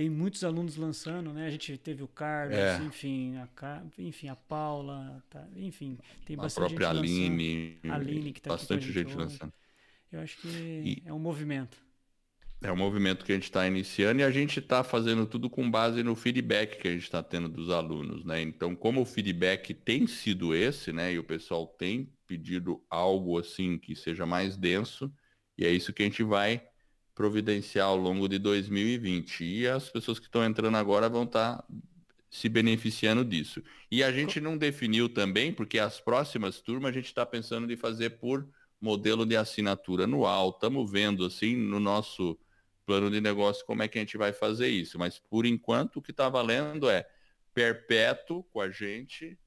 Tem 0.00 0.08
muitos 0.08 0.42
alunos 0.44 0.76
lançando, 0.76 1.30
né? 1.30 1.46
A 1.46 1.50
gente 1.50 1.76
teve 1.76 2.02
o 2.02 2.08
Carlos, 2.08 2.56
é. 2.56 2.78
enfim, 2.78 3.36
a, 3.36 3.82
enfim, 3.98 4.28
a 4.28 4.34
Paula, 4.34 5.22
tá, 5.28 5.46
enfim, 5.54 5.98
tem 6.24 6.38
bastante 6.38 6.64
a 6.64 6.68
própria 6.68 6.88
gente 6.94 6.98
Aline, 6.98 7.78
lançando. 7.84 7.92
A 7.92 7.94
Aline 7.96 8.32
que 8.32 8.38
está 8.38 8.48
bastante 8.48 8.90
gente 8.90 9.14
lançando. 9.14 9.52
Eu 10.10 10.20
acho 10.20 10.38
que 10.38 10.48
e... 10.48 11.02
é 11.04 11.12
um 11.12 11.18
movimento. 11.18 11.76
É 12.62 12.72
um 12.72 12.76
movimento 12.76 13.26
que 13.26 13.32
a 13.32 13.34
gente 13.34 13.44
está 13.44 13.66
iniciando 13.66 14.22
e 14.22 14.24
a 14.24 14.30
gente 14.30 14.58
está 14.58 14.82
fazendo 14.82 15.26
tudo 15.26 15.50
com 15.50 15.70
base 15.70 16.02
no 16.02 16.16
feedback 16.16 16.78
que 16.78 16.88
a 16.88 16.92
gente 16.92 17.02
está 17.02 17.22
tendo 17.22 17.50
dos 17.50 17.68
alunos, 17.68 18.24
né? 18.24 18.40
Então, 18.40 18.74
como 18.74 19.02
o 19.02 19.04
feedback 19.04 19.74
tem 19.74 20.06
sido 20.06 20.54
esse, 20.54 20.94
né? 20.94 21.12
E 21.12 21.18
o 21.18 21.24
pessoal 21.24 21.66
tem 21.66 22.10
pedido 22.26 22.82
algo 22.88 23.38
assim 23.38 23.76
que 23.76 23.94
seja 23.94 24.24
mais 24.24 24.56
denso, 24.56 25.12
e 25.58 25.66
é 25.66 25.70
isso 25.70 25.92
que 25.92 26.02
a 26.02 26.06
gente 26.06 26.22
vai 26.22 26.69
providenciar 27.20 27.86
ao 27.86 27.98
longo 27.98 28.26
de 28.26 28.38
2020. 28.38 29.44
E 29.44 29.68
as 29.68 29.90
pessoas 29.90 30.18
que 30.18 30.24
estão 30.24 30.42
entrando 30.42 30.78
agora 30.78 31.06
vão 31.06 31.24
estar 31.24 31.58
tá 31.58 31.64
se 32.30 32.48
beneficiando 32.48 33.22
disso. 33.22 33.62
E 33.90 34.02
a 34.02 34.10
gente 34.10 34.40
não 34.40 34.56
definiu 34.56 35.06
também, 35.06 35.52
porque 35.52 35.78
as 35.78 36.00
próximas 36.00 36.62
turmas 36.62 36.92
a 36.92 36.94
gente 36.94 37.08
está 37.08 37.26
pensando 37.26 37.66
de 37.66 37.76
fazer 37.76 38.18
por 38.18 38.48
modelo 38.80 39.26
de 39.26 39.36
assinatura 39.36 40.04
anual. 40.04 40.48
Estamos 40.48 40.90
vendo 40.90 41.26
assim 41.26 41.56
no 41.56 41.78
nosso 41.78 42.38
plano 42.86 43.10
de 43.10 43.20
negócio 43.20 43.66
como 43.66 43.82
é 43.82 43.88
que 43.88 43.98
a 43.98 44.00
gente 44.00 44.16
vai 44.16 44.32
fazer 44.32 44.68
isso. 44.68 44.98
Mas 44.98 45.18
por 45.18 45.44
enquanto 45.44 45.96
o 45.96 46.02
que 46.02 46.12
está 46.12 46.26
valendo 46.30 46.88
é 46.88 47.06
perpétuo 47.52 48.44
com 48.44 48.62
a 48.62 48.70
gente. 48.70 49.38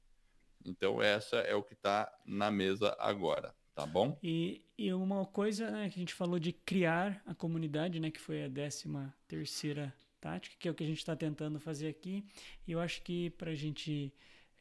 Então 0.64 1.02
essa 1.02 1.38
é 1.38 1.56
o 1.56 1.62
que 1.64 1.74
está 1.74 2.08
na 2.24 2.52
mesa 2.52 2.94
agora, 3.00 3.52
tá 3.74 3.86
bom? 3.86 4.18
E, 4.22 4.62
e 4.78 4.92
uma 4.92 5.24
coisa 5.26 5.70
né, 5.70 5.88
que 5.88 5.96
a 5.96 5.98
gente 5.98 6.14
falou 6.14 6.38
de 6.38 6.52
criar 6.52 7.22
a 7.26 7.34
comunidade, 7.34 7.98
né, 8.00 8.10
que 8.10 8.20
foi 8.20 8.44
a 8.44 8.48
décima 8.48 9.14
terceira 9.26 9.92
tática, 10.20 10.56
que 10.58 10.68
é 10.68 10.70
o 10.70 10.74
que 10.74 10.84
a 10.84 10.86
gente 10.86 10.98
está 10.98 11.16
tentando 11.16 11.58
fazer 11.58 11.88
aqui. 11.88 12.24
E 12.66 12.72
eu 12.72 12.80
acho 12.80 13.02
que 13.02 13.30
para 13.30 13.50
a 13.50 13.54
gente 13.54 14.12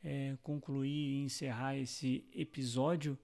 é, 0.03 0.35
concluir 0.41 0.89
e 0.89 1.23
encerrar 1.23 1.77
esse 1.77 2.25
episódio, 2.33 3.17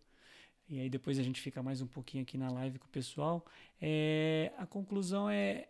e 0.70 0.80
aí 0.80 0.90
depois 0.90 1.18
a 1.18 1.24
gente 1.24 1.42
fica 1.42 1.64
mais 1.64 1.82
um 1.82 1.88
pouquinho 1.88 2.24
aqui 2.24 2.38
na 2.38 2.50
live 2.52 2.78
com 2.78 2.86
o 2.86 2.90
pessoal. 2.90 3.46
É, 3.82 4.52
a 4.58 4.68
conclusão 4.68 5.30
é 5.30 5.68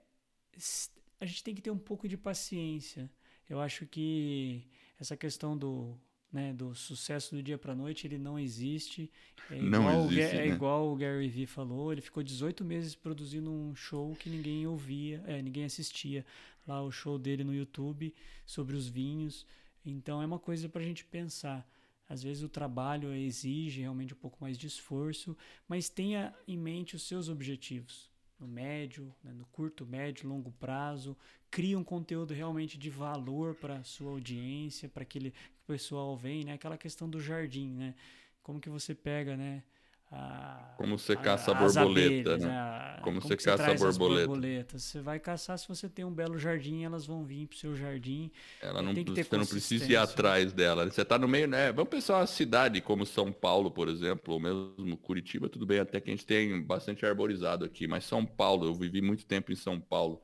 a 1.20 1.26
gente 1.26 1.44
tem 1.44 1.56
que 1.56 1.62
ter 1.62 1.72
um 1.72 1.78
pouco 1.78 2.08
de 2.08 2.18
paciência. 2.18 3.10
Eu 3.50 3.60
acho 3.60 3.86
que 3.86 4.68
essa 5.00 5.16
questão 5.18 5.58
do, 5.58 5.98
né, 6.31 6.53
do 6.53 6.76
sucesso 6.76 7.35
do 7.35 7.41
dia 7.41 7.57
para 7.57 7.76
noite 7.76 8.06
ele 8.06 8.18
não 8.18 8.38
existe. 8.38 9.11
É 9.49 9.61
não 9.61 9.81
igual, 9.81 10.06
existe, 10.06 10.35
é 10.35 10.45
né? 10.45 10.47
igual 10.47 10.91
o 10.91 10.95
Gary 10.95 11.27
Vee 11.27 11.45
falou. 11.45 11.91
Ele 11.91 12.01
ficou 12.01 12.22
18 12.22 12.64
meses 12.64 12.95
produzindo 12.95 13.51
um 13.51 13.76
show 13.76 14.15
que 14.15 14.30
ninguém 14.30 14.68
ouvia, 14.68 15.23
é, 15.26 15.41
ninguém 15.41 15.65
assistia. 15.65 16.26
Lá 16.68 16.81
o 16.84 16.91
show 16.91 17.18
dele 17.18 17.43
no 17.43 17.53
YouTube 17.53 18.14
sobre 18.45 18.76
os 18.76 18.88
vinhos. 18.88 19.45
Então 19.84 20.22
é 20.22 20.26
uma 20.26 20.39
coisa 20.39 20.69
para 20.69 20.81
a 20.81 20.85
gente 20.85 21.03
pensar. 21.03 21.68
Às 22.07 22.23
vezes 22.23 22.43
o 22.43 22.49
trabalho 22.49 23.14
exige 23.14 23.81
realmente 23.81 24.14
um 24.14 24.18
pouco 24.18 24.38
mais 24.41 24.57
de 24.57 24.68
esforço, 24.68 25.38
mas 25.68 25.89
tenha 25.89 26.34
em 26.47 26.57
mente 26.57 26.95
os 26.95 27.03
seus 27.03 27.30
objetivos 27.30 28.10
no 28.39 28.47
médio, 28.47 29.14
né, 29.23 29.34
no 29.34 29.45
curto, 29.47 29.85
médio, 29.85 30.27
longo 30.27 30.51
prazo. 30.53 31.15
Crie 31.51 31.76
um 31.76 31.84
conteúdo 31.84 32.34
realmente 32.34 32.77
de 32.77 32.89
valor 32.89 33.55
para 33.55 33.77
a 33.77 33.84
sua 33.84 34.11
audiência, 34.11 34.88
para 34.88 35.03
aquele 35.03 35.34
pessoal 35.65 36.15
vem, 36.15 36.43
né? 36.43 36.53
Aquela 36.53 36.77
questão 36.77 37.09
do 37.09 37.19
jardim, 37.19 37.69
né? 37.69 37.95
Como 38.43 38.59
que 38.59 38.69
você 38.69 38.93
pega, 38.95 39.35
né? 39.35 39.63
A, 40.11 40.73
como 40.76 40.97
você 40.97 41.15
caça 41.15 41.51
a, 41.51 41.53
borboleta, 41.53 42.34
abelhas, 42.34 42.43
né? 42.43 42.49
A, 42.49 42.99
como, 43.03 43.21
como 43.21 43.21
você 43.21 43.38
caça 43.38 43.63
a 43.63 43.76
borboleta. 43.76 44.27
borboletas. 44.27 44.84
Você 44.84 45.01
vai 45.01 45.19
caçar 45.19 45.59
se 45.59 45.67
você 45.67 45.88
tem 45.88 46.03
um 46.03 46.11
belo 46.11 46.39
jardim, 46.39 46.84
elas 46.84 47.05
vão 47.05 47.23
vir 47.23 47.45
pro 47.45 47.57
seu 47.57 47.76
jardim. 47.76 48.31
Ela 48.59 48.81
não, 48.81 48.91
você 48.91 49.38
não 49.38 49.45
precisa 49.45 49.85
ir 49.85 49.95
atrás 49.95 50.51
dela. 50.51 50.89
Você 50.89 51.03
está 51.03 51.19
no 51.19 51.27
meio, 51.27 51.47
né? 51.47 51.71
Vamos 51.71 51.91
pensar 51.91 52.17
uma 52.17 52.26
cidade 52.26 52.81
como 52.81 53.05
São 53.05 53.31
Paulo, 53.31 53.69
por 53.69 53.88
exemplo, 53.88 54.34
ou 54.34 54.39
mesmo 54.39 54.97
Curitiba, 54.97 55.47
tudo 55.47 55.65
bem, 55.67 55.80
até 55.80 56.01
que 56.01 56.09
a 56.09 56.13
gente 56.13 56.26
tem 56.26 56.59
bastante 56.59 57.05
arborizado 57.05 57.63
aqui, 57.63 57.88
mas 57.88 58.03
São 58.03 58.26
Paulo, 58.26 58.65
eu 58.65 58.73
vivi 58.73 59.01
muito 59.01 59.27
tempo 59.27 59.51
em 59.51 59.55
São 59.55 59.80
Paulo. 59.80 60.19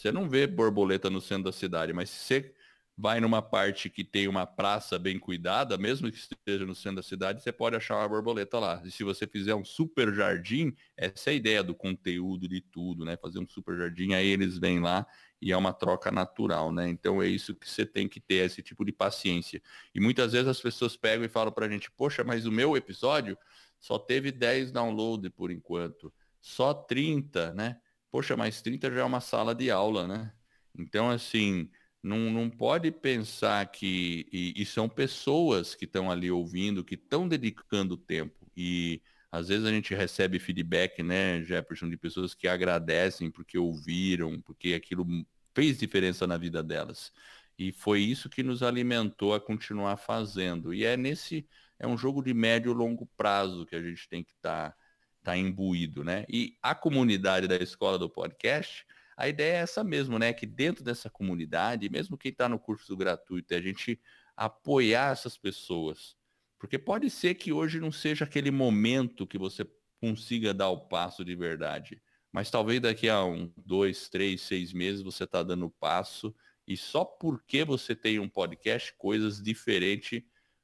Você 0.00 0.10
não 0.10 0.26
vê 0.26 0.46
borboleta 0.46 1.10
no 1.10 1.20
centro 1.20 1.44
da 1.44 1.52
cidade, 1.52 1.92
mas 1.92 2.08
se 2.08 2.24
você 2.24 2.54
vai 2.96 3.20
numa 3.20 3.42
parte 3.42 3.90
que 3.90 4.02
tem 4.02 4.28
uma 4.28 4.46
praça 4.46 4.98
bem 4.98 5.18
cuidada, 5.18 5.76
mesmo 5.76 6.10
que 6.10 6.16
esteja 6.16 6.64
no 6.64 6.74
centro 6.74 6.96
da 6.96 7.02
cidade, 7.02 7.42
você 7.42 7.52
pode 7.52 7.76
achar 7.76 7.98
uma 7.98 8.08
borboleta 8.08 8.58
lá. 8.58 8.80
E 8.82 8.90
se 8.90 9.04
você 9.04 9.26
fizer 9.26 9.54
um 9.54 9.62
super 9.62 10.10
jardim, 10.14 10.74
essa 10.96 11.28
é 11.28 11.32
a 11.32 11.36
ideia 11.36 11.62
do 11.62 11.74
conteúdo 11.74 12.48
de 12.48 12.62
tudo, 12.62 13.04
né? 13.04 13.18
Fazer 13.18 13.40
um 13.40 13.46
super 13.46 13.76
jardim, 13.76 14.14
aí 14.14 14.26
eles 14.26 14.56
vêm 14.56 14.80
lá 14.80 15.06
e 15.38 15.52
é 15.52 15.56
uma 15.56 15.74
troca 15.74 16.10
natural, 16.10 16.72
né? 16.72 16.88
Então 16.88 17.20
é 17.22 17.28
isso 17.28 17.54
que 17.54 17.68
você 17.68 17.84
tem 17.84 18.08
que 18.08 18.20
ter, 18.20 18.46
esse 18.46 18.62
tipo 18.62 18.86
de 18.86 18.92
paciência. 18.92 19.60
E 19.94 20.00
muitas 20.00 20.32
vezes 20.32 20.48
as 20.48 20.62
pessoas 20.62 20.96
pegam 20.96 21.26
e 21.26 21.28
falam 21.28 21.52
pra 21.52 21.68
gente, 21.68 21.90
poxa, 21.90 22.24
mas 22.24 22.46
o 22.46 22.50
meu 22.50 22.74
episódio 22.74 23.36
só 23.78 23.98
teve 23.98 24.32
10 24.32 24.72
downloads 24.72 25.30
por 25.36 25.50
enquanto, 25.50 26.10
só 26.40 26.72
30, 26.72 27.52
né? 27.52 27.76
Poxa, 28.10 28.36
mas 28.36 28.60
30 28.62 28.90
já 28.90 29.00
é 29.00 29.04
uma 29.04 29.20
sala 29.20 29.54
de 29.54 29.70
aula, 29.70 30.06
né? 30.06 30.32
Então, 30.76 31.10
assim, 31.10 31.70
não, 32.02 32.18
não 32.30 32.50
pode 32.50 32.90
pensar 32.90 33.66
que. 33.70 34.26
E, 34.32 34.62
e 34.62 34.66
são 34.66 34.88
pessoas 34.88 35.74
que 35.74 35.84
estão 35.84 36.10
ali 36.10 36.30
ouvindo, 36.30 36.84
que 36.84 36.94
estão 36.94 37.28
dedicando 37.28 37.96
tempo. 37.96 38.50
E 38.56 39.02
às 39.30 39.48
vezes 39.48 39.64
a 39.66 39.70
gente 39.70 39.94
recebe 39.94 40.38
feedback, 40.38 41.02
né, 41.02 41.42
Jefferson, 41.42 41.88
de 41.88 41.96
pessoas 41.96 42.34
que 42.34 42.48
agradecem 42.48 43.30
porque 43.30 43.56
ouviram, 43.58 44.40
porque 44.40 44.74
aquilo 44.74 45.06
fez 45.54 45.78
diferença 45.78 46.26
na 46.26 46.36
vida 46.36 46.62
delas. 46.62 47.12
E 47.58 47.72
foi 47.72 48.00
isso 48.00 48.28
que 48.28 48.42
nos 48.42 48.62
alimentou 48.62 49.34
a 49.34 49.40
continuar 49.40 49.96
fazendo. 49.98 50.72
E 50.74 50.84
é 50.84 50.96
nesse. 50.96 51.46
É 51.78 51.86
um 51.86 51.96
jogo 51.96 52.22
de 52.22 52.34
médio 52.34 52.72
e 52.72 52.74
longo 52.74 53.06
prazo 53.16 53.66
que 53.66 53.74
a 53.76 53.82
gente 53.82 54.08
tem 54.08 54.22
que 54.24 54.32
estar 54.32 54.70
tá, 54.70 54.76
tá 55.22 55.36
imbuído, 55.36 56.02
né? 56.02 56.24
E 56.28 56.56
a 56.62 56.74
comunidade 56.74 57.46
da 57.46 57.56
escola 57.56 57.98
do 57.98 58.08
podcast 58.08 58.86
a 59.20 59.28
ideia 59.28 59.56
é 59.56 59.60
essa 59.60 59.84
mesmo, 59.84 60.18
né? 60.18 60.32
Que 60.32 60.46
dentro 60.46 60.82
dessa 60.82 61.10
comunidade, 61.10 61.90
mesmo 61.90 62.16
quem 62.16 62.32
está 62.32 62.48
no 62.48 62.58
curso 62.58 62.96
gratuito, 62.96 63.52
é 63.52 63.58
a 63.58 63.60
gente 63.60 64.00
apoiar 64.34 65.12
essas 65.12 65.36
pessoas. 65.36 66.16
Porque 66.58 66.78
pode 66.78 67.10
ser 67.10 67.34
que 67.34 67.52
hoje 67.52 67.80
não 67.80 67.92
seja 67.92 68.24
aquele 68.24 68.50
momento 68.50 69.26
que 69.26 69.36
você 69.36 69.70
consiga 70.00 70.54
dar 70.54 70.70
o 70.70 70.88
passo 70.88 71.22
de 71.22 71.36
verdade. 71.36 72.00
Mas 72.32 72.50
talvez 72.50 72.80
daqui 72.80 73.10
a 73.10 73.22
um, 73.22 73.52
dois, 73.58 74.08
três, 74.08 74.40
seis 74.40 74.72
meses 74.72 75.02
você 75.02 75.24
está 75.24 75.42
dando 75.42 75.66
o 75.66 75.70
passo 75.70 76.34
e 76.66 76.74
só 76.74 77.04
porque 77.04 77.62
você 77.62 77.94
tem 77.94 78.18
um 78.18 78.28
podcast, 78.28 78.94
coisas 78.96 79.42
diferentes 79.42 80.22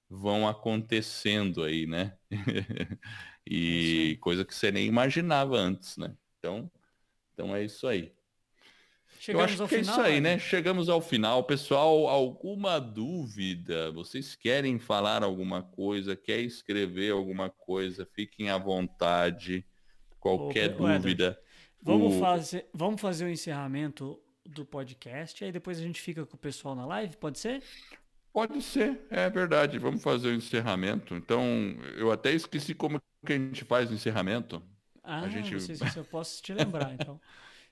vão 0.08 0.46
acontecendo 0.46 1.62
aí, 1.62 1.86
né? 1.86 2.16
e 3.46 4.18
coisa 4.20 4.44
que 4.44 4.54
você 4.54 4.70
nem 4.70 4.86
imaginava 4.86 5.56
antes, 5.56 5.96
né? 5.96 6.14
Então, 6.38 6.70
então 7.32 7.54
é 7.54 7.64
isso 7.64 7.86
aí. 7.86 8.12
Chegamos 9.18 9.58
Eu 9.58 9.64
acho 9.64 9.68
que 9.68 9.74
é 9.76 9.80
isso 9.80 10.00
aí, 10.00 10.20
né? 10.20 10.38
Chegamos 10.38 10.88
ao 10.88 11.00
final. 11.00 11.44
Pessoal, 11.44 12.06
alguma 12.06 12.78
dúvida? 12.78 13.90
Vocês 13.92 14.36
querem 14.36 14.78
falar 14.78 15.22
alguma 15.22 15.62
coisa? 15.62 16.14
Quer 16.14 16.40
escrever 16.40 17.12
alguma 17.12 17.50
coisa? 17.50 18.06
Fiquem 18.06 18.50
à 18.50 18.58
vontade. 18.58 19.66
Qualquer 20.20 20.74
Ô, 20.74 20.86
dúvida. 20.86 21.40
vamos, 21.82 22.16
fazer, 22.18 22.68
vamos 22.72 23.00
fazer 23.00 23.24
o 23.24 23.28
encerramento 23.28 24.20
do 24.44 24.64
podcast, 24.64 25.44
aí 25.44 25.50
depois 25.50 25.78
a 25.78 25.82
gente 25.82 26.00
fica 26.00 26.24
com 26.24 26.36
o 26.36 26.38
pessoal 26.38 26.74
na 26.74 26.86
live, 26.86 27.16
pode 27.16 27.38
ser? 27.38 27.62
Pode 28.36 28.60
ser, 28.60 29.00
é 29.08 29.30
verdade. 29.30 29.78
Vamos 29.78 30.02
fazer 30.02 30.28
o 30.28 30.34
encerramento. 30.34 31.14
Então, 31.14 31.42
eu 31.96 32.12
até 32.12 32.32
esqueci 32.32 32.74
como 32.74 33.00
que 33.24 33.32
a 33.32 33.38
gente 33.38 33.64
faz 33.64 33.90
o 33.90 33.94
encerramento. 33.94 34.62
Ah, 35.02 35.20
a 35.20 35.28
gente... 35.30 35.52
não 35.52 35.60
sei 35.60 35.74
se 35.74 35.96
eu 35.96 36.04
posso 36.04 36.42
te 36.42 36.52
lembrar, 36.52 36.92
então. 36.92 37.18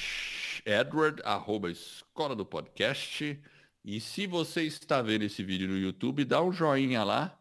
edward, 0.66 1.22
arroba 1.24 1.72
escola 1.72 2.36
do 2.36 2.46
podcast. 2.46 3.40
E 3.84 4.00
se 4.00 4.28
você 4.28 4.64
está 4.64 5.02
vendo 5.02 5.24
esse 5.24 5.44
vídeo 5.44 5.68
no 5.68 5.78
YouTube, 5.78 6.26
dá 6.26 6.42
um 6.42 6.52
joinha 6.52 7.04
lá. 7.04 7.36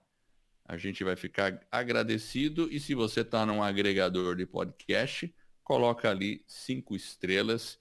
A 0.64 0.76
gente 0.76 1.02
vai 1.04 1.16
ficar 1.16 1.60
agradecido. 1.70 2.68
E 2.70 2.80
se 2.80 2.94
você 2.94 3.20
está 3.20 3.44
num 3.44 3.62
agregador 3.62 4.36
de 4.36 4.46
podcast, 4.46 5.34
coloca 5.62 6.10
ali 6.10 6.42
cinco 6.46 6.94
estrelas. 6.94 7.78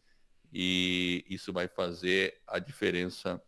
E 0.51 1.25
isso 1.29 1.53
vai 1.53 1.67
fazer 1.67 2.41
a 2.47 2.59
diferença 2.59 3.41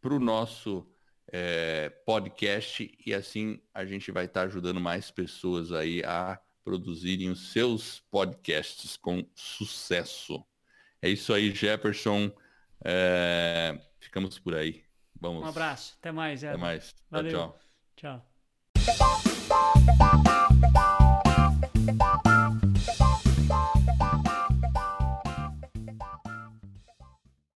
para 0.00 0.14
o 0.14 0.20
nosso 0.20 0.86
é, 1.32 1.90
podcast 2.04 2.90
e 3.04 3.14
assim 3.14 3.60
a 3.72 3.84
gente 3.84 4.10
vai 4.10 4.24
estar 4.24 4.40
tá 4.40 4.46
ajudando 4.46 4.80
mais 4.80 5.10
pessoas 5.10 5.72
aí 5.72 6.02
a 6.04 6.40
produzirem 6.64 7.30
os 7.30 7.52
seus 7.52 8.00
podcasts 8.10 8.96
com 8.96 9.26
sucesso. 9.34 10.44
É 11.00 11.08
isso 11.08 11.32
aí, 11.32 11.50
Jefferson. 11.54 12.30
É, 12.84 13.78
ficamos 13.98 14.38
por 14.38 14.54
aí. 14.54 14.84
Vamos. 15.20 15.42
Um 15.42 15.46
abraço. 15.46 15.96
Até 15.98 16.12
mais. 16.12 16.44
Até 16.44 16.56
mais. 16.56 16.94
Valeu. 17.10 17.32
Tchau. 17.32 17.60
tchau. 17.96 18.22
tchau. 21.96 22.12